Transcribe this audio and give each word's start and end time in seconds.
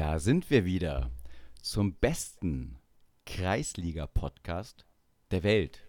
Da 0.00 0.18
sind 0.18 0.48
wir 0.48 0.64
wieder 0.64 1.10
zum 1.60 1.92
besten 1.92 2.78
Kreisliga-Podcast 3.26 4.86
der 5.30 5.42
Welt. 5.42 5.86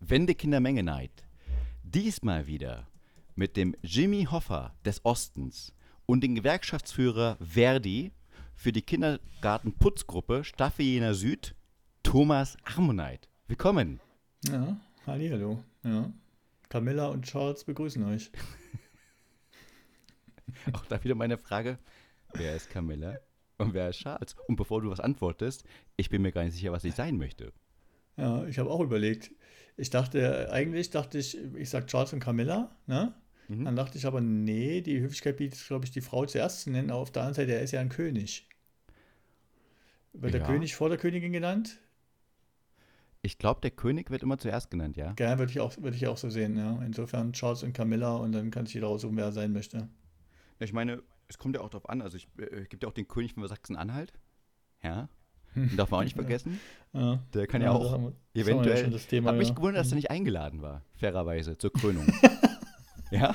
Wendekinder 0.00 0.58
Neid. 0.58 1.24
Diesmal 1.84 2.48
wieder 2.48 2.88
mit 3.36 3.56
dem 3.56 3.76
Jimmy 3.82 4.26
Hoffa 4.28 4.74
des 4.84 5.04
Ostens 5.04 5.72
und 6.06 6.24
dem 6.24 6.34
Gewerkschaftsführer 6.34 7.36
Verdi 7.40 8.10
für 8.56 8.72
die 8.72 8.82
Kindergartenputzgruppe 8.82 10.42
Staffel 10.42 10.84
Jena 10.84 11.14
Süd, 11.14 11.54
Thomas 12.02 12.56
Harmoneit. 12.64 13.28
Willkommen. 13.46 14.00
Ja, 14.48 14.76
hallo. 15.06 15.62
Ja. 15.84 16.12
Camilla 16.68 17.06
und 17.10 17.26
Charles 17.26 17.62
begrüßen 17.62 18.02
euch. 18.06 18.32
Auch 20.72 20.84
da 20.86 21.04
wieder 21.04 21.14
meine 21.14 21.38
Frage, 21.38 21.78
wer 22.34 22.56
ist 22.56 22.68
Camilla 22.68 23.20
und 23.62 23.74
wer 23.74 23.90
ist 23.90 23.98
Charles? 23.98 24.36
Und 24.46 24.56
bevor 24.56 24.82
du 24.82 24.90
was 24.90 25.00
antwortest, 25.00 25.64
ich 25.96 26.10
bin 26.10 26.22
mir 26.22 26.32
gar 26.32 26.44
nicht 26.44 26.54
sicher, 26.54 26.72
was 26.72 26.84
ich 26.84 26.94
sein 26.94 27.16
möchte. 27.16 27.52
Ja, 28.16 28.44
ich 28.46 28.58
habe 28.58 28.70
auch 28.70 28.80
überlegt. 28.80 29.32
Ich 29.76 29.90
dachte, 29.90 30.50
eigentlich 30.52 30.90
dachte 30.90 31.18
ich, 31.18 31.38
ich 31.56 31.70
sage 31.70 31.86
Charles 31.86 32.12
und 32.12 32.20
Camilla, 32.20 32.76
ne? 32.86 33.14
Mhm. 33.48 33.64
Dann 33.64 33.76
dachte 33.76 33.98
ich 33.98 34.06
aber, 34.06 34.20
nee, 34.20 34.80
die 34.80 35.00
Höflichkeit 35.00 35.36
bietet, 35.38 35.66
glaube 35.66 35.84
ich, 35.84 35.90
die 35.90 36.00
Frau 36.00 36.26
zuerst 36.26 36.62
zu 36.62 36.70
nennen. 36.70 36.90
Aber 36.90 37.00
auf 37.00 37.10
der 37.10 37.22
anderen 37.22 37.34
Seite, 37.34 37.54
er 37.56 37.62
ist 37.62 37.72
ja 37.72 37.80
ein 37.80 37.88
König. 37.88 38.48
Wird 40.12 40.34
ja. 40.34 40.40
der 40.40 40.46
König 40.46 40.74
vor 40.74 40.88
der 40.88 40.98
Königin 40.98 41.32
genannt? 41.32 41.78
Ich 43.22 43.38
glaube, 43.38 43.60
der 43.60 43.70
König 43.70 44.10
wird 44.10 44.22
immer 44.24 44.36
zuerst 44.36 44.70
genannt, 44.70 44.96
ja. 44.96 45.14
Ja, 45.18 45.38
würde 45.38 45.52
ich, 45.52 45.60
auch, 45.60 45.72
würd 45.78 45.94
ich 45.94 46.06
auch 46.08 46.16
so 46.16 46.28
sehen, 46.28 46.56
ja. 46.56 46.82
Insofern 46.84 47.32
Charles 47.32 47.62
und 47.62 47.72
Camilla 47.72 48.16
und 48.16 48.32
dann 48.32 48.50
kann 48.50 48.66
sich 48.66 48.74
jeder 48.74 48.88
aussuchen, 48.88 49.16
wer 49.16 49.26
er 49.26 49.32
sein 49.32 49.52
möchte. 49.52 49.88
Ich 50.58 50.72
meine, 50.72 51.02
es 51.28 51.38
kommt 51.38 51.56
ja 51.56 51.62
auch 51.62 51.70
darauf 51.70 51.88
an, 51.88 52.02
also 52.02 52.16
es 52.16 52.26
äh, 52.38 52.64
gibt 52.64 52.82
ja 52.82 52.88
auch 52.88 52.94
den 52.94 53.08
König 53.08 53.34
von 53.34 53.46
Sachsen-Anhalt. 53.46 54.12
Ja. 54.82 55.08
Den 55.54 55.76
darf 55.76 55.90
man 55.90 56.00
auch 56.00 56.04
nicht 56.04 56.14
vergessen. 56.16 56.60
Ja. 56.92 57.22
Der 57.34 57.46
kann 57.46 57.62
ja, 57.62 57.68
ja 57.68 57.72
auch 57.72 57.92
haben, 57.92 58.14
eventuell. 58.34 58.90
Das 58.90 59.06
Thema, 59.06 59.30
hab 59.30 59.36
mich 59.36 59.54
gewundert, 59.54 59.84
dass 59.84 59.92
er 59.92 59.96
nicht 59.96 60.10
eingeladen 60.10 60.62
war, 60.62 60.82
fairerweise, 60.94 61.56
zur 61.58 61.72
Krönung. 61.72 62.06
ja? 63.10 63.34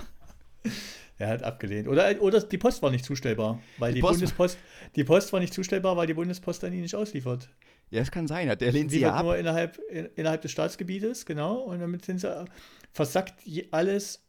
Er 1.19 1.30
hat 1.30 1.43
abgelehnt. 1.43 1.88
Oder, 1.88 2.21
oder 2.21 2.41
die 2.41 2.58
Post 2.58 2.83
war 2.83 2.91
nicht 2.91 3.05
zustellbar, 3.05 3.59
weil 3.80 3.93
die, 3.93 3.95
die 3.95 4.02
Bundespost, 4.02 4.58
die 4.95 5.03
Post 5.03 5.33
war 5.33 5.39
nicht 5.39 5.53
zustellbar, 5.53 5.97
weil 5.97 6.05
die 6.05 6.13
Bundespost 6.13 6.61
dann 6.61 6.73
ihn 6.73 6.81
nicht 6.81 6.95
ausliefert. 6.95 7.49
Ja, 7.89 7.99
das 8.02 8.11
kann 8.11 8.27
sein. 8.27 8.55
Der 8.58 8.71
lehnt 8.71 8.91
sie 8.91 8.99
ja 8.99 9.15
ab. 9.15 9.23
nur 9.23 9.38
innerhalb, 9.38 9.80
in, 9.89 10.05
innerhalb 10.15 10.41
des 10.41 10.52
Staatsgebietes, 10.52 11.25
genau. 11.25 11.61
Und 11.61 11.80
damit 11.80 12.05
sind 12.05 12.19
sie, 12.19 12.45
versackt 12.91 13.41
alles 13.71 14.27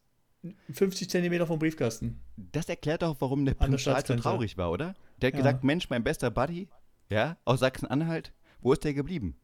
50 0.70 1.11
Zentimeter 1.11 1.47
vom 1.47 1.58
Briefkasten. 1.58 2.20
Das 2.36 2.69
erklärt 2.69 3.03
auch, 3.03 3.17
warum 3.20 3.44
der 3.44 3.55
Prinz 3.55 3.83
Charles 3.83 4.06
so 4.06 4.14
traurig 4.14 4.56
war, 4.56 4.70
oder? 4.70 4.95
Der 5.20 5.28
hat 5.28 5.34
ja. 5.34 5.39
gesagt, 5.39 5.64
Mensch, 5.64 5.91
mein 5.91 6.05
bester 6.05 6.30
Buddy, 6.30 6.69
ja, 7.11 7.36
aus 7.45 7.61
Sachsen-Anhalt, 7.61 8.33
wo 8.61 8.72
ist 8.72 8.84
der 8.84 8.95
geblieben? 8.95 9.36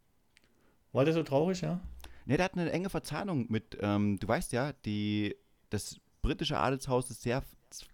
War 0.93 1.05
der 1.05 1.15
so 1.15 1.23
traurig, 1.23 1.61
ja? 1.61 1.81
Ne, 2.27 2.37
der 2.37 2.45
hat 2.45 2.55
eine 2.55 2.71
enge 2.71 2.89
Verzahnung 2.91 3.47
mit, 3.49 3.77
ähm, 3.81 4.19
du 4.19 4.29
weißt 4.29 4.53
ja, 4.53 4.73
die, 4.85 5.35
das 5.71 6.01
britische 6.23 6.59
Adelshaus 6.59 7.11
ist 7.11 7.23
sehr 7.23 7.43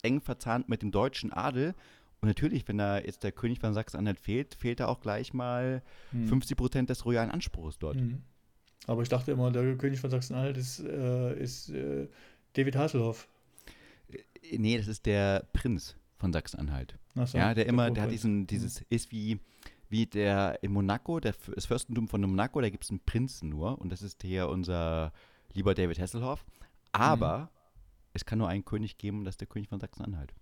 eng 0.03 0.21
verzahnt 0.21 0.69
mit 0.69 0.83
dem 0.83 0.93
deutschen 0.93 1.33
Adel. 1.33 1.75
Und 2.21 2.29
natürlich, 2.29 2.69
wenn 2.69 2.77
da 2.77 2.99
jetzt 2.99 3.25
der 3.25 3.33
König 3.33 3.61
von 3.61 3.73
Sachsen-Anhalt 3.73 4.21
fehlt, 4.21 4.55
fehlt 4.55 4.81
da 4.81 4.89
auch 4.89 5.01
gleich 5.01 5.33
mal 5.33 5.83
hm. 6.11 6.29
50 6.29 6.57
Prozent 6.57 6.91
des 6.91 7.07
royalen 7.07 7.31
Anspruchs 7.31 7.79
dort. 7.79 7.97
Hm. 7.97 8.23
Aber 8.87 9.03
ich 9.03 9.09
dachte 9.09 9.33
immer, 9.33 9.51
der 9.51 9.77
König 9.77 10.01
von 10.01 10.11
Sachsen-Anhalt 10.11 10.57
ist, 10.57 10.81
äh, 10.81 11.39
ist 11.41 11.71
äh, 11.71 12.09
David 12.55 12.77
Hasselhoff. 12.77 13.29
Äh, 14.09 14.59
nee, 14.59 14.77
das 14.77 14.89
ist 14.89 15.07
der 15.07 15.47
Prinz 15.53 15.97
von 16.17 16.33
Sachsen-Anhalt. 16.33 16.99
So, 17.15 17.39
ja, 17.39 17.55
der 17.55 17.67
immer, 17.67 17.91
der 17.91 18.05
hat 18.05 18.11
diesen, 18.11 18.47
dieses, 18.47 18.83
ist 18.89 19.11
wie, 19.11 19.41
wie 19.89 20.07
der 20.07 20.63
in 20.63 20.73
Monaco, 20.73 21.19
der, 21.21 21.35
das 21.55 21.67
Fürstentum 21.67 22.09
von 22.09 22.21
Monaco, 22.21 22.61
da 22.61 22.71
gibt 22.71 22.85
es 22.85 22.91
einen 22.91 23.01
Prinzen 23.01 23.49
nur 23.49 23.81
und 23.81 23.91
das 23.91 24.03
ist 24.03 24.23
hier 24.23 24.49
unser 24.49 25.13
lieber 25.53 25.75
David 25.75 25.99
Hasselhoff. 25.99 26.45
Aber 26.93 27.39
mhm. 27.39 27.49
es 28.15 28.25
kann 28.25 28.39
nur 28.39 28.49
einen 28.49 28.65
König 28.65 28.99
geben, 28.99 29.25
das 29.25 29.35
ist 29.35 29.41
der 29.41 29.49
König 29.49 29.69
von 29.69 29.81
Sachsen-Anhalt. 29.81 30.33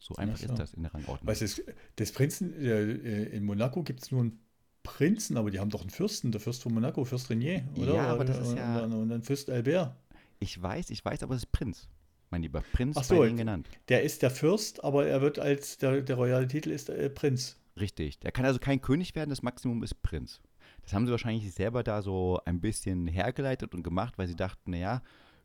So 0.00 0.16
einfach 0.16 0.36
so. 0.36 0.46
ist 0.46 0.58
das 0.58 0.74
in 0.74 0.82
der 0.82 0.92
Rangordnung. 0.92 1.26
Was 1.26 1.40
ist, 1.40 1.62
des 1.98 2.12
Prinzen, 2.12 2.54
äh, 2.60 3.24
in 3.24 3.44
Monaco 3.44 3.82
gibt 3.82 4.02
es 4.02 4.10
nur 4.10 4.20
einen 4.20 4.38
Prinzen, 4.82 5.36
aber 5.38 5.50
die 5.50 5.60
haben 5.60 5.70
doch 5.70 5.80
einen 5.80 5.90
Fürsten, 5.90 6.30
der 6.30 6.40
Fürst 6.40 6.62
von 6.62 6.74
Monaco, 6.74 7.04
Fürst 7.04 7.30
Renier, 7.30 7.66
oder? 7.76 7.94
Ja, 7.94 8.06
aber 8.08 8.24
das 8.24 8.38
ist 8.38 8.56
ja. 8.56 8.84
Und, 8.84 8.92
und 8.92 9.08
dann 9.08 9.22
Fürst 9.22 9.48
Albert. 9.48 9.96
Ich 10.44 10.60
weiß, 10.60 10.90
ich 10.90 11.02
weiß, 11.02 11.22
aber 11.22 11.34
es 11.34 11.44
ist 11.44 11.52
Prinz. 11.52 11.88
Mein 12.30 12.42
lieber 12.42 12.60
Prinz 12.60 12.98
Ach 12.98 13.04
so, 13.04 13.16
bei 13.16 13.30
genannt. 13.30 13.66
Der 13.88 14.02
ist 14.02 14.20
der 14.20 14.30
Fürst, 14.30 14.84
aber 14.84 15.06
er 15.06 15.22
wird 15.22 15.38
als, 15.38 15.78
der, 15.78 16.02
der 16.02 16.16
royale 16.16 16.46
Titel 16.46 16.70
ist 16.70 16.90
äh, 16.90 17.08
Prinz. 17.08 17.56
Richtig. 17.80 18.20
Der 18.20 18.30
kann 18.30 18.44
also 18.44 18.58
kein 18.58 18.82
König 18.82 19.14
werden, 19.14 19.30
das 19.30 19.42
Maximum 19.42 19.82
ist 19.82 20.02
Prinz. 20.02 20.42
Das 20.82 20.92
haben 20.92 21.06
sie 21.06 21.12
wahrscheinlich 21.12 21.50
selber 21.54 21.82
da 21.82 22.02
so 22.02 22.40
ein 22.44 22.60
bisschen 22.60 23.06
hergeleitet 23.06 23.74
und 23.74 23.82
gemacht, 23.82 24.18
weil 24.18 24.28
sie 24.28 24.36
dachten, 24.36 24.72
naja, 24.72 25.02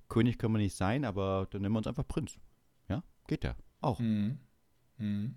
König 0.10 0.38
können 0.38 0.56
wir 0.56 0.60
nicht 0.60 0.76
sein, 0.76 1.06
aber 1.06 1.48
dann 1.50 1.62
nennen 1.62 1.74
wir 1.74 1.78
uns 1.78 1.88
einfach 1.88 2.08
Prinz. 2.08 2.38
Ja, 2.90 3.02
geht 3.26 3.46
ja. 3.46 3.56
Auch. 3.80 4.00
Mhm. 4.00 4.38
Mhm. 4.98 5.36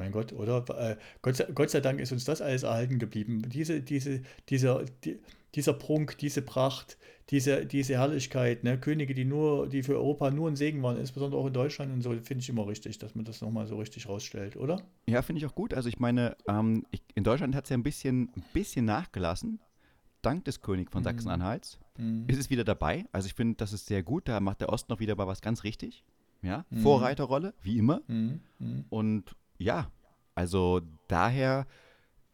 Mein 0.00 0.12
Gott, 0.12 0.32
oder? 0.32 0.64
Äh, 0.78 0.96
Gott, 1.20 1.36
sei, 1.36 1.44
Gott, 1.54 1.68
sei, 1.68 1.80
Dank 1.80 2.00
ist 2.00 2.10
uns 2.10 2.24
das 2.24 2.40
alles 2.40 2.62
erhalten 2.62 2.98
geblieben. 2.98 3.42
Diese, 3.46 3.82
diese, 3.82 4.22
dieser, 4.48 4.82
die, 5.04 5.20
dieser 5.54 5.74
Prunk, 5.74 6.16
diese 6.16 6.40
Pracht, 6.40 6.96
diese, 7.28 7.66
diese 7.66 7.98
Herrlichkeit, 7.98 8.64
ne? 8.64 8.80
Könige, 8.80 9.12
die 9.12 9.26
nur, 9.26 9.68
die 9.68 9.82
für 9.82 9.96
Europa 9.96 10.30
nur 10.30 10.48
ein 10.48 10.56
Segen 10.56 10.82
waren, 10.82 10.96
insbesondere 10.96 11.38
auch 11.38 11.48
in 11.48 11.52
Deutschland 11.52 11.92
und 11.92 12.00
so, 12.00 12.12
finde 12.12 12.38
ich 12.38 12.48
immer 12.48 12.66
richtig, 12.66 12.98
dass 12.98 13.14
man 13.14 13.26
das 13.26 13.42
nochmal 13.42 13.66
so 13.66 13.76
richtig 13.76 14.08
rausstellt, 14.08 14.56
oder? 14.56 14.80
Ja, 15.06 15.20
finde 15.20 15.40
ich 15.40 15.46
auch 15.46 15.54
gut. 15.54 15.74
Also 15.74 15.90
ich 15.90 16.00
meine, 16.00 16.34
ähm, 16.48 16.86
ich, 16.90 17.02
in 17.14 17.22
Deutschland 17.22 17.54
hat 17.54 17.64
es 17.64 17.70
ja 17.70 17.76
ein 17.76 17.82
bisschen, 17.82 18.30
ein 18.34 18.42
bisschen 18.54 18.86
nachgelassen. 18.86 19.60
Dank 20.22 20.46
des 20.46 20.62
König 20.62 20.90
von 20.90 21.02
mhm. 21.02 21.04
Sachsen-Anhalts 21.04 21.78
mhm. 21.98 22.24
ist 22.26 22.38
es 22.38 22.48
wieder 22.48 22.64
dabei. 22.64 23.04
Also 23.12 23.26
ich 23.26 23.34
finde, 23.34 23.56
das 23.56 23.74
ist 23.74 23.84
sehr 23.84 24.02
gut. 24.02 24.28
Da 24.28 24.40
macht 24.40 24.62
der 24.62 24.70
Osten 24.70 24.90
noch 24.90 25.00
wieder 25.00 25.14
mal 25.14 25.26
was 25.26 25.42
ganz 25.42 25.62
richtig. 25.62 26.04
Ja, 26.42 26.64
mhm. 26.70 26.80
Vorreiterrolle, 26.80 27.54
wie 27.62 27.76
immer. 27.78 28.00
Mhm. 28.06 28.40
Mhm. 28.58 28.84
Und 28.88 29.36
ja, 29.60 29.90
also 30.34 30.80
daher 31.08 31.66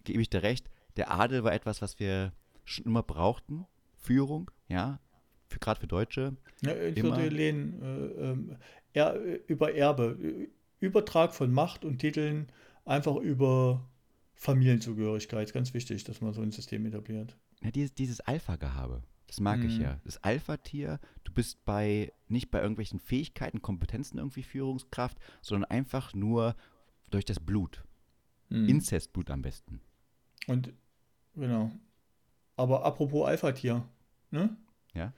gebe 0.05 0.23
ich 0.23 0.31
dir 0.31 0.43
recht, 0.43 0.71
der 0.97 1.11
Adel 1.11 1.45
war 1.45 1.53
etwas, 1.53 1.83
was 1.83 1.99
wir 1.99 2.33
schon 2.65 2.85
immer 2.85 3.03
brauchten. 3.03 3.67
Führung, 3.97 4.51
ja, 4.69 5.01
für, 5.49 5.59
gerade 5.59 5.81
für 5.81 5.87
Deutsche. 5.87 6.37
Ja, 6.63 6.75
ich 6.77 6.97
immer. 6.97 7.17
würde 7.17 7.29
lehnen, 7.29 7.83
äh, 7.83 8.31
ähm, 8.31 8.57
er, 8.93 9.17
über 9.49 9.75
Erbe, 9.75 10.49
Übertrag 10.81 11.35
von 11.35 11.53
Macht 11.53 11.85
und 11.85 11.99
Titeln 11.99 12.51
einfach 12.85 13.17
über 13.17 13.89
Familienzugehörigkeit. 14.35 15.53
Ganz 15.53 15.75
wichtig, 15.75 16.05
dass 16.05 16.21
man 16.21 16.33
so 16.33 16.43
ein 16.43 16.53
System 16.53 16.87
etabliert. 16.87 17.37
Ja, 17.63 17.71
dieses, 17.71 17.95
dieses 17.95 18.21
Alpha-Gehabe, 18.21 19.03
das 19.27 19.41
mag 19.41 19.59
mhm. 19.59 19.67
ich 19.67 19.79
ja. 19.79 20.01
Das 20.05 20.23
Alpha-Tier, 20.23 21.01
du 21.25 21.33
bist 21.33 21.65
bei 21.65 22.13
nicht 22.29 22.51
bei 22.51 22.61
irgendwelchen 22.61 23.01
Fähigkeiten, 23.01 23.63
Kompetenzen 23.63 24.19
irgendwie 24.19 24.43
Führungskraft, 24.43 25.19
sondern 25.41 25.71
einfach 25.71 26.15
nur 26.15 26.55
durch 27.11 27.25
das 27.25 27.41
Blut. 27.41 27.85
Mhm. 28.49 28.69
Inzestblut 28.69 29.31
am 29.31 29.43
besten. 29.43 29.81
Und 30.47 30.73
genau. 31.35 31.71
Aber 32.57 32.85
apropos 32.85 33.27
Alpha-Tier, 33.27 33.85
ne? 34.31 34.57
Ja. 34.95 35.13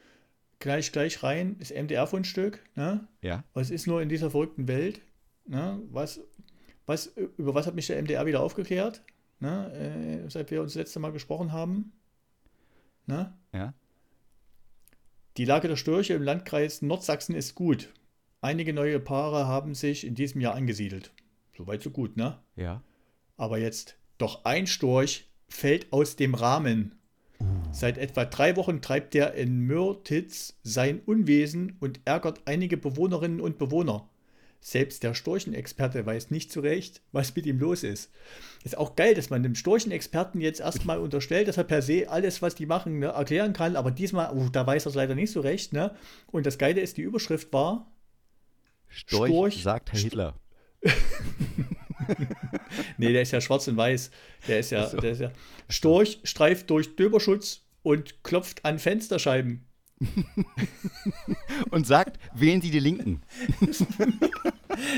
Gleich, 0.58 0.90
gleich 0.90 1.22
rein, 1.22 1.56
das 1.58 1.70
MDR-Fundstück, 1.70 2.64
ne? 2.74 3.06
Ja. 3.22 3.44
Was 3.54 3.70
ist 3.70 3.86
nur 3.86 4.02
in 4.02 4.08
dieser 4.08 4.30
verrückten 4.30 4.66
Welt? 4.66 5.00
Ne? 5.46 5.80
Was, 5.90 6.20
was, 6.86 7.06
über 7.36 7.54
was 7.54 7.66
hat 7.66 7.74
mich 7.74 7.86
der 7.86 8.02
MDR 8.02 8.26
wieder 8.26 8.40
aufgeklärt? 8.42 9.02
Ne? 9.40 10.24
Äh, 10.26 10.30
seit 10.30 10.50
wir 10.50 10.60
uns 10.62 10.72
das 10.72 10.80
letzte 10.80 11.00
Mal 11.00 11.12
gesprochen 11.12 11.52
haben. 11.52 11.92
Ne? 13.06 13.32
Ja. 13.52 13.74
Die 15.36 15.44
Lage 15.44 15.68
der 15.68 15.76
Störche 15.76 16.14
im 16.14 16.22
Landkreis 16.22 16.82
Nordsachsen 16.82 17.34
ist 17.34 17.54
gut. 17.54 17.92
Einige 18.40 18.72
neue 18.72 19.00
Paare 19.00 19.46
haben 19.46 19.74
sich 19.74 20.06
in 20.06 20.14
diesem 20.14 20.40
Jahr 20.40 20.54
angesiedelt. 20.54 21.12
Soweit 21.58 21.82
so 21.82 21.90
gut, 21.90 22.16
ne? 22.16 22.38
Ja. 22.54 22.84
Aber 23.36 23.58
jetzt, 23.58 23.96
doch 24.16 24.44
ein 24.44 24.68
Storch 24.68 25.28
fällt 25.48 25.92
aus 25.92 26.14
dem 26.14 26.36
Rahmen. 26.36 26.94
Uh. 27.40 27.44
Seit 27.72 27.98
etwa 27.98 28.24
drei 28.24 28.54
Wochen 28.54 28.80
treibt 28.80 29.12
er 29.16 29.34
in 29.34 29.66
Mörtitz 29.66 30.56
sein 30.62 31.00
Unwesen 31.00 31.76
und 31.80 32.00
ärgert 32.04 32.42
einige 32.44 32.76
Bewohnerinnen 32.76 33.40
und 33.40 33.58
Bewohner. 33.58 34.08
Selbst 34.60 35.02
der 35.02 35.14
Storchenexperte 35.14 36.06
weiß 36.06 36.30
nicht 36.30 36.52
zurecht, 36.52 37.02
was 37.10 37.34
mit 37.34 37.44
ihm 37.44 37.58
los 37.58 37.82
ist. 37.82 38.12
Ist 38.62 38.78
auch 38.78 38.94
geil, 38.94 39.14
dass 39.14 39.30
man 39.30 39.42
dem 39.42 39.56
Storchenexperten 39.56 40.40
jetzt 40.40 40.60
erstmal 40.60 41.00
unterstellt, 41.00 41.48
dass 41.48 41.56
er 41.56 41.64
per 41.64 41.82
se 41.82 42.08
alles, 42.08 42.40
was 42.40 42.54
die 42.54 42.66
machen, 42.66 43.00
ne, 43.00 43.06
erklären 43.06 43.52
kann. 43.52 43.74
Aber 43.74 43.90
diesmal, 43.90 44.32
oh, 44.32 44.48
da 44.48 44.64
weiß 44.64 44.86
er 44.86 44.90
es 44.90 44.94
leider 44.94 45.16
nicht 45.16 45.32
so 45.32 45.40
recht. 45.40 45.72
Ne? 45.72 45.92
Und 46.28 46.46
das 46.46 46.56
Geile 46.56 46.80
ist, 46.80 46.98
die 46.98 47.02
Überschrift 47.02 47.52
war: 47.52 47.90
Storch, 48.86 49.30
Storch 49.30 49.62
sagt 49.64 49.92
Herr 49.92 50.00
Hitler. 50.00 50.34
nee, 52.98 53.12
der 53.12 53.22
ist 53.22 53.32
ja 53.32 53.40
schwarz 53.40 53.68
und 53.68 53.76
weiß. 53.76 54.10
Der 54.46 54.60
ist 54.60 54.70
ja, 54.70 54.86
so. 54.86 54.96
der 54.98 55.12
ist 55.12 55.20
ja. 55.20 55.30
Storch 55.68 56.20
streift 56.24 56.70
durch 56.70 56.96
Döberschutz 56.96 57.62
und 57.82 58.22
klopft 58.22 58.64
an 58.64 58.78
Fensterscheiben. 58.78 59.67
und 61.70 61.86
sagt, 61.86 62.18
wählen 62.34 62.60
Sie 62.60 62.70
die 62.70 62.80
Linken. 62.80 63.22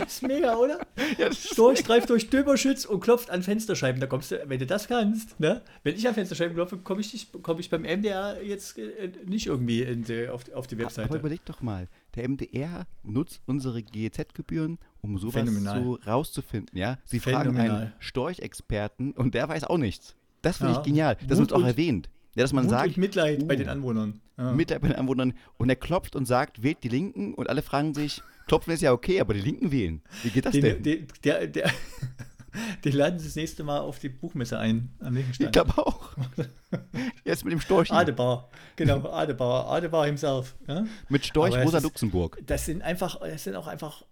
ist 0.07 0.23
mega, 0.23 0.57
oder? 0.57 0.81
Ja, 1.19 1.33
Storch 1.33 1.79
streift 1.79 2.11
durch 2.11 2.29
Döberschütz 2.29 2.85
und 2.85 3.01
klopft 3.01 3.31
an 3.31 3.43
Fensterscheiben. 3.43 4.01
Da 4.01 4.07
kommst 4.07 4.31
du, 4.31 4.43
wenn 4.47 4.59
du 4.59 4.67
das 4.67 4.89
kannst, 4.89 5.41
ne? 5.41 5.63
Wenn 5.83 5.97
ich 5.97 6.07
an 6.07 6.15
Fensterscheiben 6.15 6.55
klopfe, 6.55 6.79
komme 6.79 7.01
ich, 7.01 7.29
komm 7.43 7.59
ich 7.59 7.71
beim 7.71 7.83
MDR 7.83 8.43
jetzt 8.43 8.79
äh, 8.79 9.13
nicht 9.25 9.47
irgendwie 9.47 9.85
die, 9.97 10.29
auf, 10.29 10.43
auf, 10.53 10.67
die 10.67 10.79
Webseite. 10.79 11.09
Aber 11.09 11.19
überleg 11.19 11.45
doch 11.45 11.63
mal, 11.63 11.89
der 12.15 12.29
MDR 12.29 12.87
nutzt 13.03 13.41
unsere 13.47 13.83
GEZ-Gebühren, 13.83 14.79
um 15.01 15.19
sowas 15.19 15.49
so 15.49 15.99
rauszufinden, 16.07 16.77
ja? 16.77 16.99
Sie 17.05 17.21
Phänomenal. 17.21 17.55
fragen 17.55 17.71
einen 17.71 17.93
Storchexperten 18.01 19.13
und 19.13 19.35
der 19.35 19.49
weiß 19.49 19.65
auch 19.65 19.79
nichts. 19.79 20.15
Das 20.43 20.59
finde 20.59 20.75
ja. 20.75 20.79
ich 20.79 20.85
genial. 20.85 21.17
Das 21.27 21.39
wird 21.39 21.53
auch 21.53 21.65
erwähnt. 21.65 22.09
Ja, 22.35 22.43
dass 22.43 22.53
man 22.53 22.65
Wut 22.65 22.71
sagt. 22.71 22.89
Und 22.89 22.99
Mitleid 22.99 23.43
uh, 23.43 23.47
bei 23.47 23.57
den 23.57 23.69
Anwohnern. 23.69 24.21
Ja. 24.39 24.53
Mitleid 24.53 24.81
bei 24.81 24.89
den 24.89 24.97
Anwohnern. 24.97 25.35
Und 25.59 25.69
er 25.69 25.77
klopft 25.77 26.17
und 26.17 26.27
sagt, 26.27 26.63
wählt 26.63 26.79
die 26.83 26.89
Linken 26.89 27.35
und 27.35 27.49
alle 27.49 27.63
fragen 27.63 27.95
sich, 27.95 28.23
klopfen 28.47 28.73
ist 28.73 28.83
ja 28.83 28.93
okay, 28.93 29.21
aber 29.21 29.35
die 29.35 29.41
Linken 29.41 29.73
wählen. 29.73 30.03
Wie 30.23 30.31
geht 30.31 30.47
das 30.47 30.53
den, 30.53 30.63
denn? 30.63 30.83
Den, 30.83 31.07
der, 31.25 31.47
der, 31.47 31.71
den 32.85 32.93
laden 32.93 33.19
sie 33.19 33.27
das 33.27 33.37
nächste 33.37 33.65
Mal 33.65 33.81
auf 33.81 33.99
die 33.99 34.09
Buchmesse 34.09 34.59
ein, 34.59 34.91
am 35.01 35.15
Lichtenstein. 35.15 35.49
Ich 35.49 35.53
glaube 35.53 35.77
auch. 35.79 36.13
Jetzt 37.25 37.45
mit 37.45 37.53
dem 37.53 37.61
Storch. 37.61 37.91
Adebar, 37.91 38.49
genau, 38.77 39.09
Adebar, 39.11 39.67
Adebar 39.67 40.07
himself. 40.07 40.55
Ja? 40.69 40.87
Mit 41.09 41.27
Storch 41.27 41.57
Rosa 41.57 41.79
ist, 41.79 41.85
Luxemburg. 41.85 42.39
Das 42.47 42.65
sind 42.65 42.83
einfach, 42.83 43.21
das 43.21 43.45
sind 43.45 43.57
auch 43.57 43.67
einfach 43.67 44.05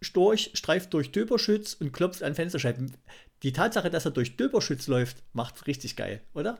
Storch 0.00 0.50
streift 0.54 0.94
durch 0.94 1.12
Döberschütz 1.12 1.74
und 1.74 1.92
klopft 1.92 2.22
an 2.22 2.34
Fensterscheiben. 2.34 2.96
Die 3.42 3.52
Tatsache, 3.52 3.90
dass 3.90 4.04
er 4.04 4.10
durch 4.10 4.36
Döberschütz 4.36 4.86
läuft, 4.86 5.22
macht 5.32 5.66
richtig 5.66 5.96
geil, 5.96 6.20
oder? 6.34 6.58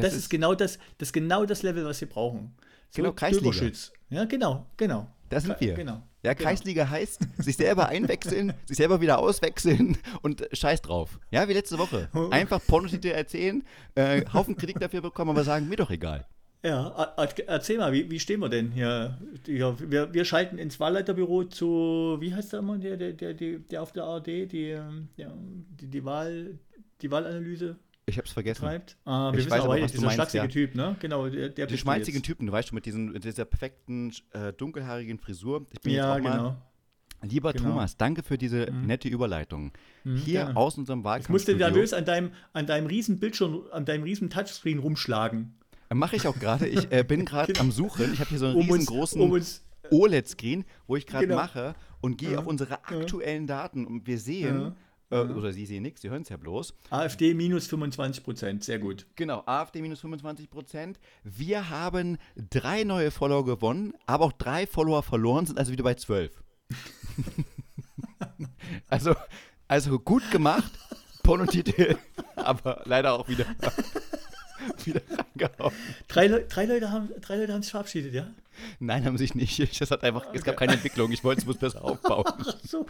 Das, 0.00 0.10
das 0.10 0.14
ist, 0.14 0.24
ist, 0.24 0.30
genau 0.30 0.54
das, 0.54 0.78
das 0.98 1.08
ist 1.08 1.12
genau 1.12 1.44
das 1.44 1.62
Level, 1.62 1.84
was 1.84 2.00
wir 2.00 2.08
brauchen. 2.08 2.54
So 2.90 3.02
genau, 3.02 3.12
Kreisliga. 3.12 3.70
Ja, 4.10 4.24
genau, 4.24 4.66
genau. 4.76 5.06
Da 5.28 5.40
sind 5.40 5.60
wir. 5.60 5.74
Genau. 5.74 6.02
Ja, 6.22 6.34
genau. 6.34 6.48
Kreisliga 6.48 6.84
genau. 6.84 6.96
heißt, 6.96 7.20
sich 7.38 7.56
selber 7.56 7.88
einwechseln, 7.88 8.52
sich 8.66 8.76
selber 8.76 9.00
wieder 9.00 9.18
auswechseln 9.18 9.96
und 10.22 10.46
scheiß 10.52 10.82
drauf. 10.82 11.18
Ja, 11.30 11.48
wie 11.48 11.52
letzte 11.52 11.78
Woche. 11.78 12.08
Einfach 12.30 12.60
Pornotitel 12.66 13.08
erzählen, 13.08 13.62
äh, 13.94 14.24
Haufen 14.32 14.56
Kritik 14.56 14.80
dafür 14.80 15.00
bekommen, 15.00 15.30
aber 15.30 15.44
sagen, 15.44 15.68
mir 15.68 15.76
doch 15.76 15.90
egal. 15.90 16.26
Ja, 16.62 17.14
erzähl 17.46 17.78
mal, 17.78 17.92
wie, 17.92 18.10
wie 18.10 18.20
stehen 18.20 18.40
wir 18.40 18.50
denn 18.50 18.70
hier? 18.72 19.18
Ja, 19.46 19.74
wir, 19.80 20.12
wir 20.12 20.24
schalten 20.26 20.58
ins 20.58 20.78
Wahlleiterbüro 20.78 21.44
zu, 21.44 22.18
wie 22.20 22.34
heißt 22.34 22.52
der 22.52 22.58
immer, 22.58 22.76
der, 22.76 22.98
der, 22.98 23.32
der, 23.32 23.58
der 23.60 23.82
auf 23.82 23.92
der 23.92 24.04
ARD, 24.04 24.26
die, 24.26 24.70
ähm, 24.70 25.08
die, 25.16 25.86
die, 25.86 26.04
Wahl, 26.04 26.58
die 27.00 27.10
Wahlanalyse 27.10 27.76
ich 28.10 28.18
hab's 28.18 28.32
vergessen. 28.32 28.62
Treibt. 28.62 28.96
Ah, 29.04 29.32
wir 29.32 29.40
ich 29.40 29.50
weiß 29.50 29.62
aber, 29.62 29.80
was 29.80 29.92
dieser 29.92 30.10
schmatzige 30.10 30.44
ja. 30.44 30.48
Typ, 30.48 30.74
ne? 30.74 30.96
Genau, 31.00 31.28
der, 31.28 31.48
der 31.48 31.66
Die 31.66 31.78
schmalzigen 31.78 32.22
Typen, 32.22 32.46
du 32.46 32.52
weißt 32.52 32.68
schon, 32.68 32.74
mit, 32.74 32.86
diesen, 32.86 33.12
mit 33.12 33.24
dieser 33.24 33.44
perfekten, 33.44 34.12
äh, 34.32 34.52
dunkelhaarigen 34.52 35.18
Frisur. 35.18 35.66
Ich 35.70 35.80
bin 35.80 35.92
ja, 35.92 36.16
jetzt 36.16 36.26
auch 36.26 36.32
genau. 36.32 36.56
Lieber 37.22 37.52
genau. 37.52 37.70
Thomas, 37.70 37.96
danke 37.96 38.22
für 38.22 38.38
diese 38.38 38.70
mhm. 38.70 38.86
nette 38.86 39.08
Überleitung. 39.08 39.72
Mhm, 40.04 40.16
Hier 40.16 40.44
gerne. 40.44 40.56
aus 40.56 40.78
unserem 40.78 41.04
Wahlkampf. 41.04 41.26
Ich 41.26 41.32
musste 41.32 41.54
nervös 41.54 41.92
an 41.92 42.04
deinem, 42.04 42.32
an 42.52 42.66
deinem 42.66 42.86
riesen 42.86 43.18
Bildschirm, 43.18 43.62
an 43.72 43.84
deinem 43.84 44.04
riesen 44.04 44.30
Touchscreen 44.30 44.78
rumschlagen. 44.78 45.54
Mache 45.92 46.16
ich 46.16 46.26
auch 46.26 46.38
gerade. 46.38 46.66
Ich 46.66 46.90
äh, 46.92 47.04
bin 47.04 47.24
gerade 47.26 47.52
genau. 47.52 47.64
am 47.64 47.72
Suchen. 47.72 48.12
Ich 48.12 48.20
habe 48.20 48.30
hier 48.30 48.38
so 48.38 48.46
einen 48.46 48.56
um 48.56 48.70
riesengroßen 48.70 49.20
um 49.20 49.40
OLED-Screen, 49.90 50.64
wo 50.86 50.96
ich 50.96 51.06
gerade 51.06 51.26
genau. 51.26 51.40
mache 51.40 51.74
und 52.00 52.16
gehe 52.16 52.32
ja. 52.32 52.38
auf 52.38 52.46
unsere 52.46 52.84
aktuellen 52.84 53.46
Daten 53.46 53.86
und 53.86 54.06
wir 54.06 54.18
sehen, 54.18 54.60
ja 54.60 54.76
äh, 55.10 55.24
mhm. 55.24 55.36
Oder 55.36 55.52
Sie 55.52 55.66
sehen 55.66 55.82
nichts, 55.82 56.02
Sie 56.02 56.10
hören 56.10 56.22
es 56.22 56.28
ja 56.28 56.36
bloß. 56.36 56.74
AfD 56.90 57.34
minus 57.34 57.66
25 57.66 58.22
Prozent, 58.22 58.64
sehr 58.64 58.78
gut. 58.78 59.06
Genau, 59.16 59.42
AfD 59.44 59.82
minus 59.82 60.00
25 60.00 60.50
Prozent. 60.50 61.00
Wir 61.24 61.68
haben 61.68 62.16
drei 62.36 62.84
neue 62.84 63.10
Follower 63.10 63.44
gewonnen, 63.44 63.94
aber 64.06 64.26
auch 64.26 64.32
drei 64.32 64.66
Follower 64.66 65.02
verloren, 65.02 65.46
sind 65.46 65.58
also 65.58 65.72
wieder 65.72 65.82
bei 65.82 65.94
zwölf. 65.94 66.42
also, 68.88 69.14
also 69.66 69.98
gut 69.98 70.30
gemacht, 70.30 70.70
Pornotitel, 71.24 71.98
aber 72.36 72.82
leider 72.84 73.14
auch 73.14 73.28
wieder, 73.28 73.46
wieder 74.84 75.00
reingehauen. 75.10 75.74
Drei, 76.06 76.28
haben, 76.28 77.10
drei 77.20 77.36
Leute 77.36 77.52
haben 77.52 77.62
sich 77.62 77.72
verabschiedet, 77.72 78.14
ja? 78.14 78.30
Nein, 78.80 79.04
haben 79.04 79.18
sich 79.18 79.34
nicht. 79.34 79.80
Das 79.80 79.90
hat 79.90 80.02
einfach, 80.02 80.26
okay. 80.26 80.36
es 80.36 80.44
gab 80.44 80.56
keine 80.56 80.72
Entwicklung. 80.72 81.10
Ich 81.12 81.24
wollte 81.24 81.48
es 81.48 81.56
besser 81.56 81.84
aufbauen. 81.84 82.24
Ach 82.26 82.58
so. 82.62 82.86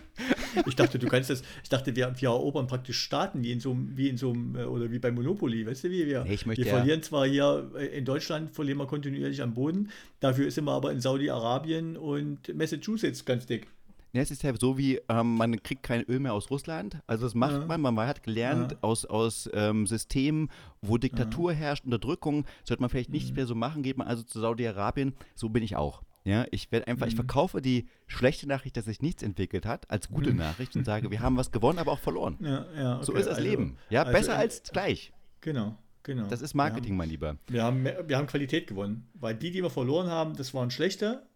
Ich 0.66 0.76
dachte, 0.76 0.98
du 0.98 1.06
kannst 1.08 1.30
das, 1.30 1.42
ich 1.62 1.68
dachte, 1.68 1.94
wir, 1.94 2.12
wir 2.16 2.28
erobern 2.28 2.66
praktisch 2.66 3.00
Staaten 3.00 3.42
wie 3.42 3.52
in 3.52 3.60
so 3.60 3.72
einem, 3.72 3.96
wie 3.96 4.08
in 4.08 4.16
so 4.16 4.30
einem, 4.30 4.56
äh, 4.56 4.64
oder 4.64 4.90
wie 4.90 4.98
bei 4.98 5.10
Monopoly, 5.10 5.66
weißt 5.66 5.84
du, 5.84 5.90
wie 5.90 6.06
wir? 6.06 6.24
Nee, 6.24 6.34
ich 6.34 6.46
möchte, 6.46 6.64
wir 6.64 6.70
verlieren 6.70 7.02
zwar 7.02 7.26
hier 7.26 7.70
äh, 7.76 7.86
in 7.86 8.04
Deutschland, 8.04 8.54
verlieren 8.54 8.78
wir 8.78 8.86
kontinuierlich 8.86 9.42
am 9.42 9.54
Boden, 9.54 9.90
dafür 10.20 10.46
ist 10.46 10.58
immer 10.58 10.72
aber 10.72 10.92
in 10.92 11.00
Saudi-Arabien 11.00 11.96
und 11.96 12.54
Massachusetts 12.54 13.24
ganz 13.24 13.46
dick. 13.46 13.68
Ja, 14.12 14.22
es 14.22 14.30
ist 14.30 14.42
ja 14.42 14.52
so 14.58 14.76
wie, 14.76 15.00
ähm, 15.08 15.36
man 15.36 15.62
kriegt 15.62 15.84
kein 15.84 16.02
Öl 16.02 16.18
mehr 16.18 16.34
aus 16.34 16.50
Russland. 16.50 16.98
Also 17.06 17.24
das 17.24 17.34
macht 17.34 17.52
ja. 17.52 17.78
man, 17.78 17.94
man 17.94 18.08
hat 18.08 18.22
gelernt 18.22 18.72
ja. 18.72 18.78
aus, 18.80 19.04
aus 19.04 19.48
ähm, 19.52 19.86
Systemen, 19.86 20.50
wo 20.82 20.98
Diktatur 20.98 21.52
ja. 21.52 21.58
herrscht, 21.58 21.84
Unterdrückung, 21.84 22.44
sollte 22.64 22.80
man 22.80 22.90
vielleicht 22.90 23.10
nicht 23.10 23.30
mhm. 23.30 23.36
mehr 23.36 23.46
so 23.46 23.54
machen, 23.54 23.82
geht 23.82 23.98
man 23.98 24.08
also 24.08 24.22
zu 24.22 24.40
Saudi-Arabien. 24.40 25.14
So 25.36 25.48
bin 25.48 25.62
ich 25.62 25.76
auch. 25.76 26.02
Ja, 26.24 26.44
ich 26.50 26.70
werde 26.70 26.86
einfach, 26.88 27.06
mhm. 27.06 27.10
ich 27.10 27.16
verkaufe 27.16 27.62
die 27.62 27.88
schlechte 28.06 28.46
Nachricht, 28.46 28.76
dass 28.76 28.84
sich 28.84 29.00
nichts 29.00 29.22
entwickelt 29.22 29.64
hat, 29.64 29.88
als 29.90 30.08
gute 30.08 30.30
mhm. 30.30 30.38
Nachricht 30.38 30.76
und 30.76 30.84
sage, 30.84 31.10
wir 31.10 31.20
haben 31.20 31.36
was 31.36 31.50
gewonnen, 31.50 31.78
aber 31.78 31.92
auch 31.92 31.98
verloren. 31.98 32.36
Ja, 32.40 32.66
ja, 32.76 32.96
okay. 32.96 33.04
So 33.04 33.12
ist 33.14 33.26
das 33.26 33.36
also, 33.36 33.48
Leben. 33.48 33.78
Ja, 33.88 34.02
also, 34.02 34.12
besser 34.12 34.36
als 34.36 34.62
gleich. 34.64 35.12
Genau, 35.40 35.78
genau. 36.02 36.26
Das 36.26 36.42
ist 36.42 36.54
Marketing, 36.54 36.96
mein 36.96 37.08
Lieber. 37.08 37.36
Wir 37.46 37.62
haben, 37.62 37.84
wir 37.84 38.16
haben 38.16 38.26
Qualität 38.26 38.66
gewonnen, 38.66 39.08
weil 39.14 39.34
die, 39.34 39.50
die 39.50 39.62
wir 39.62 39.70
verloren 39.70 40.08
haben, 40.08 40.36
das 40.36 40.52
waren 40.52 40.70
schlechte 40.70 41.26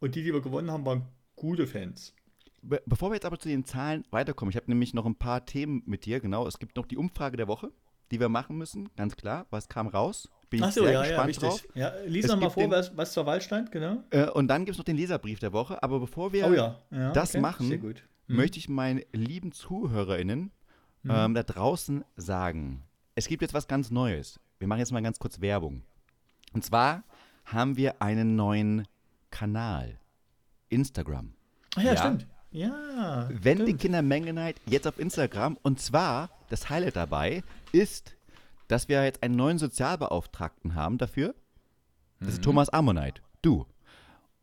und 0.00 0.14
die, 0.14 0.22
die 0.22 0.32
wir 0.32 0.40
gewonnen 0.40 0.70
haben, 0.70 0.86
waren 0.86 1.06
gute 1.42 1.66
Fans. 1.66 2.14
Be 2.62 2.80
bevor 2.86 3.10
wir 3.10 3.14
jetzt 3.14 3.26
aber 3.26 3.38
zu 3.38 3.48
den 3.48 3.64
Zahlen 3.64 4.04
weiterkommen, 4.12 4.50
ich 4.50 4.56
habe 4.56 4.70
nämlich 4.70 4.94
noch 4.94 5.04
ein 5.04 5.16
paar 5.16 5.44
Themen 5.44 5.82
mit 5.86 6.06
dir, 6.06 6.20
genau. 6.20 6.46
Es 6.46 6.60
gibt 6.60 6.76
noch 6.76 6.86
die 6.86 6.96
Umfrage 6.96 7.36
der 7.36 7.48
Woche, 7.48 7.72
die 8.12 8.20
wir 8.20 8.28
machen 8.28 8.56
müssen, 8.56 8.88
ganz 8.96 9.16
klar. 9.16 9.46
Was 9.50 9.68
kam 9.68 9.88
raus? 9.88 10.30
Bin 10.50 10.62
Ach 10.62 10.70
so, 10.70 10.86
ja, 10.86 11.04
ja, 11.04 11.22
richtig. 11.22 11.48
Drauf. 11.48 11.66
Ja, 11.74 11.92
lies 12.06 12.28
noch 12.28 12.38
mal 12.38 12.50
vor, 12.50 12.62
den, 12.62 12.70
was, 12.70 12.96
was, 12.96 13.12
zur 13.12 13.26
Wahl 13.26 13.40
stand, 13.40 13.72
genau. 13.72 14.04
Äh, 14.10 14.28
und 14.28 14.46
dann 14.46 14.64
gibt 14.64 14.74
es 14.74 14.78
noch 14.78 14.84
den 14.84 14.96
Leserbrief 14.96 15.40
der 15.40 15.52
Woche. 15.52 15.82
Aber 15.82 15.98
bevor 15.98 16.32
wir 16.32 16.46
oh, 16.46 16.52
ja. 16.52 16.78
Ja, 16.92 17.12
das 17.12 17.30
okay. 17.30 17.40
machen, 17.40 17.68
mhm. 17.68 18.36
möchte 18.36 18.58
ich 18.58 18.68
meinen 18.68 19.02
lieben 19.12 19.50
ZuhörerInnen 19.50 20.52
ähm, 21.08 21.34
da 21.34 21.42
draußen 21.42 22.04
sagen, 22.14 22.84
es 23.16 23.26
gibt 23.26 23.42
jetzt 23.42 23.54
was 23.54 23.66
ganz 23.66 23.90
Neues. 23.90 24.38
Wir 24.58 24.68
machen 24.68 24.78
jetzt 24.78 24.92
mal 24.92 25.02
ganz 25.02 25.18
kurz 25.18 25.40
Werbung. 25.40 25.82
Und 26.52 26.64
zwar 26.64 27.02
haben 27.44 27.76
wir 27.76 28.00
einen 28.00 28.36
neuen 28.36 28.86
Kanal. 29.30 29.98
Instagram. 30.72 31.32
Ach 31.76 31.82
ja, 31.82 31.96
stimmt. 31.96 32.26
Ja. 32.50 33.28
Wenn 33.32 33.64
die 33.64 33.74
Kindermengenheit 33.74 34.56
jetzt 34.66 34.86
auf 34.86 34.98
Instagram. 34.98 35.56
Und 35.62 35.80
zwar, 35.80 36.30
das 36.50 36.68
Highlight 36.68 36.96
dabei 36.96 37.42
ist, 37.72 38.14
dass 38.68 38.88
wir 38.88 39.04
jetzt 39.04 39.22
einen 39.22 39.36
neuen 39.36 39.58
Sozialbeauftragten 39.58 40.74
haben 40.74 40.98
dafür. 40.98 41.34
Das 42.20 42.28
mhm. 42.28 42.34
ist 42.34 42.44
Thomas 42.44 42.68
Ammonite. 42.68 43.22
Du. 43.40 43.66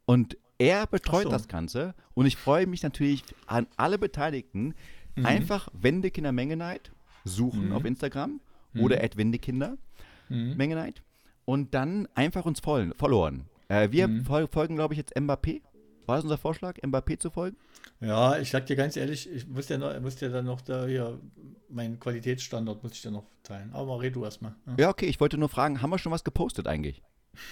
Und 0.06 0.38
er 0.58 0.88
betreut 0.88 1.24
so. 1.24 1.30
das 1.30 1.48
Ganze. 1.48 1.94
Und 2.16 2.26
ich 2.26 2.36
freue 2.36 2.68
mich 2.68 2.84
natürlich 2.84 3.24
an 3.48 3.68
alle 3.78 3.98
Beteiligten. 3.98 4.74
Mhm. 5.16 5.26
Einfach 5.26 5.70
Wende 5.74 6.12
Kindermengenheit 6.12 6.92
suchen 7.26 7.68
mhm. 7.68 7.74
auf 7.74 7.86
Instagram 7.86 8.42
mhm. 8.74 8.82
oder 8.82 9.04
at 9.04 9.18
Wendekinder 9.18 9.78
mhm. 10.30 10.58
Mengenheit. 10.58 11.02
Und 11.46 11.74
dann 11.74 12.08
einfach 12.16 12.46
uns 12.46 12.60
followen. 12.60 13.46
Äh, 13.68 13.92
wir 13.92 14.08
mhm. 14.08 14.26
folgen, 14.26 14.76
glaube 14.76 14.94
ich, 14.94 14.98
jetzt 14.98 15.16
Mbappé. 15.16 15.62
War 16.10 16.16
das 16.16 16.24
unser 16.24 16.40
Vorschlag, 16.40 16.78
Mbappé 16.80 17.20
zu 17.20 17.30
folgen? 17.30 17.56
Ja, 18.02 18.40
ich 18.40 18.50
sag 18.50 18.66
dir 18.66 18.76
ganz 18.76 18.98
ehrlich, 18.98 19.30
ich 19.32 19.48
muss 19.48 19.70
ja, 19.70 19.78
noch, 19.78 19.98
muss 20.00 20.20
ja 20.20 20.30
dann 20.30 20.46
noch 20.46 20.60
da 20.62 20.88
hier, 20.88 21.20
meinen 21.70 22.00
Qualitätsstandard 22.00 22.82
muss 22.82 22.94
ich 22.94 23.04
dann 23.04 23.14
noch 23.14 23.26
teilen. 23.44 23.72
Aber 23.74 24.02
red 24.02 24.16
du 24.16 24.24
erstmal. 24.24 24.56
Ja. 24.66 24.76
ja, 24.80 24.90
okay, 24.90 25.06
ich 25.06 25.20
wollte 25.20 25.38
nur 25.38 25.50
fragen, 25.50 25.84
haben 25.84 25.92
wir 25.92 26.00
schon 26.00 26.12
was 26.12 26.24
gepostet 26.24 26.68
eigentlich? 26.68 27.04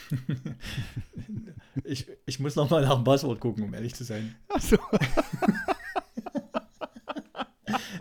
ich, 1.83 2.07
ich 2.25 2.39
muss 2.39 2.55
noch 2.55 2.67
mal 2.71 2.81
nach 2.81 2.95
dem 2.95 3.03
Passwort 3.03 3.39
gucken, 3.39 3.63
um 3.63 3.75
ehrlich 3.75 3.93
zu 3.93 4.03
sein. 4.03 4.35
Ach 4.49 4.59
so. 4.59 4.77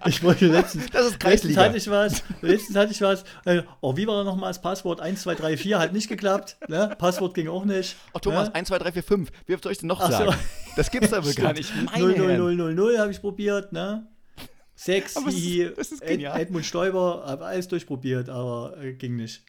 Ich 0.06 0.22
wollte 0.22 0.46
letztens, 0.46 0.90
das 0.90 1.06
ist 1.06 1.22
letztens 1.22 1.56
hatte 1.56 1.76
ich 1.76 1.90
was, 1.90 2.22
letztens 2.40 2.76
hatte 2.76 2.92
ich 2.92 3.00
was, 3.00 3.24
äh, 3.44 3.62
oh, 3.80 3.96
wie 3.96 4.06
war 4.06 4.24
noch 4.24 4.36
mal 4.36 4.48
das 4.48 4.60
Passwort? 4.60 5.00
1, 5.00 5.22
2, 5.22 5.34
3, 5.34 5.56
4, 5.56 5.78
hat 5.78 5.92
nicht 5.92 6.08
geklappt, 6.08 6.56
ne? 6.68 6.94
Passwort 6.98 7.34
ging 7.34 7.48
auch 7.48 7.64
nicht. 7.64 7.96
Oh, 8.12 8.18
Thomas, 8.18 8.48
ne? 8.48 8.54
1, 8.54 8.68
2, 8.68 8.78
3, 8.78 8.92
4, 8.92 9.02
5, 9.02 9.30
wie 9.46 9.56
soll 9.62 9.72
ich 9.72 9.78
denn 9.78 9.88
noch 9.88 10.00
Ach 10.00 10.10
sagen? 10.10 10.32
So. 10.32 10.38
Das 10.76 10.90
gibt's 10.90 11.12
aber 11.12 11.32
gar 11.32 11.52
nicht. 11.52 11.72
0, 11.96 12.16
0, 12.16 12.36
0, 12.36 12.54
0, 12.56 12.74
0 12.74 12.98
habe 12.98 13.10
ich 13.10 13.20
probiert, 13.20 13.72
ne? 13.72 14.06
6, 14.76 15.16
wie 15.26 15.62
Ed, 15.62 16.22
Edmund 16.22 16.66
Stoiber, 16.66 17.24
habe 17.26 17.46
alles 17.46 17.66
durchprobiert, 17.68 18.28
aber 18.28 18.76
äh, 18.80 18.92
ging 18.92 19.16
nicht. 19.16 19.42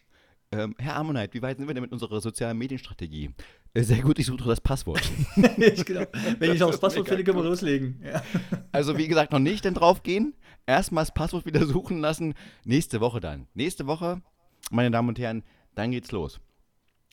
Ähm, 0.52 0.76
Herr 0.78 0.96
Ammonite, 0.96 1.34
wie 1.34 1.42
weit 1.42 1.58
sind 1.58 1.68
wir 1.68 1.74
denn 1.74 1.84
mit 1.84 1.92
unserer 1.92 2.22
sozialen 2.22 2.58
Medienstrategie? 2.58 3.32
Äh, 3.74 3.84
sehr 3.84 4.02
gut, 4.02 4.18
ich 4.18 4.26
suche 4.26 4.46
das 4.46 4.62
Passwort. 4.62 5.02
genau. 5.36 6.06
Wenn 6.40 6.54
ich 6.54 6.60
noch 6.60 6.72
das 6.72 6.80
Passwort 6.80 7.08
finde, 7.08 7.24
können 7.26 7.38
wir 7.38 7.44
loslegen. 7.44 8.02
Ja. 8.04 8.24
Also, 8.72 8.98
wie 8.98 9.08
gesagt, 9.08 9.34
noch 9.34 9.40
nicht 9.40 9.66
denn 9.66 9.74
draufgehen. 9.74 10.34
Erstmal 10.68 11.04
das 11.04 11.14
Passwort 11.14 11.46
wieder 11.46 11.66
suchen 11.66 12.00
lassen. 12.00 12.36
Nächste 12.66 13.00
Woche 13.00 13.20
dann. 13.20 13.48
Nächste 13.56 13.88
Woche, 13.88 14.22
meine 14.70 14.92
Damen 14.92 15.10
und 15.10 15.18
Herren, 15.18 15.44
dann 15.74 15.92
geht's 15.92 16.12
los. 16.12 16.40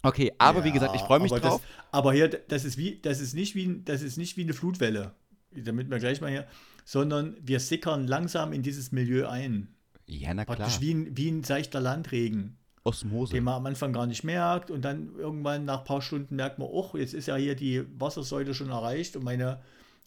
Okay, 0.03 0.33
aber 0.37 0.59
ja, 0.59 0.65
wie 0.67 0.73
gesagt, 0.73 0.95
ich 0.95 1.01
freue 1.01 1.21
mich 1.21 1.33
aber 1.33 1.41
drauf. 1.41 1.63
Das, 1.63 1.85
aber 1.93 2.13
hier, 2.13 2.29
das 2.29 2.65
ist 2.67 2.77
wie, 2.77 3.01
das 3.01 3.21
ist 3.21 3.33
nicht 3.33 3.55
wie, 3.55 3.81
das 3.85 4.03
ist 4.03 4.19
nicht 4.19 4.37
wie 4.37 4.43
eine 4.43 4.53
Flutwelle. 4.53 5.15
damit 5.53 5.89
wir 5.89 5.99
gleich 5.99 6.21
mal 6.21 6.31
hier, 6.31 6.47
sondern 6.85 7.37
wir 7.41 7.61
sickern 7.61 8.07
langsam 8.07 8.53
in 8.53 8.63
dieses 8.63 8.93
Milieu 8.93 9.27
ein. 9.29 9.75
Ja, 10.07 10.35
na 10.35 10.45
klar. 10.45 10.57
Praktisch 10.57 10.81
wie 10.83 10.93
ein, 10.93 11.17
wie 11.17 11.31
ein 11.31 11.43
seichter 11.43 11.81
Landregen, 11.81 12.59
Osmose. 12.83 13.33
den 13.33 13.45
man 13.45 13.55
am 13.55 13.67
Anfang 13.67 13.95
gar 13.95 14.07
nicht 14.07 14.25
merkt 14.25 14.71
und 14.71 14.85
dann 14.85 15.15
irgendwann 15.17 15.65
nach 15.65 15.79
ein 15.79 15.85
paar 15.85 16.03
Stunden 16.03 16.37
merkt 16.37 16.59
man, 16.59 16.69
oh, 16.71 16.91
jetzt 16.95 17.15
ist 17.15 17.27
ja 17.27 17.37
hier 17.37 17.55
die 17.55 17.85
Wassersäule 17.99 18.53
schon 18.53 18.69
erreicht 18.69 19.17
und 19.17 19.25
meine, 19.25 19.63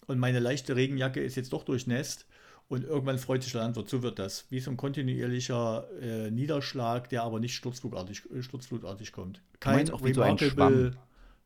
und 0.05 0.19
meine 0.19 0.39
leichte 0.39 0.75
Regenjacke 0.75 1.21
ist 1.21 1.35
jetzt 1.35 1.53
doch 1.53 1.63
durchnässt. 1.63 2.27
Und 2.69 2.83
irgendwann 2.83 3.17
freut 3.17 3.43
sich 3.43 3.53
der 3.53 3.61
Landwirt. 3.61 3.87
So 3.87 4.03
wird 4.03 4.19
das. 4.19 4.45
Wie 4.49 4.59
so 4.59 4.69
ein 4.71 4.77
kontinuierlicher 4.77 5.87
äh, 6.01 6.31
Niederschlag, 6.31 7.07
der 7.09 7.23
aber 7.23 7.39
nicht 7.39 7.55
sturzflutartig, 7.55 8.29
äh, 8.31 8.41
sturzflutartig 8.41 9.13
kommt. 9.13 9.41
Kein 9.59 9.89
auch 9.89 10.03
wie 10.03 10.13
so 10.13 10.21
ein 10.21 10.35
remarkable 10.35 10.97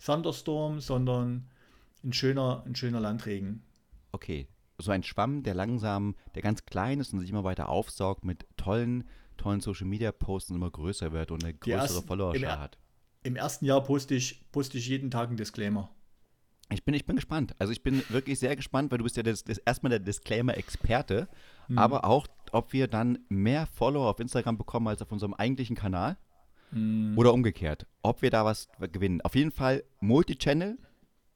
Thunderstorm, 0.03 0.79
sondern 0.79 1.47
ein 2.03 2.13
schöner, 2.13 2.63
ein 2.65 2.75
schöner 2.75 2.99
Landregen. 2.99 3.61
Okay, 4.11 4.47
so 4.79 4.91
ein 4.91 5.03
Schwamm, 5.03 5.43
der 5.43 5.53
langsam, 5.53 6.15
der 6.33 6.41
ganz 6.41 6.65
klein 6.65 6.99
ist 6.99 7.13
und 7.13 7.19
sich 7.19 7.29
immer 7.29 7.43
weiter 7.43 7.69
aufsaugt 7.69 8.25
mit 8.25 8.47
tollen, 8.57 9.03
tollen 9.37 9.61
Social 9.61 9.85
Media 9.85 10.11
Posts 10.11 10.49
und 10.51 10.55
immer 10.57 10.71
größer 10.71 11.11
wird 11.11 11.29
und 11.29 11.43
eine 11.43 11.53
größere 11.53 12.03
ersten- 12.07 12.59
hat. 12.59 12.79
Im 13.23 13.35
ersten 13.35 13.65
Jahr 13.65 13.83
poste 13.83 14.15
ich, 14.15 14.43
poste 14.51 14.79
ich 14.79 14.87
jeden 14.87 15.11
Tag 15.11 15.27
einen 15.27 15.37
Disclaimer. 15.37 15.91
Ich 16.71 16.83
bin, 16.85 16.93
ich 16.93 17.05
bin 17.05 17.15
gespannt. 17.17 17.53
Also 17.59 17.71
ich 17.73 17.83
bin 17.83 18.01
wirklich 18.09 18.39
sehr 18.39 18.55
gespannt, 18.55 18.91
weil 18.91 18.97
du 18.97 19.03
bist 19.03 19.17
ja 19.17 19.23
das, 19.23 19.43
das 19.43 19.57
erstmal 19.59 19.89
der 19.89 19.99
Disclaimer-Experte, 19.99 21.27
Hm. 21.67 21.77
aber 21.77 22.05
auch, 22.05 22.27
ob 22.51 22.73
wir 22.73 22.87
dann 22.87 23.19
mehr 23.29 23.65
Follower 23.67 24.09
auf 24.09 24.19
Instagram 24.19 24.57
bekommen 24.57 24.87
als 24.87 25.01
auf 25.01 25.11
unserem 25.11 25.33
eigentlichen 25.33 25.75
Kanal 25.75 26.17
Hm. 26.71 27.13
oder 27.17 27.33
umgekehrt. 27.33 27.85
Ob 28.01 28.21
wir 28.21 28.29
da 28.31 28.45
was 28.45 28.69
gewinnen. 28.91 29.21
Auf 29.21 29.35
jeden 29.35 29.51
Fall 29.51 29.83
Multichannel, 29.99 30.77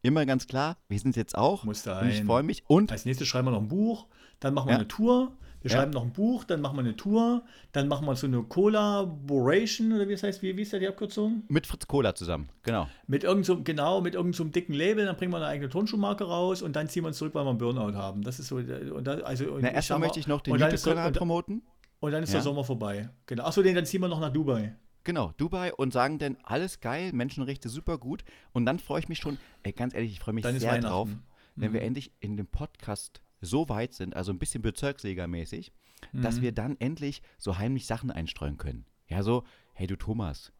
immer 0.01 0.25
ganz 0.25 0.47
klar. 0.47 0.77
Wir 0.87 0.99
sind 0.99 1.11
es 1.11 1.15
jetzt 1.17 1.37
auch. 1.37 1.63
Muss 1.65 1.85
und 1.85 2.07
ich 2.09 2.23
freue 2.23 2.43
mich. 2.43 2.63
Und 2.67 2.91
Als 2.91 3.05
nächstes 3.05 3.27
schreiben 3.27 3.47
wir 3.47 3.51
noch 3.51 3.61
ein 3.61 3.67
Buch, 3.67 4.07
dann 4.39 4.53
machen 4.53 4.67
wir 4.67 4.73
Ja. 4.73 4.77
eine 4.79 4.87
Tour. 4.87 5.35
Wir 5.65 5.71
Ja. 5.71 5.77
schreiben 5.77 5.93
noch 5.93 6.03
ein 6.03 6.13
Buch, 6.13 6.43
dann 6.43 6.61
machen 6.61 6.75
wir 6.77 6.81
eine 6.81 6.95
Tour, 6.95 7.43
dann 7.71 7.87
machen 7.87 8.05
wir 8.05 8.15
so 8.15 8.27
eine 8.27 8.43
Collaboration, 8.43 9.93
oder 9.93 10.07
wie 10.07 10.13
es 10.13 10.21
heißt, 10.21 10.43
wie, 10.43 10.55
wie 10.55 10.61
ist 10.61 10.71
da 10.73 10.77
die 10.77 10.87
Abkürzung? 10.87 11.41
mit 11.47 11.65
Fritz 11.65 11.87
Cola 11.87 12.13
zusammen. 12.13 12.49
Genau. 12.61 12.87
Mit 13.07 13.23
irgendeinem, 13.23 13.63
genau, 13.63 13.99
mit 14.01 14.13
irgendeinem 14.13 14.33
so 14.47 14.51
dicken 14.51 14.73
Label, 14.73 15.05
dann 15.05 15.15
bringen 15.15 15.31
wir 15.31 15.37
eine 15.37 15.47
eigene 15.47 15.69
Turnschuhmarke 15.69 16.23
raus 16.25 16.61
und 16.61 16.75
dann 16.75 16.87
ziehen 16.87 17.03
wir 17.03 17.07
uns 17.07 17.17
zurück, 17.17 17.33
weil 17.33 17.45
wir 17.45 17.49
einen 17.49 17.57
Burnout 17.57 17.95
haben. 17.97 18.21
Das 18.21 18.37
ist 18.39 18.47
so, 18.49 18.57
und 18.57 19.05
dann, 19.07 19.21
also, 19.23 19.45
und 19.53 19.61
Na, 19.63 19.71
erstmal 19.71 19.99
möchte 19.99 20.19
ich 20.19 20.27
noch 20.27 20.41
den 20.41 20.55
YouTube-Kanal 20.55 21.11
promoten. 21.13 21.63
und 21.99 22.11
dann 22.11 22.21
ist 22.21 22.29
Ja. 22.29 22.35
der 22.35 22.43
Sommer 22.43 22.63
vorbei. 22.63 23.09
Genau. 23.25 23.45
Achso, 23.45 23.63
dann 23.63 23.85
ziehen 23.87 24.01
wir 24.01 24.07
noch 24.07 24.19
nach 24.19 24.31
Dubai. 24.31 24.75
Genau, 25.03 25.31
Dubai 25.37 25.73
und 25.73 25.93
sagen 25.93 26.19
dann, 26.19 26.37
alles 26.43 26.79
geil, 26.79 27.11
Menschenrechte 27.11 27.69
super 27.69 27.97
gut. 27.97 28.23
Und 28.53 28.67
dann 28.67 28.77
freue 28.77 28.99
ich 28.99 29.09
mich 29.09 29.17
schon, 29.17 29.37
ey, 29.63 29.71
ganz 29.71 29.95
ehrlich, 29.95 30.11
ich 30.11 30.19
freue 30.19 30.33
mich 30.35 30.43
Dann 30.43 30.59
sehr 30.59 30.79
drauf, 30.79 31.09
wenn 31.55 31.69
Mhm. 31.71 31.73
wir 31.73 31.81
endlich 31.81 32.11
in 32.19 32.37
dem 32.37 32.45
Podcast 32.47 33.21
so 33.45 33.69
weit 33.69 33.93
sind, 33.93 34.15
also 34.15 34.31
ein 34.31 34.39
bisschen 34.39 34.61
Bezirkslegermäßig, 34.61 35.71
Mhm. 36.11 36.21
dass 36.21 36.41
wir 36.41 36.51
dann 36.51 36.75
endlich 36.79 37.21
so 37.37 37.57
heimlich 37.57 37.85
Sachen 37.87 38.11
einstreuen 38.11 38.57
können. 38.57 38.85
Ja, 39.07 39.23
so, 39.23 39.43
hey 39.73 39.87
du 39.87 39.95
Thomas, 39.95 40.51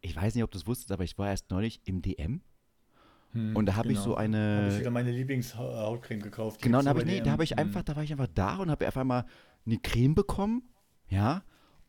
ich 0.00 0.14
weiß 0.14 0.34
nicht, 0.34 0.44
ob 0.44 0.50
du 0.50 0.58
es 0.58 0.66
wusstest, 0.66 0.92
aber 0.92 1.04
ich 1.04 1.16
war 1.18 1.28
erst 1.28 1.50
neulich 1.50 1.80
im 1.84 2.02
DM 2.02 2.42
Hm, 3.32 3.56
und 3.56 3.64
da 3.66 3.76
habe 3.76 3.88
ich 3.88 3.94
genau. 3.94 4.04
so 4.04 4.16
Habe 4.18 4.24
ich 4.28 4.34
eine. 4.36 4.78
wieder 4.80 4.90
meine 4.90 5.10
Lieblingshautcreme 5.10 6.20
gekauft. 6.20 6.60
Genau, 6.60 6.82
da 6.82 6.90
habe 6.90 7.00
ich, 7.00 7.06
nee, 7.06 7.20
da 7.22 7.30
habe 7.30 7.44
ich 7.44 7.58
einfach, 7.58 7.82
da 7.82 7.96
war 7.96 8.02
ich 8.02 8.12
einfach 8.12 8.28
da 8.34 8.56
und 8.56 8.70
habe 8.70 8.84
einfach 8.84 9.04
mal 9.04 9.24
eine 9.64 9.78
Creme 9.78 10.14
bekommen, 10.14 10.62
ja, 11.08 11.42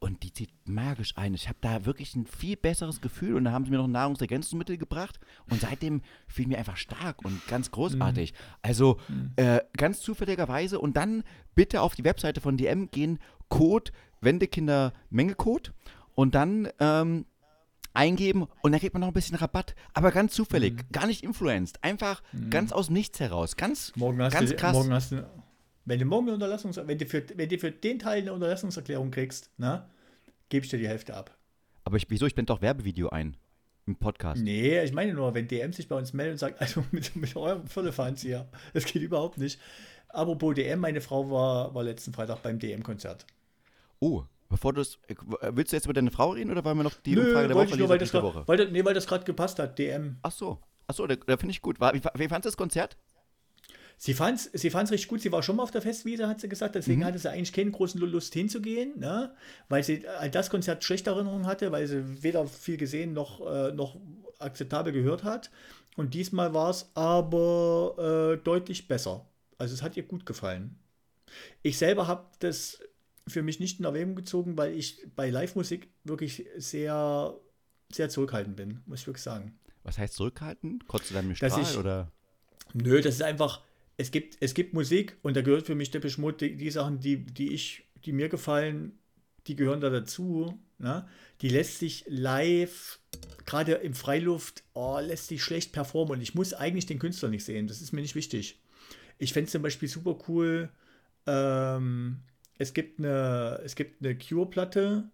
und 0.03 0.23
die 0.23 0.33
zieht 0.33 0.49
magisch 0.65 1.13
ein. 1.15 1.33
Ich 1.33 1.47
habe 1.47 1.57
da 1.61 1.85
wirklich 1.85 2.13
ein 2.13 2.25
viel 2.25 2.57
besseres 2.57 2.99
Gefühl 2.99 3.35
und 3.35 3.45
da 3.45 3.53
haben 3.53 3.63
sie 3.63 3.71
mir 3.71 3.77
noch 3.77 3.87
Nahrungsergänzungsmittel 3.87 4.77
gebracht. 4.77 5.17
Und 5.49 5.61
seitdem 5.61 6.01
fühle 6.27 6.43
ich 6.43 6.47
mich 6.49 6.57
einfach 6.57 6.75
stark 6.75 7.23
und 7.23 7.47
ganz 7.47 7.71
großartig. 7.71 8.33
Also 8.61 8.99
äh, 9.37 9.61
ganz 9.77 10.01
zufälligerweise. 10.01 10.79
Und 10.79 10.97
dann 10.97 11.23
bitte 11.55 11.81
auf 11.81 11.95
die 11.95 12.03
Webseite 12.03 12.41
von 12.41 12.57
DM 12.57 12.91
gehen, 12.91 13.17
Code 13.47 13.91
Wendekinder 14.19 14.91
Mengecode 15.09 15.73
und 16.15 16.35
dann 16.35 16.67
ähm, 16.79 17.25
eingeben. 17.93 18.47
Und 18.61 18.73
dann 18.73 18.81
kriegt 18.81 18.93
man 18.93 19.01
noch 19.01 19.07
ein 19.07 19.13
bisschen 19.13 19.37
Rabatt, 19.37 19.73
aber 19.93 20.11
ganz 20.11 20.33
zufällig, 20.33 20.91
gar 20.91 21.07
nicht 21.07 21.23
influenced, 21.23 21.81
einfach 21.81 22.21
ganz 22.49 22.73
aus 22.73 22.87
dem 22.87 22.93
Nichts 22.93 23.21
heraus, 23.21 23.55
ganz, 23.55 23.93
Morgen 23.95 24.17
ganz 24.17 24.49
du, 24.49 24.55
krass. 24.57 24.73
Morgen 24.73 24.91
hast 24.91 25.13
du, 25.13 25.25
wenn 25.85 25.99
du 25.99 26.05
morgen 26.05 26.27
eine 26.27 26.35
Unterlassungs 26.35 26.77
wenn 26.77 26.97
du 26.97 27.05
für, 27.05 27.23
wenn 27.35 27.49
du 27.49 27.57
für 27.57 27.71
den 27.71 27.99
Teil 27.99 28.21
eine 28.21 28.33
Unterlassungserklärung 28.33 29.11
kriegst, 29.11 29.51
ne, 29.57 29.85
gebe 30.49 30.65
ich 30.65 30.69
dir 30.69 30.79
die 30.79 30.87
Hälfte 30.87 31.15
ab. 31.15 31.35
Aber 31.83 31.97
ich, 31.97 32.09
wieso? 32.09 32.25
Ich 32.25 32.35
blende 32.35 32.53
doch 32.53 32.61
Werbevideo 32.61 33.09
ein 33.09 33.37
im 33.85 33.95
Podcast. 33.97 34.41
Nee, 34.41 34.81
ich 34.81 34.93
meine 34.93 35.13
nur, 35.13 35.33
wenn 35.33 35.47
DM 35.47 35.73
sich 35.73 35.87
bei 35.87 35.97
uns 35.97 36.13
meldet 36.13 36.33
und 36.33 36.37
sagt, 36.37 36.61
also 36.61 36.83
mit, 36.91 37.15
mit 37.15 37.35
eurem 37.35 37.67
Firlefanz 37.67 38.21
hier, 38.21 38.47
das 38.73 38.85
geht 38.85 39.01
überhaupt 39.01 39.37
nicht. 39.37 39.59
Apropos 40.09 40.55
DM, 40.55 40.79
meine 40.79 41.01
Frau 41.01 41.29
war, 41.29 41.73
war 41.73 41.83
letzten 41.83 42.13
Freitag 42.13 42.43
beim 42.43 42.59
DM-Konzert. 42.59 43.25
Oh, 43.99 44.23
bevor 44.49 44.73
du 44.73 44.81
es. 44.81 44.99
Willst 45.41 45.71
du 45.71 45.75
jetzt 45.75 45.85
über 45.85 45.93
deine 45.93 46.11
Frau 46.11 46.31
reden 46.31 46.51
oder 46.51 46.63
wollen 46.63 46.77
wir 46.77 46.83
noch 46.83 46.95
die 47.01 47.15
Nö, 47.15 47.25
Umfrage 47.25 47.47
der 47.47 47.57
Woche 47.57 47.77
nur, 47.77 47.89
weil 47.89 47.97
das, 47.97 48.11
grad, 48.11 48.23
Woche? 48.23 48.43
weil, 48.45 48.71
nee, 48.71 48.85
weil 48.85 48.93
das 48.93 49.07
gerade 49.07 49.25
gepasst 49.25 49.59
hat, 49.59 49.77
DM. 49.79 50.17
Ach 50.21 50.31
so. 50.31 50.59
Ach 50.85 50.93
so, 50.93 51.07
da, 51.07 51.15
da 51.15 51.37
finde 51.37 51.51
ich 51.51 51.61
gut. 51.61 51.79
War, 51.79 51.93
wie, 51.93 52.01
wie 52.01 52.27
fandest 52.27 52.45
du 52.45 52.49
das 52.49 52.57
Konzert? 52.57 52.97
Sie 54.05 54.13
fand 54.13 54.37
es 54.37 54.49
sie 54.61 54.69
fand's 54.69 54.91
richtig 54.91 55.07
gut. 55.07 55.21
Sie 55.21 55.31
war 55.31 55.41
schon 55.43 55.55
mal 55.55 55.63
auf 55.63 55.71
der 55.71 55.81
Festwiese, 55.81 56.27
hat 56.27 56.41
sie 56.41 56.49
gesagt. 56.49 56.75
Deswegen 56.75 56.99
Mhm. 56.99 57.05
hatte 57.05 57.19
sie 57.19 57.31
eigentlich 57.31 57.53
keine 57.53 57.71
großen 57.71 58.01
Lust 58.01 58.33
hinzugehen, 58.33 58.99
ne? 58.99 59.33
weil 59.69 59.81
sie 59.81 60.05
an 60.05 60.29
das 60.29 60.49
Konzert 60.49 60.83
schlechte 60.83 61.09
Erinnerungen 61.11 61.45
hatte, 61.47 61.71
weil 61.71 61.87
sie 61.87 62.21
weder 62.21 62.45
viel 62.45 62.75
gesehen 62.75 63.13
noch, 63.13 63.39
äh, 63.49 63.71
noch 63.71 63.95
akzeptabel 64.39 64.91
gehört 64.91 65.23
hat. 65.23 65.51
Und 65.95 66.13
diesmal 66.15 66.53
war 66.53 66.69
es 66.69 66.91
aber 66.95 68.33
äh, 68.33 68.43
deutlich 68.43 68.89
besser. 68.89 69.25
Also 69.57 69.73
es 69.73 69.81
hat 69.81 69.95
ihr 69.95 70.03
gut 70.03 70.25
gefallen. 70.25 70.75
Ich 71.61 71.77
selber 71.77 72.05
habe 72.07 72.25
das 72.39 72.79
für 73.25 73.41
mich 73.41 73.61
nicht 73.61 73.79
in 73.79 73.85
Erwägung 73.85 74.15
gezogen, 74.15 74.57
weil 74.57 74.73
ich 74.73 75.07
bei 75.15 75.29
Live-Musik 75.29 75.87
wirklich 76.03 76.45
sehr, 76.57 77.33
sehr 77.89 78.09
zurückhaltend 78.09 78.57
bin, 78.57 78.81
muss 78.85 78.99
ich 78.99 79.07
wirklich 79.07 79.23
sagen. 79.23 79.57
Was 79.83 79.97
heißt 79.97 80.15
zurückhalten? 80.15 80.83
Kotzt 80.87 81.09
du 81.09 81.13
dann 81.13 81.29
Dass 81.29 81.37
Strahl 81.37 81.61
ich- 81.61 81.77
oder? 81.77 82.11
Nö, 82.73 82.99
das 83.01 83.15
ist 83.15 83.21
einfach, 83.23 83.61
es 83.97 84.11
gibt, 84.11 84.37
es 84.39 84.53
gibt 84.53 84.73
Musik 84.73 85.17
und 85.21 85.35
da 85.35 85.41
gehört 85.41 85.65
für 85.65 85.75
mich 85.75 85.91
Depeche 85.91 86.19
Mode, 86.19 86.37
die, 86.37 86.55
die 86.55 86.71
Sachen, 86.71 86.99
die, 86.99 87.17
die 87.25 87.53
ich, 87.53 87.85
die 88.05 88.11
mir 88.11 88.29
gefallen, 88.29 88.97
die 89.47 89.55
gehören 89.55 89.81
da 89.81 89.89
dazu. 89.89 90.59
Ne? 90.79 91.07
Die 91.41 91.49
lässt 91.49 91.79
sich 91.79 92.05
live, 92.07 92.99
gerade 93.45 93.73
im 93.73 93.93
Freiluft, 93.93 94.63
oh, 94.73 94.99
lässt 94.99 95.27
sich 95.27 95.43
schlecht 95.43 95.73
performen 95.73 96.13
und 96.13 96.21
ich 96.21 96.35
muss 96.35 96.53
eigentlich 96.53 96.85
den 96.85 96.99
Künstler 96.99 97.29
nicht 97.29 97.45
sehen. 97.45 97.67
Das 97.67 97.81
ist 97.81 97.91
mir 97.91 98.01
nicht 98.01 98.15
wichtig. 98.15 98.59
Ich 99.19 99.33
fände 99.33 99.45
es 99.45 99.51
zum 99.51 99.61
Beispiel 99.61 99.87
super 99.87 100.17
cool, 100.27 100.69
ähm, 101.27 102.19
es 102.57 102.73
gibt 102.73 102.99
eine, 102.99 103.61
es 103.63 103.75
gibt 103.75 104.03
eine 104.03 104.17
Cure-Platte, 104.17 105.09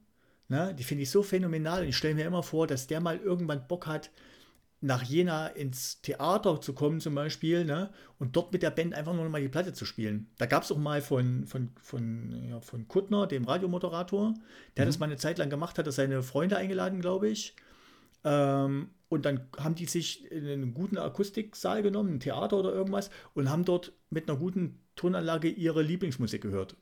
ne? 0.47 0.75
die 0.77 0.83
finde 0.83 1.03
ich 1.03 1.09
so 1.09 1.23
phänomenal 1.23 1.83
und 1.83 1.89
ich 1.89 1.97
stelle 1.97 2.15
mir 2.15 2.25
immer 2.25 2.43
vor, 2.43 2.67
dass 2.67 2.87
der 2.87 3.01
mal 3.01 3.17
irgendwann 3.17 3.67
Bock 3.67 3.87
hat, 3.87 4.11
nach 4.81 5.03
Jena 5.03 5.47
ins 5.47 6.01
Theater 6.01 6.61
zu 6.61 6.73
kommen 6.73 7.01
zum 7.01 7.13
Beispiel 7.13 7.65
ne? 7.65 7.89
und 8.17 8.35
dort 8.35 8.53
mit 8.53 8.63
der 8.63 8.71
Band 8.71 8.93
einfach 8.93 9.13
nur 9.13 9.25
noch 9.25 9.31
mal 9.31 9.41
die 9.41 9.49
Platte 9.49 9.73
zu 9.73 9.85
spielen. 9.85 10.29
Da 10.37 10.45
gab 10.45 10.63
es 10.63 10.71
auch 10.71 10.77
mal 10.77 11.01
von, 11.01 11.45
von, 11.45 11.71
von, 11.81 12.47
ja, 12.49 12.61
von 12.61 12.87
Kuttner, 12.87 13.27
dem 13.27 13.43
Radiomoderator, 13.43 14.33
der 14.77 14.85
das 14.85 14.99
mal 14.99 15.07
eine 15.07 15.17
Zeit 15.17 15.37
lang 15.37 15.49
gemacht 15.49 15.77
hat, 15.77 15.85
hat 15.85 15.93
seine 15.93 16.23
Freunde 16.23 16.55
eingeladen, 16.57 17.01
glaube 17.01 17.27
ich. 17.27 17.55
Ähm, 18.23 18.89
und 19.09 19.25
dann 19.25 19.47
haben 19.57 19.75
die 19.75 19.85
sich 19.85 20.31
in 20.31 20.47
einen 20.47 20.73
guten 20.73 20.97
Akustiksaal 20.97 21.81
genommen, 21.81 22.15
ein 22.15 22.19
Theater 22.19 22.57
oder 22.57 22.71
irgendwas, 22.71 23.09
und 23.33 23.49
haben 23.49 23.65
dort 23.65 23.91
mit 24.09 24.29
einer 24.29 24.37
guten 24.37 24.79
Tonanlage 24.95 25.49
ihre 25.49 25.81
Lieblingsmusik 25.81 26.41
gehört. 26.41 26.77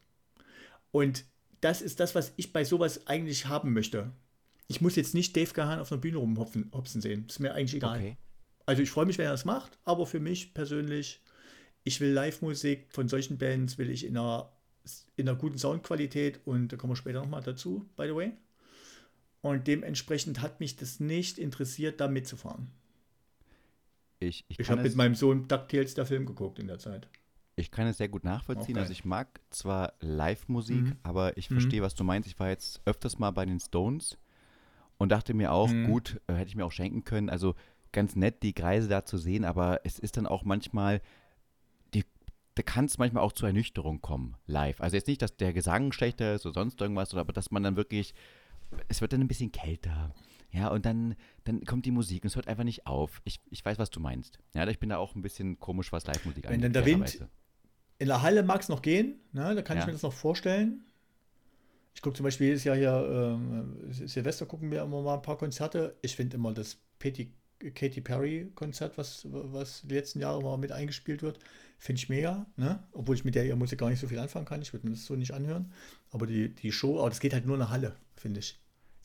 Und 0.92 1.26
das 1.62 1.82
ist 1.82 2.00
das, 2.00 2.16
was 2.16 2.34
ich 2.36 2.54
bei 2.54 2.64
sowas 2.64 3.08
eigentlich 3.08 3.48
haben 3.48 3.74
möchte. 3.74 4.12
Ich 4.68 4.82
muss 4.82 4.96
jetzt 4.96 5.14
nicht 5.14 5.36
Dave 5.36 5.54
Gahan 5.54 5.80
auf 5.80 5.92
einer 5.92 6.02
Bühne 6.02 6.18
rumhopsen 6.18 6.72
hopsen 6.74 7.02
sehen. 7.02 7.26
Ist 7.28 7.40
mir 7.40 7.54
eigentlich 7.54 7.76
egal. 7.76 7.98
Okay. 8.00 8.18
Also 8.66 8.82
ich 8.82 8.90
freue 8.92 9.06
mich, 9.06 9.18
wenn 9.18 9.26
er 9.26 9.32
das 9.32 9.46
macht, 9.46 9.78
aber 9.86 10.06
für 10.06 10.20
mich 10.20 10.54
persönlich, 10.54 11.22
ich 11.84 12.02
will 12.02 12.12
Live-Musik 12.12 12.88
von 12.90 13.08
solchen 13.08 13.38
Bands, 13.38 13.78
will 13.78 13.90
ich 13.90 14.06
in 14.06 14.18
einer, 14.18 14.52
in 15.16 15.30
einer 15.30 15.38
guten 15.38 15.58
Soundqualität 15.58 16.42
und 16.46 16.68
da 16.74 16.76
kommen 16.78 16.92
wir 16.92 16.98
später 16.98 17.22
nochmal 17.22 17.42
dazu, 17.42 17.88
by 17.96 18.08
the 18.08 18.16
way. 18.16 18.32
Und 19.42 19.68
dementsprechend 19.68 20.42
hat 20.42 20.60
mich 20.60 20.76
das 20.76 21.00
nicht 21.00 21.38
interessiert, 21.38 22.02
da 22.02 22.10
mitzufahren. 22.10 22.68
Ich, 24.20 24.44
ich, 24.50 24.60
Ich 24.60 24.70
habe 24.70 24.82
mit 24.82 24.96
meinem 24.96 25.16
Sohn 25.16 25.48
DuckTales 25.48 25.94
der 25.94 26.06
Film 26.06 26.26
geguckt 26.26 26.60
in 26.60 26.68
der 26.68 26.80
Zeit. 26.80 27.08
ich 27.56 27.72
kann 27.72 27.88
es 27.88 27.98
sehr 27.98 28.10
gut 28.10 28.24
nachvollziehen. 28.24 28.76
Okay. 28.76 28.82
Also 28.82 28.92
ich 28.92 29.04
mag 29.06 29.40
zwar 29.50 29.94
Live-Musik, 30.02 30.76
Mhm. 30.84 30.96
aber 31.04 31.38
ich 31.38 31.50
Mhm. 31.50 31.56
verstehe, 31.56 31.82
was 31.82 31.96
du 31.96 32.04
meinst. 32.04 32.28
Ich 32.30 32.38
war 32.40 32.50
jetzt 32.50 32.82
öfters 32.86 33.18
mal 33.18 33.32
bei 33.32 33.46
den 33.46 33.60
Stones 33.60 34.18
und 34.98 35.10
dachte 35.12 35.34
mir 35.34 35.52
auch, 35.52 35.70
Mhm. 35.70 35.86
gut, 35.88 36.20
äh, 36.28 36.34
hätte 36.34 36.50
ich 36.50 36.56
mir 36.56 36.66
auch 36.66 36.72
schenken 36.72 37.04
können. 37.04 37.30
Also 37.30 37.56
ganz 37.92 38.16
nett, 38.16 38.44
die 38.44 38.54
Kreise 38.54 38.88
da 38.88 39.06
zu 39.06 39.18
sehen, 39.18 39.46
aber 39.46 39.82
es 39.84 40.00
ist 40.00 40.18
dann 40.18 40.28
auch 40.28 40.44
manchmal, 40.44 41.02
die, 41.94 42.04
da 42.56 42.64
kann 42.64 42.86
es 42.86 42.98
manchmal 42.98 43.24
auch 43.24 43.32
zur 43.34 43.48
Ernüchterung 43.50 44.02
kommen, 44.02 44.36
live. 44.46 44.82
Also 44.82 44.96
jetzt 44.98 45.08
nicht, 45.08 45.22
dass 45.22 45.36
der 45.38 45.54
Gesang 45.54 45.92
schlechter 45.92 46.36
ist 46.36 46.46
oder 46.46 46.54
sonst 46.54 46.80
irgendwas, 46.82 47.14
aber 47.14 47.34
dass 47.34 47.52
man 47.52 47.64
dann 47.64 47.76
wirklich, 47.76 48.14
es 48.88 49.02
wird 49.02 49.14
dann 49.14 49.22
ein 49.22 49.28
bisschen 49.28 49.52
kälter. 49.52 50.14
Ja, 50.52 50.70
und 50.70 50.86
dann, 50.86 51.16
dann 51.44 51.64
kommt 51.66 51.86
die 51.86 51.92
Musik 51.92 52.24
und 52.24 52.28
es 52.30 52.36
hört 52.36 52.48
einfach 52.48 52.64
nicht 52.64 52.88
auf. 52.88 53.22
Ich, 53.26 53.40
ich 53.50 53.64
weiß, 53.66 53.80
was 53.80 53.90
du 53.90 54.00
meinst. 54.00 54.40
Ja, 54.56 54.66
ich 54.68 54.80
bin 54.80 54.90
da 54.90 54.98
auch 54.98 55.14
ein 55.16 55.22
bisschen 55.22 55.60
komisch, 55.60 55.92
was 55.92 56.08
Live-Musik 56.08 56.48
Wenn 56.50 56.62
dann 56.62 56.74
der 56.74 56.86
Wind- 56.86 57.28
in 58.00 58.08
der 58.08 58.22
Halle 58.22 58.44
mag 58.44 58.62
es 58.62 58.70
noch 58.70 58.82
gehen, 58.82 59.20
ne? 59.34 59.56
da 59.56 59.62
kann 59.62 59.76
Ja. 59.78 59.84
ich 59.84 59.88
mir 59.88 59.94
das 59.94 60.04
noch 60.04 60.14
vorstellen. 60.14 60.86
Ich 61.98 62.02
gucke 62.04 62.16
zum 62.16 62.26
Beispiel 62.26 62.50
jedes 62.50 62.64
Jahr 62.64 62.76
hier, 62.76 63.10
ähm, 63.12 63.76
Silvester 63.92 64.46
gucken 64.46 64.70
wir 64.70 64.84
immer 64.84 65.02
mal 65.02 65.16
ein 65.16 65.24
paar 65.24 65.36
Konzerte. 65.36 65.96
Ich 66.04 66.16
finde 66.16 66.38
immer 66.38 66.54
das 66.54 66.78
Katy, 67.00 67.34
Katy 67.74 68.02
Perry 68.02 68.52
Konzert, 68.54 69.00
was, 69.00 69.26
was 69.32 69.82
die 69.82 69.96
letzten 69.96 70.20
Jahre 70.20 70.40
mal 70.44 70.60
mit 70.60 70.72
eingespielt 70.72 71.24
wird, 71.24 71.40
finde 71.80 71.98
ich 71.98 72.08
mega. 72.08 72.46
Ne? 72.56 72.84
Obwohl 72.92 73.16
ich 73.16 73.26
mit 73.26 73.34
der 73.34 73.56
Musik 73.56 73.80
gar 73.80 73.90
nicht 73.90 74.00
so 74.00 74.08
viel 74.08 74.20
anfangen 74.20 74.46
kann. 74.46 74.62
Ich 74.62 74.74
würde 74.74 74.86
mir 74.86 74.94
das 74.94 75.06
so 75.08 75.16
nicht 75.16 75.34
anhören. 75.34 75.74
Aber 76.12 76.28
die, 76.28 76.54
die 76.54 76.72
Show, 76.72 77.00
aber 77.00 77.10
das 77.10 77.20
geht 77.20 77.34
halt 77.34 77.48
nur 77.48 77.56
in 77.56 77.62
der 77.62 77.72
Halle, 77.72 77.96
finde 78.16 78.42
ich. 78.42 78.60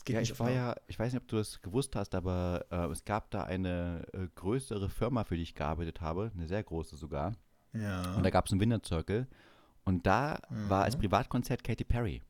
Es 0.07 0.13
Ja, 0.13 0.21
ich 0.21 0.39
war 0.39 0.51
ja, 0.51 0.77
ich 0.87 0.99
weiß 0.99 1.15
nicht, 1.15 1.23
ob 1.23 1.29
du 1.29 1.37
das 1.37 1.63
gewusst 1.63 1.97
hast, 1.97 2.15
aber 2.15 2.67
äh, 2.71 2.93
es 2.93 3.07
gab 3.07 3.31
da 3.31 3.45
eine 3.45 4.05
äh, 4.13 4.27
größere 4.35 4.91
Firma, 4.91 5.25
für 5.25 5.37
die 5.37 5.45
ich 5.45 5.55
gearbeitet 5.55 6.03
habe, 6.03 6.31
eine 6.35 6.47
sehr 6.47 6.63
große 6.63 6.97
sogar. 6.97 7.33
Ja. 7.73 8.17
Und 8.17 8.23
da 8.23 8.29
gab 8.29 8.45
es 8.45 8.53
einen 8.53 8.61
Winter 8.61 8.83
Circle. 8.85 9.27
Und 9.83 10.07
da 10.07 10.41
war 10.51 10.85
als 10.85 10.95
Mhm. 10.97 11.01
Privatkonzert 11.01 11.65
Katy 11.65 11.85
Perry. 11.85 12.21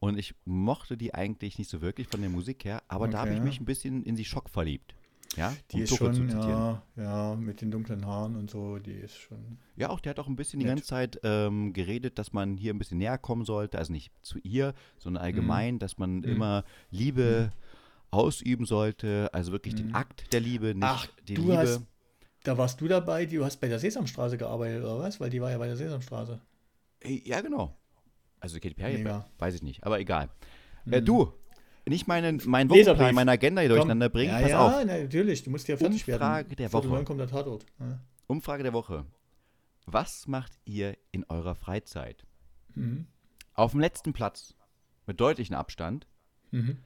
Und 0.00 0.16
ich 0.18 0.34
mochte 0.44 0.96
die 0.96 1.12
eigentlich 1.14 1.58
nicht 1.58 1.70
so 1.70 1.80
wirklich 1.80 2.06
von 2.08 2.20
der 2.20 2.30
Musik 2.30 2.64
her, 2.64 2.82
aber 2.88 3.08
da 3.08 3.18
habe 3.18 3.32
ich 3.32 3.38
Okay. 3.38 3.44
mich 3.44 3.60
ein 3.60 3.64
bisschen 3.64 4.04
in 4.04 4.14
die 4.16 4.24
Schock 4.24 4.48
verliebt. 4.48 4.94
Ja, 5.36 5.56
die 5.70 5.76
um 5.76 5.82
ist 5.82 5.88
Tuche 5.90 5.98
schon, 5.98 6.12
zu 6.14 6.24
zitieren. 6.26 6.58
ja, 6.60 6.82
ja, 6.96 7.34
mit 7.34 7.60
den 7.60 7.70
dunklen 7.70 8.06
Haaren 8.06 8.36
und 8.36 8.50
so, 8.50 8.78
die 8.78 8.92
ist 8.92 9.16
schon. 9.16 9.58
Ja, 9.76 9.90
auch 9.90 10.00
der 10.00 10.10
hat 10.10 10.18
auch 10.18 10.26
ein 10.26 10.36
bisschen 10.36 10.58
die 10.60 10.66
Nett. 10.66 10.78
ganze 10.78 10.88
Zeit 10.88 11.20
ähm, 11.22 11.72
geredet, 11.72 12.18
dass 12.18 12.32
man 12.32 12.56
hier 12.56 12.74
ein 12.74 12.78
bisschen 12.78 12.98
näher 12.98 13.18
kommen 13.18 13.44
sollte. 13.44 13.78
Also 13.78 13.92
nicht 13.92 14.12
zu 14.22 14.38
ihr, 14.42 14.74
sondern 14.98 15.22
allgemein, 15.22 15.78
dass 15.78 15.98
man 15.98 16.22
Mhm. 16.22 16.32
immer 16.32 16.64
Liebe 16.90 17.52
ausüben 18.10 18.66
sollte. 18.66 19.30
Also 19.32 19.52
wirklich 19.52 19.74
den 19.76 19.88
Mhm. 19.88 19.94
Akt 19.94 20.32
der 20.32 20.40
Liebe, 20.40 20.74
nicht 20.74 20.84
Ach, 20.84 21.06
die 21.28 21.34
du 21.36 21.42
Liebe. 21.42 21.56
hast, 21.58 21.82
da 22.44 22.58
warst 22.58 22.80
du 22.80 22.88
dabei, 22.88 23.26
du 23.26 23.44
hast 23.44 23.58
bei 23.60 23.68
der 23.68 23.78
Sesamstraße 23.78 24.38
gearbeitet, 24.38 24.82
oder 24.82 24.98
was? 25.00 25.20
Weil 25.20 25.30
die 25.30 25.40
war 25.40 25.50
ja 25.50 25.58
bei 25.58 25.66
der 25.66 25.76
Sesamstraße. 25.76 26.40
Ey, 27.00 27.22
Ja, 27.24 27.40
genau. 27.40 27.77
Also 28.40 28.58
Katy 28.60 28.74
Perry, 28.74 28.98
Mega. 28.98 29.26
weiß 29.38 29.54
ich 29.54 29.62
nicht, 29.62 29.84
aber 29.84 29.98
egal. 30.00 30.28
Äh, 30.90 31.00
Mhm. 31.00 31.04
du, 31.04 31.32
nicht 31.86 32.06
meinen, 32.06 32.40
meinen. 32.46 32.70
Wochenplan, 32.70 33.14
meine 33.14 33.30
Agenda 33.32 33.60
hier 33.62 33.70
durcheinander 33.70 34.08
bringen. 34.08 34.32
Ja, 34.32 34.40
Pass 34.40 34.50
ja, 34.50 34.66
auf. 34.80 34.84
natürlich, 34.84 35.42
du 35.42 35.50
musst 35.50 35.66
ja 35.68 35.76
fertig 35.76 36.06
Umfrage 36.06 36.46
werden. 36.50 36.56
der 36.56 36.70
Viertel 36.70 36.90
Woche. 36.90 37.04
kommt 37.04 37.20
der 37.20 37.28
Tatort. 37.28 37.64
Ja. 37.80 37.98
Umfrage 38.26 38.62
der 38.62 38.72
Woche. 38.72 39.04
Was 39.86 40.26
macht 40.28 40.52
ihr 40.66 40.96
in 41.12 41.24
eurer 41.24 41.54
Freizeit? 41.54 42.26
Mhm. 42.74 43.06
Auf 43.54 43.70
dem 43.72 43.80
letzten 43.80 44.12
Platz, 44.12 44.54
mit 45.06 45.18
deutlichem 45.20 45.56
Abstand, 45.56 46.06
Mhm. 46.50 46.76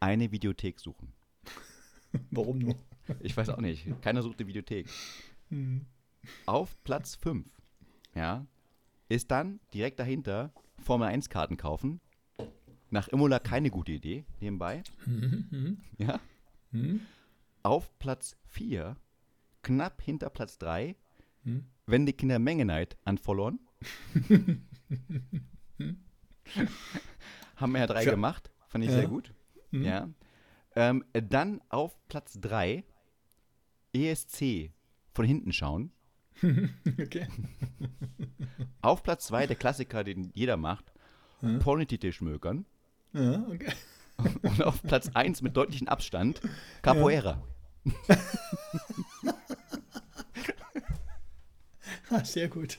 eine 0.00 0.30
Videothek 0.30 0.78
suchen. 0.78 1.12
Warum 2.30 2.58
nur? 2.58 2.76
Ich 3.20 3.36
weiß 3.36 3.48
auch 3.50 3.58
nicht. 3.60 3.86
Keiner 4.02 4.22
sucht 4.22 4.40
die 4.40 4.46
Videothek. 4.46 4.86
Mhm. 5.50 5.86
Auf 6.46 6.76
Platz 6.84 7.16
5, 7.16 7.46
ja, 8.14 8.46
ist 9.08 9.30
dann 9.30 9.60
direkt 9.74 9.98
dahinter 9.98 10.52
Formel 10.84 11.08
1 11.08 11.28
Karten 11.28 11.56
kaufen. 11.56 12.00
Nach 12.90 13.08
Imola 13.08 13.38
keine 13.40 13.70
gute 13.70 13.92
Idee, 13.92 14.24
nebenbei. 14.40 14.82
Mhm. 15.06 15.48
Mhm. 15.50 15.78
Ja. 15.98 16.20
Mhm. 16.70 17.00
Auf 17.62 17.90
Platz 17.98 18.36
4, 18.46 18.96
knapp 19.62 20.02
hinter 20.02 20.30
Platz 20.30 20.58
3, 20.58 20.94
Mhm. 21.44 21.64
wenn 21.86 22.06
die 22.06 22.12
Kinder 22.12 22.38
Mengenheit 22.38 22.96
anverloren. 23.04 23.58
Haben 27.56 27.72
wir 27.72 27.80
ja 27.80 27.86
drei 27.86 28.04
Für- 28.04 28.10
gemacht. 28.10 28.50
Fand 28.68 28.84
ich 28.84 28.90
Ja. 28.90 28.96
sehr 28.96 29.08
gut. 29.08 29.32
Mhm. 29.70 29.82
Ja. 29.82 30.08
Ähm, 30.76 31.04
dann 31.12 31.60
auf 31.68 31.96
Platz 32.08 32.38
3 32.40 32.84
ESC 33.94 34.72
von 35.12 35.24
hinten 35.24 35.52
schauen. 35.52 35.92
Okay. 37.00 37.26
Auf 38.82 39.02
Platz 39.02 39.26
2 39.28 39.46
der 39.46 39.56
Klassiker, 39.56 40.04
den 40.04 40.30
jeder 40.34 40.56
macht, 40.56 40.92
Mhm. 41.40 41.58
Pornotitel 41.58 42.10
schmökern. 42.12 42.64
Ja, 43.12 43.44
okay. 43.50 43.72
Und 44.42 44.62
auf 44.62 44.82
Platz 44.82 45.10
1 45.12 45.42
mit 45.42 45.56
deutlichem 45.56 45.88
Abstand 45.88 46.40
Capoeira. 46.80 47.42
Ah, 52.10 52.24
Sehr 52.24 52.48
gut. 52.48 52.78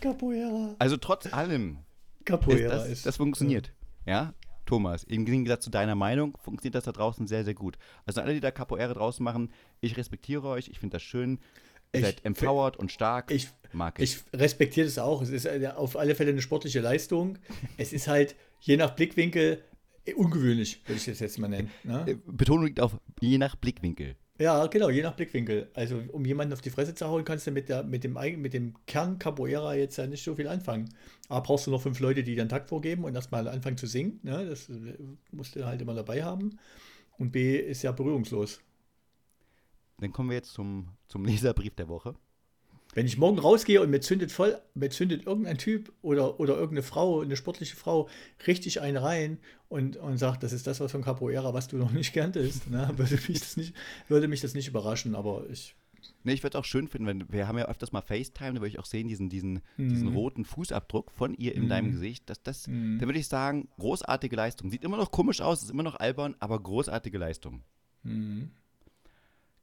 Capoeira. 0.00 0.74
Also 0.78 0.96
trotz 0.96 1.32
allem 1.32 1.78
ist 2.18 2.26
Capoeira 2.26 2.70
das, 2.76 2.88
ist. 2.88 3.06
das 3.06 3.16
funktioniert. 3.16 3.72
Ja. 4.06 4.34
Thomas, 4.64 5.02
im 5.04 5.24
Gegensatz 5.24 5.64
zu 5.64 5.70
deiner 5.70 5.94
Meinung 5.96 6.38
funktioniert 6.40 6.76
das 6.76 6.84
da 6.84 6.92
draußen 6.92 7.26
sehr, 7.26 7.44
sehr 7.44 7.54
gut. 7.54 7.78
Also 8.06 8.20
alle, 8.20 8.32
die 8.32 8.40
da 8.40 8.50
Capoeira 8.52 8.94
draußen 8.94 9.22
machen, 9.22 9.52
ich 9.80 9.96
respektiere 9.96 10.46
euch, 10.46 10.68
ich 10.68 10.78
finde 10.78 10.94
das 10.96 11.02
schön. 11.02 11.40
Ihr 11.92 12.00
Ich 12.00 12.06
seid 12.06 12.24
empowered 12.24 12.76
und 12.76 12.90
stark. 12.90 13.30
Ich, 13.30 13.48
mag 13.72 14.00
ich. 14.00 14.16
ich 14.32 14.40
respektiere 14.40 14.86
das 14.86 14.98
auch. 14.98 15.22
Es 15.22 15.30
ist 15.30 15.46
eine- 15.46 15.76
auf 15.76 15.96
alle 15.96 16.14
Fälle 16.14 16.30
eine 16.30 16.42
sportliche 16.42 16.80
Leistung. 16.80 17.38
Es 17.76 17.92
ist 17.92 18.08
halt 18.08 18.34
je 18.60 18.76
nach 18.76 18.90
Blickwinkel 18.94 19.62
äh, 20.04 20.14
ungewöhnlich, 20.14 20.80
würde 20.86 20.98
ich 20.98 21.04
das 21.04 21.20
jetzt 21.20 21.38
mal 21.38 21.48
nennen. 21.48 21.70
Ne? 21.84 22.04
Äh, 22.06 22.16
Betonung 22.26 22.64
liegt 22.66 22.80
auf 22.80 22.96
je 23.20 23.38
nach 23.38 23.56
Blickwinkel. 23.56 24.16
Ja, 24.38 24.66
genau, 24.66 24.88
je 24.88 25.02
nach 25.02 25.14
Blickwinkel. 25.14 25.70
Also, 25.74 26.02
um 26.10 26.24
jemanden 26.24 26.52
auf 26.54 26.62
die 26.62 26.70
Fresse 26.70 26.94
zu 26.94 27.06
hauen, 27.06 27.24
kannst 27.24 27.46
du 27.46 27.50
mit, 27.52 27.68
der, 27.68 27.84
mit, 27.84 28.02
dem, 28.02 28.14
mit 28.40 28.54
dem 28.54 28.74
Kern 28.86 29.18
Capoeira 29.18 29.74
jetzt 29.74 29.98
ja 29.98 30.06
nicht 30.06 30.24
so 30.24 30.34
viel 30.34 30.48
anfangen. 30.48 30.88
A, 31.28 31.38
brauchst 31.40 31.66
du 31.66 31.70
noch 31.70 31.82
fünf 31.82 32.00
Leute, 32.00 32.24
die 32.24 32.34
den 32.34 32.48
Takt 32.48 32.70
vorgeben 32.70 33.04
und 33.04 33.14
erstmal 33.14 33.46
anfangen 33.46 33.76
zu 33.76 33.86
singen. 33.86 34.18
Ne? 34.22 34.46
Das 34.48 34.68
äh, 34.70 34.96
musst 35.30 35.54
du 35.54 35.64
halt 35.64 35.80
immer 35.82 35.94
dabei 35.94 36.24
haben. 36.24 36.58
Und 37.18 37.30
B, 37.30 37.56
ist 37.56 37.82
ja 37.82 37.92
berührungslos. 37.92 38.60
Dann 40.02 40.12
kommen 40.12 40.30
wir 40.30 40.36
jetzt 40.36 40.52
zum, 40.52 40.88
zum 41.06 41.24
Leserbrief 41.24 41.76
der 41.76 41.88
Woche. 41.88 42.16
Wenn 42.94 43.06
ich 43.06 43.16
morgen 43.16 43.38
rausgehe 43.38 43.80
und 43.80 43.88
mir 43.88 44.00
zündet 44.00 44.32
voll, 44.32 44.60
mir 44.74 44.90
zündet 44.90 45.26
irgendein 45.26 45.56
Typ 45.58 45.92
oder, 46.02 46.40
oder 46.40 46.54
irgendeine 46.54 46.82
Frau, 46.82 47.20
eine 47.20 47.36
sportliche 47.36 47.76
Frau, 47.76 48.08
richtig 48.46 48.80
einen 48.80 48.96
rein 48.96 49.38
und, 49.68 49.96
und 49.96 50.18
sagt, 50.18 50.42
das 50.42 50.52
ist 50.52 50.66
das, 50.66 50.80
was 50.80 50.90
von 50.92 51.02
Capoeira, 51.02 51.54
was 51.54 51.68
du 51.68 51.76
noch 51.78 51.92
nicht 51.92 52.12
kanntest, 52.12 52.68
ne? 52.68 52.90
würde, 52.96 53.14
mich 53.28 53.38
das 53.40 53.56
nicht, 53.56 53.74
würde 54.08 54.26
mich 54.28 54.40
das 54.40 54.54
nicht 54.54 54.68
überraschen, 54.68 55.14
aber 55.14 55.48
ich. 55.48 55.74
Ne, 56.24 56.32
ich 56.32 56.42
würde 56.42 56.58
es 56.58 56.60
auch 56.60 56.64
schön 56.66 56.88
finden, 56.88 57.06
wenn 57.06 57.32
wir 57.32 57.46
haben 57.46 57.56
ja 57.58 57.66
öfters 57.66 57.92
mal 57.92 58.02
FaceTime, 58.02 58.54
da 58.54 58.60
würde 58.60 58.68
ich 58.68 58.80
auch 58.80 58.84
sehen, 58.84 59.06
diesen, 59.06 59.30
diesen, 59.30 59.60
diesen 59.78 60.08
Mhm. 60.08 60.16
roten 60.16 60.44
Fußabdruck 60.44 61.12
von 61.12 61.32
ihr 61.34 61.54
in 61.54 61.68
deinem 61.68 61.92
Gesicht. 61.92 62.28
Das, 62.28 62.42
das, 62.42 62.66
Mhm. 62.66 62.98
Da 62.98 63.06
würde 63.06 63.20
ich 63.20 63.28
sagen, 63.28 63.68
großartige 63.78 64.34
Leistung. 64.34 64.70
Sieht 64.70 64.82
immer 64.82 64.96
noch 64.96 65.12
komisch 65.12 65.40
aus, 65.40 65.62
ist 65.62 65.70
immer 65.70 65.84
noch 65.84 65.94
albern, 65.94 66.34
aber 66.40 66.60
großartige 66.60 67.18
Leistung. 67.18 67.62
Mhm. 68.02 68.50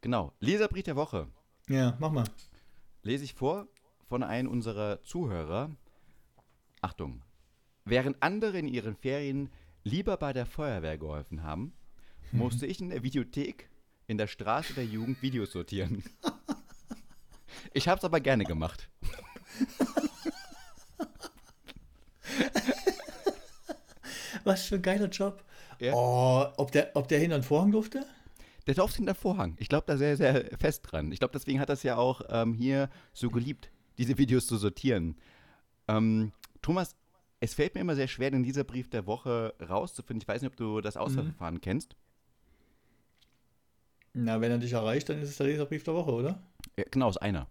Genau. 0.01 0.33
Leserbrief 0.39 0.83
der 0.83 0.95
Woche. 0.95 1.27
Ja, 1.67 1.97
mach 1.99 2.11
mal. 2.11 2.25
Lese 3.03 3.23
ich 3.23 3.33
vor 3.33 3.67
von 4.07 4.23
einem 4.23 4.49
unserer 4.49 5.01
Zuhörer. 5.03 5.69
Achtung. 6.81 7.21
Während 7.85 8.21
andere 8.23 8.57
in 8.57 8.67
ihren 8.67 8.95
Ferien 8.95 9.49
lieber 9.83 10.17
bei 10.17 10.33
der 10.33 10.45
Feuerwehr 10.45 10.97
geholfen 10.97 11.43
haben, 11.43 11.73
musste 12.31 12.65
ich 12.65 12.81
in 12.81 12.89
der 12.89 13.03
Videothek 13.03 13.69
in 14.07 14.17
der 14.17 14.27
Straße 14.27 14.73
der 14.73 14.85
Jugend 14.85 15.21
Videos 15.21 15.51
sortieren. 15.51 16.03
Ich 17.73 17.87
habe 17.87 17.99
es 17.99 18.05
aber 18.05 18.19
gerne 18.19 18.45
gemacht. 18.45 18.89
Was 24.43 24.65
für 24.65 24.75
ein 24.75 24.81
geiler 24.81 25.09
Job. 25.09 25.43
Ja. 25.79 25.93
Oh, 25.93 26.47
ob 26.57 26.71
der, 26.71 26.89
ob 26.95 27.07
der 27.07 27.19
hinter 27.19 27.37
den 27.37 27.43
Vorhang 27.43 27.71
durfte? 27.71 28.05
Der 28.69 28.75
läuft 28.75 28.97
hinter 28.97 29.15
Vorhang. 29.15 29.55
Ich 29.57 29.67
glaube 29.67 29.85
da 29.87 29.97
sehr, 29.97 30.15
sehr 30.15 30.45
fest 30.59 30.83
dran. 30.83 31.11
Ich 31.11 31.17
glaube, 31.17 31.31
deswegen 31.33 31.59
hat 31.59 31.69
das 31.69 31.81
ja 31.81 31.97
auch 31.97 32.21
ähm, 32.29 32.53
hier 32.53 32.91
so 33.13 33.31
geliebt, 33.31 33.71
diese 33.97 34.19
Videos 34.19 34.45
zu 34.45 34.57
sortieren. 34.57 35.15
Ähm, 35.87 36.33
Thomas, 36.61 36.95
es 37.39 37.55
fällt 37.55 37.73
mir 37.73 37.81
immer 37.81 37.95
sehr 37.95 38.07
schwer, 38.07 38.29
den 38.29 38.43
dieser 38.43 38.63
Brief 38.63 38.87
der 38.87 39.07
Woche 39.07 39.55
rauszufinden. 39.67 40.21
Ich 40.21 40.27
weiß 40.27 40.43
nicht, 40.43 40.51
ob 40.51 40.55
du 40.55 40.81
das 40.81 40.97
Auswahlverfahren 40.97 41.61
kennst. 41.61 41.95
Na, 44.13 44.39
wenn 44.39 44.51
er 44.51 44.59
dich 44.59 44.73
erreicht, 44.73 45.09
dann 45.09 45.19
ist 45.19 45.29
es 45.29 45.37
der 45.37 45.47
Leserbrief 45.47 45.83
der 45.83 45.95
Woche, 45.95 46.11
oder? 46.11 46.39
Ja, 46.77 46.83
genau, 46.91 47.09
ist 47.09 47.17
einer. 47.17 47.47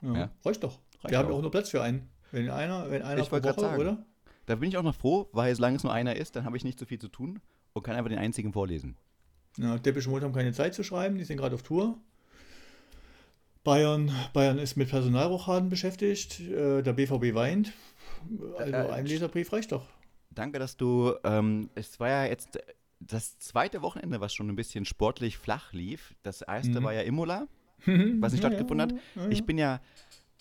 Ja. 0.00 0.12
Ja. 0.12 0.30
Reicht 0.44 0.64
doch. 0.64 0.80
Reicht 1.04 1.10
Wir 1.12 1.18
haben 1.18 1.28
ja 1.28 1.34
auch. 1.34 1.38
auch 1.38 1.42
nur 1.42 1.52
Platz 1.52 1.70
für 1.70 1.84
einen. 1.84 2.08
Wenn 2.32 2.50
einer, 2.50 2.90
wenn 2.90 3.02
einer 3.02 3.22
Ich 3.22 3.28
pro 3.28 3.40
Woche, 3.44 3.60
sagen. 3.60 3.80
oder? 3.80 4.04
Da 4.46 4.56
bin 4.56 4.68
ich 4.68 4.76
auch 4.76 4.82
noch 4.82 4.96
froh, 4.96 5.28
weil 5.30 5.54
solange 5.54 5.76
es 5.76 5.84
nur 5.84 5.92
einer 5.92 6.16
ist, 6.16 6.34
dann 6.34 6.44
habe 6.44 6.56
ich 6.56 6.64
nicht 6.64 6.80
so 6.80 6.84
viel 6.84 6.98
zu 6.98 7.06
tun 7.06 7.40
und 7.74 7.84
kann 7.84 7.94
einfach 7.94 8.10
den 8.10 8.18
einzigen 8.18 8.52
vorlesen. 8.52 8.96
Ja, 9.58 9.76
Depeche 9.78 10.08
Mode 10.08 10.24
haben 10.24 10.32
keine 10.32 10.52
Zeit 10.52 10.74
zu 10.74 10.82
schreiben, 10.82 11.18
die 11.18 11.24
sind 11.24 11.36
gerade 11.36 11.54
auf 11.54 11.62
Tour. 11.62 11.98
Bayern, 13.64 14.10
Bayern 14.32 14.58
ist 14.58 14.76
mit 14.76 14.88
Personalrochaden 14.88 15.68
beschäftigt, 15.68 16.40
äh, 16.40 16.82
der 16.82 16.92
BVB 16.92 17.34
weint. 17.34 17.72
Also 18.58 18.72
Äh, 18.72 18.90
ein 18.90 19.06
Leserbrief 19.06 19.52
reicht 19.52 19.70
doch. 19.72 19.86
Danke, 20.30 20.58
dass 20.58 20.76
du, 20.76 21.12
ähm, 21.24 21.70
es 21.74 22.00
war 22.00 22.08
ja 22.08 22.24
jetzt 22.24 22.58
das 22.98 23.38
zweite 23.38 23.82
Wochenende, 23.82 24.20
was 24.20 24.34
schon 24.34 24.48
ein 24.48 24.56
bisschen 24.56 24.84
sportlich 24.84 25.36
flach 25.36 25.72
lief. 25.72 26.14
Das 26.22 26.42
erste 26.42 26.80
Mhm. 26.80 26.84
war 26.84 26.92
ja 26.92 27.02
Imola, 27.02 27.46
was 27.86 28.32
nicht 28.32 28.42
Ja, 28.42 28.48
stattgefunden 28.48 28.80
hat. 28.82 28.92
ja, 29.14 29.22
ja. 29.24 29.30
Ich 29.30 29.44
bin 29.44 29.58
ja 29.58 29.80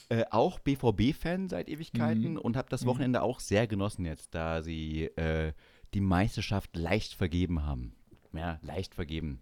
äh, 0.10 0.26
auch 0.32 0.60
BVB-Fan 0.60 1.48
seit 1.50 1.70
Ewigkeiten 1.70 2.32
Mhm. 2.34 2.38
und 2.40 2.58
habe 2.58 2.70
das 2.70 2.84
Mhm. 2.84 2.88
Wochenende 2.88 3.22
auch 3.22 3.40
sehr 3.40 3.68
genossen 3.68 4.06
jetzt, 4.06 4.34
da 4.34 4.62
sie 4.64 5.06
äh, 5.16 5.54
die 5.94 6.02
Meisterschaft 6.02 6.76
leicht 6.76 7.14
vergeben 7.14 7.64
haben. 7.66 7.94
Ja, 8.34 8.60
leicht 8.62 8.96
vergeben. 8.96 9.42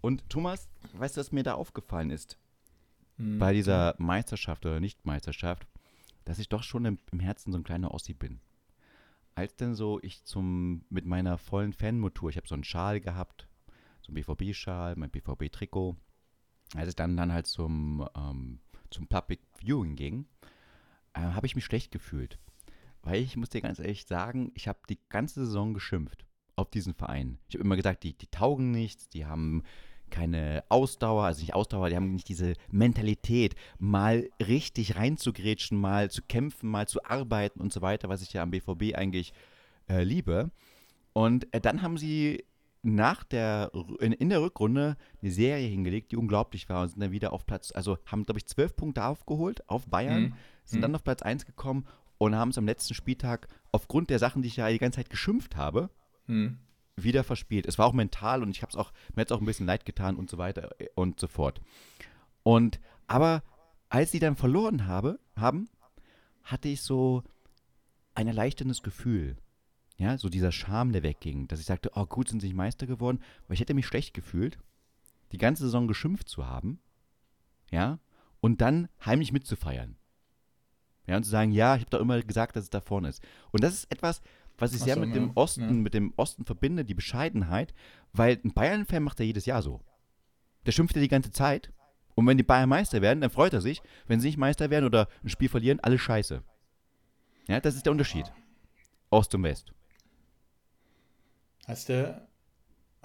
Und 0.00 0.28
Thomas, 0.28 0.68
weißt 0.94 1.16
du, 1.16 1.20
was 1.20 1.32
mir 1.32 1.42
da 1.42 1.54
aufgefallen 1.54 2.10
ist? 2.10 2.38
Mhm. 3.16 3.38
Bei 3.38 3.52
dieser 3.52 3.94
Meisterschaft 3.98 4.64
oder 4.66 4.80
Nicht-Meisterschaft, 4.80 5.66
dass 6.24 6.38
ich 6.38 6.48
doch 6.48 6.62
schon 6.62 6.84
im, 6.84 6.98
im 7.10 7.20
Herzen 7.20 7.52
so 7.52 7.58
ein 7.58 7.64
kleiner 7.64 7.92
Ossi 7.92 8.14
bin. 8.14 8.40
Als 9.34 9.56
denn 9.56 9.74
so 9.74 10.00
ich 10.02 10.24
zum, 10.24 10.84
mit 10.90 11.06
meiner 11.06 11.38
vollen 11.38 11.72
Fanmotur, 11.72 12.30
ich 12.30 12.36
habe 12.36 12.48
so 12.48 12.54
einen 12.54 12.64
Schal 12.64 13.00
gehabt, 13.00 13.48
so 14.02 14.08
einen 14.08 14.16
BVB-Schal, 14.16 14.96
mein 14.96 15.10
BVB-Trikot, 15.10 15.96
als 16.74 16.88
es 16.88 16.96
dann, 16.96 17.16
dann 17.16 17.32
halt 17.32 17.46
zum, 17.46 18.06
ähm, 18.16 18.60
zum 18.90 19.06
Public 19.06 19.40
Viewing 19.58 19.96
ging, 19.96 20.26
äh, 21.14 21.20
habe 21.20 21.46
ich 21.46 21.54
mich 21.54 21.64
schlecht 21.64 21.92
gefühlt. 21.92 22.38
Weil 23.02 23.22
ich 23.22 23.36
muss 23.36 23.48
dir 23.48 23.60
ganz 23.60 23.78
ehrlich 23.78 24.06
sagen, 24.06 24.50
ich 24.54 24.68
habe 24.68 24.80
die 24.88 24.98
ganze 25.08 25.46
Saison 25.46 25.72
geschimpft 25.72 26.26
auf 26.58 26.70
diesen 26.70 26.94
Verein. 26.94 27.38
Ich 27.48 27.54
habe 27.54 27.64
immer 27.64 27.76
gesagt, 27.76 28.02
die, 28.02 28.12
die 28.12 28.26
taugen 28.26 28.70
nichts, 28.70 29.08
die 29.08 29.26
haben 29.26 29.62
keine 30.10 30.64
Ausdauer, 30.68 31.24
also 31.24 31.40
nicht 31.40 31.54
Ausdauer, 31.54 31.90
die 31.90 31.96
haben 31.96 32.14
nicht 32.14 32.28
diese 32.28 32.54
Mentalität, 32.70 33.54
mal 33.78 34.28
richtig 34.40 34.96
reinzugrätschen, 34.96 35.78
mal 35.78 36.10
zu 36.10 36.22
kämpfen, 36.22 36.70
mal 36.70 36.88
zu 36.88 37.04
arbeiten 37.04 37.60
und 37.60 37.72
so 37.72 37.82
weiter, 37.82 38.08
was 38.08 38.22
ich 38.22 38.32
ja 38.32 38.42
am 38.42 38.50
BVB 38.50 38.94
eigentlich 38.94 39.32
äh, 39.88 40.02
liebe. 40.02 40.50
Und 41.12 41.52
äh, 41.52 41.60
dann 41.60 41.82
haben 41.82 41.98
sie 41.98 42.44
nach 42.82 43.24
der, 43.24 43.70
in, 44.00 44.12
in, 44.12 44.28
der 44.30 44.40
Rückrunde 44.40 44.96
eine 45.20 45.30
Serie 45.30 45.68
hingelegt, 45.68 46.12
die 46.12 46.16
unglaublich 46.16 46.68
war 46.68 46.82
und 46.82 46.88
sind 46.88 47.00
dann 47.00 47.10
wieder 47.10 47.32
auf 47.32 47.44
Platz, 47.44 47.72
also 47.72 47.98
haben, 48.06 48.24
glaube 48.24 48.38
ich, 48.38 48.46
zwölf 48.46 48.76
Punkte 48.76 49.04
aufgeholt 49.04 49.68
auf 49.68 49.86
Bayern, 49.88 50.22
mhm. 50.22 50.34
sind 50.64 50.78
mhm. 50.78 50.82
dann 50.82 50.94
auf 50.94 51.04
Platz 51.04 51.22
1 51.22 51.44
gekommen 51.44 51.86
und 52.18 52.34
haben 52.34 52.50
es 52.50 52.58
am 52.58 52.66
letzten 52.66 52.94
Spieltag 52.94 53.48
aufgrund 53.72 54.10
der 54.10 54.18
Sachen, 54.18 54.42
die 54.42 54.48
ich 54.48 54.56
ja 54.56 54.68
die 54.68 54.78
ganze 54.78 54.98
Zeit 54.98 55.10
geschimpft 55.10 55.56
habe, 55.56 55.90
mhm 56.28 56.58
wieder 57.02 57.24
verspielt. 57.24 57.66
Es 57.66 57.78
war 57.78 57.86
auch 57.86 57.92
mental 57.92 58.42
und 58.42 58.50
ich 58.50 58.62
habe 58.62 58.70
es 58.70 58.76
auch, 58.76 58.92
mir 59.14 59.22
hat 59.22 59.30
es 59.30 59.32
auch 59.32 59.40
ein 59.40 59.46
bisschen 59.46 59.66
leid 59.66 59.84
getan 59.84 60.16
und 60.16 60.30
so 60.30 60.38
weiter 60.38 60.74
und 60.94 61.20
so 61.20 61.26
fort. 61.26 61.60
Und, 62.42 62.80
aber 63.06 63.42
als 63.88 64.10
sie 64.10 64.18
dann 64.18 64.36
verloren 64.36 64.86
habe, 64.86 65.18
haben, 65.36 65.68
hatte 66.42 66.68
ich 66.68 66.82
so 66.82 67.22
ein 68.14 68.26
erleichterndes 68.26 68.82
Gefühl. 68.82 69.36
Ja, 69.96 70.16
so 70.16 70.28
dieser 70.28 70.52
Charme, 70.52 70.92
der 70.92 71.02
wegging, 71.02 71.48
dass 71.48 71.60
ich 71.60 71.66
sagte, 71.66 71.90
oh 71.94 72.06
gut, 72.06 72.28
sind 72.28 72.40
sie 72.40 72.48
nicht 72.48 72.56
Meister 72.56 72.86
geworden, 72.86 73.20
weil 73.46 73.54
ich 73.54 73.60
hätte 73.60 73.74
mich 73.74 73.86
schlecht 73.86 74.14
gefühlt, 74.14 74.58
die 75.32 75.38
ganze 75.38 75.64
Saison 75.64 75.88
geschimpft 75.88 76.28
zu 76.28 76.46
haben, 76.46 76.78
ja, 77.70 77.98
und 78.40 78.60
dann 78.60 78.88
heimlich 79.04 79.32
mitzufeiern. 79.32 79.96
Ja, 81.06 81.16
und 81.16 81.24
zu 81.24 81.30
sagen, 81.30 81.50
ja, 81.50 81.74
ich 81.74 81.80
habe 81.80 81.90
doch 81.90 82.00
immer 82.00 82.22
gesagt, 82.22 82.54
dass 82.54 82.64
es 82.64 82.70
da 82.70 82.80
vorne 82.80 83.08
ist. 83.08 83.22
Und 83.50 83.64
das 83.64 83.74
ist 83.74 83.90
etwas, 83.90 84.20
was 84.58 84.74
ich 84.74 84.80
Ach 84.82 84.84
sehr 84.84 84.94
so, 84.94 85.00
mit 85.00 85.14
dem 85.14 85.30
Osten, 85.34 85.62
ja. 85.62 85.70
mit 85.70 85.94
dem 85.94 86.12
Osten 86.16 86.44
verbinde, 86.44 86.84
die 86.84 86.94
Bescheidenheit, 86.94 87.74
weil 88.12 88.38
ein 88.44 88.52
Bayern-Fan 88.52 89.02
macht 89.02 89.20
ja 89.20 89.24
jedes 89.24 89.46
Jahr 89.46 89.62
so. 89.62 89.80
Der 90.66 90.72
schimpft 90.72 90.94
ja 90.96 91.00
die 91.00 91.08
ganze 91.08 91.30
Zeit. 91.30 91.72
Und 92.14 92.26
wenn 92.26 92.36
die 92.36 92.42
Bayern 92.42 92.68
Meister 92.68 93.00
werden, 93.00 93.20
dann 93.20 93.30
freut 93.30 93.52
er 93.52 93.60
sich. 93.60 93.80
Wenn 94.08 94.20
sie 94.20 94.26
nicht 94.26 94.38
Meister 94.38 94.70
werden 94.70 94.84
oder 94.84 95.08
ein 95.22 95.28
Spiel 95.28 95.48
verlieren, 95.48 95.78
alles 95.80 96.00
scheiße. 96.00 96.42
Ja, 97.46 97.60
das 97.60 97.76
ist 97.76 97.86
der 97.86 97.92
Unterschied. 97.92 98.30
Ost 99.10 99.34
und 99.34 99.44
West. 99.44 99.72
Hast 101.66 101.88
du, 101.88 102.28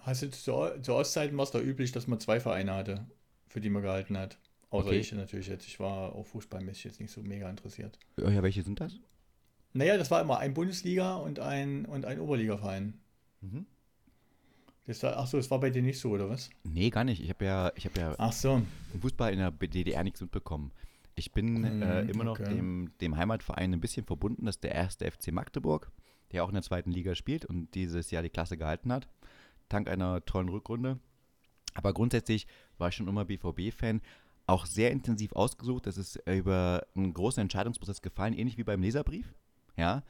hast 0.01 0.23
du 0.23 0.31
zur, 0.31 0.81
zur 0.81 0.95
Ostzeiten 0.95 1.37
war 1.37 1.43
es 1.43 1.51
da 1.51 1.59
üblich, 1.59 1.91
dass 1.91 2.07
man 2.07 2.19
zwei 2.19 2.39
Vereine 2.39 2.73
hatte, 2.73 3.05
für 3.47 3.61
die 3.61 3.69
man 3.69 3.83
gehalten 3.83 4.17
hat. 4.17 4.39
Außer 4.69 4.87
okay. 4.87 4.99
ich 4.99 5.11
natürlich 5.11 5.47
jetzt. 5.47 5.67
Ich 5.67 5.79
war 5.79 6.13
auch 6.15 6.25
fußballmäßig 6.25 6.85
jetzt 6.85 6.99
nicht 6.99 7.11
so 7.11 7.21
mega 7.21 7.47
interessiert. 7.47 7.99
Ja, 8.17 8.41
welche 8.41 8.63
sind 8.63 8.79
das? 8.79 8.99
Naja, 9.73 9.97
das 9.97 10.11
war 10.11 10.21
immer 10.21 10.37
ein 10.37 10.53
Bundesliga 10.53 11.15
und 11.15 11.39
ein, 11.39 11.85
und 11.85 12.05
ein 12.05 12.19
Oberligaverein. 12.19 12.93
Mhm. 13.41 13.65
Das 14.85 15.01
war, 15.01 15.17
ach 15.17 15.27
so, 15.27 15.37
das 15.37 15.49
war 15.49 15.59
bei 15.59 15.69
dir 15.69 15.81
nicht 15.81 15.99
so, 15.99 16.09
oder 16.09 16.29
was? 16.29 16.49
Nee, 16.63 16.89
gar 16.89 17.03
nicht. 17.03 17.23
Ich 17.23 17.29
habe 17.29 17.45
ja, 17.45 17.71
ich 17.75 17.85
hab 17.85 17.97
ja 17.97 18.15
ach 18.17 18.33
so. 18.33 18.61
im 18.93 19.01
Fußball 19.01 19.31
in 19.31 19.39
der 19.39 19.51
DDR 19.51 20.03
nichts 20.03 20.21
mitbekommen. 20.21 20.71
Ich 21.15 21.31
bin 21.31 21.61
mhm, 21.61 21.81
äh, 21.81 22.01
immer 22.01 22.23
noch 22.23 22.39
okay. 22.39 22.53
dem, 22.53 22.91
dem 22.99 23.15
Heimatverein 23.15 23.73
ein 23.73 23.79
bisschen 23.79 24.05
verbunden. 24.05 24.45
Das 24.45 24.55
ist 24.55 24.63
der 24.63 24.73
erste 24.73 25.09
FC 25.09 25.31
Magdeburg, 25.31 25.91
der 26.31 26.43
auch 26.43 26.49
in 26.49 26.55
der 26.55 26.63
zweiten 26.63 26.91
Liga 26.91 27.15
spielt 27.15 27.45
und 27.45 27.73
dieses 27.75 28.11
Jahr 28.11 28.23
die 28.23 28.29
Klasse 28.29 28.57
gehalten 28.57 28.91
hat. 28.91 29.07
Dank 29.69 29.89
einer 29.89 30.23
tollen 30.25 30.49
Rückrunde. 30.49 30.99
Aber 31.73 31.93
grundsätzlich 31.93 32.45
war 32.77 32.89
ich 32.89 32.95
schon 32.95 33.07
immer 33.07 33.25
BVB-Fan. 33.25 34.01
Auch 34.45 34.65
sehr 34.65 34.91
intensiv 34.91 35.33
ausgesucht. 35.33 35.87
Das 35.87 35.97
ist 35.97 36.19
über 36.27 36.85
einen 36.95 37.13
großen 37.13 37.41
Entscheidungsprozess 37.41 38.01
gefallen, 38.01 38.33
ähnlich 38.33 38.57
wie 38.57 38.63
beim 38.63 38.81
Leserbrief. 38.81 39.33
Ja, 39.75 40.03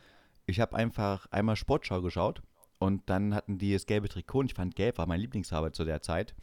ich 0.46 0.60
habe 0.60 0.76
einfach 0.76 1.28
einmal 1.32 1.56
Sportschau 1.56 2.02
geschaut 2.02 2.42
und 2.80 3.10
dann 3.10 3.34
hatten 3.34 3.58
die 3.58 3.74
das 3.74 3.86
gelbe 3.86 4.10
Trikot 4.10 4.40
und 4.40 4.46
ich 4.48 4.54
fand 4.54 4.76
gelb 4.76 4.98
war 4.98 5.08
mein 5.08 5.20
Lieblingsfarbe 5.20 5.72
zu 5.72 5.86
der 5.86 6.02
Zeit. 6.02 6.36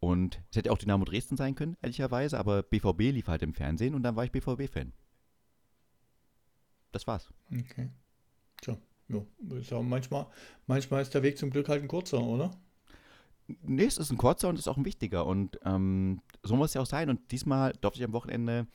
Und 0.00 0.42
es 0.50 0.56
hätte 0.56 0.72
auch 0.72 0.78
Dynamo 0.78 1.04
Dresden 1.04 1.36
sein 1.36 1.54
können, 1.54 1.76
ehrlicherweise, 1.80 2.38
aber 2.38 2.62
BVB 2.62 3.12
lief 3.12 3.28
halt 3.28 3.42
im 3.42 3.54
Fernsehen 3.54 3.94
und 3.94 4.02
dann 4.02 4.16
war 4.16 4.24
ich 4.24 4.32
BVB-Fan. 4.32 4.92
Das 6.90 7.06
war's. 7.06 7.30
Okay. 7.50 7.90
Tja, 8.60 8.76
ja. 9.08 9.82
manchmal, 9.82 10.26
manchmal 10.66 11.02
ist 11.02 11.14
der 11.14 11.22
Weg 11.22 11.38
zum 11.38 11.50
Glück 11.50 11.68
halt 11.68 11.82
ein 11.82 11.88
kurzer, 11.88 12.20
oder? 12.20 12.50
Nee, 13.46 13.84
es 13.84 13.98
ist 13.98 14.10
ein 14.10 14.18
kurzer 14.18 14.48
und 14.48 14.54
es 14.54 14.62
ist 14.62 14.68
auch 14.68 14.76
ein 14.76 14.84
wichtiger. 14.84 15.26
Und 15.26 15.58
ähm, 15.64 16.20
so 16.42 16.56
muss 16.56 16.70
es 16.70 16.74
ja 16.74 16.80
auch 16.80 16.86
sein. 16.86 17.10
Und 17.10 17.30
diesmal 17.32 17.72
durfte 17.80 18.00
ich 18.00 18.04
am 18.04 18.12
Wochenende 18.12 18.66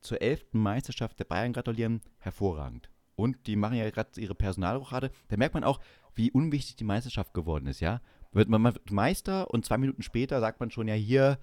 zur 0.00 0.20
elften 0.20 0.58
Meisterschaft 0.58 1.18
der 1.18 1.24
Bayern 1.24 1.52
gratulieren. 1.52 2.00
Hervorragend. 2.18 2.90
Und 3.16 3.46
die 3.46 3.56
machen 3.56 3.76
ja 3.76 3.88
gerade 3.90 4.20
ihre 4.20 4.34
Personalrochade. 4.34 5.10
Da 5.28 5.36
merkt 5.36 5.54
man 5.54 5.64
auch, 5.64 5.80
wie 6.14 6.30
unwichtig 6.30 6.76
die 6.76 6.84
Meisterschaft 6.84 7.34
geworden 7.34 7.66
ist, 7.66 7.80
ja. 7.80 8.00
Wird 8.32 8.48
man 8.48 8.74
Meister 8.90 9.50
und 9.50 9.64
zwei 9.64 9.78
Minuten 9.78 10.02
später 10.02 10.40
sagt 10.40 10.60
man 10.60 10.70
schon, 10.70 10.88
ja, 10.88 10.94
hier, 10.94 11.38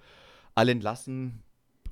alle 0.54 0.72
entlassen, 0.72 1.42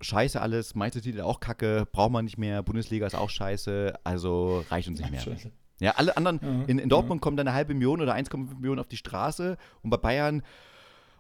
scheiße 0.01 0.41
alles, 0.41 0.75
Meistertitel 0.75 1.21
auch 1.23 1.41
kacke, 1.41 1.87
braucht 1.91 2.13
man 2.13 2.25
nicht 2.25 2.39
mehr, 2.39 2.63
Bundesliga 2.63 3.07
ist 3.07 3.15
auch 3.15 3.31
scheiße, 3.31 3.95
also 4.05 4.65
reicht 4.71 4.89
uns 4.89 5.01
nicht 5.01 5.11
mehr. 5.11 5.21
Scheiße. 5.21 5.51
Ja, 5.81 5.93
alle 5.97 6.17
anderen, 6.17 6.39
ja, 6.41 6.65
in, 6.69 6.79
in, 6.79 6.89
Dortmund 6.89 7.21
ja. 7.21 7.23
kommt 7.23 7.39
dann 7.39 7.49
eine 7.49 7.57
halbe 7.57 7.75
Million 7.75 8.01
oder 8.01 8.15
1,5 8.15 8.55
Millionen 8.57 8.79
auf 8.79 8.87
die 8.87 8.97
Straße 8.97 9.57
und 9.83 9.91
bei 9.91 9.97
Bayern, 9.97 10.43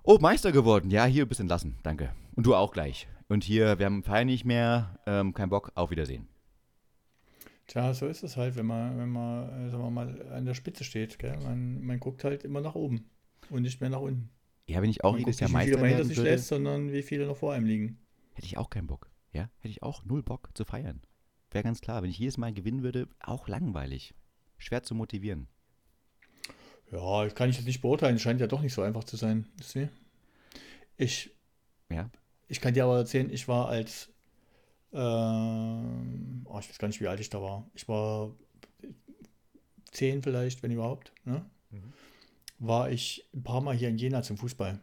oh, 0.05 0.19
Meister 0.21 0.53
geworden, 0.53 0.91
ja, 0.91 1.05
hier 1.05 1.25
ein 1.25 1.29
bisschen 1.29 1.49
lassen, 1.49 1.77
danke. 1.83 2.13
Und 2.37 2.47
du 2.47 2.55
auch 2.55 2.73
gleich. 2.73 3.09
Und 3.29 3.43
hier, 3.45 3.79
wir 3.79 3.87
haben 3.87 4.05
Feier 4.05 4.25
nicht 4.25 4.45
mehr, 4.45 4.99
ähm, 5.07 5.35
kein 5.35 5.49
Bock, 5.49 5.73
auf 5.75 5.91
Wiedersehen. 5.91 6.29
Tja, 7.67 7.95
so 7.95 8.07
ist 8.07 8.23
es 8.23 8.37
halt, 8.37 8.57
wenn 8.57 8.67
man, 8.67 8.99
wenn 8.99 9.09
man, 9.09 9.67
äh, 9.67 9.71
sagen 9.71 9.83
wir 9.83 9.91
mal, 9.91 10.33
an 10.33 10.45
der 10.45 10.55
Spitze 10.55 10.85
steht. 10.85 11.19
Gell? 11.19 11.39
Man, 11.43 11.83
man 11.85 12.01
guckt 12.01 12.25
halt 12.25 12.45
immer 12.45 12.61
nach 12.61 12.75
oben 12.75 13.11
und 13.51 13.63
nicht 13.63 13.81
mehr 13.81 13.91
nach 13.91 14.01
unten. 14.01 14.31
Ja, 14.67 14.83
wenn 14.83 14.91
ich 14.91 15.05
auch 15.05 15.13
man 15.13 15.21
jedes 15.21 15.41
Jahr 15.41 15.51
Meister 15.51 15.73
würde. 15.73 15.83
Wie 15.83 15.89
viele 15.89 15.97
man 15.97 16.07
hinter 16.07 16.15
sich 16.15 16.25
lässt, 16.25 16.49
sondern 16.49 16.93
wie 16.93 17.03
viele 17.03 17.27
noch 17.27 17.37
vor 17.37 17.53
einem 17.53 17.67
liegen. 17.67 17.99
Hätte 18.35 18.47
ich 18.47 18.59
auch 18.59 18.71
keinen 18.71 18.87
Bock. 18.87 19.11
Ja, 19.33 19.49
hätte 19.59 19.69
ich 19.69 19.83
auch 19.83 20.05
null 20.05 20.23
Bock 20.23 20.51
zu 20.55 20.65
feiern. 20.65 21.03
Wäre 21.51 21.65
ganz 21.65 21.81
klar, 21.81 22.03
wenn 22.03 22.11
ich 22.11 22.19
jedes 22.19 22.39
Mal 22.39 22.53
gewinnen 22.53 22.83
würde, 22.83 23.09
auch 23.21 23.49
langweilig. 23.49 24.15
Schwer 24.59 24.83
zu 24.83 24.95
motivieren. 24.95 25.49
Ja, 26.91 27.29
kann 27.31 27.51
ich 27.51 27.57
jetzt 27.57 27.67
nicht 27.67 27.81
beurteilen. 27.81 28.19
Scheint 28.19 28.41
ja 28.41 28.47
doch 28.47 28.61
nicht 28.61 28.75
so 28.75 28.83
einfach 28.83 29.05
zu 29.05 29.17
sein. 29.17 29.47
Ich, 30.97 31.31
ja. 31.91 32.11
ich 32.49 32.61
kann 32.61 32.75
dir 32.75 32.85
aber 32.85 32.99
erzählen, 32.99 33.31
ich 33.31 33.49
war 33.49 33.69
als 33.69 34.11
ähm, 34.93 36.32
ich 36.63 36.71
weiß 36.71 36.79
gar 36.79 36.89
nicht, 36.89 37.01
wie 37.01 37.09
alt 37.09 37.21
ich 37.21 37.31
da 37.31 37.43
war. 37.43 37.69
Ich 37.75 37.89
war 37.89 38.35
zehn 39.91 40.23
vielleicht, 40.23 40.63
wenn 40.63 40.71
überhaupt. 40.71 41.13
Ne? 41.25 41.45
Mhm. 41.71 41.93
War 42.59 42.91
ich 42.91 43.29
ein 43.35 43.43
paar 43.43 43.61
Mal 43.61 43.77
hier 43.77 43.89
in 43.89 43.99
Jena 43.99 44.23
zum 44.23 44.37
Fußball. 44.37 44.81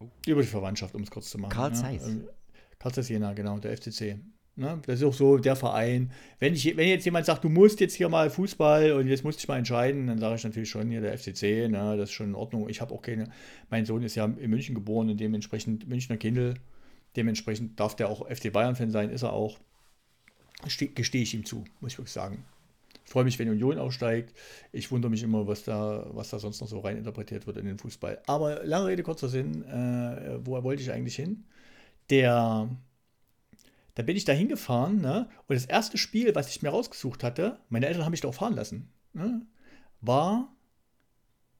Oh. 0.00 0.08
Über 0.26 0.42
die 0.42 0.48
Verwandtschaft, 0.48 0.94
um 0.94 1.02
es 1.02 1.10
kurz 1.10 1.30
zu 1.30 1.38
machen. 1.38 1.52
Karl 1.52 1.74
Zeiss. 1.74 2.06
Ja. 2.06 2.12
Ähm, 2.12 2.28
Karl 2.78 2.92
Zeiss 2.92 3.08
Jena, 3.08 3.32
genau, 3.32 3.58
der 3.58 3.76
FCC. 3.76 4.18
Ne? 4.56 4.80
Das 4.86 5.00
ist 5.00 5.04
auch 5.04 5.14
so 5.14 5.38
der 5.38 5.56
Verein. 5.56 6.12
Wenn, 6.38 6.54
ich, 6.54 6.76
wenn 6.76 6.88
jetzt 6.88 7.04
jemand 7.04 7.26
sagt, 7.26 7.42
du 7.42 7.48
musst 7.48 7.80
jetzt 7.80 7.94
hier 7.94 8.08
mal 8.08 8.30
Fußball 8.30 8.92
und 8.92 9.08
jetzt 9.08 9.24
musst 9.24 9.38
du 9.38 9.40
dich 9.40 9.48
mal 9.48 9.58
entscheiden, 9.58 10.06
dann 10.06 10.18
sage 10.18 10.36
ich 10.36 10.44
natürlich 10.44 10.70
schon 10.70 10.90
hier 10.90 11.00
der 11.00 11.18
FCC, 11.18 11.68
ne? 11.68 11.96
das 11.96 12.10
ist 12.10 12.12
schon 12.12 12.28
in 12.28 12.34
Ordnung. 12.36 12.68
Ich 12.68 12.80
habe 12.80 12.94
auch 12.94 13.02
keine, 13.02 13.30
mein 13.68 13.84
Sohn 13.84 14.02
ist 14.02 14.14
ja 14.14 14.24
in 14.24 14.50
München 14.50 14.74
geboren 14.74 15.10
und 15.10 15.18
dementsprechend 15.18 15.88
Münchner 15.88 16.16
Kindle. 16.16 16.54
Dementsprechend 17.16 17.80
darf 17.80 17.96
der 17.96 18.08
auch 18.08 18.28
FC 18.28 18.52
Bayern-Fan 18.52 18.90
sein, 18.90 19.10
ist 19.10 19.22
er 19.22 19.32
auch. 19.32 19.58
Gestehe 20.64 21.22
ich 21.22 21.34
ihm 21.34 21.44
zu, 21.44 21.64
muss 21.80 21.92
ich 21.92 21.98
wirklich 21.98 22.12
sagen. 22.12 22.44
Ich 23.04 23.10
freue 23.10 23.24
mich, 23.24 23.38
wenn 23.38 23.50
Union 23.50 23.78
aufsteigt. 23.78 24.34
Ich 24.72 24.90
wundere 24.90 25.10
mich 25.10 25.22
immer, 25.22 25.46
was 25.46 25.64
da, 25.64 26.06
was 26.12 26.30
da 26.30 26.38
sonst 26.38 26.60
noch 26.60 26.68
so 26.68 26.80
rein 26.80 26.96
interpretiert 26.96 27.46
wird 27.46 27.58
in 27.58 27.66
den 27.66 27.78
Fußball. 27.78 28.22
Aber 28.26 28.64
lange 28.64 28.86
Rede, 28.86 29.02
kurzer 29.02 29.28
Sinn, 29.28 29.62
äh, 29.64 30.38
wo 30.44 30.62
wollte 30.62 30.82
ich 30.82 30.90
eigentlich 30.90 31.16
hin? 31.16 31.44
Der, 32.10 32.68
da 33.94 34.02
bin 34.02 34.16
ich 34.16 34.24
da 34.24 34.32
hingefahren 34.32 35.00
ne? 35.00 35.28
und 35.46 35.54
das 35.54 35.66
erste 35.66 35.98
Spiel, 35.98 36.34
was 36.34 36.48
ich 36.48 36.62
mir 36.62 36.70
rausgesucht 36.70 37.22
hatte, 37.22 37.58
meine 37.68 37.86
Eltern 37.86 38.04
haben 38.04 38.10
mich 38.10 38.20
da 38.20 38.28
auch 38.28 38.34
fahren 38.34 38.54
lassen, 38.54 38.88
ne? 39.12 39.42
war 40.00 40.54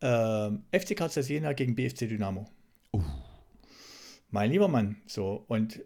äh, 0.01 0.51
FC 0.79 0.97
Karlsruhe 0.97 1.25
Jena 1.25 1.53
gegen 1.53 1.75
BFC 1.75 2.09
Dynamo. 2.09 2.47
Uh. 2.93 3.03
Mein 4.31 4.51
lieber 4.51 4.69
Mann, 4.69 4.97
so. 5.07 5.45
Und 5.47 5.81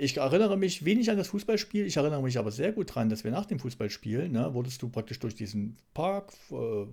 ich 0.00 0.16
erinnere 0.16 0.56
mich 0.56 0.84
wenig 0.84 1.10
an 1.10 1.16
das 1.16 1.28
Fußballspiel, 1.28 1.84
ich 1.84 1.96
erinnere 1.96 2.22
mich 2.22 2.38
aber 2.38 2.50
sehr 2.50 2.72
gut 2.72 2.90
daran, 2.90 3.08
dass 3.08 3.24
wir 3.24 3.30
nach 3.30 3.46
dem 3.46 3.58
Fußballspiel, 3.58 4.28
ne, 4.28 4.54
wurdest 4.54 4.80
du 4.82 4.88
praktisch 4.88 5.18
durch 5.18 5.34
diesen 5.34 5.76
Park 5.92 6.32
äh, 6.50 6.86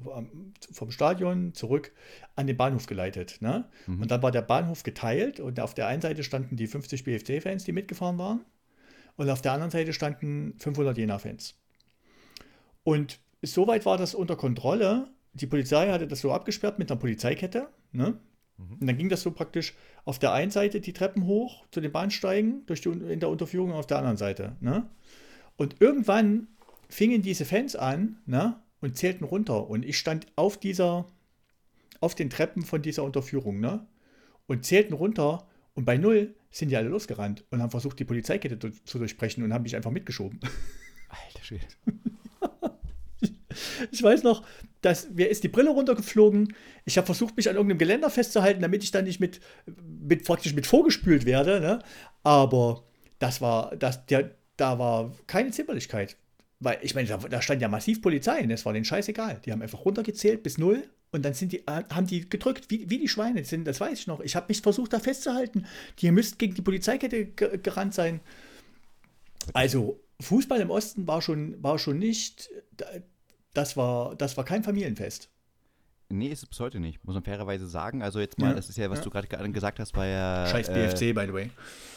vom 0.71 0.91
Stadion 0.91 1.53
zurück 1.53 1.91
an 2.35 2.47
den 2.47 2.57
Bahnhof 2.57 2.87
geleitet. 2.87 3.37
Ne? 3.41 3.65
Mhm. 3.85 4.01
Und 4.01 4.11
dann 4.11 4.23
war 4.23 4.31
der 4.31 4.41
Bahnhof 4.41 4.83
geteilt 4.83 5.39
und 5.39 5.59
auf 5.59 5.75
der 5.75 5.87
einen 5.87 6.01
Seite 6.01 6.23
standen 6.23 6.55
die 6.55 6.67
50 6.67 7.03
BFC-Fans, 7.03 7.63
die 7.63 7.71
mitgefahren 7.73 8.17
waren. 8.17 8.45
und 9.17 9.29
auf 9.29 9.41
der 9.41 9.53
anderen 9.53 9.71
Seite 9.71 9.93
standen 9.93 10.55
500 10.57 10.97
Jena-Fans. 10.97 11.55
Und 12.83 13.19
soweit 13.41 13.85
war 13.85 13.97
das 13.97 14.15
unter 14.15 14.35
Kontrolle. 14.35 15.07
Die 15.33 15.47
Polizei 15.47 15.89
hatte 15.89 16.07
das 16.07 16.21
so 16.21 16.31
abgesperrt 16.31 16.79
mit 16.79 16.89
einer 16.89 16.99
Polizeikette. 16.99 17.69
Ne? 17.91 18.17
Mhm. 18.57 18.77
Und 18.79 18.87
dann 18.87 18.97
ging 18.97 19.09
das 19.09 19.21
so 19.21 19.31
praktisch 19.31 19.75
auf 20.05 20.19
der 20.19 20.31
einen 20.33 20.51
Seite 20.51 20.79
die 20.79 20.93
Treppen 20.93 21.25
hoch 21.25 21.65
zu 21.71 21.81
den 21.81 21.91
Bahnsteigen 21.91 22.65
durch 22.67 22.81
die, 22.81 22.89
in 22.89 23.19
der 23.19 23.29
Unterführung 23.29 23.71
und 23.71 23.77
auf 23.77 23.87
der 23.87 23.97
anderen 23.97 24.17
Seite. 24.17 24.55
Ne? 24.61 24.87
Und 25.57 25.81
irgendwann 25.81 26.47
fingen 26.89 27.23
diese 27.23 27.43
Fans 27.43 27.75
an 27.75 28.17
ne? 28.25 28.61
und 28.81 28.97
zählten 28.97 29.25
runter. 29.25 29.67
Und 29.67 29.83
ich 29.83 29.97
stand 29.97 30.27
auf 30.35 30.57
dieser, 30.57 31.07
auf 31.99 32.13
den 32.13 32.29
Treppen 32.29 32.61
von 32.61 32.83
dieser 32.83 33.03
Unterführung 33.03 33.59
ne? 33.59 33.85
und 34.45 34.63
zählten 34.65 34.93
runter. 34.93 35.47
Und 35.73 35.85
bei 35.85 35.97
null 35.97 36.35
sind 36.51 36.69
die 36.69 36.77
alle 36.77 36.89
losgerannt 36.89 37.43
und 37.49 37.61
haben 37.61 37.71
versucht, 37.71 37.99
die 37.99 38.05
Polizeikette 38.05 38.59
zu 38.59 38.99
durchbrechen 38.99 39.43
und 39.43 39.53
haben 39.53 39.63
mich 39.63 39.75
einfach 39.75 39.91
mitgeschoben. 39.91 40.39
Alter 41.09 41.43
Schwede. 41.43 41.65
Ich 43.91 44.01
weiß 44.01 44.23
noch, 44.23 44.43
dass 44.81 45.09
mir 45.09 45.29
ist 45.29 45.43
die 45.43 45.49
Brille 45.49 45.69
runtergeflogen. 45.69 46.53
Ich 46.85 46.97
habe 46.97 47.05
versucht, 47.05 47.37
mich 47.37 47.49
an 47.49 47.55
irgendeinem 47.55 47.79
Geländer 47.79 48.09
festzuhalten, 48.09 48.61
damit 48.61 48.83
ich 48.83 48.91
dann 48.91 49.05
nicht 49.05 49.19
mit, 49.19 49.39
mit 49.99 50.23
praktisch 50.25 50.53
mit 50.53 50.67
vorgespült 50.67 51.25
werde. 51.25 51.59
Ne? 51.59 51.79
Aber 52.23 52.83
das 53.19 53.41
war, 53.41 53.75
das, 53.75 54.05
der, 54.05 54.31
da 54.57 54.79
war 54.79 55.11
keine 55.27 55.51
Zimperlichkeit. 55.51 56.17
Weil, 56.59 56.77
ich 56.81 56.95
meine, 56.95 57.07
da, 57.07 57.17
da, 57.17 57.41
stand 57.41 57.61
ja 57.61 57.67
massiv 57.67 58.01
Polizei 58.01 58.41
und 58.41 58.51
es 58.51 58.65
war 58.65 58.73
denen 58.73 58.85
scheißegal. 58.85 59.41
Die 59.45 59.51
haben 59.51 59.61
einfach 59.61 59.83
runtergezählt 59.83 60.41
bis 60.41 60.57
null 60.57 60.83
und 61.11 61.23
dann 61.23 61.33
sind 61.33 61.51
die, 61.51 61.63
haben 61.67 62.07
die 62.07 62.29
gedrückt, 62.29 62.65
wie, 62.69 62.89
wie 62.89 62.97
die 62.97 63.07
Schweine 63.07 63.43
sind, 63.43 63.65
das 63.65 63.79
weiß 63.79 63.99
ich 63.99 64.07
noch. 64.07 64.19
Ich 64.19 64.35
habe 64.35 64.47
mich 64.49 64.61
versucht, 64.61 64.93
da 64.93 64.99
festzuhalten. 64.99 65.65
Die 65.99 66.11
müssten 66.11 66.37
gegen 66.37 66.55
die 66.55 66.61
Polizeikette 66.61 67.27
gerannt 67.27 67.93
sein. 67.93 68.19
Also, 69.53 70.01
Fußball 70.21 70.59
im 70.61 70.69
Osten 70.69 71.07
war 71.07 71.21
schon, 71.21 71.61
war 71.61 71.77
schon 71.77 71.99
nicht, 71.99 72.49
das 73.55 73.75
war, 73.75 74.15
das 74.15 74.37
war 74.37 74.43
kein 74.43 74.63
Familienfest. 74.63 75.29
Nee, 76.09 76.27
ist 76.27 76.43
es 76.43 76.49
bis 76.49 76.59
heute 76.59 76.79
nicht, 76.79 77.03
muss 77.03 77.15
man 77.15 77.23
fairerweise 77.23 77.67
sagen. 77.67 78.03
Also 78.03 78.19
jetzt 78.19 78.37
mal, 78.37 78.49
ja, 78.49 78.53
das 78.53 78.69
ist 78.69 78.77
ja, 78.77 78.89
was 78.91 78.99
ja. 78.99 79.05
du 79.05 79.09
gerade 79.09 79.51
gesagt 79.51 79.79
hast, 79.79 79.95
war 79.95 80.05
ja. 80.05 80.45
Scheiß 80.47 80.71
BFC, 80.71 81.01
äh, 81.01 81.13
by 81.13 81.25
the 81.25 81.33
way. 81.33 81.49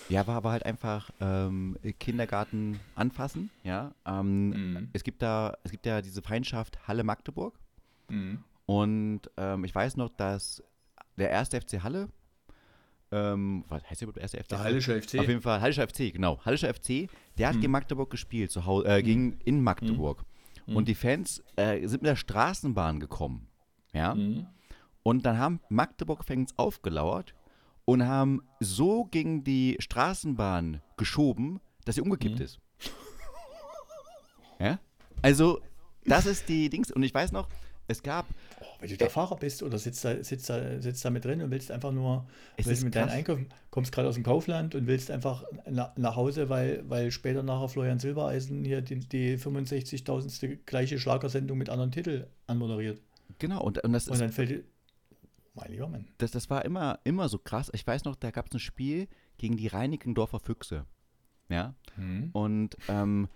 Ja, 0.08 0.26
war 0.26 0.36
aber 0.36 0.50
halt 0.52 0.64
einfach 0.64 1.10
ähm, 1.20 1.76
Kindergarten 2.00 2.80
anfassen, 2.94 3.50
ja. 3.64 3.92
Ähm, 4.06 4.48
mhm. 4.48 4.88
Es 4.94 5.04
gibt 5.04 5.20
da, 5.20 5.58
es 5.62 5.70
gibt 5.70 5.84
ja 5.84 6.00
diese 6.00 6.22
Feindschaft 6.22 6.88
Halle 6.88 7.04
Magdeburg. 7.04 7.58
Mhm. 8.08 8.42
Und 8.64 9.20
ähm, 9.36 9.64
ich 9.64 9.74
weiß 9.74 9.98
noch, 9.98 10.08
dass 10.08 10.62
der 11.16 11.28
erste 11.28 11.60
FC 11.60 11.82
Halle, 11.82 12.08
ähm, 13.12 13.64
was 13.68 13.82
heißt 13.90 14.00
der 14.00 14.08
überhaupt 14.08 14.22
erste 14.22 14.38
FC? 14.38 14.48
Der 14.48 14.58
Hallische 14.60 15.02
FC. 15.02 15.18
Auf 15.18 15.28
jeden 15.28 15.42
Fall, 15.42 15.60
Hallischer 15.60 15.86
FC, 15.86 16.12
genau. 16.12 16.40
Hallischer 16.46 16.72
FC, 16.72 17.10
der 17.36 17.48
hat 17.48 17.56
mhm. 17.56 17.60
gegen 17.60 17.72
Magdeburg 17.72 18.08
gespielt, 18.08 18.50
zu 18.50 18.64
Hause, 18.64 18.88
äh, 18.88 19.02
gegen, 19.02 19.26
mhm. 19.26 19.40
in 19.44 19.62
Magdeburg. 19.62 20.20
Mhm. 20.20 20.37
Und 20.74 20.88
die 20.88 20.94
Fans 20.94 21.42
äh, 21.56 21.86
sind 21.86 22.02
mit 22.02 22.10
der 22.10 22.16
Straßenbahn 22.16 23.00
gekommen. 23.00 23.48
Ja. 23.92 24.14
Mhm. 24.14 24.46
Und 25.02 25.24
dann 25.24 25.38
haben 25.38 25.60
Magdeburg-Fans 25.68 26.58
aufgelauert 26.58 27.34
und 27.84 28.06
haben 28.06 28.42
so 28.60 29.04
gegen 29.04 29.44
die 29.44 29.76
Straßenbahn 29.78 30.82
geschoben, 30.96 31.60
dass 31.84 31.94
sie 31.94 32.02
umgekippt 32.02 32.38
mhm. 32.38 32.44
ist. 32.44 32.60
ja? 34.58 34.78
Also, 35.22 35.60
das 36.04 36.26
ist 36.26 36.48
die 36.48 36.68
Dings. 36.68 36.90
Und 36.90 37.02
ich 37.02 37.14
weiß 37.14 37.32
noch, 37.32 37.48
es 37.88 38.02
gab. 38.02 38.26
Oh, 38.60 38.64
wenn 38.80 38.88
du 38.88 38.96
der 38.96 39.10
Fahrer 39.10 39.36
bist 39.36 39.62
oder 39.62 39.78
sitzt 39.78 40.04
da, 40.04 40.22
sitzt 40.22 40.48
da, 40.48 40.80
sitzt 40.80 41.04
da 41.04 41.10
mit 41.10 41.24
drin 41.24 41.42
und 41.42 41.50
willst 41.50 41.70
einfach 41.70 41.90
nur, 41.90 42.26
willst 42.56 42.84
mit 42.84 42.94
deinen 42.94 43.08
Einkaufen, 43.08 43.48
kommst 43.70 43.92
gerade 43.92 44.08
aus 44.08 44.14
dem 44.14 44.24
Kaufland 44.24 44.74
und 44.74 44.86
willst 44.86 45.10
einfach 45.10 45.44
na, 45.68 45.92
nach 45.96 46.14
Hause, 46.14 46.48
weil, 46.48 46.88
weil 46.88 47.10
später 47.10 47.42
nachher 47.42 47.68
Florian 47.68 47.98
Silbereisen 47.98 48.64
hier 48.64 48.82
die, 48.82 49.00
die 49.00 49.38
65.000. 49.38 50.58
gleiche 50.66 50.98
Schlagersendung 50.98 51.58
mit 51.58 51.70
anderen 51.70 51.90
Titeln 51.90 52.26
anmoderiert. 52.46 53.00
Genau, 53.38 53.62
und, 53.62 53.82
und 53.82 53.92
das 53.92 54.08
und 54.08 54.20
dann 54.20 54.32
fällt 54.32 54.64
mein 55.54 55.72
lieber 55.72 55.88
Mann. 55.88 56.06
Das, 56.18 56.30
das 56.30 56.50
war 56.50 56.64
immer, 56.64 57.00
immer 57.04 57.28
so 57.28 57.38
krass. 57.38 57.70
Ich 57.74 57.86
weiß 57.86 58.04
noch, 58.04 58.16
da 58.16 58.30
gab 58.30 58.46
es 58.46 58.54
ein 58.54 58.60
Spiel 58.60 59.08
gegen 59.38 59.56
die 59.56 59.66
Reinickendorfer 59.66 60.40
Füchse. 60.40 60.84
Ja. 61.48 61.74
Mhm. 61.96 62.30
Und 62.32 62.76
ähm, 62.88 63.28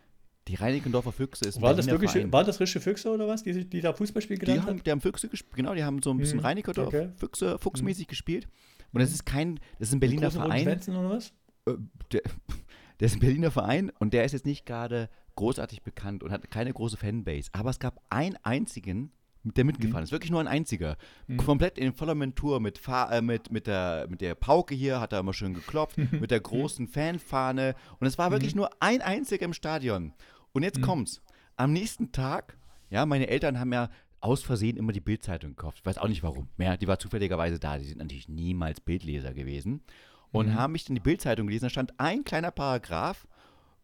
die 0.48 0.54
Reinickendorfer 0.56 1.12
Füchse 1.12 1.48
ist 1.48 1.60
war 1.60 1.74
das 1.74 1.86
wirklich 1.86 2.32
War 2.32 2.44
das 2.44 2.58
rische 2.60 2.80
Füchse 2.80 3.10
oder 3.10 3.28
was, 3.28 3.42
die, 3.42 3.68
die 3.68 3.80
da 3.80 3.92
Fußball 3.92 4.22
spielen 4.22 4.40
die 4.40 4.60
haben, 4.60 4.82
Die 4.82 4.90
haben 4.90 5.00
Füchse 5.00 5.28
gespielt, 5.28 5.54
genau, 5.54 5.74
die 5.74 5.84
haben 5.84 6.02
so 6.02 6.10
ein 6.10 6.18
bisschen 6.18 6.38
hm, 6.38 6.46
Reinickendorf 6.46 6.88
okay. 6.88 7.10
Füchse, 7.16 7.58
fuchsmäßig 7.58 8.06
hm. 8.06 8.08
gespielt. 8.08 8.48
Und 8.92 9.00
das 9.00 9.10
hm. 9.10 9.14
ist 9.14 9.26
kein, 9.26 9.60
das 9.78 9.88
ist 9.88 9.94
ein 9.94 10.00
Berliner 10.00 10.30
Verein. 10.30 10.66
oder 10.66 11.10
was? 11.10 11.32
Äh, 11.66 11.74
der, 12.12 12.22
der 13.00 13.06
ist 13.06 13.14
ein 13.14 13.20
Berliner 13.20 13.50
Verein 13.50 13.92
und 13.98 14.12
der 14.14 14.24
ist 14.24 14.32
jetzt 14.32 14.46
nicht 14.46 14.66
gerade 14.66 15.08
großartig 15.36 15.82
bekannt 15.82 16.22
und 16.22 16.30
hat 16.30 16.50
keine 16.50 16.72
große 16.72 16.96
Fanbase. 16.96 17.50
Aber 17.52 17.70
es 17.70 17.78
gab 17.78 18.00
einen 18.10 18.36
einzigen, 18.42 19.12
der 19.44 19.64
mitgefahren 19.64 20.02
mhm. 20.02 20.04
ist. 20.04 20.12
Wirklich 20.12 20.30
nur 20.30 20.40
ein 20.40 20.48
einziger. 20.48 20.96
Mhm. 21.26 21.36
Komplett 21.38 21.78
in 21.78 21.92
voller 21.92 22.14
Montur 22.14 22.60
mit, 22.60 22.80
äh, 22.88 23.20
mit, 23.20 23.50
mit, 23.50 23.66
der, 23.66 24.06
mit 24.08 24.20
der 24.20 24.34
Pauke 24.34 24.74
hier, 24.74 25.00
hat 25.00 25.12
er 25.12 25.20
immer 25.20 25.32
schön 25.32 25.54
geklopft, 25.54 25.98
mit 26.12 26.30
der 26.30 26.40
großen 26.40 26.88
Fanfahne. 26.88 27.74
Und 27.98 28.06
es 28.06 28.18
war 28.18 28.30
wirklich 28.30 28.54
mhm. 28.54 28.60
nur 28.60 28.70
ein 28.80 29.02
einziger 29.02 29.44
im 29.44 29.52
Stadion. 29.52 30.12
Und 30.52 30.62
jetzt 30.62 30.78
mhm. 30.78 30.82
kommt's. 30.82 31.22
Am 31.56 31.72
nächsten 31.72 32.12
Tag, 32.12 32.56
ja, 32.90 33.04
meine 33.04 33.28
Eltern 33.28 33.58
haben 33.58 33.72
ja 33.72 33.90
aus 34.20 34.42
Versehen 34.42 34.76
immer 34.76 34.92
die 34.92 35.00
Bildzeitung 35.00 35.50
gekauft. 35.50 35.78
Ich 35.80 35.86
weiß 35.86 35.98
auch 35.98 36.08
nicht 36.08 36.22
warum. 36.22 36.48
Ja, 36.58 36.76
die 36.76 36.86
war 36.86 36.98
zufälligerweise 36.98 37.58
da. 37.58 37.76
Die 37.78 37.84
sind 37.84 37.98
natürlich 37.98 38.28
niemals 38.28 38.80
Bildleser 38.80 39.34
gewesen. 39.34 39.82
Und 40.30 40.48
mhm. 40.48 40.54
haben 40.54 40.72
mich 40.72 40.88
in 40.88 40.94
die 40.94 41.00
Bildzeitung 41.00 41.46
gelesen. 41.46 41.66
Da 41.66 41.70
stand 41.70 41.98
ein 41.98 42.24
kleiner 42.24 42.52
Paragraph. 42.52 43.26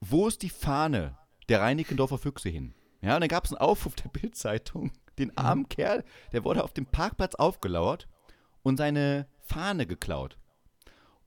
Wo 0.00 0.28
ist 0.28 0.42
die 0.42 0.48
Fahne 0.48 1.18
der 1.48 1.60
Reinickendorfer 1.60 2.18
Füchse 2.18 2.48
hin? 2.48 2.72
Ja, 3.02 3.16
und 3.16 3.20
dann 3.20 3.28
gab 3.28 3.44
es 3.44 3.52
einen 3.52 3.60
Aufruf 3.60 3.96
der 3.96 4.08
Bildzeitung 4.08 4.92
den 5.18 5.28
mhm. 5.28 5.34
armen 5.36 5.68
Kerl, 5.68 6.04
der 6.32 6.44
wurde 6.44 6.64
auf 6.64 6.72
dem 6.72 6.86
Parkplatz 6.86 7.34
aufgelauert 7.34 8.08
und 8.62 8.76
seine 8.76 9.26
Fahne 9.40 9.86
geklaut. 9.86 10.38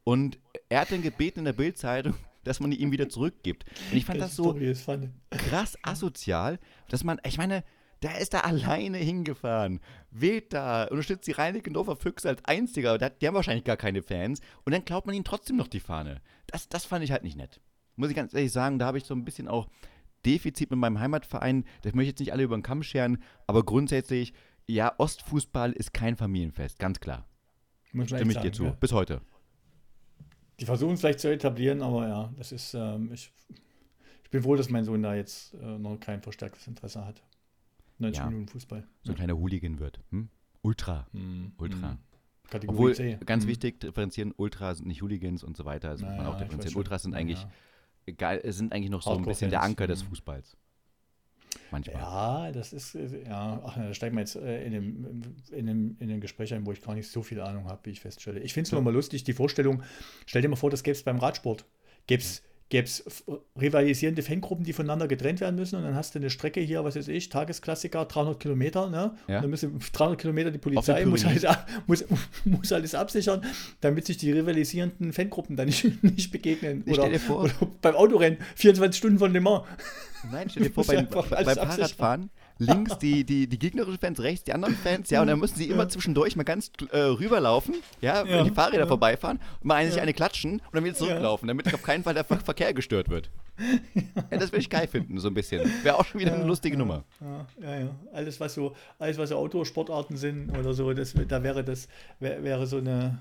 Und 0.03 0.39
er 0.69 0.81
hat 0.81 0.91
dann 0.91 1.01
gebeten 1.01 1.39
in 1.39 1.45
der 1.45 1.53
Bildzeitung, 1.53 2.15
dass 2.43 2.59
man 2.59 2.71
die 2.71 2.81
ihm 2.81 2.91
wieder 2.91 3.09
zurückgibt. 3.09 3.65
Und 3.91 3.97
ich 3.97 4.05
fand 4.05 4.19
das, 4.19 4.35
das 4.35 4.37
so 4.37 4.57
krass 5.29 5.77
asozial, 5.83 6.59
dass 6.89 7.03
man, 7.03 7.19
ich 7.25 7.37
meine, 7.37 7.63
der 8.01 8.17
ist 8.17 8.33
da 8.33 8.39
alleine 8.39 8.97
hingefahren, 8.97 9.79
wählt 10.09 10.53
da, 10.53 10.85
unterstützt 10.85 11.27
die 11.27 11.33
Reinickendorfer 11.33 11.95
Füchse 11.95 12.29
als 12.29 12.43
einziger, 12.45 12.97
die 12.97 13.27
haben 13.27 13.35
wahrscheinlich 13.35 13.63
gar 13.63 13.77
keine 13.77 14.01
Fans, 14.01 14.41
und 14.65 14.73
dann 14.73 14.85
klaut 14.85 15.05
man 15.05 15.13
ihnen 15.13 15.23
trotzdem 15.23 15.55
noch 15.55 15.67
die 15.67 15.79
Fahne. 15.79 16.21
Das, 16.47 16.67
das 16.67 16.85
fand 16.85 17.03
ich 17.03 17.11
halt 17.11 17.23
nicht 17.23 17.37
nett. 17.37 17.61
Muss 17.95 18.09
ich 18.09 18.15
ganz 18.15 18.33
ehrlich 18.33 18.51
sagen, 18.51 18.79
da 18.79 18.87
habe 18.87 18.97
ich 18.97 19.03
so 19.03 19.13
ein 19.13 19.23
bisschen 19.23 19.47
auch 19.47 19.67
Defizit 20.25 20.71
mit 20.71 20.79
meinem 20.79 20.99
Heimatverein. 20.99 21.65
Das 21.81 21.93
möchte 21.93 22.03
ich 22.03 22.09
jetzt 22.09 22.19
nicht 22.19 22.33
alle 22.33 22.43
über 22.43 22.57
den 22.57 22.63
Kamm 22.63 22.83
scheren, 22.83 23.21
aber 23.47 23.63
grundsätzlich, 23.63 24.33
ja, 24.67 24.93
Ostfußball 24.97 25.71
ist 25.73 25.93
kein 25.93 26.15
Familienfest, 26.15 26.79
ganz 26.79 26.99
klar. 26.99 27.27
Muss 27.91 28.07
Stimme 28.07 28.27
ich 28.27 28.33
sagen, 28.33 28.47
dir 28.47 28.53
zu, 28.53 28.63
ja. 28.65 28.71
bis 28.71 28.93
heute. 28.93 29.21
Die 30.59 30.65
versuchen 30.65 30.93
es 30.93 30.99
vielleicht 31.01 31.19
zu 31.19 31.31
etablieren, 31.31 31.81
aber 31.81 32.07
ja, 32.07 32.33
das 32.37 32.51
ist, 32.51 32.73
ähm, 32.73 33.11
ich, 33.11 33.31
ich 34.23 34.29
bin 34.29 34.43
froh, 34.43 34.55
dass 34.55 34.69
mein 34.69 34.85
Sohn 34.85 35.01
da 35.01 35.15
jetzt 35.15 35.53
äh, 35.55 35.77
noch 35.77 35.99
kein 35.99 36.21
verstärktes 36.21 36.67
Interesse 36.67 37.05
hat. 37.05 37.23
90 37.97 38.19
ja, 38.19 38.29
Minuten 38.29 38.47
Fußball. 38.47 38.87
So 39.03 39.11
ein 39.11 39.15
kleiner 39.15 39.37
Hooligan 39.37 39.79
wird. 39.79 39.99
Hm? 40.11 40.29
Ultra. 40.61 41.07
Mm, 41.11 41.47
Ultra. 41.57 41.93
Mm. 41.93 41.99
Kategorie 42.49 42.77
Obwohl, 42.77 42.95
C. 42.95 43.17
ganz 43.25 43.45
mm. 43.45 43.47
wichtig, 43.47 43.79
differenzieren, 43.79 44.33
Ultra 44.35 44.75
sind 44.75 44.87
nicht 44.87 45.01
Hooligans 45.01 45.43
und 45.43 45.57
so 45.57 45.65
weiter. 45.65 45.89
Also 45.89 46.05
naja, 46.05 46.17
man 46.17 46.27
auch 46.27 46.37
differenzieren. 46.37 46.75
Ultras 46.75 47.03
sind 47.03 47.15
eigentlich 47.15 47.45
geil, 48.17 48.41
sind 48.51 48.73
eigentlich 48.73 48.89
noch 48.89 49.01
so 49.01 49.11
ein 49.11 49.23
bisschen 49.23 49.49
der 49.49 49.61
Anker 49.61 49.87
des 49.87 50.03
Fußballs. 50.03 50.57
Manchmal. 51.69 51.95
Ja, 51.95 52.51
das 52.51 52.73
ist, 52.73 52.93
ja, 52.93 53.61
ach, 53.65 53.75
da 53.75 53.93
steigen 53.93 54.15
wir 54.15 54.21
jetzt 54.21 54.35
äh, 54.35 54.63
in 54.65 54.71
dem, 54.71 55.21
in, 55.51 55.65
dem, 55.65 55.97
in 55.99 56.07
dem 56.07 56.21
Gespräch 56.21 56.53
ein, 56.53 56.65
wo 56.65 56.71
ich 56.71 56.81
gar 56.81 56.95
nicht 56.95 57.09
so 57.09 57.23
viel 57.23 57.41
Ahnung 57.41 57.65
habe, 57.65 57.81
wie 57.85 57.91
ich 57.91 58.01
feststelle. 58.01 58.39
Ich 58.39 58.53
finde 58.53 58.67
es 58.67 58.71
nur 58.71 58.81
mal 58.81 58.93
lustig, 58.93 59.23
die 59.23 59.33
Vorstellung, 59.33 59.83
stell 60.25 60.41
dir 60.41 60.49
mal 60.49 60.55
vor, 60.55 60.69
das 60.69 60.83
gäbe 60.83 60.95
es 60.95 61.03
beim 61.03 61.19
Radsport. 61.19 61.65
Gäbe 62.07 62.23
es 62.23 62.43
gäbe 62.71 62.85
es 62.85 63.23
rivalisierende 63.59 64.23
Fangruppen, 64.23 64.63
die 64.63 64.71
voneinander 64.71 65.07
getrennt 65.07 65.41
werden 65.41 65.57
müssen 65.57 65.75
und 65.75 65.83
dann 65.83 65.93
hast 65.93 66.15
du 66.15 66.19
eine 66.19 66.29
Strecke 66.29 66.61
hier, 66.61 66.83
was 66.85 66.95
weiß 66.95 67.09
ich, 67.09 67.27
Tagesklassiker, 67.27 68.05
300 68.05 68.39
Kilometer, 68.39 68.89
ne? 68.89 69.13
Ja. 69.27 69.35
Und 69.35 69.43
dann 69.43 69.49
müssen 69.49 69.79
300 69.91 70.19
Kilometer 70.19 70.51
die 70.51 70.57
Polizei 70.57 71.05
muss, 71.05 71.25
alles, 71.25 71.45
muss, 71.85 72.05
muss 72.45 72.71
alles 72.71 72.95
absichern, 72.95 73.43
damit 73.81 74.05
sich 74.05 74.17
die 74.17 74.31
rivalisierenden 74.31 75.11
Fangruppen 75.11 75.57
da 75.57 75.65
nicht, 75.65 75.85
nicht 76.03 76.31
begegnen. 76.31 76.83
Oder, 76.87 77.09
oder, 77.29 77.51
beim 77.81 77.95
Autorennen, 77.95 78.39
24 78.55 78.97
Stunden 78.97 79.19
von 79.19 79.33
Le 79.33 79.41
Mans. 79.41 79.65
Nein, 80.31 80.49
stell 80.49 80.63
dir 80.63 80.71
vor, 80.71 80.85
beim, 80.87 81.07
beim 81.09 81.45
Fahrradfahren 81.45 82.29
links 82.61 82.97
die, 82.97 83.23
die, 83.23 83.47
die 83.47 83.59
gegnerischen 83.59 83.99
Fans, 83.99 84.19
rechts 84.19 84.43
die 84.43 84.53
anderen 84.53 84.75
Fans, 84.75 85.09
ja, 85.09 85.21
und 85.21 85.27
dann 85.27 85.39
müssen 85.39 85.55
sie 85.55 85.67
immer 85.67 85.89
zwischendurch 85.89 86.35
mal 86.35 86.43
ganz 86.43 86.71
äh, 86.91 86.97
rüberlaufen, 86.97 87.75
ja, 88.01 88.23
wenn 88.23 88.37
ja, 88.37 88.43
die 88.43 88.51
Fahrräder 88.51 88.81
ja. 88.81 88.87
vorbeifahren, 88.87 89.39
und 89.59 89.65
mal 89.65 89.85
sich 89.85 89.99
eine 89.99 90.13
klatschen 90.13 90.53
und 90.53 90.75
dann 90.75 90.83
wieder 90.83 90.95
zurücklaufen, 90.95 91.47
damit 91.47 91.73
auf 91.73 91.83
keinen 91.83 92.03
Fall 92.03 92.13
der 92.13 92.23
Verkehr 92.23 92.73
gestört 92.73 93.09
wird. 93.09 93.29
Ja, 94.31 94.37
das 94.37 94.51
würde 94.51 94.61
ich 94.61 94.69
geil 94.69 94.87
finden, 94.87 95.19
so 95.19 95.27
ein 95.27 95.33
bisschen. 95.33 95.69
Wäre 95.83 95.99
auch 95.99 96.05
schon 96.05 96.19
wieder 96.19 96.33
eine 96.33 96.45
lustige 96.45 96.77
Nummer. 96.77 97.03
Ja, 97.61 97.79
ja, 97.79 97.89
Alles, 98.13 98.39
was 98.39 98.53
so, 98.53 98.75
alles, 98.97 99.17
was 99.17 99.29
so 99.29 99.37
Outdoor-Sportarten 99.37 100.17
sind 100.17 100.49
oder 100.57 100.73
so, 100.73 100.93
das, 100.93 101.13
da 101.27 101.43
wäre 101.43 101.63
das, 101.63 101.87
wär, 102.19 102.43
wäre 102.43 102.65
so 102.65 102.77
eine, 102.77 103.19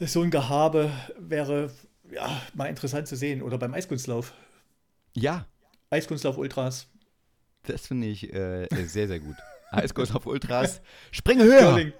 so 0.00 0.22
ein 0.22 0.30
Gehabe, 0.30 0.90
wäre 1.18 1.70
ja, 2.12 2.42
mal 2.54 2.66
interessant 2.66 3.08
zu 3.08 3.16
sehen. 3.16 3.42
Oder 3.42 3.58
beim 3.58 3.74
Eiskunstlauf. 3.74 4.32
Ja. 5.14 5.46
Eiskunstlauf 5.90 6.38
Ultras. 6.38 6.88
Das 7.66 7.86
finde 7.86 8.08
ich 8.08 8.32
äh, 8.32 8.66
sehr, 8.86 9.08
sehr 9.08 9.20
gut. 9.20 9.36
Eiskunstlauf 9.70 10.26
Ultras. 10.26 10.80
Springe 11.10 11.44
höher. 11.44 11.70
Curling. 11.70 11.92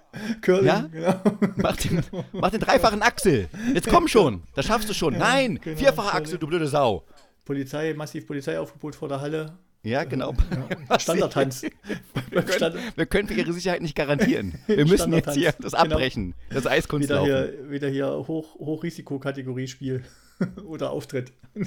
Curling, 0.43 0.67
ja? 0.67 0.89
genau. 0.93 1.21
Mach 1.57 1.77
den, 1.77 2.03
mach 2.33 2.51
den 2.51 2.61
dreifachen 2.61 3.01
Axel. 3.01 3.49
Jetzt 3.73 3.89
komm 3.89 4.09
schon. 4.09 4.43
Das 4.55 4.67
schaffst 4.67 4.89
du 4.89 4.95
schon. 4.95 5.15
Ja, 5.15 5.21
Nein, 5.21 5.59
genau, 5.63 5.79
vierfache 5.79 6.15
Axel, 6.15 6.39
du 6.39 6.47
blöde 6.47 6.69
Sau. 6.69 7.05
Polizei, 7.45 7.95
massiv 7.95 8.27
Polizeiaufgebot 8.27 8.95
vor 8.95 9.09
der 9.09 9.21
Halle. 9.21 9.59
Ja, 9.85 10.05
genau. 10.05 10.35
Ja. 10.89 10.99
Standardtanz. 11.01 11.63
wir, 12.31 12.43
können, 12.43 12.79
wir 12.95 13.07
können 13.07 13.27
für 13.27 13.35
ihre 13.35 13.53
Sicherheit 13.53 13.83
nicht 13.83 13.97
garantieren. 13.97 14.59
Wir 14.67 14.87
müssen 14.87 15.13
jetzt 15.13 15.33
hier 15.33 15.53
das 15.59 15.73
genau. 15.73 15.85
abbrechen. 15.85 16.35
Genau. 16.49 16.61
Das 16.61 16.71
Eiskunstlauf. 16.71 17.27
Wieder 17.27 17.49
hier, 17.49 17.71
wieder 17.71 17.89
hier 17.89 18.07
Hoch, 18.29 18.55
Hochrisikokategorie-Spiel 18.57 20.05
oder 20.65 20.91
Auftritt. 20.91 21.33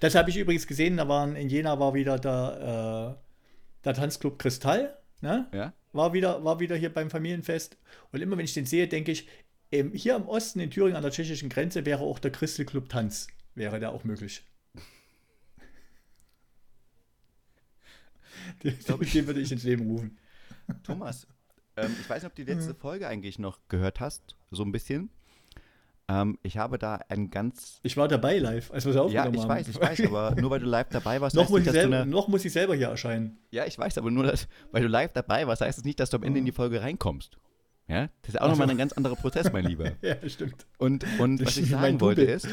das 0.00 0.14
habe 0.14 0.30
ich 0.30 0.36
übrigens 0.36 0.66
gesehen, 0.66 0.96
da 0.96 1.08
waren 1.08 1.36
in 1.36 1.48
Jena 1.48 1.78
war 1.78 1.94
wieder 1.94 2.18
der, 2.18 3.16
äh, 3.18 3.84
der 3.84 3.94
Tanzclub 3.94 4.38
Kristall. 4.38 4.96
Ne? 5.20 5.48
Ja. 5.52 5.72
War, 5.92 6.12
wieder, 6.12 6.44
war 6.44 6.60
wieder 6.60 6.76
hier 6.76 6.92
beim 6.92 7.10
Familienfest. 7.10 7.76
Und 8.10 8.20
immer 8.20 8.36
wenn 8.36 8.44
ich 8.44 8.54
den 8.54 8.66
sehe, 8.66 8.88
denke 8.88 9.12
ich, 9.12 9.28
ähm, 9.70 9.92
hier 9.92 10.16
im 10.16 10.26
Osten 10.28 10.60
in 10.60 10.70
Thüringen 10.70 10.96
an 10.96 11.02
der 11.02 11.12
tschechischen 11.12 11.48
Grenze 11.48 11.86
wäre 11.86 12.02
auch 12.02 12.18
der 12.18 12.32
Christelclub 12.32 12.88
Tanz. 12.88 13.28
Wäre 13.54 13.80
da 13.80 13.90
auch 13.90 14.04
möglich. 14.04 14.44
Den, 18.62 18.76
den 18.84 19.26
würde 19.26 19.40
ich 19.40 19.52
ins 19.52 19.62
Leben 19.62 19.86
rufen. 19.86 20.18
Thomas, 20.82 21.26
ähm, 21.76 21.94
ich 22.00 22.08
weiß 22.08 22.22
nicht, 22.22 22.30
ob 22.30 22.34
du 22.34 22.44
die 22.44 22.52
letzte 22.52 22.74
Folge 22.74 23.08
eigentlich 23.08 23.38
noch 23.38 23.60
gehört 23.68 24.00
hast, 24.00 24.36
so 24.50 24.62
ein 24.62 24.72
bisschen. 24.72 25.10
Ähm, 26.12 26.38
ich 26.42 26.58
habe 26.58 26.78
da 26.78 27.00
ein 27.08 27.30
ganz. 27.30 27.80
Ich 27.82 27.96
war 27.96 28.06
dabei 28.06 28.38
live, 28.38 28.70
als 28.70 28.84
wir 28.84 28.90
es 28.90 28.96
aufgenommen 28.98 29.26
haben. 29.26 29.34
Ja, 29.34 29.42
ich 29.42 29.48
weiß, 29.48 29.68
ich 29.68 29.80
weiß, 29.80 30.06
aber 30.06 30.34
nur 30.38 30.50
weil 30.50 30.60
du 30.60 30.66
live 30.66 30.88
dabei 30.90 31.20
warst. 31.20 31.34
noch, 31.36 31.48
muss 31.48 31.60
nicht, 31.60 31.72
selber, 31.72 32.00
eine... 32.00 32.10
noch 32.10 32.28
muss 32.28 32.44
ich 32.44 32.52
selber 32.52 32.74
hier 32.74 32.88
erscheinen. 32.88 33.38
Ja, 33.50 33.64
ich 33.64 33.78
weiß, 33.78 33.96
aber 33.96 34.10
nur, 34.10 34.24
dass, 34.24 34.46
weil 34.72 34.82
du 34.82 34.88
live 34.88 35.12
dabei 35.12 35.46
warst, 35.46 35.62
heißt 35.62 35.70
es 35.70 35.76
das 35.76 35.84
nicht, 35.84 36.00
dass 36.00 36.10
du 36.10 36.18
am 36.18 36.22
Ende 36.22 36.40
in 36.40 36.44
die 36.44 36.52
Folge 36.52 36.82
reinkommst. 36.82 37.38
Ja, 37.88 38.08
das 38.22 38.34
ist 38.34 38.36
auch 38.36 38.42
also. 38.42 38.52
nochmal 38.52 38.70
ein 38.70 38.78
ganz 38.78 38.92
anderer 38.92 39.16
Prozess, 39.16 39.52
mein 39.52 39.64
Lieber. 39.66 39.92
ja, 40.02 40.16
stimmt. 40.28 40.66
Und, 40.78 41.04
und 41.18 41.44
was 41.44 41.56
ich 41.56 41.70
sagen 41.70 42.00
wollte 42.00 42.22
ist. 42.22 42.46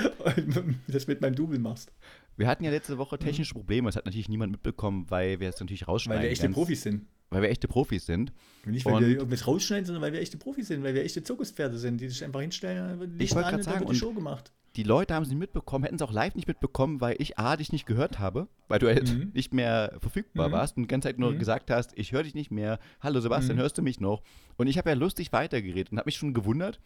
das 0.88 1.08
mit 1.08 1.22
meinem 1.22 1.36
Double 1.36 1.60
machst. 1.60 1.92
Wir 2.40 2.48
hatten 2.48 2.64
ja 2.64 2.72
letzte 2.72 2.98
Woche 2.98 3.20
technische 3.20 3.54
Probleme. 3.54 3.90
Das 3.90 3.98
hat 3.98 4.06
natürlich 4.06 4.30
niemand 4.30 4.54
mitbekommen, 4.54 5.06
weil 5.10 5.42
wir 5.42 5.50
es 5.50 5.60
natürlich 5.60 5.90
rausschneiden. 5.90 6.22
Weil 6.22 6.28
wir 6.28 6.32
echte 6.32 6.46
ganz, 6.46 6.56
Profis 6.56 6.84
sind. 6.84 7.06
Weil 7.32 7.42
wir 7.42 7.50
echte 7.50 7.68
Profis 7.68 8.06
sind. 8.06 8.32
Nicht, 8.66 8.86
weil 8.86 8.94
und 8.94 9.02
wir 9.02 9.10
irgendwas 9.10 9.46
rausschneiden, 9.46 9.86
sondern 9.86 10.02
weil 10.02 10.14
wir 10.14 10.22
echte 10.22 10.38
Profis 10.38 10.70
sind, 10.70 10.82
weil 10.82 10.94
wir 10.94 11.04
echte 11.04 11.22
Zirkuspferde 11.22 11.78
sind, 11.78 12.00
die 12.00 12.08
sich 12.08 12.24
einfach 12.24 12.40
hinstellen, 12.40 13.20
ich 13.20 13.36
wollte 13.36 13.50
gerade 13.50 13.64
sagen, 13.64 13.86
die 13.86 13.96
Show 13.96 14.14
gemacht. 14.14 14.54
Die 14.78 14.84
Leute 14.84 15.16
haben 15.16 15.24
es 15.24 15.30
nicht 15.30 15.38
mitbekommen, 15.38 15.84
hätten 15.84 15.98
es 15.98 16.02
auch 16.02 16.14
live 16.14 16.36
nicht 16.36 16.48
mitbekommen, 16.48 17.02
weil 17.02 17.18
ich 17.20 17.38
A, 17.38 17.58
dich 17.58 17.74
nicht 17.74 17.86
gehört 17.86 18.20
habe, 18.20 18.48
weil 18.70 18.80
du 18.80 18.88
halt 18.88 19.14
mhm. 19.14 19.32
nicht 19.34 19.54
mehr 19.54 19.98
verfügbar 20.00 20.48
mhm. 20.48 20.54
warst 20.54 20.78
und 20.78 20.84
die 20.84 20.88
ganze 20.88 21.10
Zeit 21.10 21.20
nur 21.20 21.34
mhm. 21.34 21.40
gesagt 21.40 21.70
hast, 21.70 21.92
ich 21.98 22.14
höre 22.14 22.24
dich 22.24 22.36
nicht 22.36 22.52
mehr. 22.52 22.80
Hallo 23.02 23.20
Sebastian, 23.20 23.58
mhm. 23.58 23.64
hörst 23.64 23.78
du 23.78 23.82
mich 23.82 24.00
noch? 24.00 24.24
Und 24.56 24.68
ich 24.68 24.78
habe 24.78 24.90
ja 24.90 24.96
lustig 24.96 25.34
weitergeredet 25.34 25.92
und 25.92 25.98
habe 25.98 26.08
mich 26.08 26.16
schon 26.16 26.34
gewundert, 26.34 26.80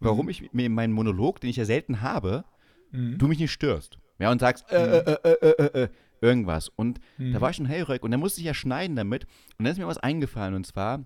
warum 0.00 0.26
mhm. 0.26 0.30
ich 0.32 0.52
mir 0.52 0.66
in 0.66 0.74
meinen 0.74 0.92
Monolog, 0.92 1.40
den 1.40 1.48
ich 1.48 1.56
ja 1.56 1.64
selten 1.64 2.02
habe, 2.02 2.44
mhm. 2.92 3.16
du 3.16 3.26
mich 3.26 3.38
nicht 3.38 3.52
störst. 3.52 3.98
Ja, 4.18 4.30
und 4.30 4.40
sagst, 4.40 4.70
äh, 4.70 4.98
äh, 4.98 5.18
äh, 5.22 5.32
äh, 5.32 5.50
äh, 5.50 5.82
äh 5.84 5.88
irgendwas. 6.20 6.68
Und 6.68 7.00
mhm. 7.16 7.32
da 7.32 7.40
war 7.40 7.50
ich 7.50 7.56
schon 7.56 7.66
hellrück 7.66 8.02
und 8.02 8.10
dann 8.10 8.20
musste 8.20 8.40
ich 8.40 8.46
ja 8.46 8.54
schneiden 8.54 8.96
damit. 8.96 9.24
Und 9.56 9.64
dann 9.64 9.72
ist 9.72 9.78
mir 9.78 9.86
was 9.86 9.98
eingefallen 9.98 10.54
und 10.54 10.66
zwar, 10.66 11.04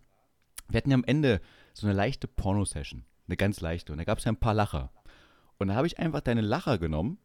wir 0.68 0.78
hatten 0.78 0.90
ja 0.90 0.96
am 0.96 1.04
Ende 1.04 1.40
so 1.74 1.86
eine 1.86 1.94
leichte 1.94 2.28
Porno-Session. 2.28 3.04
Eine 3.28 3.36
ganz 3.36 3.60
leichte. 3.60 3.92
Und 3.92 3.98
da 3.98 4.04
gab 4.04 4.18
es 4.18 4.24
ja 4.24 4.32
ein 4.32 4.36
paar 4.36 4.54
Lacher. 4.54 4.90
Und 5.58 5.68
da 5.68 5.74
habe 5.74 5.86
ich 5.86 5.98
einfach 5.98 6.20
deine 6.20 6.40
Lacher 6.40 6.78
genommen 6.78 7.18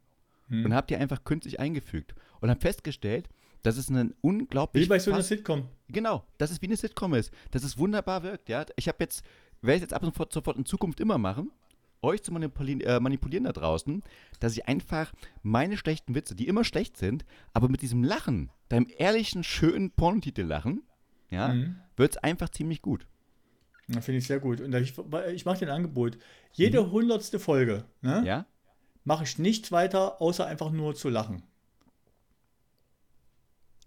mhm. 0.48 0.66
und 0.66 0.74
habe 0.74 0.88
die 0.88 0.96
einfach 0.96 1.24
künstlich 1.24 1.60
eingefügt. 1.60 2.14
Und 2.40 2.50
habe 2.50 2.60
festgestellt, 2.60 3.30
dass 3.64 3.78
es 3.78 3.90
ein 3.90 4.14
unglaublich. 4.22 4.86
Wie 4.86 4.90
bei 4.90 5.00
so 5.00 5.12
einer 5.12 5.24
Sitcom. 5.24 5.68
Genau, 5.88 6.26
dass 6.38 6.52
es 6.52 6.62
wie 6.62 6.68
eine 6.68 6.78
Sitcom 6.78 7.14
ist. 7.14 7.32
Dass 7.52 7.64
es 7.64 7.78
wunderbar 7.78 8.24
wirkt. 8.24 8.50
Ja? 8.50 8.66
Ich 8.76 8.88
habe 8.88 8.98
jetzt, 9.00 9.24
werde 9.62 9.78
ich 9.78 9.82
jetzt 9.82 9.94
ab 9.94 10.04
und 10.04 10.16
sofort 10.32 10.58
in 10.58 10.66
Zukunft 10.66 11.00
immer 11.00 11.18
machen 11.18 11.52
euch 12.02 12.24
zu 12.24 12.32
manipulieren, 12.32 12.82
äh, 12.82 13.00
manipulieren 13.00 13.46
da 13.46 13.52
draußen, 13.52 14.04
dass 14.40 14.54
ich 14.54 14.68
einfach 14.68 15.14
meine 15.44 15.78
schlechten 15.78 16.16
Witze, 16.16 16.36
die 16.36 16.48
immer 16.48 16.64
schlecht 16.64 16.98
sind, 16.98 17.26
aber 17.54 17.70
mit 17.70 17.82
diesem 17.82 18.04
Lachen, 18.04 18.52
deinem 18.70 18.88
ehrlichen, 18.98 19.44
schönen 19.44 19.92
Pornotitel 19.92 20.44
lachen, 20.44 20.84
ja, 21.30 21.50
mhm. 21.50 21.78
wird 21.96 22.12
es 22.12 22.18
einfach 22.18 22.50
ziemlich 22.50 22.82
gut. 22.82 23.08
Ja, 23.88 24.02
Finde 24.02 24.20
ich 24.20 24.28
sehr 24.28 24.40
gut. 24.40 24.60
Und 24.62 24.74
ich, 24.76 24.94
ich 25.34 25.46
mache 25.46 25.60
dir 25.60 25.68
ein 25.68 25.76
Angebot. 25.76 26.18
Jede 26.54 26.84
mhm. 26.84 26.92
hundertste 26.92 27.40
Folge 27.40 27.86
ne, 28.02 28.24
ja? 28.26 28.46
mache 29.04 29.24
ich 29.24 29.38
nichts 29.38 29.72
weiter, 29.72 30.22
außer 30.22 30.46
einfach 30.46 30.72
nur 30.72 30.96
zu 30.96 31.10
lachen. 31.10 31.44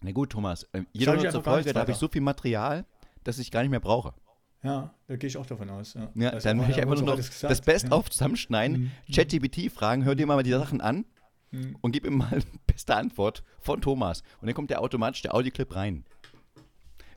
Na 0.00 0.12
gut, 0.12 0.30
Thomas. 0.30 0.64
Äh, 0.72 0.84
jede 0.92 1.12
hundertste 1.12 1.42
Folge, 1.42 1.72
da 1.72 1.80
habe 1.80 1.92
ich 1.92 1.98
so 1.98 2.08
viel 2.08 2.22
Material, 2.22 2.86
dass 3.24 3.38
ich 3.38 3.50
gar 3.50 3.60
nicht 3.60 3.70
mehr 3.70 3.80
brauche. 3.80 4.14
Ja, 4.62 4.94
da 5.06 5.16
gehe 5.16 5.28
ich 5.28 5.36
auch 5.36 5.46
davon 5.46 5.70
aus. 5.70 5.94
Ja, 5.94 6.10
ja 6.14 6.38
dann 6.38 6.58
würde 6.58 6.72
ich 6.72 6.80
einfach 6.80 6.96
nur 6.96 7.16
noch 7.16 7.16
das 7.16 7.60
Best-of 7.62 8.06
ja. 8.06 8.10
zusammenschneiden, 8.10 8.82
mhm. 8.82 9.12
ChatGPT 9.12 9.72
fragen, 9.72 10.04
hör 10.04 10.14
dir 10.14 10.26
mal 10.26 10.42
die 10.42 10.50
Sachen 10.50 10.80
an 10.80 11.06
mhm. 11.50 11.76
und 11.80 11.92
gib 11.92 12.04
ihm 12.04 12.18
mal 12.18 12.28
eine 12.32 12.44
beste 12.66 12.94
Antwort 12.94 13.42
von 13.60 13.80
Thomas. 13.80 14.22
Und 14.40 14.46
dann 14.46 14.54
kommt 14.54 14.70
der 14.70 14.82
automatisch 14.82 15.22
der 15.22 15.34
Audioclip 15.34 15.74
rein. 15.74 16.04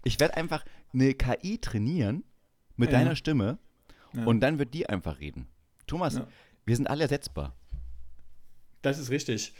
Ich 0.05 0.19
werde 0.19 0.37
einfach 0.37 0.63
eine 0.93 1.13
KI 1.13 1.57
trainieren 1.57 2.23
mit 2.77 2.91
ja. 2.91 2.99
deiner 2.99 3.15
Stimme 3.15 3.57
und 4.25 4.41
dann 4.41 4.59
wird 4.59 4.73
die 4.73 4.87
einfach 4.87 5.19
reden. 5.19 5.47
Thomas, 5.87 6.21
wir 6.65 6.75
sind 6.75 6.87
alle 6.87 7.03
ersetzbar. 7.03 7.55
Das 8.81 8.99
ist 8.99 9.09
richtig. 9.09 9.53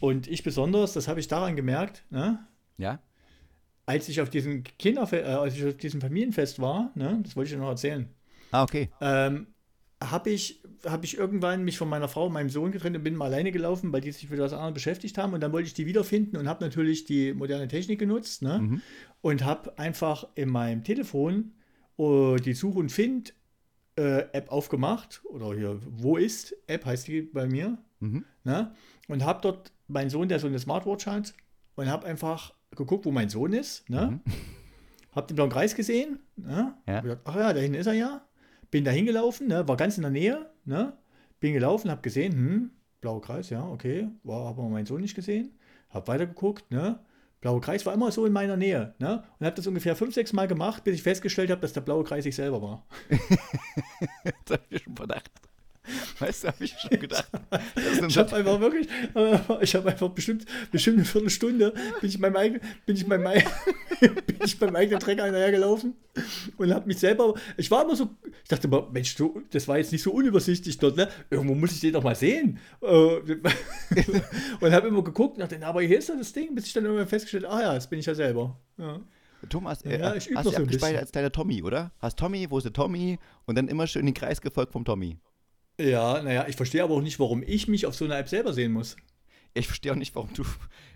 Und 0.00 0.26
ich 0.26 0.42
besonders, 0.42 0.92
das 0.92 1.08
habe 1.08 1.20
ich 1.20 1.28
daran 1.28 1.56
gemerkt, 1.56 2.04
ne? 2.10 2.46
Ja 2.78 3.00
als 3.86 4.08
ich 4.08 4.20
auf 4.20 4.30
diesem 4.30 4.62
Kinderfest, 4.62 5.24
äh, 5.24 5.28
als 5.28 5.56
ich 5.56 5.64
auf 5.64 5.76
diesem 5.76 6.00
Familienfest 6.00 6.60
war, 6.60 6.92
ne, 6.94 7.20
das 7.22 7.36
wollte 7.36 7.48
ich 7.48 7.54
dir 7.54 7.60
noch 7.60 7.68
erzählen. 7.68 8.08
Ah, 8.50 8.62
okay. 8.62 8.90
Ähm, 9.00 9.46
habe 10.02 10.30
ich, 10.30 10.62
hab 10.84 11.04
ich 11.04 11.16
irgendwann 11.16 11.64
mich 11.64 11.78
von 11.78 11.88
meiner 11.88 12.08
Frau 12.08 12.26
und 12.26 12.32
meinem 12.32 12.50
Sohn 12.50 12.72
getrennt 12.72 12.96
und 12.96 13.04
bin 13.04 13.14
mal 13.14 13.26
alleine 13.26 13.52
gelaufen, 13.52 13.92
weil 13.92 14.00
die 14.00 14.12
sich 14.12 14.28
mit 14.28 14.40
was 14.40 14.52
anderem 14.52 14.74
beschäftigt 14.74 15.16
haben. 15.18 15.32
Und 15.32 15.40
dann 15.40 15.52
wollte 15.52 15.68
ich 15.68 15.74
die 15.74 15.86
wiederfinden 15.86 16.36
und 16.36 16.48
habe 16.48 16.64
natürlich 16.64 17.04
die 17.04 17.32
moderne 17.32 17.68
Technik 17.68 17.98
genutzt 17.98 18.42
ne? 18.42 18.58
Mhm. 18.58 18.82
und 19.20 19.44
habe 19.44 19.78
einfach 19.78 20.26
in 20.34 20.48
meinem 20.48 20.82
Telefon 20.84 21.52
uh, 21.98 22.36
die 22.36 22.54
Such- 22.54 22.76
und 22.76 22.90
Find 22.90 23.34
äh, 23.96 24.24
App 24.32 24.50
aufgemacht. 24.50 25.22
Oder 25.24 25.54
hier, 25.54 25.78
wo 25.86 26.16
ist? 26.16 26.56
App 26.66 26.84
heißt 26.84 27.08
die 27.08 27.22
bei 27.22 27.46
mir. 27.46 27.78
Mhm. 28.00 28.24
Ne? 28.44 28.74
Und 29.08 29.24
habe 29.24 29.40
dort 29.42 29.72
meinen 29.86 30.10
Sohn, 30.10 30.28
der 30.28 30.38
so 30.38 30.46
eine 30.46 30.58
Smartwatch 30.58 31.06
hat, 31.06 31.34
und 31.74 31.88
habe 31.88 32.06
einfach 32.06 32.54
geguckt, 32.76 33.04
wo 33.04 33.10
mein 33.10 33.28
Sohn 33.28 33.52
ist. 33.52 33.88
Ne? 33.88 34.20
Mhm. 34.24 34.32
Hab 35.12 35.28
den 35.28 35.36
blauen 35.36 35.50
Kreis 35.50 35.74
gesehen. 35.74 36.20
Ne? 36.36 36.74
Ja. 36.86 37.00
Gedacht, 37.00 37.20
ach 37.24 37.36
ja, 37.36 37.52
da 37.52 37.60
hinten 37.60 37.78
ist 37.78 37.86
er 37.86 37.92
ja. 37.92 38.26
Bin 38.70 38.84
da 38.84 38.90
hingelaufen, 38.90 39.48
ne? 39.48 39.66
war 39.68 39.76
ganz 39.76 39.96
in 39.96 40.02
der 40.02 40.10
Nähe. 40.10 40.50
Ne? 40.64 40.94
Bin 41.40 41.52
gelaufen, 41.52 41.90
hab 41.90 42.02
gesehen, 42.02 42.32
hm, 42.32 42.70
blauer 43.00 43.20
Kreis, 43.20 43.50
ja, 43.50 43.66
okay. 43.66 44.08
War 44.22 44.46
aber 44.46 44.68
meinen 44.68 44.86
Sohn 44.86 45.00
nicht 45.00 45.14
gesehen. 45.14 45.58
Hab 45.90 46.08
weitergeguckt, 46.08 46.70
ne? 46.70 47.00
Blauer 47.42 47.60
Kreis 47.60 47.84
war 47.84 47.92
immer 47.92 48.12
so 48.12 48.24
in 48.24 48.32
meiner 48.32 48.56
Nähe. 48.56 48.94
Ne? 49.00 49.24
Und 49.38 49.46
habe 49.46 49.56
das 49.56 49.66
ungefähr 49.66 49.96
fünf, 49.96 50.14
sechs 50.14 50.32
Mal 50.32 50.46
gemacht, 50.46 50.84
bis 50.84 50.94
ich 50.94 51.02
festgestellt 51.02 51.50
habe, 51.50 51.60
dass 51.60 51.72
der 51.72 51.80
blaue 51.80 52.04
Kreis 52.04 52.24
ich 52.24 52.36
selber 52.36 52.62
war. 52.62 52.86
das 53.10 54.58
habe 54.58 54.62
ich 54.70 54.84
schon 54.84 54.94
verdacht. 54.94 55.30
Weißt 56.18 56.44
du, 56.44 56.48
habe 56.48 56.64
ich 56.64 56.74
schon 56.78 56.98
gedacht. 56.98 57.28
ich 58.08 58.18
habe 58.18 58.36
einfach 58.36 58.60
wirklich, 58.60 58.88
äh, 59.14 59.38
ich 59.60 59.74
habe 59.74 59.90
einfach 59.90 60.08
bestimmt, 60.10 60.46
bestimmt 60.70 60.98
eine 60.98 61.04
Viertelstunde 61.04 61.72
bin 62.00 62.10
ich 62.10 62.18
meinem 62.18 62.36
eigenen, 62.36 62.60
bin 62.86 62.96
ich 62.96 63.06
meinem, 63.06 63.24
bin 64.00 64.36
ich 64.44 64.58
beim 64.58 64.74
eigenen 64.76 65.00
Trecker 65.00 65.24
hinterhergelaufen 65.24 65.94
und 66.56 66.74
habe 66.74 66.86
mich 66.86 66.98
selber, 66.98 67.34
ich 67.56 67.70
war 67.70 67.84
immer 67.84 67.96
so, 67.96 68.10
ich 68.42 68.48
dachte 68.48 68.66
immer, 68.66 68.88
Mensch, 68.90 69.14
du, 69.16 69.42
das 69.50 69.66
war 69.68 69.78
jetzt 69.78 69.92
nicht 69.92 70.02
so 70.02 70.12
unübersichtlich 70.12 70.78
dort, 70.78 70.96
ne? 70.96 71.08
Irgendwo 71.30 71.54
muss 71.54 71.72
ich 71.72 71.80
den 71.80 71.92
doch 71.92 72.02
mal 72.02 72.14
sehen. 72.14 72.58
Äh, 72.80 72.86
und 74.60 74.72
habe 74.72 74.88
immer 74.88 75.02
geguckt 75.02 75.34
und 75.36 75.40
dachte, 75.40 75.64
aber 75.64 75.82
hier 75.82 75.98
ist 75.98 76.08
doch 76.08 76.16
das 76.16 76.32
Ding, 76.32 76.54
bis 76.54 76.66
ich 76.66 76.72
dann 76.72 76.84
irgendwann 76.84 77.06
festgestellt 77.08 77.46
ah 77.46 77.60
ja, 77.60 77.74
das 77.74 77.88
bin 77.88 77.98
ich 77.98 78.06
ja 78.06 78.14
selber. 78.14 78.58
Ja. 78.78 79.00
Thomas, 79.48 79.82
äh, 79.82 79.98
ja, 79.98 80.14
ich 80.14 80.30
hast 80.34 80.46
du 80.46 80.50
so 80.50 80.56
abgespeichert 80.56 81.00
als 81.00 81.12
deiner 81.12 81.32
Tommy, 81.32 81.62
oder? 81.62 81.92
Hast 81.98 82.18
Tommy, 82.18 82.50
wo 82.50 82.58
ist 82.58 82.64
der 82.64 82.72
Tommy? 82.72 83.18
Und 83.46 83.56
dann 83.56 83.68
immer 83.68 83.86
schön 83.86 84.06
den 84.06 84.14
Kreis 84.14 84.40
gefolgt 84.40 84.72
vom 84.72 84.84
Tommy. 84.84 85.18
Ja, 85.80 86.22
naja, 86.22 86.46
ich 86.48 86.56
verstehe 86.56 86.82
aber 86.82 86.94
auch 86.94 87.02
nicht, 87.02 87.18
warum 87.18 87.42
ich 87.44 87.68
mich 87.68 87.86
auf 87.86 87.94
so 87.94 88.04
einer 88.04 88.18
App 88.18 88.28
selber 88.28 88.52
sehen 88.52 88.72
muss. 88.72 88.96
Ich 89.54 89.66
verstehe 89.66 89.92
auch 89.92 89.96
nicht, 89.96 90.14
warum 90.14 90.32
du. 90.34 90.44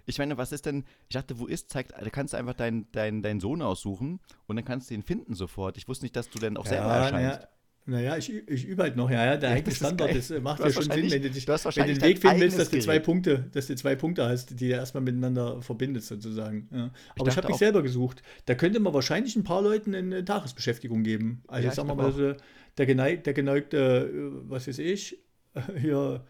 Ich 0.07 0.19
meine, 0.19 0.39
was 0.39 0.53
ist 0.53 0.67
denn. 0.67 0.85
Ich 1.09 1.15
dachte, 1.15 1.39
wo 1.39 1.47
ist, 1.47 1.71
zeigt. 1.71 1.93
Da 1.93 2.09
kannst 2.11 2.33
du 2.33 2.39
einfach 2.39 2.55
deinen 2.55 2.91
dein, 2.93 3.23
dein 3.23 3.41
Sohn 3.41 3.61
aussuchen 3.61 4.21
und 4.47 4.57
dann 4.57 4.65
kannst 4.65 4.89
du 4.91 4.95
ihn 4.95 5.03
finden 5.03 5.35
sofort. 5.35 5.77
Ich 5.77 5.89
wusste 5.89 6.05
nicht, 6.05 6.17
dass 6.17 6.31
du 6.31 6.39
dann 6.39 6.57
auch 6.57 6.65
ja, 6.65 6.71
selber 6.71 6.87
erscheinst. 6.87 7.41
Naja. 7.41 7.49
Naja, 7.89 8.17
ich, 8.17 8.33
ich 8.49 8.65
übe 8.67 8.83
halt 8.83 8.97
noch, 8.97 9.09
ja, 9.09 9.25
ja, 9.25 9.37
der 9.37 9.51
ja, 9.51 9.57
eigene 9.57 9.73
Standard, 9.73 10.13
das 10.13 10.31
macht 10.43 10.59
ja 10.59 10.73
schon 10.73 10.83
Sinn, 10.83 11.09
wenn 11.09 11.23
du, 11.23 11.31
dich, 11.31 11.47
wenn 11.47 11.57
du 11.57 11.95
den 11.95 12.03
Weg 12.03 12.19
finden 12.19 12.41
willst, 12.41 12.59
dass 12.59 12.69
du 12.69 12.81
zwei 12.81 12.99
Punkte, 12.99 13.49
dass 13.53 13.69
du 13.69 13.77
zwei 13.77 13.95
Punkte 13.95 14.29
hast, 14.29 14.59
die 14.59 14.69
du 14.69 14.75
erstmal 14.75 15.05
miteinander 15.05 15.63
verbindest, 15.63 16.09
sozusagen. 16.09 16.69
Ja. 16.73 16.91
Aber 17.17 17.29
ich, 17.29 17.33
ich 17.33 17.37
habe 17.37 17.47
mich 17.47 17.59
selber 17.59 17.85
gesucht. 17.85 18.25
Da 18.47 18.57
könnte 18.57 18.81
man 18.81 18.93
wahrscheinlich 18.93 19.37
ein 19.37 19.45
paar 19.45 19.63
Leuten 19.63 19.95
eine 19.95 20.25
Tagesbeschäftigung 20.25 21.05
geben. 21.05 21.45
Also 21.47 21.69
ja, 21.69 21.75
sagen 21.75 21.89
wir 21.89 21.95
mal, 21.95 22.11
so, 22.11 22.35
der, 22.79 22.87
geneig, 22.87 23.25
der 23.25 23.35
geneigte, 23.35 23.77
äh, 23.77 24.51
was 24.51 24.69
weiß 24.69 24.79
ich, 24.79 25.19
hier 25.81 26.25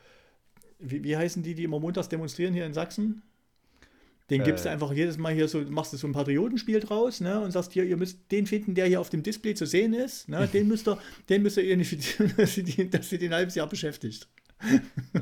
wie, 0.78 1.02
wie 1.04 1.16
heißen 1.16 1.42
die, 1.42 1.54
die 1.54 1.64
immer 1.64 1.80
montags 1.80 2.08
demonstrieren 2.08 2.54
hier 2.54 2.66
in 2.66 2.74
Sachsen? 2.74 3.22
Den 4.28 4.42
gibst 4.42 4.64
du 4.64 4.68
Äh. 4.68 4.72
einfach 4.72 4.92
jedes 4.92 5.18
Mal 5.18 5.32
hier 5.32 5.46
so, 5.46 5.60
machst 5.60 5.92
du 5.92 5.96
so 5.96 6.06
ein 6.06 6.12
Patriotenspiel 6.12 6.80
draus, 6.80 7.20
ne? 7.20 7.40
Und 7.40 7.52
sagst 7.52 7.72
hier, 7.72 7.84
ihr 7.84 7.96
müsst 7.96 8.18
den 8.32 8.46
finden, 8.46 8.74
der 8.74 8.86
hier 8.86 9.00
auf 9.00 9.08
dem 9.08 9.22
Display 9.22 9.54
zu 9.54 9.66
sehen 9.66 9.94
ist, 9.94 10.28
ne? 10.28 10.48
Den 10.52 10.68
müsst 10.68 10.88
ihr, 10.88 10.98
den 11.28 11.42
müsst 11.42 11.56
ihr 11.58 11.64
identifizieren, 11.64 12.34
dass 12.36 12.54
sie, 12.54 12.90
dass 12.90 13.08
den 13.08 13.22
ein 13.22 13.34
halbes 13.34 13.54
Jahr 13.54 13.68
beschäftigt. 13.68 14.28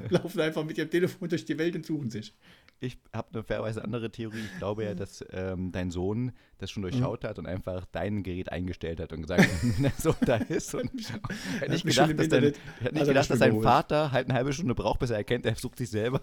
Laufen 0.09 0.41
einfach 0.41 0.65
mit 0.65 0.79
ihrem 0.79 0.91
Telefon 0.91 1.29
durch 1.29 1.45
die 1.45 1.59
Welt 1.59 1.75
und 1.77 1.85
suchen 1.85 2.11
sich. 2.11 2.33
Ich 2.81 2.99
habe 3.13 3.29
eine 3.33 3.43
fairerweise 3.43 3.83
andere 3.83 4.11
Theorie. 4.11 4.41
Ich 4.53 4.59
glaube 4.59 4.85
ja, 4.85 4.95
dass 4.95 5.25
ähm, 5.33 5.73
dein 5.73 5.91
Sohn 5.91 6.33
das 6.59 6.71
schon 6.71 6.83
Mhm. 6.83 6.91
durchschaut 6.91 7.25
hat 7.25 7.39
und 7.39 7.47
einfach 7.47 7.87
dein 7.93 8.23
Gerät 8.23 8.53
eingestellt 8.53 9.01
hat 9.01 9.13
und 9.13 9.23
gesagt, 9.23 9.49
wenn 9.63 9.83
der 9.85 9.93
Sohn 9.99 10.17
da 10.21 10.37
ist. 10.37 10.75
Und 10.75 10.91
hätte 11.61 11.73
nicht 11.73 11.87
gedacht, 11.87 12.19
dass, 12.19 12.29
dein, 12.29 12.45
hat 12.45 12.93
nicht 12.93 13.01
er 13.01 13.07
gedacht, 13.07 13.31
dass 13.31 13.39
überholt. 13.41 13.65
Vater 13.65 14.13
halt 14.13 14.29
eine 14.29 14.35
halbe 14.35 14.53
Stunde 14.53 14.75
braucht, 14.75 15.01
bis 15.01 15.11
er 15.11 15.17
erkennt, 15.17 15.47
er 15.47 15.55
sucht 15.55 15.79
sich 15.79 15.91
selber. 15.91 16.21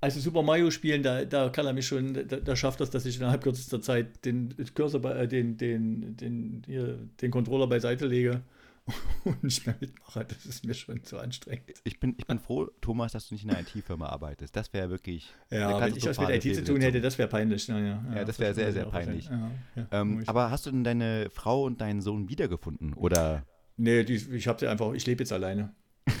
Also 0.00 0.18
Super 0.18 0.42
Mario 0.42 0.70
spielen, 0.72 1.02
da, 1.04 1.24
da 1.24 1.48
kann 1.48 1.64
er 1.64 1.72
mich 1.72 1.86
schon, 1.86 2.12
da, 2.14 2.36
da 2.36 2.56
schafft 2.56 2.80
das, 2.80 2.90
dass 2.90 3.06
ich 3.06 3.18
innerhalb 3.18 3.42
kürzester 3.42 3.80
Zeit 3.80 4.24
den 4.24 4.52
Cursor, 4.74 5.00
bei, 5.00 5.12
äh, 5.12 5.28
den, 5.28 5.56
den, 5.56 6.16
den, 6.16 6.62
hier, 6.66 6.98
den 7.20 7.30
Controller 7.30 7.68
beiseite 7.68 8.06
lege 8.06 8.42
und 9.24 9.42
nicht 9.44 9.64
mehr 9.66 9.76
mitmache. 9.80 10.24
Das 10.24 10.44
ist 10.44 10.64
mir 10.64 10.74
schon 10.74 11.02
zu 11.04 11.18
anstrengend. 11.18 11.70
Ich 11.84 12.00
bin, 12.00 12.14
ich 12.18 12.26
bin 12.26 12.38
froh, 12.40 12.68
Thomas, 12.80 13.12
dass 13.12 13.28
du 13.28 13.34
nicht 13.34 13.44
in 13.44 13.50
einer 13.50 13.60
IT-Firma 13.60 14.06
arbeitest. 14.08 14.56
Das 14.56 14.72
wäre 14.72 14.90
wirklich. 14.90 15.32
Ja, 15.50 15.80
wenn 15.80 15.96
ich 15.96 16.04
was 16.04 16.18
mit 16.18 16.30
IT 16.30 16.54
zu 16.56 16.64
tun 16.64 16.80
hätte, 16.80 17.00
das 17.00 17.16
wäre 17.18 17.28
peinlich. 17.28 17.68
Ja, 17.68 17.78
ja, 17.78 18.02
Ja, 18.16 18.24
das 18.24 18.38
wäre 18.38 18.54
sehr, 18.54 18.72
sehr 18.72 18.86
peinlich. 18.86 19.26
Ja, 19.26 19.50
ja, 19.76 19.86
Ähm, 19.92 20.22
aber 20.26 20.50
hast 20.50 20.66
du 20.66 20.70
denn 20.72 20.82
deine 20.84 21.28
Frau 21.30 21.62
und 21.64 21.80
deinen 21.80 22.00
Sohn 22.00 22.28
wiedergefunden? 22.28 22.94
Oder 22.94 23.44
nee, 23.76 24.02
die, 24.02 24.14
ich 24.16 24.48
habe 24.48 24.58
sie 24.58 24.66
einfach, 24.66 24.92
ich 24.94 25.06
lebe 25.06 25.22
jetzt 25.22 25.32
alleine. 25.32 25.74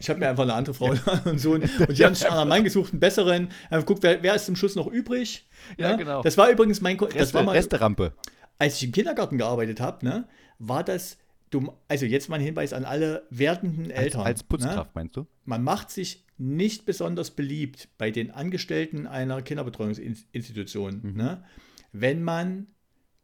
Ich 0.00 0.08
habe 0.10 0.20
mir 0.20 0.28
einfach 0.28 0.42
eine 0.42 0.54
andere 0.54 0.74
Frau 0.74 0.94
und 1.24 1.38
Sohn 1.38 1.62
und 1.62 1.98
die 1.98 2.04
haben 2.04 2.14
sich 2.14 2.30
einen 2.30 2.48
Mann 2.48 2.62
gesucht, 2.64 2.92
einen 2.92 3.00
besseren. 3.00 3.48
Haben 3.70 3.80
geguckt, 3.80 4.02
wer, 4.02 4.22
wer 4.22 4.34
ist 4.34 4.46
zum 4.46 4.56
Schluss 4.56 4.76
noch 4.76 4.86
übrig? 4.86 5.46
Ja, 5.78 5.96
genau. 5.96 6.22
Das 6.22 6.36
war 6.36 6.50
übrigens 6.50 6.80
mein, 6.80 6.96
Ko- 6.96 7.06
das 7.06 7.14
Reste, 7.14 7.34
war 7.34 7.42
mal, 7.42 7.52
Resterampe? 7.52 8.12
als 8.58 8.76
ich 8.76 8.84
im 8.84 8.92
Kindergarten 8.92 9.38
gearbeitet 9.38 9.80
habe, 9.80 10.04
ne, 10.04 10.28
war 10.58 10.84
das, 10.84 11.16
du, 11.54 11.72
also 11.88 12.04
jetzt 12.06 12.28
mal 12.28 12.36
ein 12.36 12.42
Hinweis 12.42 12.72
an 12.72 12.84
alle 12.84 13.26
werdenden 13.30 13.86
Als, 13.92 14.00
Eltern. 14.00 14.20
als 14.22 14.42
Putzkraft, 14.42 14.90
Ne? 14.94 15.00
meinst 15.02 15.16
du? 15.16 15.26
Man 15.44 15.62
macht 15.62 15.90
sich 15.90 16.24
nicht 16.36 16.84
besonders 16.84 17.30
beliebt 17.30 17.88
bei 17.98 18.10
den 18.10 18.30
Angestellten 18.30 19.06
einer 19.06 19.40
Kinderbetreuungsinstitution, 19.42 21.00
Mhm. 21.02 21.16
ne, 21.16 21.44
wenn 21.92 22.22
man 22.22 22.66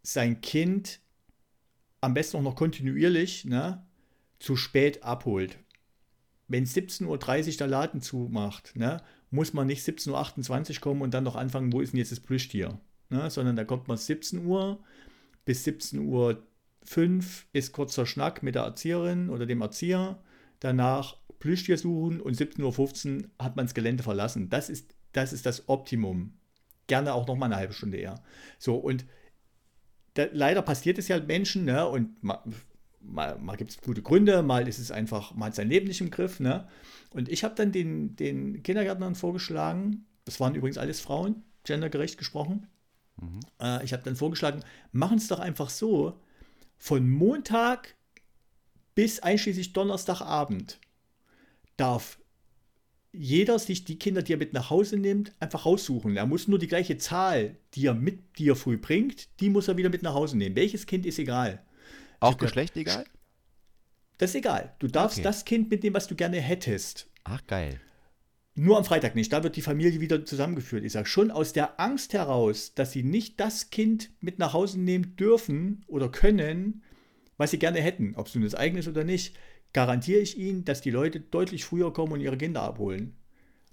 sein 0.02 0.40
Kind 0.40 1.00
am 2.00 2.14
besten 2.14 2.38
auch 2.38 2.42
noch 2.42 2.56
kontinuierlich 2.56 3.44
ne, 3.44 3.84
zu 4.38 4.56
spät 4.56 5.02
abholt. 5.02 5.58
Wenn 6.48 6.64
17.30 6.64 7.06
Uhr 7.52 7.56
der 7.58 7.66
Laden 7.66 8.00
zumacht, 8.00 8.74
ne, 8.76 9.02
muss 9.30 9.52
man 9.52 9.66
nicht 9.66 9.82
17.28 9.86 10.76
Uhr 10.76 10.80
kommen 10.80 11.02
und 11.02 11.12
dann 11.14 11.24
noch 11.24 11.36
anfangen, 11.36 11.72
wo 11.72 11.80
ist 11.80 11.92
denn 11.92 11.98
jetzt 11.98 12.12
das 12.12 12.20
Plüschtier? 12.20 12.80
Ne, 13.10 13.28
sondern 13.30 13.56
da 13.56 13.64
kommt 13.64 13.88
man 13.88 13.96
17 13.98 14.44
Uhr 14.46 14.82
bis 15.44 15.64
17.05 15.66 16.00
Uhr 16.06 16.42
ist 17.52 17.72
kurzer 17.72 18.06
Schnack 18.06 18.42
mit 18.42 18.54
der 18.54 18.62
Erzieherin 18.62 19.30
oder 19.30 19.46
dem 19.46 19.60
Erzieher. 19.60 20.22
Danach 20.60 21.16
Plüschtier 21.38 21.78
suchen 21.78 22.20
und 22.20 22.36
17.15 22.36 23.22
Uhr 23.22 23.30
hat 23.38 23.56
man 23.56 23.66
das 23.66 23.74
Gelände 23.74 24.02
verlassen. 24.02 24.50
Das 24.50 24.68
ist, 24.68 24.94
das 25.12 25.32
ist 25.32 25.46
das 25.46 25.68
Optimum. 25.68 26.34
Gerne 26.86 27.14
auch 27.14 27.26
noch 27.26 27.36
mal 27.36 27.46
eine 27.46 27.56
halbe 27.56 27.72
Stunde 27.72 27.96
eher. 27.96 28.22
So, 28.58 28.76
und 28.76 29.06
da, 30.14 30.26
leider 30.32 30.62
passiert 30.62 30.98
es 30.98 31.08
ja 31.08 31.18
Menschen, 31.20 31.64
ne? 31.64 31.86
Und 31.86 32.22
mal, 32.22 32.42
mal, 33.00 33.38
mal 33.38 33.56
gibt 33.56 33.70
es 33.70 33.80
gute 33.80 34.02
Gründe, 34.02 34.42
mal 34.42 34.68
ist 34.68 34.78
es 34.78 34.90
einfach, 34.90 35.34
mal 35.34 35.46
hat 35.46 35.54
sein 35.54 35.68
Leben 35.68 35.86
nicht 35.86 36.00
im 36.00 36.10
Griff, 36.10 36.40
ne? 36.40 36.68
Und 37.10 37.28
ich 37.28 37.44
habe 37.44 37.54
dann 37.54 37.72
den, 37.72 38.16
den 38.16 38.62
Kindergärtnern 38.62 39.14
vorgeschlagen, 39.14 40.06
das 40.24 40.40
waren 40.40 40.54
übrigens 40.54 40.78
alles 40.78 41.00
Frauen, 41.00 41.42
gendergerecht 41.64 42.18
gesprochen. 42.18 42.66
Äh, 43.60 43.84
ich 43.84 43.92
habe 43.92 44.02
dann 44.02 44.16
vorgeschlagen, 44.16 44.62
machen 44.92 45.18
es 45.18 45.28
doch 45.28 45.38
einfach 45.38 45.70
so, 45.70 46.20
von 46.80 47.08
Montag 47.08 47.94
bis 48.94 49.20
einschließlich 49.20 49.74
Donnerstagabend 49.74 50.80
darf 51.76 52.18
jeder 53.12 53.58
sich 53.58 53.84
die 53.84 53.98
Kinder, 53.98 54.22
die 54.22 54.32
er 54.32 54.38
mit 54.38 54.52
nach 54.54 54.70
Hause 54.70 54.96
nimmt, 54.96 55.32
einfach 55.40 55.66
raussuchen. 55.66 56.16
Er 56.16 56.26
muss 56.26 56.48
nur 56.48 56.58
die 56.58 56.68
gleiche 56.68 56.96
Zahl, 56.96 57.56
die 57.74 57.86
er 57.86 57.94
mit, 57.94 58.38
die 58.38 58.48
er 58.48 58.56
früh 58.56 58.78
bringt, 58.78 59.28
die 59.40 59.50
muss 59.50 59.68
er 59.68 59.76
wieder 59.76 59.90
mit 59.90 60.02
nach 60.02 60.14
Hause 60.14 60.38
nehmen. 60.38 60.56
Welches 60.56 60.86
Kind 60.86 61.04
ist 61.06 61.18
egal. 61.18 61.62
Auch 62.18 62.38
Geschlecht 62.38 62.76
egal? 62.76 63.04
Das 64.18 64.30
ist 64.30 64.36
egal. 64.36 64.74
Du 64.78 64.86
darfst 64.86 65.18
Okay. 65.18 65.24
das 65.24 65.44
Kind 65.44 65.70
mitnehmen, 65.70 65.94
was 65.94 66.06
du 66.06 66.14
gerne 66.14 66.40
hättest. 66.40 67.08
Ach, 67.24 67.44
geil. 67.46 67.80
Nur 68.60 68.76
am 68.76 68.84
Freitag 68.84 69.14
nicht. 69.14 69.32
Da 69.32 69.42
wird 69.42 69.56
die 69.56 69.62
Familie 69.62 70.00
wieder 70.00 70.22
zusammengeführt. 70.26 70.84
Ich 70.84 70.92
sage 70.92 71.06
schon 71.06 71.30
aus 71.30 71.54
der 71.54 71.80
Angst 71.80 72.12
heraus, 72.12 72.74
dass 72.74 72.92
sie 72.92 73.02
nicht 73.02 73.40
das 73.40 73.70
Kind 73.70 74.10
mit 74.20 74.38
nach 74.38 74.52
Hause 74.52 74.78
nehmen 74.78 75.16
dürfen 75.16 75.82
oder 75.86 76.10
können, 76.10 76.82
was 77.38 77.52
sie 77.52 77.58
gerne 77.58 77.80
hätten, 77.80 78.12
ob 78.16 78.26
es 78.26 78.34
nun 78.34 78.44
das 78.44 78.54
eigene 78.54 78.80
ist 78.80 78.88
oder 78.88 79.02
nicht, 79.02 79.34
garantiere 79.72 80.20
ich 80.20 80.36
ihnen, 80.36 80.66
dass 80.66 80.82
die 80.82 80.90
Leute 80.90 81.20
deutlich 81.20 81.64
früher 81.64 81.90
kommen 81.90 82.12
und 82.12 82.20
ihre 82.20 82.36
Kinder 82.36 82.60
abholen. 82.60 83.16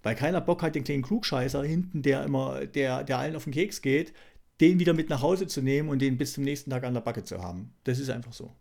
Weil 0.03 0.15
keiner 0.15 0.39
Bock 0.39 0.63
hat, 0.63 0.75
den 0.75 0.85
kleinen 0.85 1.03
Klugscheißer 1.03 1.65
hinten, 1.65 2.01
der 2.01 2.23
immer, 2.23 2.65
der, 2.65 3.03
der 3.03 3.17
allen 3.17 3.35
auf 3.35 3.43
den 3.43 3.51
Keks 3.51 3.81
geht, 3.81 4.13
den 4.61 4.79
wieder 4.79 4.93
mit 4.93 5.09
nach 5.09 5.21
Hause 5.21 5.47
zu 5.47 5.61
nehmen 5.61 5.89
und 5.89 6.01
den 6.01 6.17
bis 6.17 6.31
zum 6.31 6.45
nächsten 6.45 6.69
Tag 6.69 6.85
an 6.85 6.93
der 6.93 7.01
Backe 7.01 7.25
zu 7.25 7.43
haben. 7.43 7.73
Das 7.83 7.99
ist 7.99 8.09
einfach 8.09 8.31
so. 8.31 8.55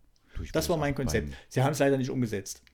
Das 0.53 0.69
war 0.69 0.77
mein 0.77 0.97
Konzept. 0.97 1.29
Beim, 1.29 1.39
Sie 1.51 1.63
haben 1.63 1.71
es 1.71 1.79
leider 1.79 1.99
nicht 1.99 2.11
umgesetzt. 2.11 2.65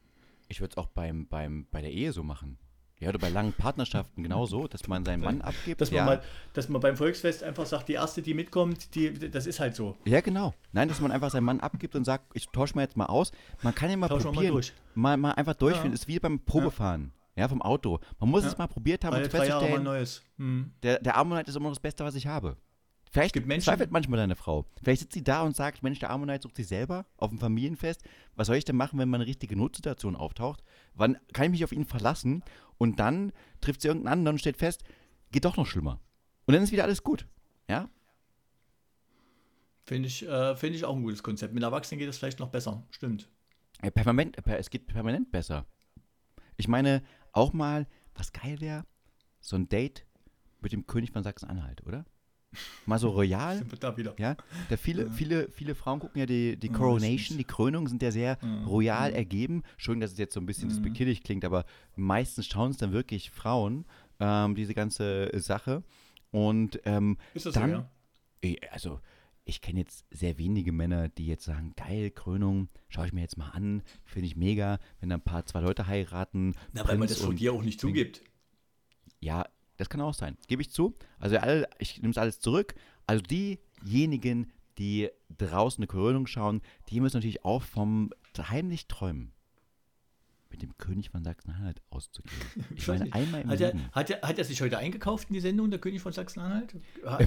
ich 0.48 0.62
würde 0.62 0.72
es 0.72 0.78
auch 0.78 0.88
beim, 0.88 1.26
beim, 1.28 1.66
bei 1.70 1.82
der 1.82 1.92
Ehe 1.92 2.14
so 2.14 2.22
machen. 2.22 2.56
Ja, 3.02 3.08
oder 3.08 3.18
bei 3.18 3.30
langen 3.30 3.52
Partnerschaften 3.52 4.22
genauso, 4.22 4.68
dass 4.68 4.86
man 4.86 5.04
seinen 5.04 5.24
Mann 5.24 5.40
abgibt. 5.40 5.80
Dass 5.80 5.90
man, 5.90 5.96
ja. 5.96 6.04
mal, 6.04 6.22
dass 6.52 6.68
man 6.68 6.80
beim 6.80 6.96
Volksfest 6.96 7.42
einfach 7.42 7.66
sagt, 7.66 7.88
die 7.88 7.94
erste, 7.94 8.22
die 8.22 8.32
mitkommt, 8.32 8.94
die, 8.94 9.12
das 9.12 9.46
ist 9.46 9.58
halt 9.58 9.74
so. 9.74 9.96
Ja, 10.04 10.20
genau. 10.20 10.54
Nein, 10.70 10.86
dass 10.86 11.00
man 11.00 11.10
einfach 11.10 11.30
seinen 11.30 11.42
Mann 11.42 11.58
abgibt 11.58 11.96
und 11.96 12.04
sagt, 12.04 12.26
ich 12.34 12.46
tausche 12.50 12.76
mal 12.76 12.82
jetzt 12.82 12.96
mal 12.96 13.06
aus. 13.06 13.32
Man 13.62 13.74
kann 13.74 13.90
ja 13.90 13.96
mal 13.96 14.06
Tauschen 14.06 14.26
wir 14.26 14.30
mal 14.30 14.34
probieren. 14.34 14.52
durch. 14.52 14.72
Mal, 14.94 15.16
mal 15.16 15.32
einfach 15.32 15.54
durchführen. 15.54 15.88
Ja. 15.88 15.94
Ist 15.94 16.06
wie 16.06 16.20
beim 16.20 16.38
Probefahren. 16.38 17.12
Ja, 17.34 17.48
vom 17.48 17.60
Auto. 17.60 17.98
Man 18.20 18.30
muss 18.30 18.44
es 18.44 18.56
mal 18.56 18.68
probiert 18.68 19.04
haben, 19.04 19.16
um 19.16 19.28
festzustellen, 19.28 19.82
Neues. 19.82 20.22
Hm. 20.36 20.70
der, 20.84 21.00
der 21.00 21.16
Ammonite 21.16 21.50
ist 21.50 21.56
immer 21.56 21.64
noch 21.64 21.74
das 21.74 21.80
Beste, 21.80 22.04
was 22.04 22.14
ich 22.14 22.28
habe. 22.28 22.56
Vielleicht 23.12 23.34
gibt 23.34 23.46
Menschen- 23.46 23.64
zweifelt 23.64 23.90
manchmal 23.90 24.18
deine 24.18 24.36
Frau. 24.36 24.64
Vielleicht 24.82 25.02
sitzt 25.02 25.12
sie 25.12 25.22
da 25.22 25.42
und 25.42 25.54
sagt, 25.54 25.82
Mensch, 25.82 25.98
der 25.98 26.08
Ammonite 26.08 26.44
sucht 26.44 26.56
sich 26.56 26.66
selber 26.66 27.04
auf 27.18 27.28
dem 27.28 27.38
Familienfest. 27.38 28.02
Was 28.36 28.46
soll 28.46 28.56
ich 28.56 28.64
denn 28.64 28.76
machen, 28.76 28.98
wenn 28.98 29.08
mal 29.10 29.18
eine 29.18 29.26
richtige 29.26 29.54
Notsituation 29.54 30.16
auftaucht? 30.16 30.62
Wann 30.94 31.18
kann 31.34 31.44
ich 31.44 31.50
mich 31.50 31.64
auf 31.64 31.72
ihn 31.72 31.84
verlassen? 31.84 32.42
Und 32.78 32.98
dann 33.00 33.32
trifft 33.60 33.82
sie 33.82 33.88
irgendeinen 33.88 34.12
anderen 34.12 34.34
und 34.34 34.38
stellt 34.38 34.56
fest, 34.56 34.84
geht 35.30 35.44
doch 35.44 35.56
noch 35.56 35.66
schlimmer. 35.66 36.00
Und 36.46 36.54
dann 36.54 36.62
ist 36.62 36.72
wieder 36.72 36.84
alles 36.84 37.02
gut. 37.02 37.26
Ja? 37.68 37.88
Finde 39.84 40.08
ich, 40.08 40.26
äh, 40.26 40.56
find 40.56 40.76
ich 40.76 40.84
auch 40.84 40.94
ein 40.94 41.02
gutes 41.02 41.22
Konzept. 41.22 41.54
Mit 41.54 41.62
Erwachsenen 41.62 41.98
geht 41.98 42.08
es 42.08 42.18
vielleicht 42.18 42.38
noch 42.38 42.50
besser. 42.50 42.86
Stimmt. 42.90 43.28
Ja, 43.82 43.90
permanent, 43.90 44.36
per, 44.42 44.58
es 44.58 44.70
geht 44.70 44.86
permanent 44.86 45.30
besser. 45.30 45.66
Ich 46.56 46.68
meine, 46.68 47.02
auch 47.32 47.52
mal, 47.52 47.86
was 48.14 48.32
geil 48.32 48.60
wäre, 48.60 48.84
so 49.40 49.56
ein 49.56 49.68
Date 49.68 50.06
mit 50.60 50.72
dem 50.72 50.86
König 50.86 51.10
von 51.10 51.22
Sachsen-Anhalt, 51.22 51.84
oder? 51.84 52.04
Mal 52.86 52.98
so 52.98 53.10
royal. 53.10 53.58
Sind 53.58 53.70
wir 53.72 53.78
da 53.78 53.96
wieder. 53.96 54.14
Ja, 54.18 54.36
da 54.68 54.76
viele, 54.76 55.10
viele, 55.10 55.48
viele 55.50 55.74
Frauen 55.74 56.00
gucken 56.00 56.18
ja 56.20 56.26
die, 56.26 56.56
die 56.56 56.66
Ja, 56.68 56.72
Coronation, 56.72 57.38
die 57.38 57.44
Krönung 57.44 57.88
sind 57.88 58.02
ja 58.02 58.10
sehr 58.10 58.38
Ja. 58.42 58.64
royal 58.64 59.12
ergeben. 59.12 59.62
Schön, 59.76 60.00
dass 60.00 60.12
es 60.12 60.18
jetzt 60.18 60.34
so 60.34 60.40
ein 60.40 60.46
bisschen 60.46 60.68
despektierlich 60.68 61.22
klingt, 61.22 61.44
aber 61.44 61.64
meistens 61.96 62.46
schauen 62.46 62.70
es 62.72 62.76
dann 62.76 62.92
wirklich 62.92 63.30
Frauen, 63.30 63.84
ähm, 64.20 64.54
diese 64.54 64.74
ganze 64.74 65.30
Sache. 65.40 65.82
Und 66.30 66.80
ähm, 66.84 67.18
Ist 67.34 67.46
das 67.46 67.54
dann, 67.54 67.70
so, 67.70 67.76
ja? 68.44 68.56
also 68.70 69.00
ich 69.44 69.60
kenne 69.60 69.80
jetzt 69.80 70.04
sehr 70.10 70.38
wenige 70.38 70.70
Männer, 70.72 71.08
die 71.08 71.26
jetzt 71.26 71.44
sagen, 71.44 71.74
geil, 71.76 72.10
Krönung, 72.10 72.68
schaue 72.88 73.06
ich 73.06 73.12
mir 73.12 73.22
jetzt 73.22 73.36
mal 73.36 73.50
an, 73.50 73.82
finde 74.04 74.26
ich 74.26 74.36
mega, 74.36 74.78
wenn 75.00 75.08
da 75.08 75.16
ein 75.16 75.20
paar, 75.20 75.44
zwei 75.46 75.60
Leute 75.60 75.86
heiraten. 75.88 76.54
Na, 76.72 76.86
weil 76.86 76.96
man 76.96 77.08
das 77.08 77.18
von 77.20 77.34
dir 77.36 77.52
auch 77.52 77.62
nicht 77.62 77.80
zugibt. 77.80 78.22
ja, 79.20 79.44
das 79.82 79.90
kann 79.90 80.00
auch 80.00 80.14
sein. 80.14 80.36
Gebe 80.48 80.62
ich 80.62 80.70
zu. 80.70 80.94
Also 81.18 81.36
alle, 81.38 81.68
ich 81.78 82.00
nehme 82.00 82.12
es 82.12 82.18
alles 82.18 82.40
zurück. 82.40 82.74
Also 83.06 83.22
diejenigen, 83.22 84.50
die 84.78 85.10
draußen 85.36 85.82
eine 85.82 85.86
Krönung 85.88 86.26
schauen, 86.26 86.62
die 86.88 87.00
müssen 87.00 87.16
natürlich 87.18 87.44
auch 87.44 87.62
vom 87.62 88.10
heimlich 88.38 88.86
träumen. 88.88 89.32
Mit 90.50 90.60
dem 90.60 90.76
König 90.76 91.08
von 91.08 91.24
Sachsen-Anhalt 91.24 91.80
auszugehen. 91.88 92.36
Ich 92.76 92.86
meine, 92.86 93.10
einmal 93.14 93.40
im 93.40 93.48
Hat 93.50 93.60
er, 93.60 93.68
Leben. 93.72 93.84
hat, 93.92 94.10
er, 94.10 94.20
hat 94.20 94.38
er 94.38 94.44
sich 94.44 94.60
heute 94.60 94.76
eingekauft 94.76 95.28
in 95.30 95.34
die 95.34 95.40
Sendung, 95.40 95.70
der 95.70 95.80
König 95.80 96.02
von 96.02 96.12
Sachsen-Anhalt? 96.12 96.74
Hat, 97.06 97.20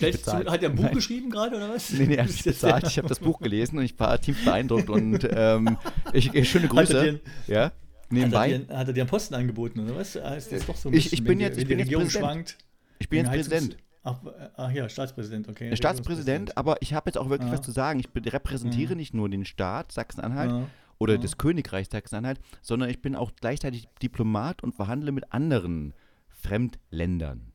Er 0.00 0.50
hat 0.50 0.62
er 0.62 0.70
ein 0.70 0.74
Buch 0.76 0.84
Nein. 0.84 0.94
geschrieben 0.94 1.28
gerade 1.30 1.56
oder 1.56 1.68
was? 1.68 1.90
Nee, 1.92 2.06
nee, 2.06 2.14
er 2.14 2.24
hat 2.24 2.30
sich 2.30 2.44
bezahlt. 2.44 2.86
Ich 2.86 2.96
habe 2.96 3.08
das 3.08 3.20
Buch 3.20 3.40
gelesen 3.40 3.76
und 3.78 3.84
ich 3.84 3.98
war 4.00 4.18
tief 4.18 4.42
beeindruckt 4.44 4.88
und 4.88 5.20
ähm, 5.30 5.76
ich, 6.14 6.30
schöne 6.50 6.68
Grüße. 6.68 7.20
dir- 7.20 7.20
Ja, 7.46 7.72
Hat 8.12 8.18
er, 8.18 8.24
nebenbei. 8.24 8.58
dir, 8.58 8.76
hat 8.76 8.86
er 8.88 8.92
dir 8.92 9.00
einen 9.02 9.10
Posten 9.10 9.34
angeboten 9.34 9.80
oder 9.80 9.96
was? 9.96 10.16
Ah, 10.16 10.34
Ist 10.34 10.52
das 10.52 10.66
doch 10.66 10.76
so 10.76 10.88
ein 10.88 10.94
Ich- 10.94 11.04
bisschen, 11.04 11.14
ich 11.18 11.24
bin 11.24 11.38
wenn 11.38 11.40
jetzt- 11.40 11.56
die, 11.56 11.62
ich 11.62 11.68
bin 11.68 11.78
die 11.78 11.80
jetzt 11.82 11.86
Regierung 11.88 12.04
Präsident. 12.04 12.24
schwankt. 12.48 12.58
Ich 12.98 13.08
bin 13.08 13.18
jetzt 13.20 13.28
Präsident. 13.30 13.76
Ach, 14.04 14.20
ach 14.56 14.70
ja, 14.72 14.88
Staatspräsident, 14.88 15.48
okay. 15.48 15.76
Staatspräsident, 15.76 16.56
aber 16.56 16.76
ich 16.82 16.92
habe 16.94 17.08
jetzt 17.08 17.16
auch 17.18 17.28
wirklich 17.30 17.50
Ja. 17.50 17.54
was 17.58 17.62
zu 17.64 17.70
sagen. 17.70 18.00
Ich 18.00 18.08
repräsentiere 18.32 18.90
Ja. 18.92 18.96
nicht 18.96 19.14
nur 19.14 19.28
den 19.28 19.44
Staat 19.44 19.92
Sachsen-Anhalt 19.92 20.50
Ja. 20.50 20.66
oder 20.98 21.14
Ja. 21.14 21.20
des 21.20 21.38
Königreichs 21.38 21.90
Sachsen-Anhalt, 21.92 22.40
sondern 22.62 22.90
ich 22.90 23.00
bin 23.00 23.14
auch 23.14 23.30
gleichzeitig 23.40 23.86
Diplomat 24.02 24.62
und 24.64 24.72
verhandle 24.74 25.12
mit 25.12 25.32
anderen 25.32 25.94
Fremdländern. 26.28 27.52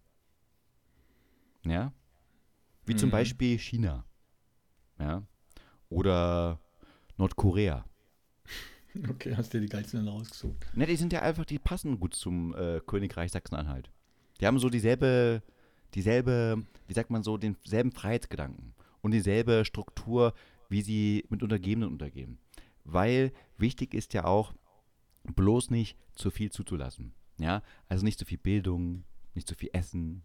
Ja? 1.66 1.91
Wie 2.86 2.95
zum 2.95 3.10
Mhm. 3.10 3.12
Beispiel 3.12 3.60
China. 3.60 4.05
Ja? 4.99 5.24
Oder 5.89 6.60
Nordkorea. 7.18 7.84
Okay, 9.10 9.36
hast 9.36 9.54
dir 9.54 9.62
die 9.62 9.68
geilsten 9.68 10.08
rausgesucht. 10.08 10.66
Ne, 10.76 10.86
die 10.86 10.96
sind 10.96 11.14
ja 11.14 11.22
einfach, 11.22 11.46
die 11.46 11.60
passen 11.60 12.00
gut 12.00 12.14
zum 12.14 12.56
äh, 12.56 12.82
Königreich 12.86 13.32
Sachsen-Anhalt. 13.32 13.92
Die 14.40 14.48
haben 14.48 14.60
so 14.60 14.70
dieselbe, 14.70 15.44
dieselbe, 15.94 16.64
wie 16.88 16.94
sagt 16.94 17.10
man 17.10 17.24
so, 17.24 17.38
denselben 17.38 17.92
Freiheitsgedanken 17.92 18.74
und 19.02 19.12
dieselbe 19.12 19.66
Struktur, 19.66 20.34
wie 20.70 20.82
sie 20.82 21.26
mit 21.30 21.44
Untergebenen 21.44 21.90
untergehen. 21.90 22.40
Weil 22.84 23.32
wichtig 23.58 23.94
ist 23.94 24.14
ja 24.14 24.26
auch, 24.26 24.54
bloß 25.24 25.72
nicht 25.72 25.98
zu 26.16 26.32
viel 26.32 26.52
zuzulassen. 26.52 27.14
Ja, 27.40 27.62
also 27.88 28.04
nicht 28.04 28.18
zu 28.18 28.26
viel 28.26 28.38
Bildung, 28.38 29.04
nicht 29.36 29.48
zu 29.48 29.56
viel 29.56 29.70
Essen, 29.74 30.24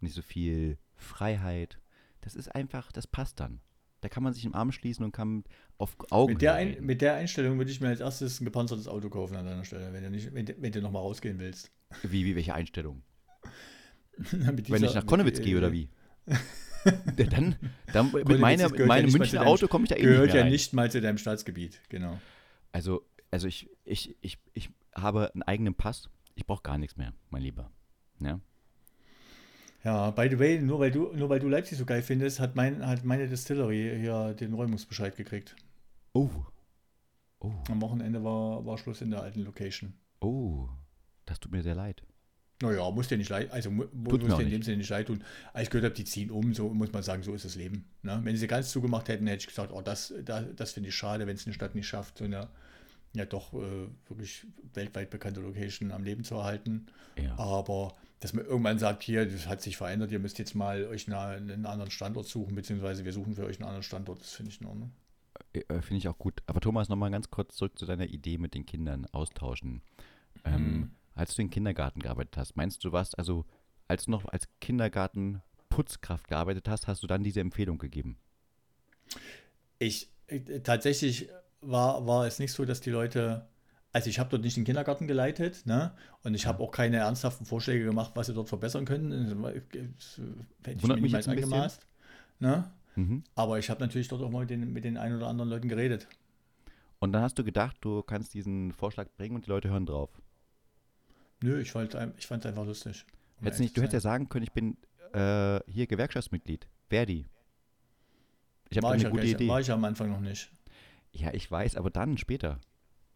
nicht 0.00 0.14
so 0.14 0.22
viel 0.22 0.78
Freiheit. 0.96 1.78
Das 2.22 2.34
ist 2.34 2.54
einfach, 2.54 2.92
das 2.92 3.06
passt 3.06 3.40
dann. 3.40 3.60
Da 4.02 4.08
kann 4.08 4.22
man 4.24 4.34
sich 4.34 4.44
im 4.44 4.54
Arm 4.54 4.72
schließen 4.72 5.04
und 5.04 5.12
kann 5.12 5.44
auf 5.78 5.96
Augen. 6.10 6.32
Mit 6.34 6.42
der, 6.42 6.54
Ein 6.54 6.84
mit 6.84 7.00
der 7.00 7.14
Einstellung 7.14 7.56
würde 7.56 7.70
ich 7.70 7.80
mir 7.80 7.88
als 7.88 8.00
erstes 8.00 8.40
ein 8.40 8.44
gepanzertes 8.44 8.88
Auto 8.88 9.08
kaufen 9.08 9.36
an 9.36 9.46
deiner 9.46 9.64
Stelle, 9.64 9.92
wenn 9.92 10.02
du, 10.02 10.10
nicht, 10.10 10.34
wenn, 10.34 10.46
wenn 10.58 10.72
du 10.72 10.82
nochmal 10.82 11.02
rausgehen 11.02 11.38
willst. 11.38 11.70
Wie, 12.02 12.24
wie, 12.24 12.34
welche 12.34 12.52
Einstellung? 12.52 13.02
Wenn 14.32 14.56
dieser- 14.56 14.86
ich 14.86 14.94
nach 14.94 15.06
Konnewitz 15.06 15.40
gehe 15.40 15.56
oder 15.56 15.72
wie? 15.72 15.88
Ja, 16.84 17.26
dann, 17.26 17.54
dann 17.92 18.10
mit 18.12 18.40
meiner, 18.40 18.76
ja 18.76 18.86
meinem 18.86 19.04
nicht 19.04 19.12
zu 19.12 19.18
Münchner 19.18 19.46
Auto 19.46 19.68
komme 19.68 19.84
ich 19.84 19.90
da 19.90 19.94
eh 19.94 20.00
nicht 20.00 20.08
Gehört 20.08 20.32
mehr 20.32 20.44
ja 20.44 20.50
nicht 20.50 20.72
mal 20.72 20.90
zu 20.90 21.00
deinem 21.00 21.16
Staatsgebiet, 21.16 21.80
genau. 21.88 22.20
Also, 22.72 23.06
also 23.30 23.46
ich, 23.46 23.70
ich, 23.84 24.16
ich, 24.20 24.38
ich 24.52 24.68
habe 24.92 25.32
einen 25.32 25.44
eigenen 25.44 25.74
Pass. 25.76 26.10
Ich 26.34 26.44
brauche 26.44 26.62
gar 26.64 26.78
nichts 26.78 26.96
mehr, 26.96 27.12
mein 27.30 27.42
Lieber. 27.42 27.70
Ja? 28.18 28.40
Ja, 29.84 30.10
by 30.10 30.28
the 30.30 30.38
way, 30.38 30.60
nur 30.60 30.78
weil 30.78 30.90
du, 30.90 31.12
nur 31.14 31.28
weil 31.28 31.40
du 31.40 31.48
Leipzig 31.48 31.76
so 31.78 31.84
geil 31.84 32.02
findest, 32.02 32.38
hat, 32.38 32.54
mein, 32.54 32.86
hat 32.86 33.04
meine 33.04 33.26
Distillery 33.26 33.98
hier 34.00 34.34
den 34.34 34.52
Räumungsbescheid 34.54 35.16
gekriegt. 35.16 35.56
Oh. 36.12 36.30
Oh. 37.40 37.52
Am 37.68 37.82
Wochenende 37.82 38.22
war, 38.22 38.64
war 38.64 38.78
Schluss 38.78 39.00
in 39.00 39.10
der 39.10 39.22
alten 39.22 39.40
Location. 39.40 39.94
Oh. 40.20 40.68
Das 41.26 41.40
tut 41.40 41.50
mir 41.50 41.62
sehr 41.62 41.74
leid. 41.74 42.02
Naja, 42.62 42.88
muss 42.92 43.08
dir 43.08 43.18
nicht 43.18 43.30
leid, 43.30 43.50
also 43.50 43.72
muss 43.72 43.90
dir 43.92 44.38
in 44.38 44.50
dem 44.50 44.62
Sinne 44.62 44.76
nicht 44.76 44.90
leid 44.90 45.08
tun. 45.08 45.24
Als 45.52 45.64
ich 45.64 45.70
gehört 45.70 45.86
habe, 45.86 45.94
die 45.96 46.04
ziehen 46.04 46.30
um, 46.30 46.54
so 46.54 46.68
muss 46.68 46.92
man 46.92 47.02
sagen, 47.02 47.24
so 47.24 47.34
ist 47.34 47.44
das 47.44 47.56
Leben. 47.56 47.86
Ne? 48.02 48.20
Wenn 48.22 48.36
sie 48.36 48.46
ganz 48.46 48.70
zugemacht 48.70 49.08
hätten, 49.08 49.26
hätte 49.26 49.40
ich 49.40 49.48
gesagt, 49.48 49.72
oh, 49.72 49.82
das, 49.82 50.14
das, 50.24 50.44
das 50.54 50.70
finde 50.70 50.90
ich 50.90 50.94
schade, 50.94 51.26
wenn 51.26 51.34
es 51.34 51.44
eine 51.44 51.54
Stadt 51.54 51.74
nicht 51.74 51.88
schafft, 51.88 52.18
so 52.18 52.24
eine 52.24 52.48
ja 53.14 53.24
doch 53.26 53.52
äh, 53.52 53.88
wirklich 54.08 54.46
weltweit 54.74 55.10
bekannte 55.10 55.40
Location 55.40 55.90
am 55.90 56.04
Leben 56.04 56.24
zu 56.24 56.36
erhalten. 56.36 56.86
Ja. 57.20 57.36
Aber 57.38 57.96
dass 58.22 58.32
man 58.32 58.44
irgendwann 58.44 58.78
sagt, 58.78 59.02
hier, 59.02 59.26
das 59.26 59.48
hat 59.48 59.60
sich 59.62 59.76
verändert, 59.76 60.12
ihr 60.12 60.20
müsst 60.20 60.38
jetzt 60.38 60.54
mal 60.54 60.86
euch 60.86 61.08
eine, 61.08 61.18
einen 61.18 61.66
anderen 61.66 61.90
Standort 61.90 62.26
suchen, 62.26 62.54
beziehungsweise 62.54 63.04
wir 63.04 63.12
suchen 63.12 63.34
für 63.34 63.44
euch 63.44 63.56
einen 63.56 63.66
anderen 63.66 63.82
Standort, 63.82 64.20
das 64.20 64.32
finde 64.32 64.52
ich 64.52 64.60
in 64.60 64.68
Ordnung. 64.68 64.92
Äh, 65.52 65.80
Finde 65.80 65.96
ich 65.96 66.08
auch 66.08 66.18
gut. 66.18 66.40
Aber 66.46 66.60
Thomas, 66.60 66.88
nochmal 66.88 67.10
ganz 67.10 67.30
kurz 67.30 67.56
zurück 67.56 67.76
zu 67.76 67.84
deiner 67.84 68.06
Idee 68.06 68.38
mit 68.38 68.54
den 68.54 68.64
Kindern 68.64 69.06
austauschen. 69.06 69.82
Ähm, 70.44 70.52
Mhm. 70.54 70.90
Als 71.14 71.34
du 71.34 71.42
im 71.42 71.50
Kindergarten 71.50 72.00
gearbeitet 72.00 72.36
hast, 72.36 72.56
meinst 72.56 72.82
du, 72.82 72.88
du 72.88 72.92
warst 72.92 73.18
also, 73.18 73.44
als 73.86 74.06
du 74.06 74.12
noch 74.12 74.24
als 74.24 74.48
Kindergarten-Putzkraft 74.60 76.28
gearbeitet 76.28 76.68
hast, 76.68 76.86
hast 76.86 77.02
du 77.02 77.06
dann 77.06 77.22
diese 77.22 77.40
Empfehlung 77.40 77.76
gegeben? 77.78 78.16
Ich 79.78 80.08
äh, 80.28 80.60
tatsächlich 80.60 81.28
war, 81.60 82.06
war 82.06 82.26
es 82.26 82.38
nicht 82.38 82.52
so, 82.52 82.64
dass 82.64 82.80
die 82.80 82.90
Leute, 82.90 83.46
also 83.92 84.08
ich 84.08 84.18
habe 84.18 84.30
dort 84.30 84.42
nicht 84.42 84.56
den 84.56 84.64
Kindergarten 84.64 85.06
geleitet, 85.06 85.66
ne? 85.66 85.92
Und 86.22 86.34
ich 86.34 86.46
habe 86.46 86.62
auch 86.62 86.70
keine 86.70 86.96
ernsthaften 86.96 87.44
Vorschläge 87.44 87.84
gemacht, 87.84 88.12
was 88.14 88.26
sie 88.26 88.34
dort 88.34 88.48
verbessern 88.48 88.84
können. 88.86 89.42
Das 89.42 90.20
hätte 90.64 90.78
ich 90.78 90.82
mir 90.82 90.96
niemals 90.96 91.28
angemaßt. 91.28 91.86
Ne? 92.40 92.70
Mhm. 92.96 93.22
Aber 93.34 93.58
ich 93.58 93.70
habe 93.70 93.80
natürlich 93.80 94.08
dort 94.08 94.22
auch 94.22 94.30
mal 94.30 94.40
mit 94.40 94.50
den, 94.50 94.72
mit 94.72 94.84
den 94.84 94.96
ein 94.96 95.14
oder 95.14 95.28
anderen 95.28 95.50
Leuten 95.50 95.68
geredet. 95.68 96.08
Und 96.98 97.12
dann 97.12 97.22
hast 97.22 97.38
du 97.38 97.44
gedacht, 97.44 97.76
du 97.80 98.02
kannst 98.02 98.32
diesen 98.34 98.72
Vorschlag 98.72 99.08
bringen 99.16 99.36
und 99.36 99.46
die 99.46 99.50
Leute 99.50 99.68
hören 99.68 99.86
drauf. 99.86 100.10
Nö, 101.42 101.60
ich 101.60 101.72
fand 101.72 101.94
es 101.94 102.14
ich 102.18 102.30
einfach 102.30 102.64
lustig. 102.64 103.04
um 103.38 103.44
Hättest 103.44 103.60
nicht, 103.60 103.76
du 103.76 103.82
hättest 103.82 103.94
ja 103.94 104.00
sagen 104.00 104.28
können, 104.28 104.44
ich 104.44 104.52
bin 104.52 104.76
äh, 105.12 105.60
hier 105.70 105.86
Gewerkschaftsmitglied. 105.86 106.66
Verdi. 106.88 107.26
Ich 108.70 108.78
habe 108.78 108.88
eine 108.88 108.96
ich 108.96 109.02
ja 109.02 109.10
gute 109.10 109.22
gleich, 109.22 109.34
Idee. 109.34 109.48
war 109.48 109.60
ich 109.60 109.66
ja 109.66 109.74
am 109.74 109.84
Anfang 109.84 110.10
noch 110.10 110.20
nicht. 110.20 110.50
Ja, 111.12 111.34
ich 111.34 111.50
weiß, 111.50 111.76
aber 111.76 111.90
dann 111.90 112.16
später. 112.16 112.58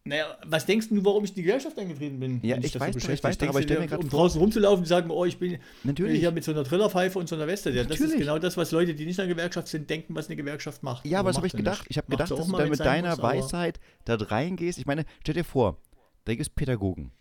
Naja, 0.07 0.37
was 0.45 0.65
denkst 0.65 0.89
du, 0.89 1.03
warum 1.05 1.23
ich 1.23 1.31
in 1.31 1.35
die 1.35 1.43
Gewerkschaft 1.43 1.77
eingetreten 1.77 2.19
bin? 2.19 2.39
Ja, 2.43 2.57
ich 2.57 2.71
das 2.71 2.81
weiß 2.81 2.95
doch, 2.95 3.09
ich 3.09 3.23
weiß 3.23 3.37
doch, 3.37 3.47
aber 3.49 3.59
ich 3.59 3.65
stell 3.65 3.79
mir 3.79 3.87
grad 3.87 3.99
um 4.03 4.09
vor- 4.09 4.19
draußen 4.21 4.39
rumzulaufen 4.41 4.79
und 4.79 4.85
sagen, 4.87 5.09
oh, 5.11 5.25
ich 5.25 5.37
bin 5.37 5.57
Natürlich. 5.83 6.19
hier 6.19 6.31
mit 6.31 6.43
so 6.43 6.51
einer 6.51 6.63
Trillerpfeife 6.63 7.19
und 7.19 7.27
so 7.29 7.35
einer 7.35 7.47
Weste. 7.47 7.69
Ja, 7.71 7.83
das 7.83 7.99
ist 7.99 8.17
genau 8.17 8.39
das, 8.39 8.57
was 8.57 8.71
Leute, 8.71 8.93
die 8.95 9.05
nicht 9.05 9.19
in 9.19 9.27
der 9.27 9.35
Gewerkschaft 9.35 9.67
sind, 9.67 9.89
denken, 9.89 10.15
was 10.15 10.27
eine 10.27 10.35
Gewerkschaft 10.35 10.83
macht. 10.83 11.05
Ja, 11.05 11.19
aber 11.19 11.29
was 11.29 11.37
habe 11.37 11.47
ich 11.47 11.53
gedacht? 11.53 11.81
nicht. 11.81 11.91
Ich 11.91 11.97
habe 11.97 12.09
gedacht, 12.09 12.31
dass 12.31 12.47
du 12.47 12.57
da 12.57 12.65
mit 12.65 12.79
deiner 12.79 13.09
muss, 13.11 13.21
Weisheit 13.21 13.79
da 14.05 14.15
reingehst. 14.15 14.79
Ich 14.79 14.85
meine, 14.85 15.05
stell 15.21 15.33
dir 15.35 15.43
vor, 15.43 15.77
da 16.25 16.33
gibt 16.33 16.41
es 16.41 16.49
Pädagogen, 16.49 17.11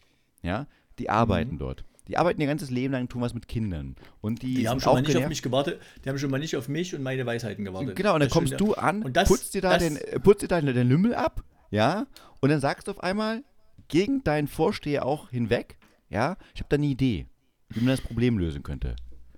ja, 0.43 0.67
die 0.99 1.11
arbeiten 1.11 1.55
Mhm. 1.55 1.59
dort. 1.59 1.85
Die 2.09 2.17
arbeiten 2.17 2.41
ihr 2.41 2.47
ganzes 2.47 2.71
Leben 2.71 2.93
lang, 2.93 3.09
tun 3.09 3.21
was 3.21 3.35
mit 3.35 3.49
Kindern. 3.49 3.97
Und 4.21 4.43
die, 4.43 4.55
Die 4.55 4.69
haben 4.69 4.79
schon 4.79 4.93
mal 4.95 5.03
nicht 5.03 5.17
auf 5.17 5.29
mich 5.29 5.43
gewartet, 5.43 5.81
die 6.05 6.09
haben 6.09 6.19
schon 6.19 6.31
mal 6.31 6.39
nicht 6.39 6.55
auf 6.57 6.69
mich 6.69 6.95
und 6.95 7.03
meine 7.03 7.27
Weisheiten 7.27 7.65
gewartet. 7.65 7.97
Genau, 7.97 8.15
und 8.15 8.21
dann 8.21 8.29
Das 8.29 8.33
kommst 8.33 8.61
du 8.61 8.75
an, 8.75 9.03
Und 9.03 9.17
das- 9.17 9.27
putzt 9.29 9.55
dir 9.55 9.61
da 9.61 9.71
das- 9.75 9.83
den, 9.83 9.97
äh, 9.97 10.21
putzt 10.21 10.43
dir 10.43 10.47
da 10.47 10.61
den 10.61 10.89
Lümmel 10.89 11.17
ab, 11.17 11.43
ja, 11.71 12.07
und 12.41 12.49
dann 12.51 12.61
sagst 12.61 12.87
du 12.87 12.93
auf 12.93 13.01
einmal 13.03 13.43
gegen 13.89 14.23
deinen 14.25 14.49
Vorsteher 14.49 15.05
auch 15.07 15.31
hinweg, 15.31 15.79
ja, 16.09 16.37
ich 16.55 16.61
habe 16.61 16.69
da 16.69 16.77
eine 16.77 16.87
Idee, 16.87 17.27
wie 17.71 17.81
man 17.81 17.89
das 17.89 18.01
Problem 18.01 18.39
lösen 18.39 18.63
könnte. 18.63 18.97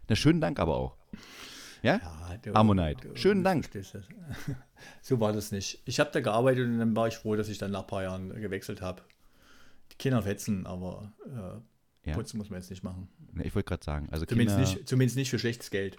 Na, 0.09 0.17
schönen 0.17 0.41
Dank 0.41 0.59
aber 0.59 0.77
auch. 0.77 0.97
Ja? 1.83 1.97
Ja, 1.99 2.37
du- 2.43 2.55
Ammonite. 2.55 3.09
du- 3.09 3.17
Schönen 3.17 3.45
Dank. 3.45 3.69
so 5.03 5.21
war 5.21 5.33
das 5.33 5.53
nicht. 5.53 5.81
Ich 5.85 6.01
habe 6.01 6.11
da 6.13 6.21
gearbeitet 6.21 6.67
und 6.67 6.79
dann 6.79 6.97
war 6.97 7.09
ich 7.09 7.17
froh, 7.17 7.37
dass 7.37 7.49
ich 7.49 7.59
dann 7.59 7.71
nach 7.71 7.81
ein 7.83 7.87
paar 7.87 8.03
Jahren 8.03 8.29
gewechselt 8.41 8.81
habe. 8.83 9.03
Die 9.93 9.97
Kinder 9.97 10.23
fetzen, 10.23 10.67
aber 10.67 11.13
äh, 11.27 12.09
Ja. 12.11 12.15
putzen 12.17 12.39
muss 12.39 12.51
man 12.51 12.61
jetzt 12.61 12.71
nicht 12.71 12.83
machen. 12.83 13.09
Ne, 13.33 13.45
Ich 13.45 13.55
wollte 13.55 13.69
gerade 13.69 13.85
sagen, 13.85 14.09
also 14.11 14.27
Zumindest 14.27 14.57
Kinder, 14.59 14.71
nicht, 14.75 14.89
zumindest 14.89 15.17
nicht 15.17 15.31
für 15.31 15.39
schlechtes 15.39 15.71
Geld. 15.71 15.99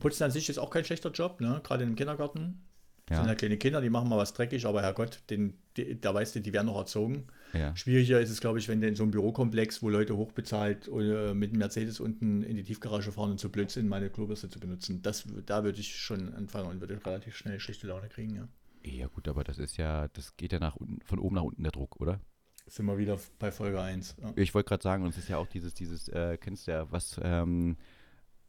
Putzen 0.00 0.22
an 0.24 0.30
sich 0.30 0.48
ist 0.48 0.58
auch 0.58 0.70
kein 0.70 0.84
schlechter 0.84 1.10
Job, 1.10 1.40
ne? 1.40 1.60
gerade 1.64 1.84
im 1.84 1.96
Kindergarten. 1.96 2.62
Das 3.08 3.16
Ja. 3.16 3.22
sind 3.22 3.28
halt 3.28 3.38
kleine 3.38 3.56
Kinder, 3.56 3.80
die 3.80 3.90
machen 3.90 4.08
mal 4.08 4.18
was 4.18 4.34
dreckig, 4.34 4.66
aber 4.66 4.82
Herrgott, 4.82 5.22
den, 5.30 5.54
die, 5.76 6.00
da 6.00 6.12
weißt 6.14 6.36
du, 6.36 6.40
die 6.40 6.52
werden 6.52 6.66
noch 6.66 6.76
erzogen. 6.76 7.26
ja. 7.54 7.74
Schwieriger 7.74 8.20
ist 8.20 8.30
es, 8.30 8.40
glaube 8.40 8.58
ich, 8.58 8.68
wenn 8.68 8.80
du 8.80 8.86
in 8.88 8.94
so 8.96 9.02
einem 9.02 9.12
Bürokomplex, 9.12 9.82
wo 9.82 9.88
Leute 9.88 10.16
hochbezahlt 10.16 10.88
äh, 10.88 11.32
mit 11.34 11.50
einem 11.50 11.58
Mercedes 11.58 12.00
unten 12.00 12.42
in 12.42 12.56
die 12.56 12.64
Tiefgarage 12.64 13.10
fahren 13.12 13.30
und 13.30 13.38
zu 13.40 13.50
blöd 13.50 13.70
sind, 13.70 13.88
meine 13.88 14.10
Klobürste 14.10 14.48
zu 14.50 14.60
benutzen. 14.60 15.00
Das, 15.02 15.24
da 15.46 15.64
würde 15.64 15.80
ich 15.80 15.96
schon 15.96 16.34
anfangen 16.34 16.68
und 16.68 16.80
würde 16.80 17.00
relativ 17.06 17.36
schnell 17.36 17.58
schlechte 17.60 17.86
Laune 17.86 18.08
kriegen. 18.08 18.34
Ja. 18.34 18.48
Ja 18.84 19.06
gut, 19.08 19.26
aber 19.28 19.42
das 19.44 19.58
ist 19.58 19.76
ja, 19.76 20.08
das 20.08 20.36
geht 20.36 20.52
ja 20.52 20.58
nach 20.60 20.76
unten, 20.76 21.00
von 21.04 21.18
oben 21.18 21.34
nach 21.36 21.42
unten 21.42 21.62
der 21.62 21.72
Druck, 21.72 22.00
oder? 22.00 22.20
Sind 22.66 22.86
wir 22.86 22.96
wieder 22.98 23.18
bei 23.38 23.50
Folge 23.50 23.80
1. 23.80 24.16
Ja. 24.22 24.32
Ich 24.36 24.54
wollte 24.54 24.68
gerade 24.68 24.82
sagen, 24.82 25.02
und 25.04 25.10
es 25.10 25.18
ist 25.18 25.28
ja 25.28 25.38
auch 25.38 25.46
dieses, 25.46 25.72
dieses, 25.74 26.08
äh, 26.08 26.36
kennst 26.38 26.66
du 26.66 26.72
ja, 26.72 26.90
was, 26.92 27.18
ähm, 27.22 27.76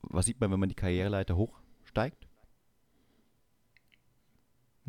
was 0.02 0.26
sieht 0.26 0.40
man, 0.42 0.52
wenn 0.52 0.60
man 0.60 0.70
die 0.70 0.76
Karriereleiter 0.76 1.36
hochsteigt? 1.38 2.28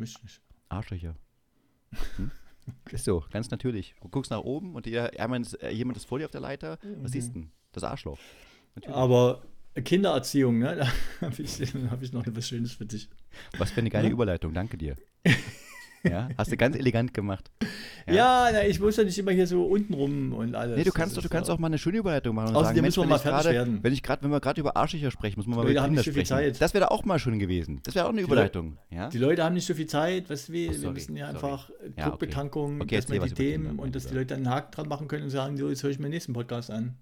Mich 0.00 0.22
nicht. 0.22 0.40
Arschlöcher. 0.68 1.14
Hm? 2.16 2.30
Ist 2.90 3.04
so, 3.04 3.24
ganz 3.30 3.50
natürlich. 3.50 3.94
Du 4.00 4.08
guckst 4.08 4.30
nach 4.30 4.40
oben 4.40 4.74
und 4.74 4.86
jeder, 4.86 5.12
jemand, 5.18 5.46
ist, 5.46 5.54
äh, 5.62 6.06
vor 6.06 6.18
dir 6.18 6.26
auf 6.26 6.30
der 6.30 6.40
Leiter. 6.40 6.78
Was 6.98 7.12
siehst 7.12 7.30
du 7.30 7.40
denn? 7.40 7.50
Das 7.72 7.82
Arschloch. 7.82 8.18
Natürlich. 8.76 8.96
Aber 8.96 9.42
Kindererziehung, 9.82 10.58
ne? 10.58 10.76
da 11.20 11.26
habe 11.26 11.42
ich, 11.42 11.60
hab 11.90 12.02
ich 12.02 12.12
noch 12.12 12.26
etwas 12.26 12.46
Schönes 12.46 12.72
für 12.72 12.86
dich. 12.86 13.08
Was 13.58 13.72
für 13.72 13.80
eine 13.80 13.90
geile 13.90 14.06
Ja. 14.06 14.12
Überleitung, 14.12 14.54
danke 14.54 14.76
dir. 14.76 14.96
Ja, 16.02 16.28
hast 16.38 16.50
du 16.50 16.56
ganz 16.56 16.76
elegant 16.76 17.12
gemacht. 17.12 17.50
Ja, 18.06 18.48
na, 18.52 18.66
ich 18.66 18.80
muss 18.80 18.96
ja 18.96 19.04
nicht 19.04 19.18
immer 19.18 19.32
hier 19.32 19.46
so 19.46 19.64
unten 19.66 19.92
rum 19.94 20.32
und 20.32 20.54
alles. 20.54 20.78
Nee, 20.78 20.84
du 20.84 20.92
kannst 20.92 21.16
doch, 21.16 21.22
du 21.22 21.28
kannst 21.28 21.48
ja- 21.48 21.54
auch 21.54 21.58
mal 21.58 21.66
eine 21.66 21.76
schöne 21.78 21.98
Überleitung 21.98 22.34
machen 22.34 22.48
und 22.50 22.56
Außerdem 22.56 22.76
sagen, 22.76 22.86
müssen 22.86 23.02
wir 23.02 23.06
mal 23.08 23.16
ich 23.16 23.22
fertig 23.22 23.42
gerade, 23.42 23.54
werden. 23.54 23.78
wenn 23.82 23.92
ich 23.92 24.02
gerade, 24.02 24.22
wenn 24.22 24.30
wir 24.30 24.40
gerade 24.40 24.60
über 24.60 24.76
Arschlöcher 24.76 25.10
sprechen, 25.10 25.38
muss 25.38 25.46
man 25.46 25.58
mal 25.58 25.70
über 25.70 25.80
haben 25.80 25.88
Kinder 25.88 26.00
nicht 26.00 26.06
so 26.06 26.10
sprechen. 26.12 26.26
Zeit. 26.28 26.60
Das 26.60 26.72
wäre 26.74 26.90
auch 26.90 27.04
mal 27.04 27.18
schön 27.18 27.38
gewesen. 27.38 27.80
Das 27.84 27.94
wäre 27.94 28.06
auch 28.06 28.10
eine 28.10 28.18
Die 28.20 28.24
Überleitung. 28.24 28.78
Ja? 28.90 29.08
Die 29.10 29.18
Leute 29.18 29.44
haben 29.44 29.54
nicht 29.54 29.66
so 29.66 29.74
viel 29.74 29.86
Zeit, 29.86 30.30
was 30.30 30.50
wir, 30.50 30.70
Oh, 30.70 30.82
wir 30.82 30.90
müssen 30.92 31.16
ja 31.16 31.26
sorry. 31.32 31.36
einfach 31.52 31.68
Ja, 31.68 31.76
okay. 31.86 32.02
Druckbetankung, 32.08 32.80
Okay, 32.80 32.96
dass 32.96 33.04
erzähl 33.04 33.20
wir 33.20 33.28
die 33.28 33.34
Themen 33.34 33.78
und 33.78 33.94
dass 33.94 34.06
die. 34.06 34.14
Leute 34.14 34.34
einen 34.34 34.48
Haken 34.48 34.72
dran 34.72 34.88
machen 34.88 35.06
können 35.06 35.24
und 35.24 35.30
sagen, 35.30 35.56
so, 35.56 35.68
jetzt 35.68 35.82
höre 35.82 35.90
ich 35.90 35.98
mir 35.98 36.06
den 36.06 36.12
nächsten 36.12 36.32
Podcast 36.32 36.70
an. 36.70 36.94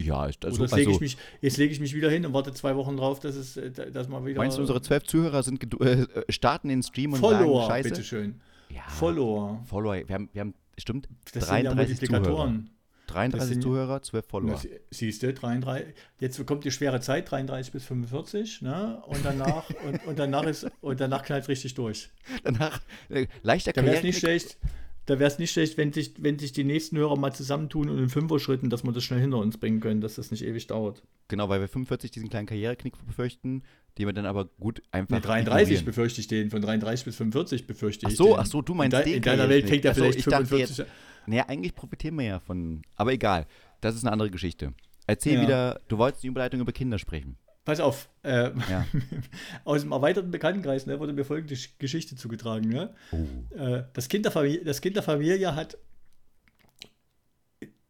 Ja, 0.00 0.26
ist 0.26 0.44
also, 0.44 0.56
Oder 0.62 0.64
jetzt 0.64 0.76
lege 0.76 0.90
ich 0.90 0.94
also 0.96 1.00
mich, 1.04 1.16
jetzt 1.40 1.56
lege 1.56 1.72
ich 1.72 1.80
mich 1.80 1.94
wieder 1.94 2.10
hin 2.10 2.26
und 2.26 2.32
warte 2.32 2.52
zwei 2.52 2.74
Wochen 2.76 2.96
drauf, 2.96 3.20
dass 3.20 3.36
es, 3.36 3.56
äh, 3.56 3.70
dass 3.70 4.08
mal 4.08 4.24
wieder 4.26 4.38
meinst 4.38 4.56
du, 4.56 4.60
unsere 4.62 4.82
zwölf 4.82 5.04
Zuhörer 5.04 5.42
sind 5.42 5.62
gedu- 5.62 5.84
äh, 5.84 6.06
starten 6.32 6.68
den 6.68 6.82
Stream 6.82 7.12
und 7.12 7.20
Follower, 7.20 7.62
sagen 7.62 7.72
Scheiße? 7.74 7.88
bitteschön. 7.90 8.40
Ja, 8.70 8.82
Follower. 8.88 9.62
Follower. 9.66 9.94
Wir 10.06 10.14
haben, 10.14 10.28
wir 10.32 10.40
haben 10.40 10.54
stimmt, 10.76 11.08
Das 11.32 11.46
sind 11.46 11.56
ja 11.58 11.62
33 11.72 11.98
Zuhörer. 12.08 12.20
Multiplikatoren. 12.20 12.70
33 13.06 13.48
sind- 13.52 13.62
Zuhörer, 13.62 14.02
12 14.02 14.26
Follower. 14.26 14.56
Sie- 14.56 14.70
Siehst 14.90 15.22
du, 15.22 15.32
33. 15.32 15.94
Jetzt 16.18 16.44
kommt 16.46 16.64
die 16.64 16.70
schwere 16.72 17.00
Zeit, 17.00 17.30
33 17.30 17.70
bis 17.72 17.84
45, 17.84 18.62
ne? 18.62 19.00
Und 19.06 19.24
danach, 19.24 19.68
und, 19.86 20.04
und 20.06 20.18
danach 20.18 20.44
ist, 20.44 20.66
und 20.80 20.98
danach 21.00 21.22
knallt 21.22 21.46
richtig 21.46 21.74
durch. 21.74 22.10
Danach 22.42 22.80
äh, 23.10 23.26
leichter 23.42 23.72
Da 23.72 23.84
wäre 23.84 23.96
es 23.98 24.02
nicht 24.02 24.18
schlecht, 24.18 24.58
da 25.06 25.18
wäre 25.18 25.28
es 25.30 25.38
nicht 25.38 25.50
schlecht, 25.50 25.76
wenn 25.76 25.92
sich, 25.92 26.14
wenn 26.18 26.38
sich 26.38 26.52
die 26.52 26.64
nächsten 26.64 26.96
Hörer 26.96 27.16
mal 27.18 27.32
zusammentun 27.32 27.88
und 27.90 27.98
in 27.98 28.08
Fünfer-Schritten, 28.08 28.70
dass 28.70 28.84
wir 28.84 28.92
das 28.92 29.04
schnell 29.04 29.20
hinter 29.20 29.38
uns 29.38 29.58
bringen 29.58 29.80
können, 29.80 30.00
dass 30.00 30.14
das 30.14 30.30
nicht 30.30 30.42
ewig 30.44 30.66
dauert. 30.66 31.02
Genau, 31.28 31.48
weil 31.48 31.60
wir 31.60 31.68
45 31.68 32.10
diesen 32.10 32.28
kleinen 32.30 32.46
Karriereknick 32.46 32.94
befürchten, 33.06 33.62
den 33.98 34.06
wir 34.06 34.12
dann 34.12 34.26
aber 34.26 34.46
gut 34.58 34.82
einfach 34.92 35.16
Nee, 35.16 35.20
33 35.22 35.62
ignorieren. 35.62 35.84
befürchte 35.84 36.20
ich 36.20 36.26
den, 36.28 36.50
von 36.50 36.62
33 36.62 37.04
bis 37.04 37.16
45 37.16 37.66
befürchte 37.66 38.06
Ach 38.06 38.10
ich 38.10 38.16
so, 38.16 38.24
den. 38.30 38.38
ach 38.40 38.46
so, 38.46 38.62
du 38.62 38.74
meinst 38.74 38.96
in, 38.96 39.02
de, 39.04 39.12
den 39.12 39.16
in 39.16 39.22
deiner 39.22 39.48
Welt 39.48 39.66
kriegt 39.66 39.84
er 39.84 39.90
Ach 39.92 39.94
so, 39.96 40.02
vielleicht 40.02 40.18
ich 40.20 40.24
dachte 40.24 40.46
45. 40.46 40.78
jetzt- 40.78 40.90
Naja, 41.26 41.44
eigentlich 41.48 41.74
profitieren 41.74 42.16
wir 42.16 42.24
ja 42.24 42.40
von. 42.40 42.82
Aber 42.96 43.12
egal, 43.12 43.46
das 43.80 43.94
ist 43.94 44.04
eine 44.04 44.12
andere 44.12 44.30
Geschichte. 44.30 44.72
Erzähl 45.06 45.34
Ja. 45.34 45.42
wieder, 45.42 45.80
du 45.88 45.98
wolltest 45.98 46.22
die 46.22 46.28
Überleitung 46.28 46.60
über 46.60 46.72
Kinder 46.72 46.98
sprechen. 46.98 47.36
Pass 47.64 47.80
auf, 47.80 48.08
äh, 48.22 48.50
Ja. 48.70 48.86
aus 49.64 49.80
dem 49.82 49.92
erweiterten 49.92 50.30
Bekanntenkreis 50.30 50.86
ne, 50.86 51.00
wurde 51.00 51.12
mir 51.14 51.24
folgende 51.24 51.54
Sch- 51.54 51.70
Geschichte 51.78 52.14
zugetragen. 52.16 52.68
Ne? 52.68 52.94
Oh. 53.12 53.56
Äh, 53.56 53.84
das, 53.94 54.08
kind 54.08 54.24
der 54.26 54.32
Familie, 54.32 54.64
das 54.64 54.80
Kind 54.80 54.96
der 54.96 55.02
Familie 55.02 55.54
hat 55.56 55.78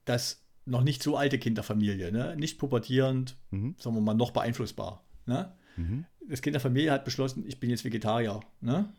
das 0.04 0.42
noch 0.66 0.82
nicht 0.82 1.02
so 1.02 1.16
alte 1.16 1.38
Kind 1.38 1.56
der 1.58 1.64
Familie, 1.64 2.10
ne? 2.12 2.36
nicht 2.36 2.58
pubertierend, 2.58 3.36
Mhm. 3.50 3.74
sagen 3.78 3.96
wir 3.96 4.00
mal, 4.00 4.14
noch 4.14 4.30
beeinflussbar. 4.30 5.02
Ne? 5.26 5.52
Mhm. 5.76 6.04
Das 6.28 6.40
Kind 6.40 6.54
der 6.54 6.60
Familie 6.60 6.92
hat 6.92 7.04
beschlossen, 7.04 7.44
ich 7.46 7.60
bin 7.60 7.70
jetzt 7.70 7.84
Vegetarier. 7.84 8.40
Ne? 8.60 8.92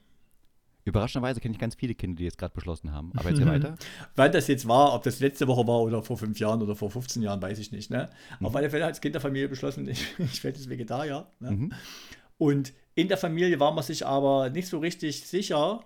Überraschenderweise 0.86 1.42
kenne 1.42 1.54
ich 1.54 1.60
ganz 1.60 1.74
viele 1.74 1.96
Kinder, 1.96 2.18
die 2.18 2.26
jetzt 2.26 2.38
gerade 2.38 2.54
beschlossen 2.54 2.94
haben. 2.94 3.12
Aber 3.16 3.30
erzähl 3.30 3.46
weiter. 3.48 3.76
Wann 4.16 4.32
das 4.32 4.48
jetzt 4.48 4.68
war, 4.68 4.94
ob 4.94 5.04
das 5.04 5.20
letzte 5.20 5.48
Woche 5.48 5.68
war 5.68 5.82
oder 5.82 6.04
vor 6.04 6.18
fünf 6.18 6.40
Jahren 6.40 6.62
oder 6.62 6.76
vor 6.76 6.92
15 6.92 7.24
Jahren, 7.24 7.42
weiß 7.42 7.58
ich 7.58 7.72
nicht. 7.72 7.90
Ne? 7.90 8.08
Auf 8.42 8.56
alle 8.56 8.70
Fälle 8.70 8.86
hat 8.86 9.04
der 9.04 9.22
Familie 9.22 9.50
beschlossen, 9.50 9.88
ich, 9.90 10.06
ich 10.20 10.44
werde 10.44 10.60
jetzt 10.60 10.70
Vegetarier. 10.70 11.28
Ne? 11.40 11.52
Mhm. 11.52 11.74
Und 12.38 12.74
in 12.94 13.08
der 13.08 13.18
Familie 13.18 13.60
war 13.60 13.74
man 13.74 13.84
sich 13.84 14.06
aber 14.06 14.50
nicht 14.52 14.68
so 14.68 14.78
richtig 14.78 15.28
sicher, 15.28 15.84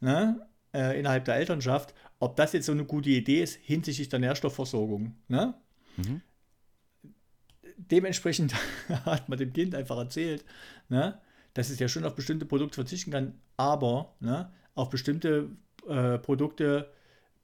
ne, 0.00 0.46
äh, 0.74 0.98
innerhalb 0.98 1.24
der 1.24 1.36
Elternschaft, 1.36 1.94
ob 2.18 2.36
das 2.36 2.52
jetzt 2.52 2.66
so 2.66 2.72
eine 2.72 2.84
gute 2.84 3.10
Idee 3.10 3.42
ist 3.42 3.56
hinsichtlich 3.62 4.08
der 4.08 4.18
Nährstoffversorgung. 4.18 5.14
Ne? 5.28 5.54
Mhm. 5.96 6.20
Dementsprechend 7.76 8.54
hat 9.04 9.28
man 9.28 9.38
dem 9.38 9.52
Kind 9.52 9.74
einfach 9.74 9.98
erzählt, 9.98 10.44
ne, 10.88 11.20
dass 11.54 11.70
es 11.70 11.78
ja 11.78 11.88
schon 11.88 12.04
auf 12.04 12.14
bestimmte 12.14 12.46
Produkte 12.46 12.76
verzichten 12.76 13.10
kann, 13.10 13.34
aber 13.56 14.14
ne, 14.20 14.52
auf 14.74 14.90
bestimmte 14.90 15.50
äh, 15.88 16.18
Produkte 16.18 16.90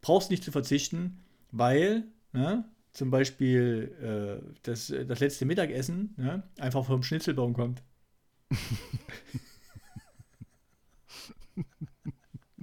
brauchst 0.01 0.29
du 0.29 0.33
nicht 0.33 0.45
zu 0.45 0.53
verzichten, 0.53 1.25
weil 1.51 2.05
ne, 2.33 2.65
zum 2.93 3.11
Beispiel 3.11 4.41
äh, 4.43 4.55
das, 4.63 4.93
das 5.07 5.21
letzte 5.21 5.45
Mittagessen 5.45 6.15
ne, 6.17 6.43
einfach 6.59 6.85
vom 6.85 7.03
Schnitzelbaum 7.03 7.55
kommt. 7.55 7.83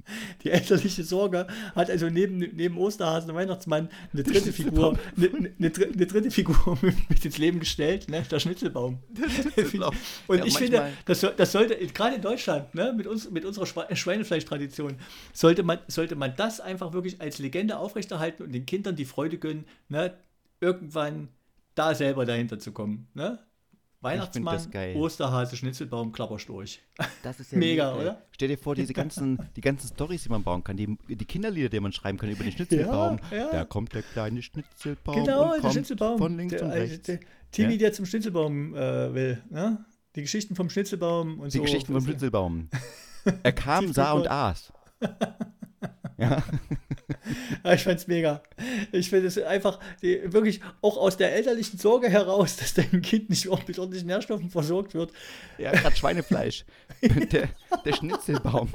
Die 0.44 0.52
elterliche 0.52 1.04
Sorge 1.04 1.48
hat 1.76 1.90
also 1.90 2.10
neben, 2.10 2.38
neben 2.38 2.78
Osterhasen 2.78 3.30
und 3.32 3.36
Weihnachtsmann 3.36 3.90
eine 4.14 4.24
dritte 4.24 4.52
Figur, 4.54 4.98
eine, 5.18 5.28
eine, 5.28 5.52
eine 5.60 5.70
dr- 5.72 5.94
eine 5.94 6.06
dritte 6.06 6.32
Figur 6.32 6.78
mit, 7.10 7.26
ins 7.26 7.38
Leben 7.38 7.60
gestellt, 7.60 8.10
ne? 8.10 8.24
der 8.30 8.40
Schnitzelbaum. 8.40 9.00
Und 10.28 10.38
Ja, 10.40 10.46
ich 10.46 10.58
finde, 10.58 10.92
das, 11.06 11.26
das 11.38 11.52
sollte, 11.52 11.76
gerade 11.88 12.16
in 12.16 12.22
Deutschland, 12.22 12.74
ne, 12.76 12.94
mit, 12.96 13.08
uns, 13.08 13.30
mit 13.32 13.46
unserer 13.46 13.66
Schwe- 13.66 13.96
Schweinefleischtradition, 13.96 14.98
sollte 15.34 15.64
man, 15.64 15.80
sollte 15.88 16.16
man 16.16 16.34
das 16.36 16.60
einfach 16.60 16.94
wirklich 16.94 17.22
als 17.22 17.40
Legende 17.40 17.78
aufrechterhalten 17.78 18.44
und 18.44 18.52
den 18.52 18.66
Kindern 18.66 18.96
die 18.96 19.06
Freude 19.06 19.38
gönnen, 19.38 19.66
ne, 19.90 20.14
irgendwann 20.62 21.30
da 21.76 21.94
selber 21.96 22.26
dahinter 22.26 22.60
zu 22.60 22.72
kommen. 22.72 23.08
Ne? 23.14 23.40
Weihnachtsmann. 24.02 24.60
Osterhase, 24.96 25.56
Schnitzelbaum, 25.56 26.12
Klapperstorch. 26.12 26.82
Das 27.24 27.40
ist 27.40 27.52
ja 27.54 27.58
Mega, 27.58 27.94
ey. 27.96 28.02
oder? 28.02 28.22
Stell 28.32 28.50
dir 28.50 28.58
vor, 28.58 28.76
diese 28.76 28.94
ganzen, 28.94 29.40
die 29.56 29.62
ganzen 29.62 29.88
Stories, 29.88 30.24
die 30.24 30.30
man 30.30 30.44
bauen 30.44 30.64
kann, 30.64 30.78
die, 30.78 30.96
die 31.08 31.26
Kinderlieder, 31.26 31.70
die 31.70 31.80
man 31.80 31.92
schreiben 31.92 32.18
kann 32.18 32.30
über 32.30 32.44
den 32.44 32.52
Schnitzelbaum. 32.54 33.20
Ja, 33.32 33.38
ja. 33.38 33.52
Da 33.52 33.66
kommt 33.66 33.94
der 33.94 34.04
kleine 34.04 34.42
Schnitzelbaum 34.42 35.16
Genau, 35.24 35.54
und 35.56 35.64
der 35.64 35.72
Schnitzelbaum. 35.72 36.18
von 36.18 36.38
links 36.38 36.54
der, 36.54 36.64
und 36.66 36.72
rechts. 36.72 37.08
Der, 37.08 37.20
Timmy, 37.52 37.74
Ja. 37.74 37.78
der 37.80 37.94
zum 37.94 38.06
Schnitzelbaum 38.06 38.76
äh, 38.76 39.14
will. 39.14 39.42
Ne? 39.50 39.86
Die 40.16 40.22
Geschichten 40.22 40.56
vom 40.56 40.70
Schnitzelbaum 40.70 41.40
und 41.40 41.54
die 41.54 41.58
so. 41.58 41.64
Geschichten 41.64 41.94
vom 41.94 42.04
Schnitzelbaum. 42.04 42.70
Er 43.42 43.54
kam, 43.54 43.92
sah 43.92 44.12
und 44.12 44.28
aß. 44.30 44.72
Ja, 46.20 46.44
ich 47.74 47.84
fand's 47.84 48.08
mega. 48.08 48.42
Ich 48.92 49.10
finde 49.10 49.28
es 49.28 49.38
einfach 49.38 49.80
die, 50.02 50.22
wirklich 50.34 50.62
auch 50.82 50.98
aus 50.98 51.18
der 51.18 51.34
elterlichen 51.36 51.78
Sorge 51.78 52.10
heraus, 52.10 52.56
dass 52.58 52.74
dein 52.74 53.02
Kind 53.02 53.30
nicht 53.30 53.48
auch 53.50 53.68
mit 53.68 53.78
ordentlichen 53.80 54.08
Nährstoffen 54.08 54.50
versorgt 54.50 54.94
wird. 54.94 55.12
ja 55.58 55.72
gerade 55.72 55.96
Schweinefleisch. 55.96 56.66
der, 57.32 57.50
der 57.86 57.94
Schnitzelbaum. 57.94 58.70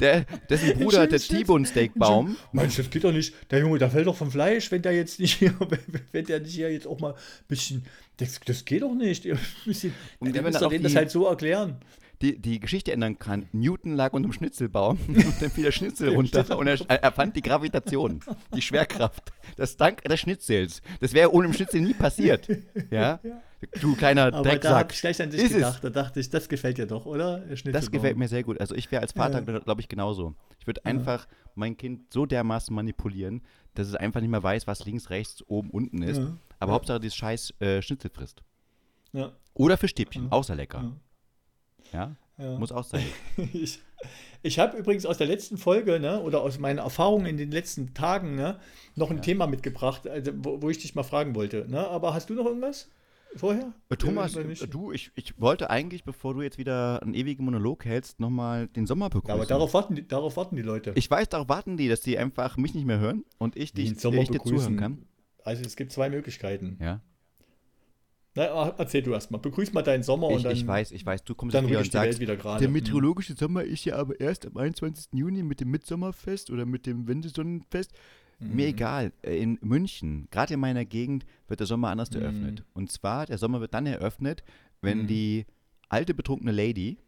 Der, 0.00 0.24
dessen 0.48 0.78
Bruder, 0.78 1.06
der 1.06 1.18
schönes 1.18 1.28
T-Bone 1.28 1.66
Steakbaum. 1.66 2.36
Meinst 2.52 2.78
du, 2.78 2.82
das 2.82 2.90
geht 2.90 3.04
doch 3.04 3.12
nicht. 3.12 3.34
Der 3.50 3.60
Junge, 3.60 3.78
der 3.78 3.90
fällt 3.90 4.06
doch 4.06 4.16
vom 4.16 4.30
Fleisch, 4.30 4.70
wenn 4.70 4.82
der 4.82 4.92
jetzt 4.92 5.20
nicht 5.20 5.38
hier, 5.38 5.54
wenn 6.12 6.24
der 6.24 6.40
nicht 6.40 6.54
hier 6.54 6.72
jetzt 6.72 6.86
auch 6.86 6.98
mal 7.00 7.12
ein 7.12 7.18
bisschen. 7.48 7.84
Das, 8.16 8.40
das 8.44 8.64
geht 8.64 8.82
doch 8.82 8.94
nicht. 8.94 9.24
Ihr 9.24 9.38
müsst, 9.64 9.84
Und 10.18 10.34
wenn 10.34 10.42
man 10.42 10.56
auf 10.56 10.68
denen 10.70 10.82
das 10.82 10.92
die- 10.92 10.98
halt 10.98 11.10
so 11.10 11.26
erklären. 11.26 11.76
Die, 12.22 12.38
die 12.38 12.60
Geschichte 12.60 12.92
ändern 12.92 13.18
kann. 13.18 13.48
Newton 13.52 13.94
lag 13.94 14.12
unter 14.12 14.28
dem 14.28 14.32
Schnitzelbaum 14.32 14.98
und 15.08 15.16
dann 15.42 15.50
fiel 15.50 15.64
der 15.64 15.72
Schnitzel 15.72 16.10
runter 16.14 16.58
und 16.58 16.66
er, 16.66 16.78
er 16.88 17.02
erfand 17.02 17.36
die 17.36 17.42
Gravitation, 17.42 18.20
die 18.54 18.62
Schwerkraft. 18.62 19.32
Das 19.56 19.76
dank 19.76 20.02
des 20.02 20.20
Schnitzels. 20.20 20.82
Das 21.00 21.12
wäre 21.12 21.32
ohne 21.32 21.48
den 21.48 21.54
Schnitzel 21.54 21.80
nie 21.80 21.94
passiert. 21.94 22.48
Ja? 22.90 23.20
Du 23.80 23.96
kleiner 23.96 24.26
Aber 24.26 24.30
da 24.30 24.36
habe 24.38 24.48
Drecksack. 24.50 24.92
ich 24.92 25.00
gleich 25.00 25.20
an 25.20 25.30
dich 25.30 25.40
Ist 25.40 25.50
es. 25.50 25.56
gedacht. 25.56 25.82
Da 25.82 25.90
dachte 25.90 26.20
ich, 26.20 26.30
das 26.30 26.48
gefällt 26.48 26.78
dir 26.78 26.86
doch, 26.86 27.06
oder? 27.06 27.40
Der 27.40 27.72
Das 27.72 27.90
gefällt 27.90 28.16
mir 28.16 28.28
sehr 28.28 28.44
gut. 28.44 28.60
Also 28.60 28.76
ich 28.76 28.88
wäre 28.92 29.02
als 29.02 29.10
Vater, 29.10 29.42
glaube 29.42 29.80
ich, 29.80 29.88
genauso. 29.88 30.36
Ich 30.60 30.68
würde 30.68 30.84
einfach 30.84 31.26
mein 31.56 31.76
Kind 31.76 32.12
so 32.12 32.24
dermaßen 32.24 32.72
manipulieren, 32.72 33.42
dass 33.74 33.88
es 33.88 33.96
einfach 33.96 34.20
nicht 34.20 34.30
mehr 34.30 34.44
weiß, 34.44 34.68
was 34.68 34.84
links, 34.84 35.10
rechts, 35.10 35.42
oben, 35.48 35.70
unten 35.70 36.02
ist. 36.02 36.18
Ja. 36.18 36.36
Aber 36.60 36.72
Hauptsache 36.72 37.00
dieses 37.00 37.16
scheiß 37.16 37.54
äh, 37.60 37.82
Schnitzel 37.82 38.12
frisst. 38.14 38.42
Ja, 39.12 39.32
Oder 39.54 39.76
Fischstäbchen, 39.76 40.30
auch 40.30 40.44
sehr 40.44 40.54
lecker. 40.56 40.92
Ja. 41.92 42.16
Ja, 42.38 42.52
ja. 42.52 42.58
muss 42.58 42.72
auch 42.72 42.84
sein. 42.84 43.04
Ich, 43.52 43.80
ich 44.42 44.58
habe 44.60 44.76
übrigens 44.78 45.04
aus 45.04 45.18
der 45.18 45.26
letzten 45.26 45.58
Folge, 45.58 45.98
ne, 45.98 46.22
oder 46.22 46.40
aus 46.42 46.58
meinen 46.60 46.78
Erfahrungen 46.78 47.26
in 47.26 47.36
den 47.36 47.50
letzten 47.50 47.94
Tagen, 47.94 48.36
ne, 48.36 48.60
noch 48.94 49.10
ein 49.10 49.22
Thema 49.22 49.48
mitgebracht, 49.48 50.06
also, 50.06 50.32
wo, 50.36 50.62
wo 50.62 50.70
ich 50.70 50.78
dich 50.78 50.94
mal 50.94 51.02
fragen 51.02 51.34
wollte. 51.34 51.66
Ne? 51.68 51.84
Aber 51.86 52.14
hast 52.14 52.30
du 52.30 52.34
noch 52.34 52.46
irgendwas 52.46 52.88
vorher? 53.34 53.72
Äh, 53.88 53.96
Thomas, 53.96 54.36
nicht? 54.36 54.62
äh, 54.62 54.68
du, 54.68 54.92
ich, 54.92 55.10
ich 55.16 55.40
wollte 55.40 55.70
eigentlich, 55.70 56.04
bevor 56.04 56.34
du 56.34 56.42
jetzt 56.42 56.58
wieder 56.58 57.02
einen 57.02 57.14
ewigen 57.14 57.44
Monolog 57.44 57.84
hältst, 57.84 58.20
nochmal 58.20 58.68
den 58.68 58.86
Sommer 58.86 59.10
begrüßen. 59.10 59.28
Ja, 59.28 59.34
aber 59.34 59.46
darauf 59.46 59.74
warten, 59.74 59.96
die, 59.96 60.06
darauf 60.06 60.36
warten 60.36 60.54
die 60.54 60.62
Leute. 60.62 60.92
ich 60.94 61.10
weiß, 61.10 61.28
darauf 61.28 61.48
warten 61.48 61.76
die, 61.76 61.88
dass 61.88 62.00
die 62.00 62.16
einfach 62.18 62.56
mich 62.56 62.74
nicht 62.74 62.86
mehr 62.86 63.00
hören 63.00 63.24
und 63.38 63.56
ich, 63.56 63.72
dich, 63.72 63.88
den 63.88 63.98
Sommer 63.98 64.22
ich 64.22 64.30
dir 64.30 64.40
zuhören 64.40 64.76
kann. 64.76 65.06
Also 65.42 65.64
es 65.64 65.74
gibt 65.74 65.90
zwei 65.92 66.08
Möglichkeiten. 66.08 66.78
Ja. 66.80 67.00
Na, 68.38 68.68
erzähl 68.78 69.02
du 69.02 69.12
erst 69.12 69.30
mal. 69.30 69.38
Begrüß 69.38 69.72
mal 69.72 69.82
deinen 69.82 70.02
Sommer 70.02 70.30
Ich, 70.30 70.36
und 70.36 70.42
dann, 70.44 70.52
ich 70.52 70.66
weiß, 70.66 70.92
ich 70.92 71.04
weiß, 71.04 71.24
du 71.24 71.34
kommst 71.34 71.54
dann 71.54 71.66
wieder 71.68 71.78
und 71.78 71.86
die 71.88 71.92
Welt 71.94 72.04
sagst, 72.06 72.20
wieder 72.20 72.36
gerade. 72.36 72.60
der 72.60 72.68
Mhm. 72.68 72.74
meteorologische 72.74 73.34
Sommer 73.34 73.64
ist 73.64 73.84
ja 73.84 73.96
aber 73.96 74.18
erst 74.20 74.46
am 74.46 74.56
21. 74.56 75.08
Juni 75.12 75.42
mit 75.42 75.60
dem 75.60 75.70
Mitsommerfest 75.70 76.50
oder 76.50 76.64
mit 76.64 76.86
dem 76.86 77.08
Wendesonnenfest. 77.08 77.92
Mhm. 78.38 78.54
Mir 78.56 78.66
egal. 78.68 79.12
Äh, 79.22 79.38
In 79.42 79.58
München, 79.62 80.28
gerade 80.30 80.54
in 80.54 80.60
meiner 80.60 80.84
Gegend, 80.84 81.26
wird 81.48 81.58
der 81.60 81.66
Sommer 81.66 81.88
anders 81.88 82.10
eröffnet. 82.10 82.62
Und 82.74 82.92
zwar, 82.92 83.26
der 83.26 83.38
Sommer 83.38 83.60
wird 83.60 83.74
dann 83.74 83.86
eröffnet, 83.86 84.44
wenn 84.82 85.02
Mhm. 85.02 85.06
die 85.08 85.46
alte 85.88 86.14
betrunkene 86.14 86.52
Lady 86.52 86.98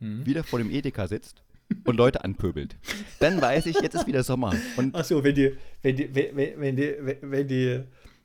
Mhm. 0.00 0.26
wieder 0.26 0.42
vor 0.42 0.58
dem 0.58 0.70
Edeka 0.70 1.06
sitzt 1.06 1.44
und 1.84 1.96
Leute 1.96 2.24
anpöbelt. 2.24 2.76
Dann 3.20 3.40
weiß 3.40 3.66
ich, 3.66 3.80
jetzt 3.80 3.94
ist 3.94 4.08
wieder 4.08 4.24
Sommer. 4.24 4.52
Achso, 4.92 5.22
wenn 5.22 5.34
die, 5.36 5.52
wenn 5.82 5.94
die, 5.96 6.12
wenn 6.12 6.36
wenn 6.60 6.74
die, 6.76 6.94
wenn 7.20 7.46
die, 7.46 7.80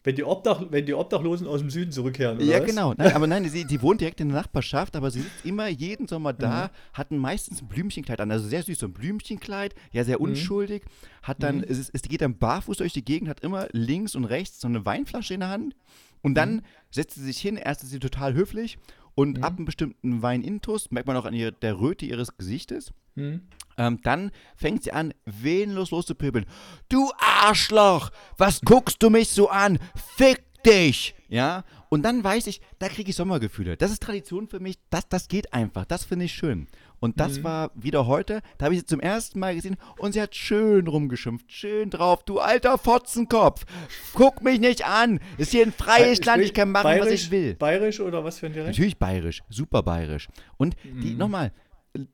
wenn 0.07 0.15
die, 0.15 0.23
Obdach, 0.23 0.63
wenn 0.69 0.85
die 0.85 0.93
Obdachlosen 0.93 1.47
aus 1.47 1.59
dem 1.59 1.69
Süden 1.69 1.91
zurückkehren, 1.91 2.37
oder 2.37 2.45
ja, 2.45 2.61
was? 2.61 2.65
genau. 2.65 2.93
Nein, 2.95 3.11
aber 3.11 3.27
nein, 3.27 3.43
sie, 3.49 3.65
die 3.65 3.81
wohnt 3.81 3.99
direkt 3.99 4.21
in 4.21 4.29
der 4.29 4.37
Nachbarschaft, 4.37 4.95
aber 4.95 5.11
sie 5.11 5.19
sitzt 5.19 5.45
immer 5.45 5.67
jeden 5.67 6.07
Sommer 6.07 6.31
da, 6.31 6.71
hat 6.93 7.11
ein 7.11 7.17
meistens 7.17 7.61
ein 7.61 7.67
Blümchenkleid 7.67 8.21
an, 8.21 8.31
also 8.31 8.47
sehr 8.47 8.63
süß, 8.63 8.79
so 8.79 8.85
ein 8.85 8.93
Blümchenkleid, 8.93 9.75
ja, 9.91 10.05
sehr 10.05 10.21
unschuldig, 10.21 10.83
hat 11.23 11.43
dann, 11.43 11.61
es, 11.61 11.77
ist, 11.77 11.89
es 11.91 12.03
geht 12.03 12.21
dann 12.21 12.37
barfuß 12.37 12.77
durch 12.77 12.93
die 12.93 13.03
Gegend, 13.03 13.27
hat 13.27 13.41
immer 13.41 13.67
links 13.73 14.15
und 14.15 14.23
rechts 14.23 14.61
so 14.61 14.69
eine 14.69 14.85
Weinflasche 14.85 15.33
in 15.33 15.41
der 15.41 15.49
Hand 15.49 15.75
und 16.21 16.35
dann 16.35 16.61
setzt 16.89 17.15
sie 17.15 17.23
sich 17.25 17.39
hin, 17.39 17.57
erst 17.57 17.83
ist 17.83 17.89
sie 17.89 17.99
total 17.99 18.33
höflich 18.33 18.77
und 19.17 19.43
ab 19.43 19.55
einem 19.57 19.65
bestimmten 19.65 20.21
Weinintus, 20.21 20.91
merkt 20.91 21.07
man 21.07 21.17
auch 21.17 21.25
an 21.25 21.33
ihrer, 21.33 21.49
der 21.51 21.79
Röte 21.79 22.05
ihres 22.05 22.37
Gesichtes, 22.37 22.93
Hm? 23.15 23.41
ähm, 23.79 23.99
dann 24.03 24.29
fängt 24.55 24.83
sie 24.83 24.91
an, 24.91 25.11
wehenlos 25.25 25.89
loszupöbeln. 25.89 26.45
Du 26.87 27.11
Arschloch, 27.17 28.11
was 28.37 28.61
guckst 28.61 29.01
du 29.01 29.09
mich 29.09 29.29
so 29.29 29.49
an? 29.49 29.79
Fick 30.17 30.43
dich! 30.63 31.15
Ja, 31.29 31.63
Und 31.89 32.03
dann 32.03 32.23
weiß 32.23 32.47
ich, 32.47 32.61
da 32.79 32.89
kriege 32.89 33.09
ich 33.09 33.15
Sommergefühle. 33.15 33.77
Das 33.77 33.91
ist 33.91 34.03
Tradition 34.03 34.47
für 34.47 34.59
mich, 34.59 34.77
das, 34.89 35.07
das 35.07 35.27
geht 35.27 35.53
einfach. 35.53 35.85
Das 35.85 36.03
finde 36.03 36.25
ich 36.25 36.33
schön. 36.33 36.67
Und 36.99 37.19
das 37.19 37.39
mhm. 37.39 37.43
war 37.43 37.71
wieder 37.75 38.07
heute, 38.07 38.41
da 38.57 38.65
habe 38.65 38.75
ich 38.75 38.81
sie 38.81 38.85
zum 38.87 38.99
ersten 38.99 39.39
Mal 39.39 39.55
gesehen 39.55 39.77
und 39.99 40.13
sie 40.13 40.21
hat 40.21 40.35
schön 40.35 40.87
rumgeschimpft, 40.87 41.51
schön 41.51 41.89
drauf. 41.89 42.23
Du 42.23 42.39
alter 42.39 42.77
Fotzenkopf, 42.77 43.65
guck 44.13 44.41
mich 44.41 44.59
nicht 44.59 44.85
an. 44.85 45.19
Ist 45.37 45.51
hier 45.51 45.65
ein 45.65 45.71
freies 45.71 46.23
Land, 46.25 46.43
ich 46.43 46.53
kann 46.53 46.71
machen, 46.71 46.85
bayerisch, 46.85 47.05
was 47.05 47.13
ich 47.13 47.31
will. 47.31 47.55
Bayerisch 47.55 47.99
oder 47.99 48.23
was 48.23 48.39
für 48.39 48.47
ein 48.47 48.53
Dialekt? 48.53 48.75
Natürlich 48.75 48.97
bayerisch, 48.97 49.43
super 49.49 49.83
bayerisch. 49.83 50.27
Und 50.57 50.75
die, 50.83 51.11
mhm. 51.11 51.17
nochmal, 51.17 51.51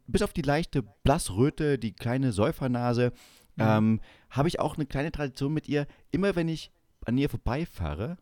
bis 0.07 0.21
auf 0.21 0.33
die 0.33 0.41
leichte 0.41 0.83
Blassröte, 1.03 1.79
die 1.79 1.93
kleine 1.93 2.33
Säufernase, 2.33 3.13
mhm. 3.55 3.63
ähm, 3.63 4.01
habe 4.29 4.47
ich 4.49 4.59
auch 4.59 4.75
eine 4.75 4.85
kleine 4.85 5.11
Tradition 5.11 5.53
mit 5.53 5.69
ihr. 5.69 5.87
Immer 6.11 6.35
wenn 6.35 6.49
ich 6.49 6.71
an 7.05 7.17
ihr 7.17 7.29
vorbeifahre, 7.29 8.17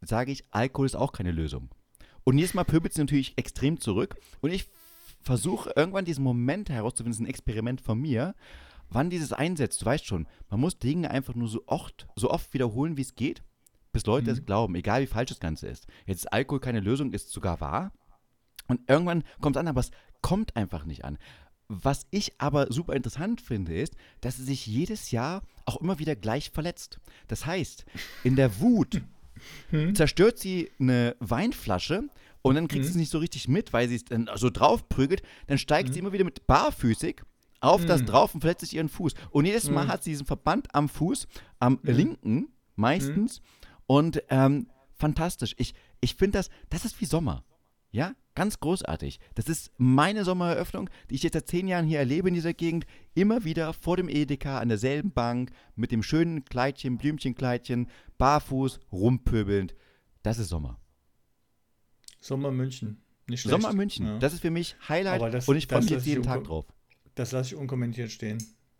sage 0.00 0.32
ich, 0.32 0.44
Alkohol 0.50 0.86
ist 0.86 0.96
auch 0.96 1.12
keine 1.12 1.32
Lösung. 1.32 1.70
Und 2.24 2.38
jedes 2.38 2.54
Mal 2.54 2.64
pöbelt 2.64 2.92
sie 2.92 3.00
natürlich 3.00 3.38
extrem 3.38 3.80
zurück. 3.80 4.16
Und 4.40 4.50
ich 4.50 4.68
versuche 5.20 5.72
irgendwann 5.76 6.04
diesen 6.04 6.24
Moment 6.24 6.70
herauszufinden, 6.70 7.12
das 7.12 7.20
ist 7.20 7.26
ein 7.26 7.30
Experiment 7.30 7.80
von 7.80 8.00
mir, 8.00 8.34
wann 8.88 9.10
dieses 9.10 9.32
einsetzt. 9.32 9.82
Du 9.82 9.86
weißt 9.86 10.06
schon, 10.06 10.26
man 10.48 10.60
muss 10.60 10.78
Dinge 10.78 11.10
einfach 11.10 11.34
nur 11.34 11.48
so 11.48 11.62
oft, 11.66 12.06
so 12.16 12.30
oft 12.30 12.52
wiederholen, 12.54 12.96
wie 12.96 13.02
es 13.02 13.14
geht, 13.14 13.42
bis 13.92 14.06
Leute 14.06 14.30
mhm. 14.30 14.38
es 14.38 14.44
glauben, 14.44 14.74
egal 14.74 15.02
wie 15.02 15.06
falsch 15.06 15.30
das 15.30 15.40
Ganze 15.40 15.68
ist. 15.68 15.86
Jetzt 16.06 16.20
ist 16.20 16.32
Alkohol 16.32 16.60
keine 16.60 16.80
Lösung, 16.80 17.12
ist 17.12 17.30
sogar 17.30 17.60
wahr. 17.60 17.92
Und 18.68 18.80
irgendwann 18.88 19.24
kommt 19.40 19.56
es 19.56 19.60
an, 19.60 19.68
aber 19.68 19.80
es 19.80 19.90
kommt 20.20 20.56
einfach 20.56 20.84
nicht 20.84 21.04
an. 21.04 21.18
Was 21.68 22.06
ich 22.10 22.40
aber 22.40 22.72
super 22.72 22.94
interessant 22.94 23.40
finde, 23.40 23.74
ist, 23.74 23.96
dass 24.20 24.36
sie 24.36 24.44
sich 24.44 24.66
jedes 24.66 25.10
Jahr 25.10 25.42
auch 25.64 25.80
immer 25.80 25.98
wieder 25.98 26.14
gleich 26.14 26.50
verletzt. 26.50 27.00
Das 27.26 27.46
heißt, 27.46 27.84
in 28.22 28.36
der 28.36 28.60
Wut 28.60 29.02
hm? 29.70 29.94
zerstört 29.94 30.38
sie 30.38 30.70
eine 30.78 31.16
Weinflasche 31.20 32.08
und 32.42 32.54
dann 32.54 32.68
kriegt 32.68 32.84
hm? 32.84 32.84
sie 32.84 32.90
es 32.90 32.96
nicht 32.96 33.10
so 33.10 33.18
richtig 33.18 33.48
mit, 33.48 33.72
weil 33.72 33.88
sie 33.88 33.96
es 33.96 34.04
dann 34.04 34.30
so 34.36 34.50
drauf 34.50 34.88
prügelt. 34.88 35.22
Dann 35.46 35.58
steigt 35.58 35.88
hm? 35.88 35.92
sie 35.94 36.00
immer 36.00 36.12
wieder 36.12 36.24
mit 36.24 36.46
barfüßig 36.46 37.22
auf 37.60 37.84
das 37.86 38.00
hm. 38.00 38.06
drauf 38.06 38.34
und 38.34 38.40
verletzt 38.40 38.60
sich 38.60 38.74
ihren 38.74 38.88
Fuß. 38.88 39.14
Und 39.30 39.46
jedes 39.46 39.70
Mal 39.70 39.82
hm. 39.82 39.88
hat 39.88 40.04
sie 40.04 40.10
diesen 40.10 40.26
Verband 40.26 40.74
am 40.74 40.88
Fuß, 40.88 41.26
am 41.58 41.80
hm. 41.82 41.96
linken 41.96 42.48
meistens. 42.76 43.40
Und 43.86 44.22
ähm, 44.28 44.68
fantastisch. 44.94 45.54
Ich, 45.58 45.74
ich 46.00 46.14
finde 46.14 46.38
das, 46.38 46.50
das 46.68 46.84
ist 46.84 47.00
wie 47.00 47.06
Sommer. 47.06 47.44
Ja, 47.90 48.14
ganz 48.36 48.60
großartig. 48.60 49.18
Das 49.34 49.48
ist 49.48 49.72
meine 49.78 50.24
Sommereröffnung, 50.24 50.88
die 51.10 51.16
ich 51.16 51.24
jetzt 51.24 51.32
seit 51.32 51.48
zehn 51.48 51.66
Jahren 51.66 51.86
hier 51.86 51.98
erlebe 51.98 52.28
in 52.28 52.34
dieser 52.34 52.54
Gegend. 52.54 52.86
Immer 53.14 53.44
wieder 53.44 53.72
vor 53.72 53.96
dem 53.96 54.08
Edeka 54.08 54.60
an 54.60 54.68
derselben 54.68 55.10
Bank 55.10 55.50
mit 55.74 55.90
dem 55.90 56.04
schönen 56.04 56.44
Kleidchen, 56.44 56.98
Blümchenkleidchen, 56.98 57.88
barfuß, 58.18 58.78
rumpöbelnd. 58.92 59.74
Das 60.22 60.38
ist 60.38 60.48
Sommer. 60.48 60.78
Sommer 62.20 62.52
München. 62.52 63.02
Nicht 63.26 63.40
schlecht. 63.40 63.60
Sommer 63.60 63.74
München. 63.74 64.06
Ja. 64.06 64.18
Das 64.18 64.32
ist 64.32 64.40
für 64.40 64.50
mich 64.50 64.76
Highlight 64.88 65.34
das, 65.34 65.48
und 65.48 65.56
ich 65.56 65.66
freue 65.66 65.80
mich 65.80 65.90
jetzt 65.90 66.06
jeden 66.06 66.22
Tag 66.22 66.44
drauf. 66.44 66.66
Das 67.14 67.32
lasse 67.32 67.54
ich 67.54 67.60
unkommentiert 67.60 68.10
stehen. 68.10 68.38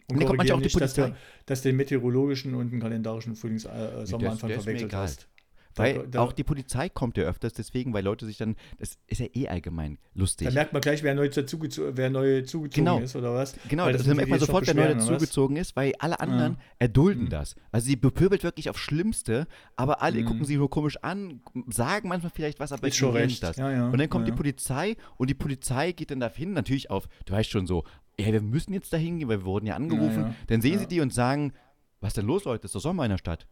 Und, 0.08 0.18
und 0.18 0.26
korrigiere 0.26 0.58
nicht, 0.58 0.80
dass 0.80 0.94
du, 0.94 1.16
dass 1.46 1.62
du 1.62 1.70
den 1.70 1.76
meteorologischen 1.76 2.54
und 2.54 2.70
den 2.70 2.80
kalendarischen 2.80 3.34
Frühlings 3.34 3.64
äh, 3.64 4.06
Sommeranfang 4.06 4.50
verwechselt 4.50 4.94
hast. 4.94 5.28
Weil 5.76 5.94
da, 5.94 6.02
da, 6.04 6.20
auch 6.20 6.32
die 6.32 6.44
Polizei 6.44 6.88
kommt 6.88 7.16
ja 7.16 7.24
öfters, 7.24 7.52
deswegen, 7.52 7.92
weil 7.92 8.04
Leute 8.04 8.26
sich 8.26 8.38
dann, 8.38 8.56
das 8.78 8.98
ist 9.06 9.20
ja 9.20 9.26
eh 9.34 9.48
allgemein 9.48 9.98
lustig. 10.14 10.48
Da 10.48 10.54
merkt 10.54 10.72
man 10.72 10.82
gleich, 10.82 11.02
wer 11.02 11.14
neu, 11.14 11.28
dazugezogen, 11.28 11.96
wer 11.96 12.10
neu 12.10 12.42
zugezogen 12.42 12.84
genau. 12.84 12.98
ist 12.98 13.14
oder 13.14 13.34
was. 13.34 13.54
Genau, 13.68 13.90
das 13.90 14.04
da 14.04 14.14
merkt 14.14 14.30
man 14.30 14.40
sofort, 14.40 14.66
wer 14.66 14.74
neu 14.74 14.94
dazugezogen 14.94 15.56
ist, 15.56 15.76
weil 15.76 15.92
alle 15.98 16.20
anderen 16.20 16.54
ja. 16.54 16.60
erdulden 16.78 17.24
mhm. 17.24 17.30
das. 17.30 17.56
Also 17.72 17.86
sie 17.86 17.96
bepöbelt 17.96 18.42
wirklich 18.42 18.70
aufs 18.70 18.80
Schlimmste, 18.80 19.46
aber 19.76 20.02
alle 20.02 20.22
mhm. 20.22 20.26
gucken 20.26 20.44
sie 20.44 20.56
nur 20.56 20.70
komisch 20.70 20.96
an, 21.02 21.40
sagen 21.68 22.08
manchmal 22.08 22.32
vielleicht 22.34 22.58
was, 22.60 22.72
aber 22.72 22.84
recht. 22.84 23.42
das. 23.42 23.56
Ja, 23.56 23.70
ja. 23.70 23.88
Und 23.88 23.98
dann 23.98 24.08
kommt 24.08 24.26
die 24.26 24.32
Polizei 24.32 24.96
und 25.16 25.28
die 25.30 25.34
Polizei 25.34 25.92
geht 25.92 26.10
dann 26.10 26.20
dahin, 26.20 26.52
natürlich 26.52 26.90
auf, 26.90 27.08
du 27.26 27.34
weißt 27.34 27.50
schon 27.50 27.66
so, 27.66 27.84
ja, 28.18 28.32
wir 28.32 28.40
müssen 28.40 28.72
jetzt 28.72 28.92
dahin 28.92 29.18
gehen, 29.18 29.28
weil 29.28 29.40
wir 29.40 29.44
wurden 29.44 29.66
ja 29.66 29.74
angerufen. 29.76 30.34
Dann 30.46 30.62
sehen 30.62 30.78
sie 30.78 30.86
die 30.86 31.00
und 31.00 31.12
sagen, 31.12 31.52
was 32.00 32.10
ist 32.10 32.16
denn 32.18 32.26
los, 32.26 32.44
Leute? 32.44 32.62
Das 32.62 32.70
ist 32.70 32.74
doch 32.74 32.80
Sommer 32.80 33.04
in 33.04 33.10
der 33.10 33.18
Stadt. 33.18 33.46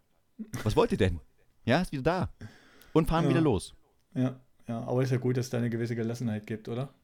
Was 0.63 0.77
wollt 0.77 0.93
ihr 0.93 0.99
denn? 0.99 1.21
Ja, 1.65 1.81
ist 1.81 1.93
wieder 1.93 2.03
da 2.03 2.31
und 2.93 3.09
fahren 3.09 3.25
ja. 3.25 3.31
wieder 3.31 3.41
los. 3.41 3.75
Ja, 4.15 4.41
ja, 4.69 4.81
aber 4.85 5.03
ist 5.03 5.11
ja 5.11 5.19
gut, 5.19 5.37
dass 5.37 5.47
es 5.47 5.51
da 5.51 5.59
eine 5.59 5.71
gewisse 5.71 5.97
Gelassenheit 5.97 6.47
gibt, 6.47 6.69
oder? 6.69 6.95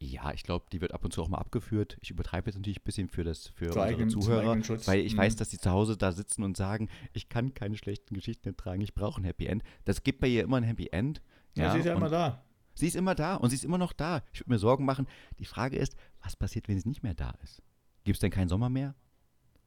Ja, 0.00 0.32
ich 0.32 0.44
glaube, 0.44 0.66
die 0.70 0.80
wird 0.80 0.94
ab 0.94 1.04
und 1.04 1.12
zu 1.12 1.22
auch 1.22 1.28
mal 1.28 1.38
abgeführt. 1.38 1.98
Ich 2.00 2.10
übertreibe 2.10 2.46
jetzt 2.46 2.56
natürlich 2.56 2.78
ein 2.78 2.84
bisschen 2.84 3.08
für, 3.08 3.24
das, 3.24 3.48
für 3.48 3.66
unsere 3.66 3.84
eigen, 3.84 4.10
Zuhörer, 4.10 4.56
weil 4.86 5.00
ich 5.00 5.14
mhm. 5.14 5.18
weiß, 5.18 5.36
dass 5.36 5.48
die 5.48 5.58
zu 5.58 5.70
Hause 5.70 5.96
da 5.96 6.12
sitzen 6.12 6.44
und 6.44 6.56
sagen, 6.56 6.88
ich 7.12 7.28
kann 7.28 7.52
keine 7.52 7.76
schlechten 7.76 8.14
Geschichten 8.14 8.48
ertragen, 8.48 8.80
ich 8.80 8.94
brauche 8.94 9.20
ein 9.20 9.24
Happy 9.24 9.46
End. 9.46 9.64
Das 9.84 10.04
gibt 10.04 10.20
bei 10.20 10.28
ihr 10.28 10.44
immer 10.44 10.58
ein 10.58 10.62
Happy 10.62 10.88
End. 10.92 11.20
Ja, 11.56 11.64
ja 11.64 11.72
sie 11.72 11.78
ist 11.80 11.86
ja 11.86 11.94
immer 11.94 12.08
da. 12.08 12.44
Sie 12.74 12.86
ist 12.86 12.94
immer 12.94 13.16
da 13.16 13.34
und 13.34 13.50
sie 13.50 13.56
ist 13.56 13.64
immer 13.64 13.78
noch 13.78 13.92
da. 13.92 14.22
Ich 14.32 14.40
würde 14.40 14.50
mir 14.50 14.58
Sorgen 14.60 14.84
machen. 14.84 15.08
Die 15.40 15.44
Frage 15.44 15.76
ist, 15.76 15.96
was 16.22 16.36
passiert, 16.36 16.68
wenn 16.68 16.78
sie 16.78 16.88
nicht 16.88 17.02
mehr 17.02 17.14
da 17.14 17.34
ist? 17.42 17.60
Gibt 18.04 18.16
es 18.16 18.20
denn 18.20 18.30
keinen 18.30 18.48
Sommer 18.48 18.68
mehr? 18.68 18.94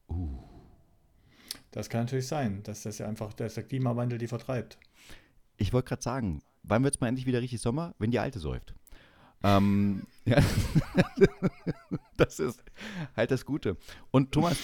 Uh. 0.07 0.50
Das 1.72 1.89
kann 1.89 2.01
natürlich 2.01 2.28
sein, 2.28 2.63
dass 2.63 2.84
das 2.84 2.97
ja 2.97 3.07
einfach, 3.07 3.34
dass 3.34 3.55
der 3.55 3.63
Klimawandel 3.63 4.17
die 4.17 4.28
vertreibt. 4.28 4.78
Ich 5.57 5.72
wollte 5.74 5.89
gerade 5.89 6.03
sagen, 6.03 6.41
wann 6.63 6.84
wird 6.84 6.95
es 6.95 7.01
mal 7.01 7.07
endlich 7.07 7.26
wieder 7.26 7.41
richtig 7.41 7.61
Sommer? 7.61 7.95
Wenn 7.97 8.11
die 8.11 8.19
Alte 8.19 8.39
säuft. 8.39 8.76
ähm, 9.43 10.05
ja. 10.26 10.41
das 12.17 12.39
ist 12.39 12.63
halt 13.15 13.32
das 13.32 13.45
Gute. 13.45 13.78
Und 14.11 14.32
Thomas, 14.32 14.57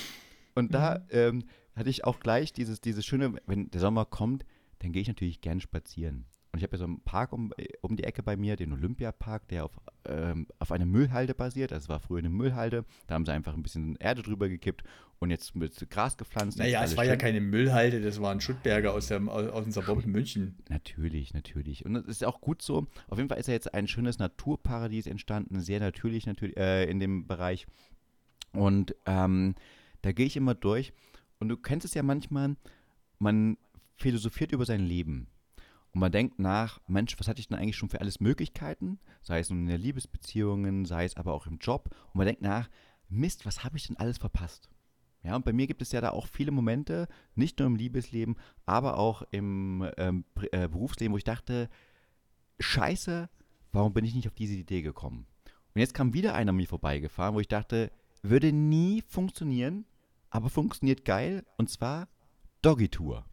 und 0.53 0.73
da 0.73 0.99
mhm. 0.99 1.05
ähm, 1.11 1.43
hatte 1.75 1.89
ich 1.89 2.03
auch 2.03 2.19
gleich 2.19 2.51
dieses, 2.51 2.81
dieses 2.81 3.05
schöne, 3.05 3.33
wenn 3.45 3.71
der 3.71 3.81
Sommer 3.81 4.05
kommt, 4.05 4.45
dann 4.79 4.91
gehe 4.91 5.01
ich 5.01 5.07
natürlich 5.07 5.41
gern 5.41 5.61
spazieren. 5.61 6.25
Und 6.51 6.59
ich 6.59 6.63
habe 6.63 6.75
ja 6.75 6.79
so 6.79 6.85
einen 6.85 7.01
Park 7.01 7.33
um, 7.33 7.53
um 7.81 7.95
die 7.95 8.03
Ecke 8.03 8.23
bei 8.23 8.37
mir, 8.37 8.55
den 8.55 8.73
Olympiapark, 8.73 9.47
der 9.49 9.65
auf, 9.65 9.71
ähm, 10.05 10.47
auf 10.59 10.71
einer 10.71 10.85
Müllhalde 10.85 11.35
basiert. 11.35 11.71
Das 11.71 11.89
war 11.89 11.99
früher 11.99 12.19
eine 12.19 12.29
Müllhalde. 12.29 12.85
Da 13.07 13.15
haben 13.15 13.25
sie 13.25 13.31
einfach 13.31 13.53
ein 13.53 13.63
bisschen 13.63 13.95
Erde 13.97 14.23
drüber 14.23 14.49
gekippt 14.49 14.83
und 15.19 15.29
jetzt 15.29 15.55
mit 15.55 15.89
Gras 15.89 16.17
gepflanzt. 16.17 16.57
Naja, 16.57 16.83
es 16.83 16.95
war 16.95 17.03
schön. 17.03 17.11
ja 17.11 17.17
keine 17.17 17.41
Müllhalde, 17.41 18.01
das 18.01 18.21
waren 18.21 18.39
Schuttberge 18.39 18.91
aus, 18.91 19.07
dem, 19.07 19.29
aus, 19.29 19.47
aus 19.47 19.63
dem 19.63 19.71
zerbombten 19.71 20.11
München. 20.11 20.57
Natürlich, 20.69 21.33
natürlich. 21.33 21.85
Und 21.85 21.95
das 21.95 22.05
ist 22.05 22.25
auch 22.25 22.41
gut 22.41 22.61
so. 22.61 22.87
Auf 23.07 23.17
jeden 23.17 23.29
Fall 23.29 23.39
ist 23.39 23.47
ja 23.47 23.53
jetzt 23.53 23.73
ein 23.73 23.87
schönes 23.87 24.19
Naturparadies 24.19 25.07
entstanden, 25.07 25.61
sehr 25.61 25.79
natürlich, 25.79 26.25
natürlich 26.25 26.57
äh, 26.57 26.89
in 26.89 26.99
dem 26.99 27.27
Bereich. 27.27 27.67
Und 28.53 28.95
ähm, 29.05 29.55
da 30.01 30.11
gehe 30.11 30.25
ich 30.25 30.37
immer 30.37 30.55
durch. 30.55 30.93
Und 31.39 31.49
du 31.49 31.57
kennst 31.57 31.85
es 31.85 31.93
ja 31.93 32.03
manchmal, 32.03 32.55
man 33.19 33.57
philosophiert 33.97 34.51
über 34.51 34.65
sein 34.65 34.81
Leben. 34.81 35.27
Und 35.93 36.01
man 36.01 36.11
denkt 36.11 36.39
nach, 36.39 36.79
Mensch, 36.87 37.19
was 37.19 37.27
hatte 37.27 37.39
ich 37.39 37.47
denn 37.47 37.57
eigentlich 37.57 37.77
schon 37.77 37.89
für 37.89 38.01
alles 38.01 38.19
Möglichkeiten? 38.19 38.99
Sei 39.21 39.39
es 39.39 39.49
nun 39.49 39.61
in 39.61 39.67
der 39.67 39.77
Liebesbeziehungen, 39.77 40.85
sei 40.85 41.05
es 41.05 41.17
aber 41.17 41.33
auch 41.33 41.47
im 41.47 41.57
Job. 41.57 41.89
Und 42.07 42.15
man 42.15 42.27
denkt 42.27 42.41
nach, 42.41 42.69
Mist, 43.09 43.45
was 43.45 43.63
habe 43.63 43.77
ich 43.77 43.87
denn 43.87 43.97
alles 43.97 44.17
verpasst? 44.17 44.69
Ja, 45.23 45.35
und 45.35 45.45
bei 45.45 45.53
mir 45.53 45.67
gibt 45.67 45.81
es 45.81 45.91
ja 45.91 46.01
da 46.01 46.11
auch 46.11 46.27
viele 46.27 46.51
Momente, 46.51 47.07
nicht 47.35 47.59
nur 47.59 47.67
im 47.67 47.75
Liebesleben, 47.75 48.37
aber 48.65 48.97
auch 48.97 49.23
im 49.31 49.89
ähm, 49.97 50.23
äh, 50.51 50.67
Berufsleben, 50.67 51.13
wo 51.13 51.17
ich 51.17 51.23
dachte, 51.23 51.69
scheiße, 52.59 53.29
warum 53.71 53.93
bin 53.93 54.05
ich 54.05 54.15
nicht 54.15 54.27
auf 54.27 54.35
diese 54.35 54.55
Idee 54.55 54.81
gekommen? 54.81 55.25
Und 55.73 55.81
jetzt 55.81 55.93
kam 55.93 56.13
wieder 56.13 56.33
einer 56.33 56.53
mir 56.53 56.67
vorbeigefahren, 56.67 57.35
wo 57.35 57.39
ich 57.39 57.47
dachte, 57.47 57.91
würde 58.21 58.51
nie 58.51 59.01
funktionieren, 59.01 59.85
aber 60.29 60.49
funktioniert 60.49 61.05
geil, 61.05 61.45
und 61.57 61.69
zwar 61.69 62.07
Doggy 62.61 62.89
Tour. 62.89 63.25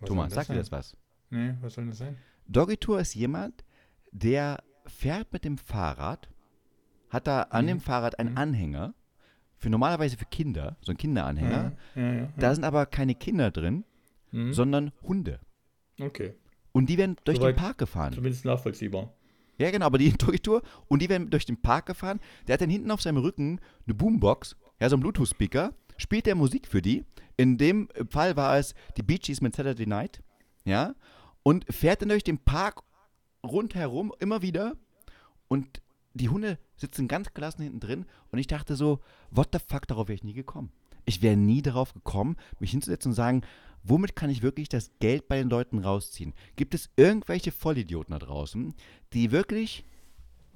Was 0.00 0.08
Thomas, 0.08 0.34
sagt 0.34 0.50
dir 0.50 0.54
das 0.56 0.72
was? 0.72 0.96
Nee, 1.30 1.54
was 1.60 1.74
soll 1.74 1.86
das 1.86 1.98
sein? 1.98 2.16
Doggy 2.46 2.76
Tour 2.76 3.00
ist 3.00 3.14
jemand, 3.14 3.64
der 4.12 4.62
fährt 4.86 5.32
mit 5.32 5.44
dem 5.44 5.58
Fahrrad, 5.58 6.28
hat 7.10 7.26
da 7.26 7.42
an 7.42 7.64
mhm. 7.64 7.68
dem 7.68 7.80
Fahrrad 7.80 8.18
einen 8.18 8.32
mhm. 8.32 8.38
Anhänger, 8.38 8.94
für 9.58 9.70
normalerweise 9.70 10.16
für 10.16 10.26
Kinder, 10.26 10.76
so 10.80 10.92
ein 10.92 10.98
Kinderanhänger. 10.98 11.76
Ja, 11.94 12.02
ja, 12.02 12.12
ja, 12.12 12.28
da 12.36 12.54
sind 12.54 12.64
aber 12.64 12.86
keine 12.86 13.14
Kinder 13.14 13.50
drin, 13.50 13.84
mhm. 14.30 14.52
sondern 14.52 14.92
Hunde. 15.02 15.40
Okay. 15.98 16.34
Und 16.72 16.90
die 16.90 16.98
werden 16.98 17.16
durch 17.24 17.38
Soweit 17.38 17.56
den 17.56 17.60
Park 17.60 17.78
gefahren. 17.78 18.12
Zumindest 18.12 18.44
nachvollziehbar. 18.44 19.14
Ja, 19.58 19.70
genau, 19.70 19.86
aber 19.86 19.96
die 19.98 20.12
Doggy 20.18 20.38
Tour 20.38 20.62
und 20.88 21.00
die 21.00 21.08
werden 21.08 21.30
durch 21.30 21.46
den 21.46 21.60
Park 21.60 21.86
gefahren. 21.86 22.20
Der 22.46 22.54
hat 22.54 22.60
dann 22.60 22.70
hinten 22.70 22.90
auf 22.90 23.00
seinem 23.00 23.16
Rücken 23.16 23.60
eine 23.86 23.94
Boombox, 23.94 24.56
ja, 24.78 24.90
so 24.90 24.96
ein 24.96 25.00
Bluetooth-Speaker 25.00 25.72
spielt 25.96 26.26
er 26.26 26.34
Musik 26.34 26.66
für 26.66 26.82
die. 26.82 27.04
In 27.36 27.58
dem 27.58 27.88
Fall 28.08 28.36
war 28.36 28.56
es 28.58 28.74
die 28.96 29.02
Bee 29.02 29.18
Gees 29.18 29.40
mit 29.40 29.54
Saturday 29.54 29.86
Night, 29.86 30.22
ja, 30.64 30.94
und 31.42 31.64
fährt 31.72 32.02
dann 32.02 32.08
durch 32.08 32.24
den 32.24 32.38
Park 32.38 32.82
rundherum 33.44 34.12
immer 34.18 34.42
wieder 34.42 34.76
und 35.48 35.80
die 36.14 36.28
Hunde 36.28 36.58
sitzen 36.76 37.08
ganz 37.08 37.32
gelassen 37.34 37.62
hinten 37.62 37.80
drin 37.80 38.06
und 38.30 38.38
ich 38.38 38.46
dachte 38.46 38.74
so, 38.74 39.00
what 39.30 39.48
the 39.52 39.58
fuck, 39.58 39.86
darauf 39.86 40.08
wäre 40.08 40.16
ich 40.16 40.24
nie 40.24 40.32
gekommen. 40.32 40.72
Ich 41.04 41.22
wäre 41.22 41.36
nie 41.36 41.62
darauf 41.62 41.92
gekommen, 41.92 42.36
mich 42.58 42.72
hinzusetzen 42.72 43.12
und 43.12 43.16
sagen, 43.16 43.42
womit 43.84 44.16
kann 44.16 44.30
ich 44.30 44.42
wirklich 44.42 44.68
das 44.68 44.90
Geld 44.98 45.28
bei 45.28 45.36
den 45.36 45.48
Leuten 45.48 45.78
rausziehen? 45.78 46.34
Gibt 46.56 46.74
es 46.74 46.90
irgendwelche 46.96 47.52
Vollidioten 47.52 48.12
da 48.12 48.18
draußen, 48.18 48.74
die 49.12 49.30
wirklich 49.30 49.84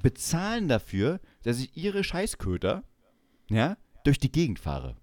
bezahlen 0.03 0.67
dafür, 0.67 1.21
dass 1.43 1.61
ich 1.61 1.77
ihre 1.77 2.03
Scheißköter, 2.03 2.83
ja, 3.49 3.77
durch 4.03 4.19
die 4.19 4.33
Gegend 4.33 4.59
fahre? 4.59 4.97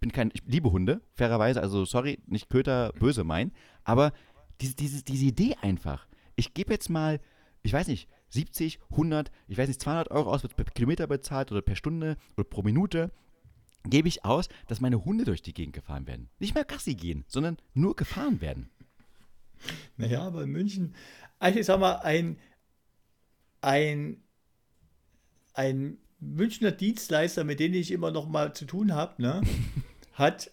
Bin 0.00 0.12
kein, 0.12 0.30
ich 0.32 0.42
liebe 0.46 0.70
Hunde, 0.70 1.00
fairerweise, 1.14 1.60
also 1.60 1.84
sorry, 1.84 2.18
nicht 2.26 2.48
Köter 2.48 2.92
böse 2.98 3.24
meinen, 3.24 3.52
aber 3.84 4.12
diese, 4.60 4.74
diese, 4.74 5.02
diese 5.02 5.26
Idee 5.26 5.56
einfach. 5.62 6.06
Ich 6.36 6.54
gebe 6.54 6.72
jetzt 6.72 6.90
mal, 6.90 7.20
ich 7.62 7.72
weiß 7.72 7.88
nicht, 7.88 8.08
70, 8.30 8.80
100, 8.90 9.30
ich 9.46 9.58
weiß 9.58 9.68
nicht, 9.68 9.80
200 9.80 10.10
Euro 10.10 10.30
aus, 10.32 10.42
wird 10.42 10.56
per 10.56 10.64
Kilometer 10.64 11.06
bezahlt 11.06 11.52
oder 11.52 11.62
per 11.62 11.76
Stunde 11.76 12.16
oder 12.36 12.44
pro 12.44 12.62
Minute, 12.62 13.12
gebe 13.84 14.08
ich 14.08 14.24
aus, 14.24 14.48
dass 14.66 14.80
meine 14.80 15.04
Hunde 15.04 15.24
durch 15.24 15.42
die 15.42 15.52
Gegend 15.52 15.74
gefahren 15.74 16.06
werden. 16.06 16.28
Nicht 16.38 16.54
mehr 16.54 16.64
Gassi 16.64 16.94
gehen, 16.94 17.24
sondern 17.28 17.58
nur 17.74 17.94
gefahren 17.94 18.40
werden. 18.40 18.70
Naja, 19.96 20.22
aber 20.22 20.42
in 20.42 20.50
München, 20.50 20.94
also 21.38 21.58
ich 21.58 21.66
sag 21.66 21.78
mal, 21.80 21.96
ein, 21.96 22.38
ein, 23.60 24.22
ein 25.54 25.98
Münchner 26.24 26.72
Dienstleister, 26.72 27.44
mit 27.44 27.60
dem 27.60 27.74
ich 27.74 27.90
immer 27.90 28.10
noch 28.10 28.28
mal 28.28 28.54
zu 28.54 28.64
tun 28.64 28.94
habe, 28.94 29.20
ne, 29.22 29.42
hat, 30.14 30.50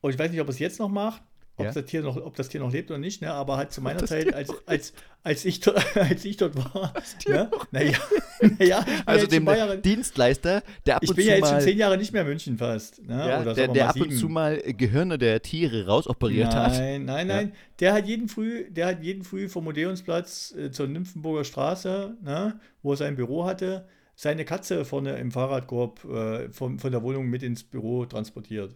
und 0.00 0.12
ich 0.12 0.18
weiß 0.18 0.30
nicht, 0.30 0.40
ob 0.40 0.48
es 0.48 0.58
jetzt 0.58 0.78
noch 0.78 0.88
macht, 0.88 1.22
ob, 1.56 1.66
ja. 1.66 1.72
das 1.72 1.84
Tier 1.84 2.02
noch, 2.02 2.16
ob 2.16 2.34
das 2.34 2.48
Tier 2.48 2.60
noch 2.60 2.72
lebt 2.72 2.90
oder 2.90 2.98
nicht, 2.98 3.22
ne? 3.22 3.32
aber 3.32 3.56
halt 3.56 3.70
zu 3.70 3.80
meiner 3.80 4.04
Zeit, 4.04 4.34
als, 4.34 4.50
als, 4.66 4.92
als, 5.22 5.44
ich, 5.44 5.60
als 5.94 6.24
ich 6.24 6.36
dort 6.36 6.56
war. 6.56 6.92
Ne? 7.28 7.48
Naja, 7.70 7.96
naja 8.58 8.84
also 9.06 9.28
dem 9.28 9.46
Jahre, 9.46 9.78
Dienstleister, 9.78 10.64
der 10.84 10.96
ab 10.96 11.02
und 11.02 11.06
zu 11.06 11.12
Ich 11.12 11.16
bin 11.16 11.26
ja 11.28 11.36
jetzt 11.36 11.48
schon 11.48 11.60
zehn 11.60 11.78
Jahre 11.78 11.96
nicht 11.96 12.12
mehr 12.12 12.24
München 12.24 12.58
fast. 12.58 13.00
Ne? 13.06 13.16
Ja, 13.16 13.54
der, 13.54 13.68
der 13.68 13.88
ab 13.88 14.00
und 14.00 14.10
zu 14.10 14.28
mal 14.28 14.56
Gehirne 14.56 15.16
der 15.16 15.42
Tiere 15.42 15.86
rausoperiert 15.86 16.52
nein, 16.52 16.56
hat. 16.60 16.72
Nein, 16.72 17.04
nein, 17.04 17.26
nein. 17.28 17.48
Ja. 17.48 17.54
Der 17.78 17.92
hat 17.92 18.06
jeden 18.06 18.28
Früh, 18.28 18.68
der 18.70 18.88
hat 18.88 19.02
jeden 19.04 19.22
Früh 19.22 19.48
vom 19.48 19.68
Odeonsplatz 19.68 20.54
äh, 20.56 20.72
zur 20.72 20.88
Nymphenburger 20.88 21.44
Straße, 21.44 22.16
ne? 22.20 22.58
wo 22.82 22.94
er 22.94 22.96
sein 22.96 23.14
Büro 23.14 23.44
hatte, 23.44 23.86
seine 24.14 24.44
Katze 24.44 24.84
vorne 24.84 25.16
im 25.18 25.30
Fahrradkorb 25.30 26.04
äh, 26.04 26.50
von, 26.50 26.78
von 26.78 26.92
der 26.92 27.02
Wohnung 27.02 27.26
mit 27.26 27.42
ins 27.42 27.64
Büro 27.64 28.06
transportiert. 28.06 28.74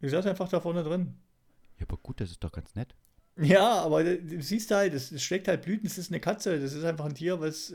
Ich 0.00 0.10
saß 0.10 0.26
einfach 0.26 0.48
da 0.48 0.60
vorne 0.60 0.82
drin. 0.82 1.14
Ja, 1.78 1.86
aber 1.88 1.96
gut, 1.98 2.20
das 2.20 2.30
ist 2.30 2.42
doch 2.42 2.52
ganz 2.52 2.74
nett. 2.74 2.94
Ja, 3.38 3.82
aber 3.82 4.02
du 4.02 4.42
siehst 4.42 4.70
halt, 4.70 4.94
es 4.94 5.22
schlägt 5.22 5.46
halt 5.46 5.62
Blüten, 5.62 5.86
es 5.86 5.98
ist 5.98 6.10
eine 6.10 6.20
Katze, 6.20 6.58
das 6.58 6.72
ist 6.72 6.84
einfach 6.84 7.04
ein 7.04 7.14
Tier, 7.14 7.38
was, 7.38 7.74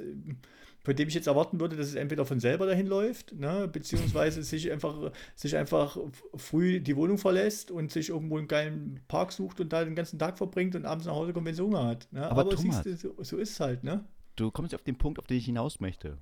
von 0.83 0.95
dem 0.95 1.07
ich 1.07 1.13
jetzt 1.13 1.27
erwarten 1.27 1.59
würde, 1.59 1.75
dass 1.75 1.87
es 1.87 1.95
entweder 1.95 2.25
von 2.25 2.39
selber 2.39 2.65
dahin 2.65 2.87
läuft, 2.87 3.33
ne, 3.33 3.69
beziehungsweise 3.71 4.41
sich 4.43 4.71
einfach, 4.71 5.11
sich 5.35 5.55
einfach 5.55 5.97
früh 6.35 6.79
die 6.79 6.95
Wohnung 6.95 7.19
verlässt 7.19 7.69
und 7.69 7.91
sich 7.91 8.09
irgendwo 8.09 8.37
einen 8.37 8.47
geilen 8.47 9.01
Park 9.07 9.31
sucht 9.31 9.59
und 9.59 9.71
da 9.71 9.85
den 9.85 9.95
ganzen 9.95 10.17
Tag 10.17 10.39
verbringt 10.39 10.75
und 10.75 10.85
abends 10.85 11.05
nach 11.05 11.13
Hause 11.13 11.33
kommt, 11.33 11.45
wenn 11.45 11.53
es 11.53 11.59
Hunger 11.59 11.85
hat. 11.85 12.07
Ne? 12.11 12.25
Aber, 12.25 12.41
aber 12.41 12.49
Thomas, 12.49 12.83
siehst 12.83 13.03
du, 13.03 13.09
so, 13.09 13.23
so, 13.23 13.37
ist 13.37 13.51
es 13.51 13.59
halt, 13.59 13.83
ne? 13.83 14.03
Du 14.35 14.49
kommst 14.49 14.73
auf 14.73 14.81
den 14.81 14.97
Punkt, 14.97 15.19
auf 15.19 15.27
den 15.27 15.37
ich 15.37 15.45
hinaus 15.45 15.79
möchte. 15.79 16.17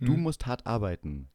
Du 0.00 0.14
hm. 0.14 0.22
musst 0.22 0.46
hart 0.46 0.66
arbeiten. 0.66 1.28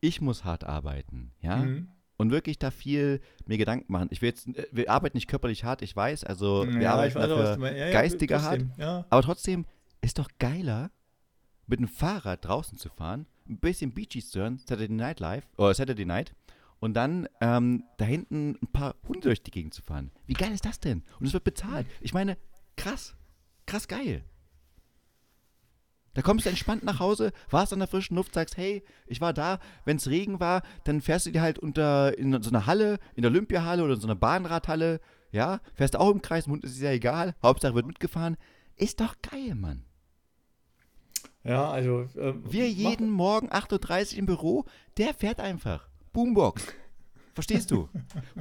Ich 0.00 0.20
muss 0.20 0.44
hart 0.44 0.64
arbeiten, 0.64 1.32
ja? 1.40 1.62
Hm 1.62 1.88
und 2.16 2.30
wirklich 2.30 2.58
da 2.58 2.70
viel 2.70 3.20
mir 3.46 3.58
Gedanken 3.58 3.92
machen. 3.92 4.08
Ich 4.10 4.22
will 4.22 4.28
jetzt, 4.28 4.46
äh, 4.48 4.66
wir 4.72 4.90
arbeiten 4.90 5.16
nicht 5.16 5.28
körperlich 5.28 5.64
hart, 5.64 5.82
ich 5.82 5.94
weiß, 5.94 6.24
also 6.24 6.66
wir 6.66 6.82
ja, 6.82 6.92
arbeiten 6.92 7.14
dafür 7.14 7.70
ja, 7.70 7.86
ja, 7.86 7.92
geistiger 7.92 8.38
trotzdem, 8.38 8.72
hart. 8.78 9.06
Aber 9.10 9.22
trotzdem 9.22 9.66
ist 10.00 10.18
doch 10.18 10.28
geiler, 10.38 10.90
mit 11.66 11.80
dem 11.80 11.88
Fahrrad 11.88 12.44
draußen 12.44 12.78
zu 12.78 12.88
fahren, 12.88 13.26
ein 13.48 13.58
bisschen 13.58 13.92
Beaches 13.92 14.30
zu 14.30 14.40
hören, 14.40 14.58
Saturday 14.58 14.88
Night 14.88 15.20
Live, 15.20 15.48
oder 15.56 15.74
Saturday 15.74 16.04
Night, 16.04 16.34
und 16.78 16.94
dann 16.94 17.28
ähm, 17.40 17.84
da 17.96 18.04
hinten 18.04 18.58
ein 18.62 18.68
paar 18.68 18.94
Hunde 19.08 19.20
durch 19.20 19.42
die 19.42 19.50
Gegend 19.50 19.72
zu 19.72 19.82
fahren. 19.82 20.10
Wie 20.26 20.34
geil 20.34 20.52
ist 20.52 20.66
das 20.66 20.80
denn? 20.80 21.02
Und 21.18 21.26
es 21.26 21.32
wird 21.32 21.44
bezahlt. 21.44 21.86
Ich 22.00 22.12
meine, 22.12 22.36
krass, 22.76 23.16
krass 23.66 23.88
geil. 23.88 24.24
Da 26.14 26.22
kommst 26.22 26.46
du 26.46 26.50
entspannt 26.50 26.84
nach 26.84 27.00
Hause, 27.00 27.32
warst 27.50 27.72
an 27.72 27.80
der 27.80 27.88
frischen 27.88 28.16
Luft, 28.16 28.34
sagst, 28.34 28.56
hey, 28.56 28.84
ich 29.06 29.20
war 29.20 29.32
da. 29.32 29.58
Wenn 29.84 29.96
es 29.96 30.08
Regen 30.08 30.40
war, 30.40 30.62
dann 30.84 31.00
fährst 31.00 31.26
du 31.26 31.32
dir 31.32 31.42
halt 31.42 31.58
unter 31.58 32.16
in 32.16 32.40
so 32.42 32.50
einer 32.50 32.66
Halle, 32.66 32.98
in 33.14 33.22
der 33.22 33.30
Olympiahalle 33.30 33.82
oder 33.82 33.94
in 33.94 34.00
so 34.00 34.06
einer 34.06 34.14
Bahnradhalle, 34.14 35.00
ja, 35.32 35.60
fährst 35.74 35.96
auch 35.96 36.10
im 36.10 36.22
Kreis, 36.22 36.46
Hund 36.46 36.64
ist 36.64 36.80
ja 36.80 36.92
egal, 36.92 37.34
Hauptsache 37.42 37.74
wird 37.74 37.86
mitgefahren. 37.86 38.36
Ist 38.76 39.00
doch 39.00 39.16
geil, 39.22 39.54
Mann. 39.54 39.84
Ja, 41.42 41.70
also. 41.70 42.06
Ähm, 42.16 42.42
Wir 42.48 42.70
jeden 42.70 43.10
Morgen 43.10 43.50
8.30 43.50 44.12
Uhr 44.12 44.18
im 44.20 44.26
Büro, 44.26 44.64
der 44.96 45.12
fährt 45.12 45.40
einfach. 45.40 45.88
Boombox. 46.12 46.66
Verstehst 47.34 47.70
du? 47.70 47.88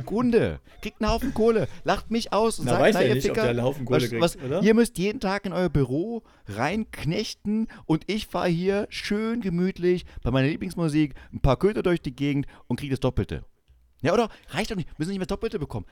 Kunde 0.05 0.59
kriegt 0.81 1.01
einen 1.01 1.11
Haufen 1.11 1.33
Kohle, 1.33 1.67
lacht 1.83 2.11
mich 2.11 2.31
aus 2.31 2.59
und 2.59 2.65
Na, 2.65 2.73
sagt, 2.73 2.83
weiß 2.83 2.95
naja, 2.95 3.13
nicht, 3.15 3.25
Ficker, 3.25 3.43
einen 3.43 3.63
Haufen 3.63 3.85
Kohle 3.85 4.09
was, 4.19 4.33
kriegt, 4.37 4.45
oder? 4.45 4.61
Ihr 4.61 4.73
müsst 4.75 4.97
jeden 4.99 5.19
Tag 5.19 5.45
in 5.45 5.53
euer 5.53 5.69
Büro 5.69 6.21
reinknechten 6.47 7.67
und 7.85 8.03
ich 8.07 8.27
fahre 8.27 8.49
hier 8.49 8.85
schön 8.89 9.41
gemütlich 9.41 10.05
bei 10.21 10.29
meiner 10.29 10.47
Lieblingsmusik 10.47 11.15
ein 11.33 11.39
paar 11.39 11.57
Köter 11.57 11.81
durch 11.81 12.01
die 12.01 12.15
Gegend 12.15 12.45
und 12.67 12.79
kriege 12.79 12.91
das 12.91 12.99
Doppelte. 12.99 13.43
Ja, 14.03 14.13
oder? 14.13 14.29
Reicht 14.49 14.69
doch 14.69 14.75
nicht. 14.75 14.87
Müssen 14.99 15.09
nicht 15.09 15.19
mehr 15.19 15.27
Doppelte 15.27 15.57
bekommen. 15.57 15.85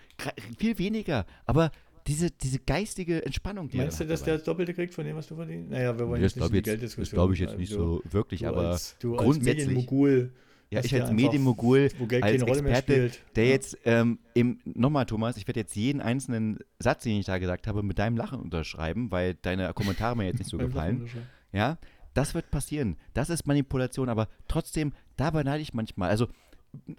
Viel 0.58 0.78
weniger. 0.78 1.26
Aber 1.46 1.72
diese, 2.08 2.30
diese 2.30 2.60
geistige 2.60 3.26
Entspannung, 3.26 3.70
die 3.70 3.78
Meinst 3.78 4.00
du, 4.00 4.06
dass 4.06 4.20
dabei. 4.20 4.32
der 4.32 4.38
das 4.38 4.44
Doppelte 4.44 4.74
kriegt 4.74 4.94
von 4.94 5.06
dem, 5.06 5.16
was 5.16 5.28
du 5.28 5.36
verdienst? 5.36 5.72
Naja, 5.72 5.98
wir 5.98 6.08
wollen 6.08 6.22
das 6.22 6.36
jetzt 6.36 6.44
nicht 6.44 6.54
die 6.54 6.62
Gelddiskussion. 6.62 7.04
Das 7.04 7.12
glaube 7.12 7.34
ich 7.34 7.40
jetzt 7.40 7.58
nicht 7.58 7.72
also, 7.72 8.02
so 8.04 8.12
wirklich, 8.12 8.46
aber 8.46 8.72
als, 8.72 8.96
du 9.00 9.16
grundsätzlich. 9.16 9.50
Als 9.50 9.68
Medienmogul 9.68 10.34
ja, 10.72 10.82
ich 10.84 10.94
als 11.00 11.12
Medienmogul, 11.12 11.90
als 12.22 12.42
Experte, 12.44 13.12
der 13.36 13.46
ja. 13.46 13.52
jetzt, 13.52 13.78
ähm, 13.84 14.20
nochmal 14.64 15.06
Thomas, 15.06 15.36
ich 15.36 15.46
werde 15.46 15.60
jetzt 15.60 15.76
jeden 15.76 16.02
einzelnen 16.02 16.60
Satz, 16.80 17.04
den 17.04 17.20
ich 17.20 17.26
da 17.26 17.38
gesagt 17.40 17.68
habe, 17.68 17.84
mit 17.84 18.00
deinem 18.00 18.16
Lachen 18.16 18.40
unterschreiben, 18.40 19.12
weil 19.12 19.36
deine 19.36 19.74
Kommentare 19.74 20.16
mir 20.16 20.26
jetzt 20.26 20.40
nicht 20.40 20.50
so 20.50 20.58
gefallen. 20.58 21.10
Ja, 21.52 21.78
das 22.14 22.34
wird 22.34 22.52
passieren. 22.52 22.96
Das 23.14 23.30
ist 23.30 23.46
Manipulation, 23.46 24.08
aber 24.08 24.30
trotzdem, 24.48 24.94
dabei 25.18 25.44
neide 25.44 25.62
ich 25.62 25.74
manchmal. 25.74 26.10
Also 26.10 26.28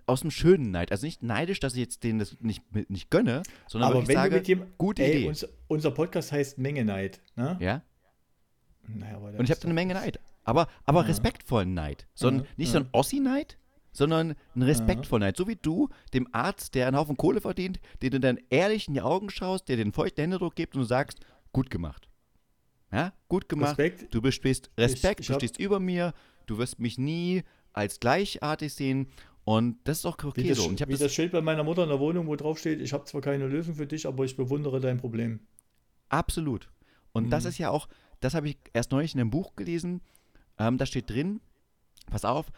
aus 0.05 0.20
dem 0.20 0.31
schönen 0.31 0.70
Neid. 0.70 0.93
Also 0.93 1.07
nicht 1.07 1.23
neidisch, 1.23 1.61
dass 1.61 1.73
ich 1.73 1.81
jetzt 1.81 2.05
denen 2.05 2.18
das 2.18 2.37
nicht, 2.41 2.62
nicht 2.91 3.11
gönne, 3.11 3.43
sondern 3.68 3.91
aber 3.91 4.07
wenn 4.07 4.14
sage, 4.14 4.43
dem, 4.43 4.66
gute 4.77 5.03
ey, 5.03 5.11
Idee. 5.11 5.29
Unser, 5.29 5.49
unser, 5.68 5.91
Podcast 5.91 6.31
heißt 6.31 6.59
Menge 6.59 6.85
Neid. 6.85 7.20
Ne? 7.37 7.57
Ja. 7.59 7.83
Naja, 8.87 9.16
Und 9.16 9.45
ich 9.45 9.51
habe 9.51 9.61
da 9.61 9.64
eine 9.64 9.75
Menge 9.75 9.95
Neid. 9.95 10.20
Aber, 10.45 10.68
aber 10.85 11.01
ja. 11.03 11.07
respektvollen 11.07 11.73
Neid. 11.73 12.07
So 12.14 12.29
ein, 12.29 12.41
ja. 12.41 12.45
Nicht 12.57 12.73
so 12.73 12.79
ein 12.79 12.89
Ossi-Neid, 12.93 13.57
sondern 13.93 14.34
ein 14.57 14.62
Respektvollheit. 14.62 15.36
So 15.36 15.47
wie 15.47 15.57
du 15.57 15.88
dem 16.14 16.26
Arzt, 16.32 16.74
der 16.74 16.86
einen 16.86 16.97
Haufen 16.97 17.16
Kohle 17.16 17.40
verdient, 17.40 17.80
den 18.01 18.11
du 18.11 18.20
dann 18.20 18.38
ehrlich 18.51 18.88
in 18.88 18.95
die 18.95 19.03
Augen 19.03 19.30
schaust, 19.30 19.68
der 19.68 19.76
den 19.76 19.93
feuchten 19.93 20.22
Händedruck 20.22 20.57
gibt 20.57 20.74
und 20.74 20.82
du 20.82 20.86
sagst, 20.86 21.20
gut 21.53 21.70
gemacht. 21.70 22.09
Ja, 22.90 23.12
gut 23.28 23.49
gemacht. 23.49 23.78
Respekt. 23.78 24.14
Du 24.14 24.20
bestehst 24.20 24.70
Respekt, 24.76 25.20
ich, 25.20 25.28
ich 25.28 25.34
du 25.34 25.40
stehst 25.40 25.59
über 25.59 25.80
mir, 25.80 26.12
du 26.47 26.59
wirst 26.59 26.78
mich 26.78 26.99
nie 26.99 27.43
als 27.72 28.01
gleichartig 28.01 28.74
sehen 28.74 29.09
und 29.45 29.78
das 29.84 29.99
ist 29.99 30.07
auch 30.07 30.22
okay 30.22 30.45
wie 30.45 30.49
das, 30.49 30.59
so. 30.59 30.68
Und 30.68 30.80
ich 30.80 30.86
wie 30.86 30.93
das, 30.93 31.01
das 31.01 31.14
Schild 31.14 31.32
bei 31.32 31.40
meiner 31.40 31.64
Mutter 31.64 31.82
in 31.82 31.88
der 31.88 31.99
Wohnung, 31.99 32.26
wo 32.26 32.36
drauf 32.36 32.59
steht, 32.59 32.80
ich 32.80 32.93
habe 32.93 33.05
zwar 33.05 33.20
keine 33.20 33.47
Lösung 33.47 33.74
für 33.74 33.86
dich, 33.86 34.07
aber 34.07 34.24
ich 34.24 34.36
bewundere 34.36 34.80
dein 34.80 34.99
Problem. 34.99 35.40
Absolut. 36.09 36.68
Und 37.12 37.26
mhm. 37.26 37.30
das 37.30 37.45
ist 37.45 37.59
ja 37.59 37.70
auch, 37.70 37.88
das 38.20 38.34
habe 38.34 38.49
ich 38.49 38.59
erst 38.72 38.93
neulich 38.93 39.14
in 39.14 39.20
einem 39.20 39.30
Buch 39.30 39.57
gelesen, 39.57 40.01
ähm, 40.59 40.78
da 40.78 40.86
steht 40.86 41.11
drin, 41.11 41.40
pass 42.11 42.24
auf, 42.24 42.53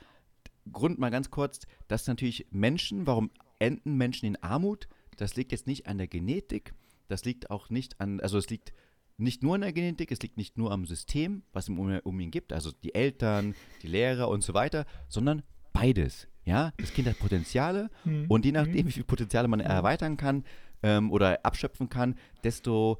Grund 0.72 0.98
mal 0.98 1.10
ganz 1.10 1.30
kurz, 1.30 1.60
dass 1.88 2.06
natürlich 2.06 2.46
Menschen, 2.50 3.06
warum 3.06 3.30
enden 3.58 3.96
Menschen 3.96 4.26
in 4.26 4.42
Armut? 4.42 4.88
Das 5.16 5.36
liegt 5.36 5.52
jetzt 5.52 5.66
nicht 5.66 5.86
an 5.86 5.98
der 5.98 6.08
Genetik, 6.08 6.74
das 7.08 7.24
liegt 7.24 7.50
auch 7.50 7.70
nicht 7.70 8.00
an, 8.00 8.20
also 8.20 8.38
es 8.38 8.50
liegt 8.50 8.72
nicht 9.16 9.42
nur 9.42 9.54
an 9.54 9.60
der 9.60 9.72
Genetik, 9.72 10.10
es 10.10 10.20
liegt 10.22 10.36
nicht 10.36 10.58
nur 10.58 10.72
am 10.72 10.86
System, 10.86 11.42
was 11.52 11.68
ihm 11.68 11.78
um, 11.78 11.98
um 12.02 12.20
ihn 12.20 12.30
gibt, 12.30 12.52
also 12.52 12.72
die 12.72 12.94
Eltern, 12.94 13.54
die 13.82 13.86
Lehrer 13.86 14.28
und 14.28 14.42
so 14.42 14.54
weiter, 14.54 14.86
sondern 15.08 15.42
beides. 15.72 16.28
Ja, 16.44 16.72
das 16.76 16.92
Kind 16.92 17.08
hat 17.08 17.18
Potenziale 17.18 17.90
mhm. 18.04 18.26
und 18.28 18.44
je 18.44 18.52
nachdem, 18.52 18.80
hm. 18.80 18.86
wie 18.86 18.92
viele 18.92 19.06
Potenziale 19.06 19.48
man 19.48 19.60
erweitern 19.60 20.18
kann 20.18 20.44
ähm, 20.82 21.10
oder 21.10 21.44
abschöpfen 21.44 21.88
kann, 21.88 22.16
desto 22.42 22.98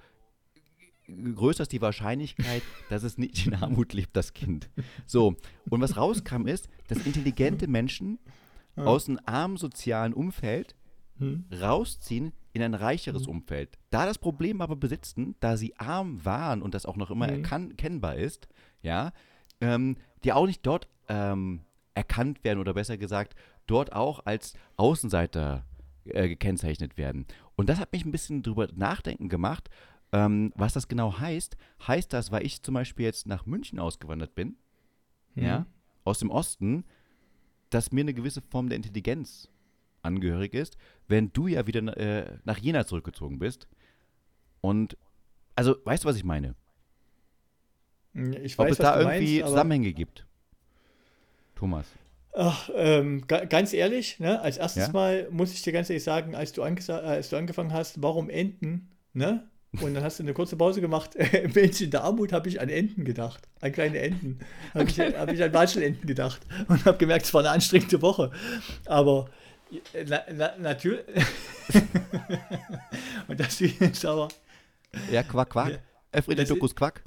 größer 1.06 1.62
ist 1.62 1.72
die 1.72 1.82
Wahrscheinlichkeit, 1.82 2.62
dass 2.88 3.02
es 3.02 3.18
nicht 3.18 3.46
in 3.46 3.54
Armut 3.54 3.92
lebt, 3.92 4.16
das 4.16 4.32
Kind. 4.32 4.68
So, 5.06 5.36
und 5.70 5.80
was 5.80 5.96
rauskam 5.96 6.46
ist, 6.46 6.68
dass 6.88 7.06
intelligente 7.06 7.66
Menschen 7.66 8.18
ja. 8.76 8.84
aus 8.84 9.08
einem 9.08 9.20
armen 9.26 9.56
sozialen 9.56 10.14
Umfeld 10.14 10.74
hm. 11.18 11.44
rausziehen 11.52 12.32
in 12.52 12.62
ein 12.62 12.74
reicheres 12.74 13.26
hm. 13.26 13.30
Umfeld. 13.30 13.78
Da 13.90 14.06
das 14.06 14.18
Problem 14.18 14.60
aber 14.60 14.76
besitzen, 14.76 15.36
da 15.40 15.56
sie 15.56 15.76
arm 15.76 16.24
waren 16.24 16.62
und 16.62 16.74
das 16.74 16.86
auch 16.86 16.96
noch 16.96 17.10
immer 17.10 17.28
hm. 17.28 17.44
erkennbar 17.44 18.16
ist, 18.16 18.48
ja, 18.82 19.12
ähm, 19.60 19.96
die 20.24 20.32
auch 20.32 20.46
nicht 20.46 20.64
dort 20.66 20.88
ähm, 21.08 21.60
erkannt 21.94 22.44
werden 22.44 22.58
oder 22.58 22.74
besser 22.74 22.96
gesagt, 22.96 23.34
dort 23.66 23.92
auch 23.92 24.26
als 24.26 24.54
Außenseiter 24.76 25.64
äh, 26.04 26.28
gekennzeichnet 26.28 26.96
werden. 26.96 27.26
Und 27.56 27.68
das 27.68 27.78
hat 27.78 27.92
mich 27.92 28.04
ein 28.04 28.12
bisschen 28.12 28.42
drüber 28.42 28.68
nachdenken 28.74 29.28
gemacht, 29.28 29.70
ähm, 30.14 30.52
was 30.54 30.72
das 30.72 30.86
genau 30.86 31.18
heißt, 31.18 31.56
heißt 31.88 32.12
das, 32.12 32.30
weil 32.30 32.46
ich 32.46 32.62
zum 32.62 32.74
Beispiel 32.74 33.04
jetzt 33.04 33.26
nach 33.26 33.46
München 33.46 33.80
ausgewandert 33.80 34.36
bin, 34.36 34.56
mhm. 35.34 35.42
ja, 35.42 35.66
aus 36.04 36.20
dem 36.20 36.30
Osten, 36.30 36.84
dass 37.70 37.90
mir 37.90 38.02
eine 38.02 38.14
gewisse 38.14 38.40
Form 38.40 38.68
der 38.68 38.76
Intelligenz 38.76 39.48
angehörig 40.02 40.54
ist, 40.54 40.76
wenn 41.08 41.32
du 41.32 41.48
ja 41.48 41.66
wieder 41.66 41.96
äh, 41.96 42.38
nach 42.44 42.58
Jena 42.58 42.86
zurückgezogen 42.86 43.40
bist. 43.40 43.66
Und, 44.60 44.96
also, 45.56 45.74
weißt 45.84 46.04
du, 46.04 46.08
was 46.08 46.16
ich 46.16 46.24
meine? 46.24 46.54
Ich 48.12 48.56
weiß, 48.56 48.66
Ob 48.66 48.70
es 48.70 48.78
da 48.78 49.00
irgendwie 49.00 49.38
meinst, 49.40 49.50
Zusammenhänge 49.50 49.92
gibt. 49.92 50.26
Thomas. 51.56 51.88
Ach, 52.34 52.70
ähm, 52.76 53.26
ganz 53.26 53.72
ehrlich, 53.72 54.20
ne, 54.20 54.40
als 54.40 54.58
erstes 54.58 54.86
ja? 54.86 54.92
Mal 54.92 55.28
muss 55.32 55.52
ich 55.52 55.62
dir 55.62 55.72
ganz 55.72 55.90
ehrlich 55.90 56.04
sagen, 56.04 56.36
als 56.36 56.52
du, 56.52 56.62
als 56.62 57.30
du 57.30 57.36
angefangen 57.36 57.72
hast, 57.72 58.00
warum 58.00 58.30
Enten, 58.30 58.90
ne? 59.12 59.48
Und 59.80 59.94
dann 59.94 60.04
hast 60.04 60.18
du 60.18 60.22
eine 60.22 60.34
kurze 60.34 60.56
Pause 60.56 60.80
gemacht. 60.80 61.14
Im 61.32 61.52
Mädchen 61.52 61.90
der 61.90 62.04
Armut 62.04 62.32
habe 62.32 62.48
ich 62.48 62.60
an 62.60 62.68
Enten 62.68 63.04
gedacht. 63.04 63.48
An 63.60 63.72
kleine 63.72 63.98
Enten. 63.98 64.38
Habe 64.72 64.84
ich, 64.88 64.98
hab 65.00 65.32
ich 65.32 65.42
an 65.42 65.52
Watschelenten 65.52 66.06
gedacht. 66.06 66.40
Und 66.68 66.84
habe 66.84 66.98
gemerkt, 66.98 67.26
es 67.26 67.34
war 67.34 67.40
eine 67.40 67.50
anstrengende 67.50 68.00
Woche. 68.02 68.30
Aber 68.86 69.28
na, 70.06 70.22
na, 70.32 70.52
natürlich. 70.58 71.04
und 73.28 73.40
das 73.40 73.60
ist 73.60 74.04
aber. 74.04 74.28
Ja, 75.10 75.22
Quack, 75.22 75.50
Quack. 75.50 75.80
Alfred 76.12 76.48
Dokus 76.48 76.74
Quack. 76.74 77.02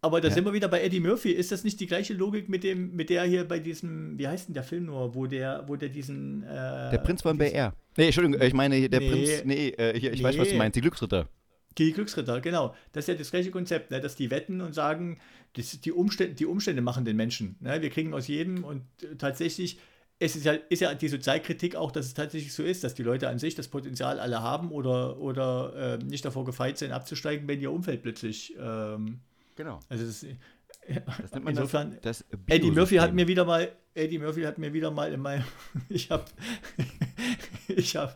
Aber 0.00 0.20
da 0.20 0.28
ja. 0.28 0.34
sind 0.34 0.44
wir 0.44 0.52
wieder 0.52 0.68
bei 0.68 0.80
Eddie 0.82 1.00
Murphy. 1.00 1.30
Ist 1.30 1.50
das 1.50 1.64
nicht 1.64 1.80
die 1.80 1.86
gleiche 1.86 2.14
Logik 2.14 2.48
mit 2.48 2.62
dem, 2.62 2.94
mit 2.94 3.10
der 3.10 3.24
hier 3.24 3.46
bei 3.46 3.58
diesem, 3.58 4.16
wie 4.16 4.28
heißt 4.28 4.48
denn 4.48 4.54
der 4.54 4.62
Film 4.62 4.86
nur, 4.86 5.14
wo 5.14 5.26
der, 5.26 5.64
wo 5.66 5.76
der 5.76 5.88
diesen. 5.88 6.44
Äh, 6.44 6.90
der 6.90 7.02
Prinz 7.04 7.22
von 7.22 7.36
BR. 7.36 7.72
Nee, 7.96 8.06
Entschuldigung, 8.06 8.40
ich 8.40 8.54
meine 8.54 8.88
der 8.88 9.00
nee, 9.00 9.10
Prinz, 9.10 9.44
nee, 9.44 9.68
äh, 9.70 9.98
hier, 9.98 10.12
ich 10.12 10.20
nee. 10.20 10.24
weiß, 10.24 10.38
was 10.38 10.48
du 10.50 10.54
meinst, 10.54 10.76
die 10.76 10.80
Glücksritter. 10.80 11.28
Die 11.76 11.92
Glücksritter, 11.92 12.40
genau. 12.40 12.74
Das 12.92 13.04
ist 13.04 13.08
ja 13.08 13.14
das 13.14 13.30
gleiche 13.30 13.50
Konzept, 13.50 13.90
ne? 13.90 14.00
dass 14.00 14.16
die 14.16 14.30
wetten 14.30 14.60
und 14.60 14.74
sagen, 14.74 15.18
das, 15.54 15.80
die, 15.80 15.92
Umstände, 15.92 16.34
die 16.34 16.46
Umstände 16.46 16.82
machen 16.82 17.04
den 17.04 17.16
Menschen. 17.16 17.56
Ne? 17.60 17.80
Wir 17.82 17.90
kriegen 17.90 18.14
aus 18.14 18.26
jedem 18.26 18.64
und 18.64 18.82
äh, 19.02 19.16
tatsächlich 19.16 19.78
es 20.20 20.34
ist 20.34 20.44
ja, 20.44 20.52
ist 20.52 20.80
ja 20.80 20.94
die 20.94 21.06
Sozialkritik 21.06 21.76
auch, 21.76 21.92
dass 21.92 22.06
es 22.06 22.14
tatsächlich 22.14 22.52
so 22.52 22.64
ist, 22.64 22.82
dass 22.82 22.94
die 22.94 23.04
Leute 23.04 23.28
an 23.28 23.38
sich 23.38 23.54
das 23.54 23.68
Potenzial 23.68 24.18
alle 24.18 24.42
haben 24.42 24.72
oder, 24.72 25.18
oder 25.18 25.98
äh, 26.00 26.04
nicht 26.04 26.24
davor 26.24 26.44
gefeit 26.44 26.76
sind, 26.76 26.90
abzusteigen, 26.90 27.46
wenn 27.46 27.60
ihr 27.60 27.70
Umfeld 27.70 28.02
plötzlich 28.02 28.56
ähm, 28.58 29.20
Genau. 29.58 29.80
Also 29.88 30.06
das, 30.06 30.24
das 31.20 31.32
nennt 31.32 31.44
man 31.44 31.52
insofern, 31.52 31.98
das, 32.00 32.24
das 32.30 32.38
Eddie 32.46 32.70
Murphy 32.70 32.96
hat 32.96 33.12
mir 33.12 33.26
wieder 33.26 33.44
mal, 33.44 33.72
Eddie 33.94 34.18
Murphy 34.18 34.42
hat 34.42 34.58
mir 34.58 34.72
wieder 34.72 34.90
mal 34.90 35.12
in 35.12 35.20
meinem, 35.20 35.44
ich 35.88 36.10
habe, 36.10 36.24
ich 37.68 37.96
habe, 37.96 38.14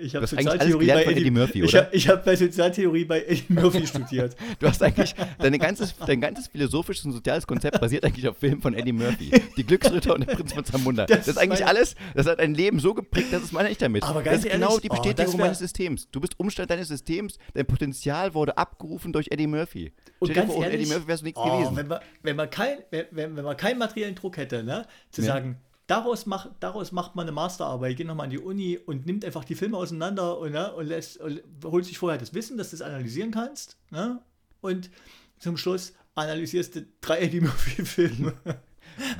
ich 0.00 0.14
habe 0.14 0.26
Sozialtheorie 0.26 0.86
bei 0.86 1.02
Eddie, 1.04 1.20
Eddie 1.20 1.30
Murphy, 1.30 1.62
oder? 1.64 1.92
Ich 1.92 2.08
habe 2.08 2.18
hab 2.18 2.24
bei 2.24 2.36
Sozialtheorie 2.36 3.04
bei 3.04 3.22
Eddie 3.22 3.44
Murphy 3.48 3.86
studiert. 3.86 4.36
Du 4.58 4.68
hast 4.68 4.82
eigentlich, 4.82 5.14
dein 5.38 5.58
ganzes, 5.58 5.94
dein 5.96 6.20
ganzes 6.20 6.46
philosophisches 6.46 7.04
und 7.04 7.12
soziales 7.12 7.46
Konzept 7.46 7.80
basiert 7.80 8.04
eigentlich 8.04 8.28
auf 8.28 8.38
Filmen 8.38 8.60
von 8.60 8.74
Eddie 8.74 8.92
Murphy. 8.92 9.30
Die 9.56 9.64
Glücksritter 9.64 10.14
und 10.14 10.26
der 10.26 10.34
Prinz 10.34 10.52
von 10.52 10.64
Zamunda. 10.64 11.06
Das, 11.06 11.18
das 11.18 11.28
ist 11.28 11.38
eigentlich 11.38 11.66
alles, 11.66 11.96
das 12.14 12.26
hat 12.26 12.38
ein 12.38 12.54
Leben 12.54 12.78
so 12.78 12.94
geprägt, 12.94 13.32
das 13.32 13.42
ist 13.42 13.52
meine 13.52 13.70
ich 13.70 13.78
damit. 13.78 14.04
Aber 14.04 14.22
ganz 14.22 14.36
das 14.36 14.44
ist 14.44 14.52
ehrlich, 14.52 14.68
genau 14.68 14.78
die 14.78 14.90
oh, 14.90 14.94
Bestätigung 14.94 15.34
oh, 15.34 15.38
meines 15.38 15.58
Systems. 15.58 16.08
Du 16.10 16.20
bist 16.20 16.38
Umstand 16.38 16.70
deines 16.70 16.88
Systems, 16.88 17.38
dein 17.54 17.66
Potenzial 17.66 18.34
wurde 18.34 18.56
abgerufen 18.56 19.12
durch 19.12 19.28
Eddie 19.30 19.46
Murphy. 19.46 19.92
Und 20.20 20.32
ganz 20.32 20.52
vor, 20.52 20.62
ehrlich, 20.64 20.80
Eddie 20.80 20.92
Murphy 20.92 21.08
wärst 21.08 21.22
du 21.22 21.26
nichts 21.26 21.40
oh, 21.40 21.58
gewesen. 21.58 21.76
Wenn 21.76 21.88
man, 21.88 22.00
wenn, 22.22 22.36
man 22.36 22.50
kein, 22.50 22.78
wenn, 22.90 23.36
wenn 23.36 23.44
man 23.44 23.56
keinen 23.56 23.78
materiellen 23.78 24.14
Druck 24.14 24.36
hätte, 24.36 24.62
ne, 24.62 24.86
zu 25.10 25.22
ja. 25.22 25.28
sagen, 25.28 25.60
daraus, 25.86 26.26
mach, 26.26 26.48
daraus 26.60 26.92
macht 26.92 27.16
man 27.16 27.24
eine 27.24 27.32
Masterarbeit, 27.32 27.96
geht 27.96 28.06
nochmal 28.06 28.24
an 28.24 28.30
die 28.30 28.38
Uni 28.38 28.78
und 28.78 29.06
nimmt 29.06 29.24
einfach 29.24 29.44
die 29.44 29.54
Filme 29.54 29.76
auseinander 29.76 30.38
und, 30.38 30.52
ne, 30.52 30.72
und, 30.72 30.86
lässt, 30.86 31.18
und 31.18 31.42
holt 31.64 31.84
sich 31.84 31.98
vorher 31.98 32.18
das 32.18 32.34
Wissen, 32.34 32.56
dass 32.56 32.70
du 32.70 32.76
das 32.76 32.86
analysieren 32.86 33.30
kannst. 33.30 33.76
Ne, 33.90 34.20
und 34.60 34.90
zum 35.38 35.56
Schluss 35.56 35.92
analysierst 36.14 36.76
du 36.76 36.86
drei 37.00 37.18
Eddie 37.22 37.40
Murphy-Filme. 37.40 38.34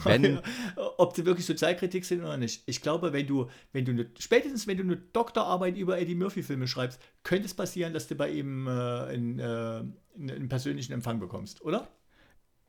Wenn, 0.05 0.39
ob 0.99 1.17
sie 1.17 1.25
wirklich 1.25 1.47
Sozialkritik 1.47 2.05
sind 2.05 2.21
oder 2.21 2.37
nicht. 2.37 2.63
Ich 2.67 2.83
glaube, 2.83 3.15
wenn 3.15 3.27
du, 3.27 3.49
wenn 3.73 3.87
du 3.87 3.93
eine, 3.93 4.11
spätestens 4.19 4.67
wenn 4.67 4.77
du 4.77 4.83
eine 4.83 4.97
Doktorarbeit 4.97 5.79
über 5.79 5.99
Eddie 5.99 6.15
Murphy-Filme 6.15 6.67
schreibst, 6.69 7.01
könnte 7.23 7.47
es 7.47 7.55
passieren, 7.55 7.95
dass 7.95 8.07
du 8.07 8.15
bei 8.15 8.31
ihm 8.31 8.67
äh, 8.67 8.71
einen, 8.71 9.39
äh, 9.39 9.83
einen 10.19 10.49
persönlichen 10.51 10.93
Empfang 10.93 11.21
bekommst, 11.21 11.63
oder? 11.63 11.89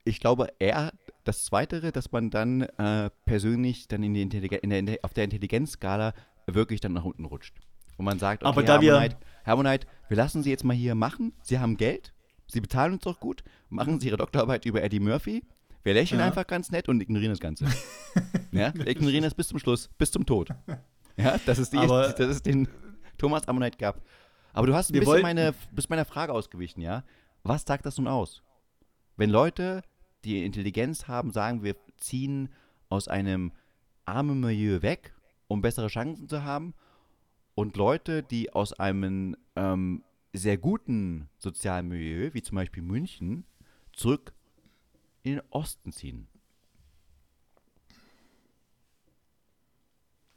Ich 0.06 0.22
glaube 0.22 0.54
eher 0.60 0.93
das 1.24 1.46
Zweite, 1.46 1.92
dass 1.92 2.12
man 2.12 2.30
dann 2.30 2.62
äh, 2.62 3.10
persönlich 3.26 3.88
dann 3.88 4.04
in 4.04 4.14
die 4.14 4.22
Intelligen 4.22 4.60
in 4.60 4.86
der, 4.86 5.00
auf 5.04 5.14
der 5.14 5.24
Intelligenzskala 5.24 6.14
wirklich 6.48 6.82
dann 6.82 6.94
nach 6.94 7.06
unten 7.06 7.26
rutscht. 7.26 7.56
Wo 7.98 8.04
man 8.04 8.20
sagt, 8.20 8.44
okay, 8.44 8.50
Aber 8.50 8.64
da 8.64 8.74
Herr 8.74 8.82
wir, 8.82 9.18
Herr 9.44 9.56
Monheit, 9.56 9.88
wir 10.10 10.18
lassen 10.18 10.44
Sie 10.44 10.50
jetzt 10.50 10.64
mal 10.64 10.76
hier 10.76 10.96
machen. 10.96 11.34
Sie 11.44 11.60
haben 11.60 11.78
Geld, 11.78 12.14
Sie 12.48 12.60
bezahlen 12.60 12.94
uns 12.94 13.04
doch 13.04 13.20
gut, 13.20 13.44
machen 13.70 14.00
Sie 14.00 14.08
Ihre 14.08 14.18
Doktorarbeit 14.18 14.66
über 14.66 14.82
Eddie 14.84 15.00
Murphy 15.00 15.44
wir 15.84 15.94
lächeln 15.94 16.20
ja. 16.20 16.28
einfach 16.28 16.48
ganz 16.48 16.72
nett 16.72 16.88
und 16.88 17.02
ignorieren 17.02 17.32
das 17.32 17.40
Ganze. 17.40 17.66
ja, 18.52 18.74
wir 18.74 18.88
ignorieren 18.88 19.24
das 19.24 19.36
bis 19.36 19.50
zum 19.50 19.60
Schluss, 19.60 19.90
bis 19.98 20.12
zum 20.12 20.26
Tod. 20.26 20.50
Ja, 21.18 21.38
das 21.46 21.60
ist, 21.60 21.74
die, 21.74 21.78
Aber, 21.78 22.10
das 22.18 22.28
ist 22.28 22.46
den 22.46 22.68
Thomas 23.18 23.48
Ammonite 23.48 23.78
gab. 23.78 24.02
Aber 24.54 24.68
du 24.68 24.74
hast 24.74 24.92
ein 24.92 25.00
bisschen 25.00 25.22
meine, 25.22 25.54
bist 25.72 25.90
meiner 25.90 26.06
Frage 26.06 26.32
ausgewichen, 26.32 26.82
ja? 26.82 27.04
Was 27.44 27.64
sagt 27.64 27.86
das 27.86 27.98
nun 27.98 28.08
aus? 28.08 28.44
Wenn 29.18 29.30
Leute, 29.30 29.84
die 30.24 30.46
Intelligenz 30.46 31.08
haben, 31.08 31.32
sagen, 31.32 31.64
wir 31.64 31.76
ziehen 31.98 32.50
aus 32.90 33.08
einem 33.08 33.52
armen 34.06 34.40
Milieu 34.40 34.82
weg, 34.82 35.14
um 35.48 35.62
bessere 35.62 35.88
Chancen 35.88 36.28
zu 36.28 36.44
haben, 36.44 36.74
und 37.56 37.78
Leute, 37.78 38.24
die 38.24 38.52
aus 38.52 38.74
einem 38.74 39.36
ähm, 39.56 40.04
sehr 40.34 40.58
guten 40.58 41.30
sozialen 41.38 41.88
Milieu, 41.88 42.32
wie 42.34 42.42
zum 42.42 42.56
Beispiel 42.56 42.82
München, 42.82 43.46
zurück 43.94 44.34
in 45.22 45.34
den 45.34 45.42
Osten 45.52 45.92
ziehen. 45.92 46.28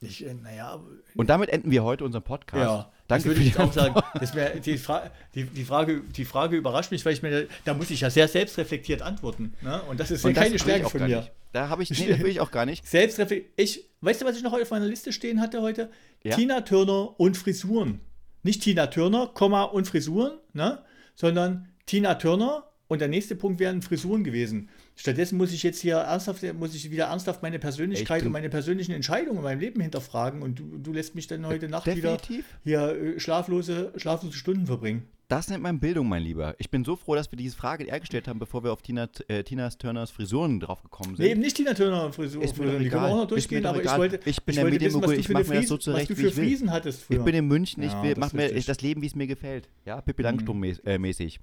Ich, 0.00 0.26
äh, 0.26 0.34
naja, 0.34 0.78
und 1.14 1.30
damit 1.30 1.48
enden 1.48 1.70
wir 1.70 1.82
heute 1.84 2.04
unseren 2.04 2.22
Podcast. 2.22 2.62
Ja, 2.62 2.92
Danke 3.08 3.28
das 3.28 3.36
würde 3.36 3.48
ich 3.48 3.58
auch 3.58 3.72
sagen. 3.72 3.94
Wär, 4.34 4.50
die, 4.58 4.78
Fra 4.78 5.10
die, 5.34 5.44
die, 5.44 5.64
Frage, 5.64 6.02
die 6.16 6.24
Frage 6.24 6.56
überrascht 6.56 6.90
mich, 6.90 7.04
weil 7.04 7.12
ich 7.12 7.22
mir, 7.22 7.46
da 7.64 7.74
muss 7.74 7.90
ich 7.90 8.00
ja 8.00 8.10
sehr 8.10 8.26
selbstreflektiert 8.26 9.02
antworten. 9.02 9.54
Ne? 9.62 9.80
Und 9.82 10.00
das 10.00 10.10
ist 10.10 10.24
und 10.24 10.34
keine 10.34 10.52
das 10.52 10.62
Stärke 10.62 10.90
von 10.90 11.02
mir. 11.02 11.18
Nicht. 11.18 11.32
Da 11.52 11.68
habe 11.68 11.82
ich, 11.82 11.90
nee, 11.90 12.08
das 12.08 12.18
will 12.18 12.28
ich 12.28 12.40
auch 12.40 12.50
gar 12.50 12.66
nicht. 12.66 12.86
Selbstreflektiert. 12.88 13.52
Ich, 13.56 13.84
weißt 14.00 14.22
du, 14.22 14.26
was 14.26 14.36
ich 14.36 14.42
noch 14.42 14.52
auf 14.52 14.70
meiner 14.70 14.86
Liste 14.86 15.12
stehen 15.12 15.40
hatte 15.40 15.62
heute? 15.62 15.90
Ja? 16.24 16.34
Tina 16.34 16.62
Turner 16.62 17.18
und 17.18 17.36
Frisuren. 17.36 18.00
Nicht 18.42 18.62
Tina 18.62 18.88
Turner, 18.88 19.28
Komma 19.28 19.62
und 19.62 19.86
Frisuren, 19.86 20.32
ne? 20.52 20.82
sondern 21.14 21.68
Tina 21.86 22.16
Turner 22.16 22.64
und 22.88 23.00
der 23.00 23.08
nächste 23.08 23.36
Punkt 23.36 23.60
wären 23.60 23.82
Frisuren 23.82 24.24
gewesen. 24.24 24.68
Stattdessen 24.98 25.36
muss 25.36 25.52
ich 25.52 25.62
jetzt 25.62 25.80
hier 25.80 25.96
ernsthaft, 25.96 26.42
muss 26.54 26.74
ich 26.74 26.90
wieder 26.90 27.04
ernsthaft 27.06 27.42
meine 27.42 27.58
Persönlichkeit 27.58 28.18
Echt? 28.18 28.26
und 28.26 28.32
meine 28.32 28.48
persönlichen 28.48 28.92
Entscheidungen 28.92 29.36
in 29.36 29.44
meinem 29.44 29.60
Leben 29.60 29.80
hinterfragen 29.80 30.40
und 30.40 30.58
du, 30.58 30.78
du 30.78 30.92
lässt 30.92 31.14
mich 31.14 31.26
dann 31.26 31.46
heute 31.46 31.68
Nacht 31.68 31.86
Definitiv. 31.86 32.44
wieder 32.64 32.94
hier 32.94 33.16
äh, 33.16 33.20
schlaflose, 33.20 33.92
schlaflose 33.96 34.36
Stunden 34.36 34.66
verbringen. 34.66 35.06
Das 35.28 35.48
nennt 35.48 35.62
man 35.62 35.80
Bildung, 35.80 36.08
mein 36.08 36.22
Lieber. 36.22 36.54
Ich 36.58 36.70
bin 36.70 36.84
so 36.84 36.94
froh, 36.94 37.16
dass 37.16 37.30
wir 37.32 37.36
diese 37.36 37.56
Frage 37.56 37.84
eher 37.84 37.98
gestellt 37.98 38.28
haben, 38.28 38.38
bevor 38.38 38.62
wir 38.62 38.72
auf 38.72 38.80
Tina, 38.80 39.08
äh, 39.26 39.42
Tinas 39.42 39.76
Turners 39.76 40.12
Frisuren 40.12 40.60
drauf 40.60 40.82
gekommen 40.82 41.16
sind. 41.16 41.24
Nee, 41.24 41.32
eben 41.32 41.40
nicht 41.40 41.56
Tina 41.56 41.74
Turner 41.74 42.12
Frisuren. 42.12 42.44
Ist 42.44 42.56
mir 42.56 42.78
die 42.78 42.88
können 42.88 43.02
wir 43.02 43.08
auch 43.08 43.16
noch 43.16 43.26
durchgehen, 43.26 43.66
aber 43.66 43.82
ich 43.82 43.96
wollte, 43.96 44.20
ich 44.24 44.42
bin 44.44 44.54
ich 44.54 44.60
der 44.60 44.70
Medienmogul, 44.70 45.14
ich 45.14 45.28
mache 45.28 45.48
mir 45.48 45.56
das 45.56 45.68
so 45.68 45.76
zurecht, 45.76 46.10
was 46.10 46.16
du 46.16 46.22
für 46.22 46.30
Friesen 46.30 46.70
hattest 46.70 47.02
früher. 47.02 47.18
Ich 47.18 47.24
bin 47.24 47.34
in 47.34 47.48
München, 47.48 47.82
ich 47.82 47.92
ja, 47.92 48.14
mache 48.16 48.36
mir 48.36 48.50
das 48.54 48.80
Leben, 48.80 49.02
wie 49.02 49.06
es 49.06 49.16
mir 49.16 49.26
gefällt. 49.26 49.68
Ja, 49.84 50.00
Pippi 50.00 50.22
Langstrumpf-mäßig. 50.22 51.40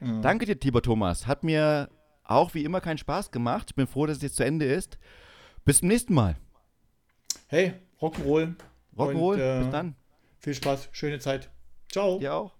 Mhm. 0.00 0.06
Ja. 0.06 0.20
Danke 0.20 0.46
dir, 0.46 0.56
lieber 0.60 0.82
Thomas. 0.82 1.28
Hat 1.28 1.44
mir 1.44 1.88
auch 2.30 2.54
wie 2.54 2.64
immer 2.64 2.80
keinen 2.80 2.98
Spaß 2.98 3.30
gemacht. 3.30 3.66
Ich 3.70 3.74
bin 3.74 3.86
froh, 3.86 4.06
dass 4.06 4.18
es 4.18 4.22
jetzt 4.22 4.36
zu 4.36 4.44
Ende 4.44 4.66
ist. 4.66 4.98
Bis 5.64 5.78
zum 5.78 5.88
nächsten 5.88 6.14
Mal. 6.14 6.36
Hey, 7.48 7.74
Rock'n'Roll. 8.00 8.54
Rock'n'Roll, 8.96 9.38
äh, 9.38 9.62
bis 9.62 9.70
dann. 9.70 9.96
Viel 10.38 10.54
Spaß, 10.54 10.88
schöne 10.92 11.18
Zeit. 11.18 11.50
Ciao. 11.90 12.18
Dir 12.18 12.34
auch. 12.34 12.59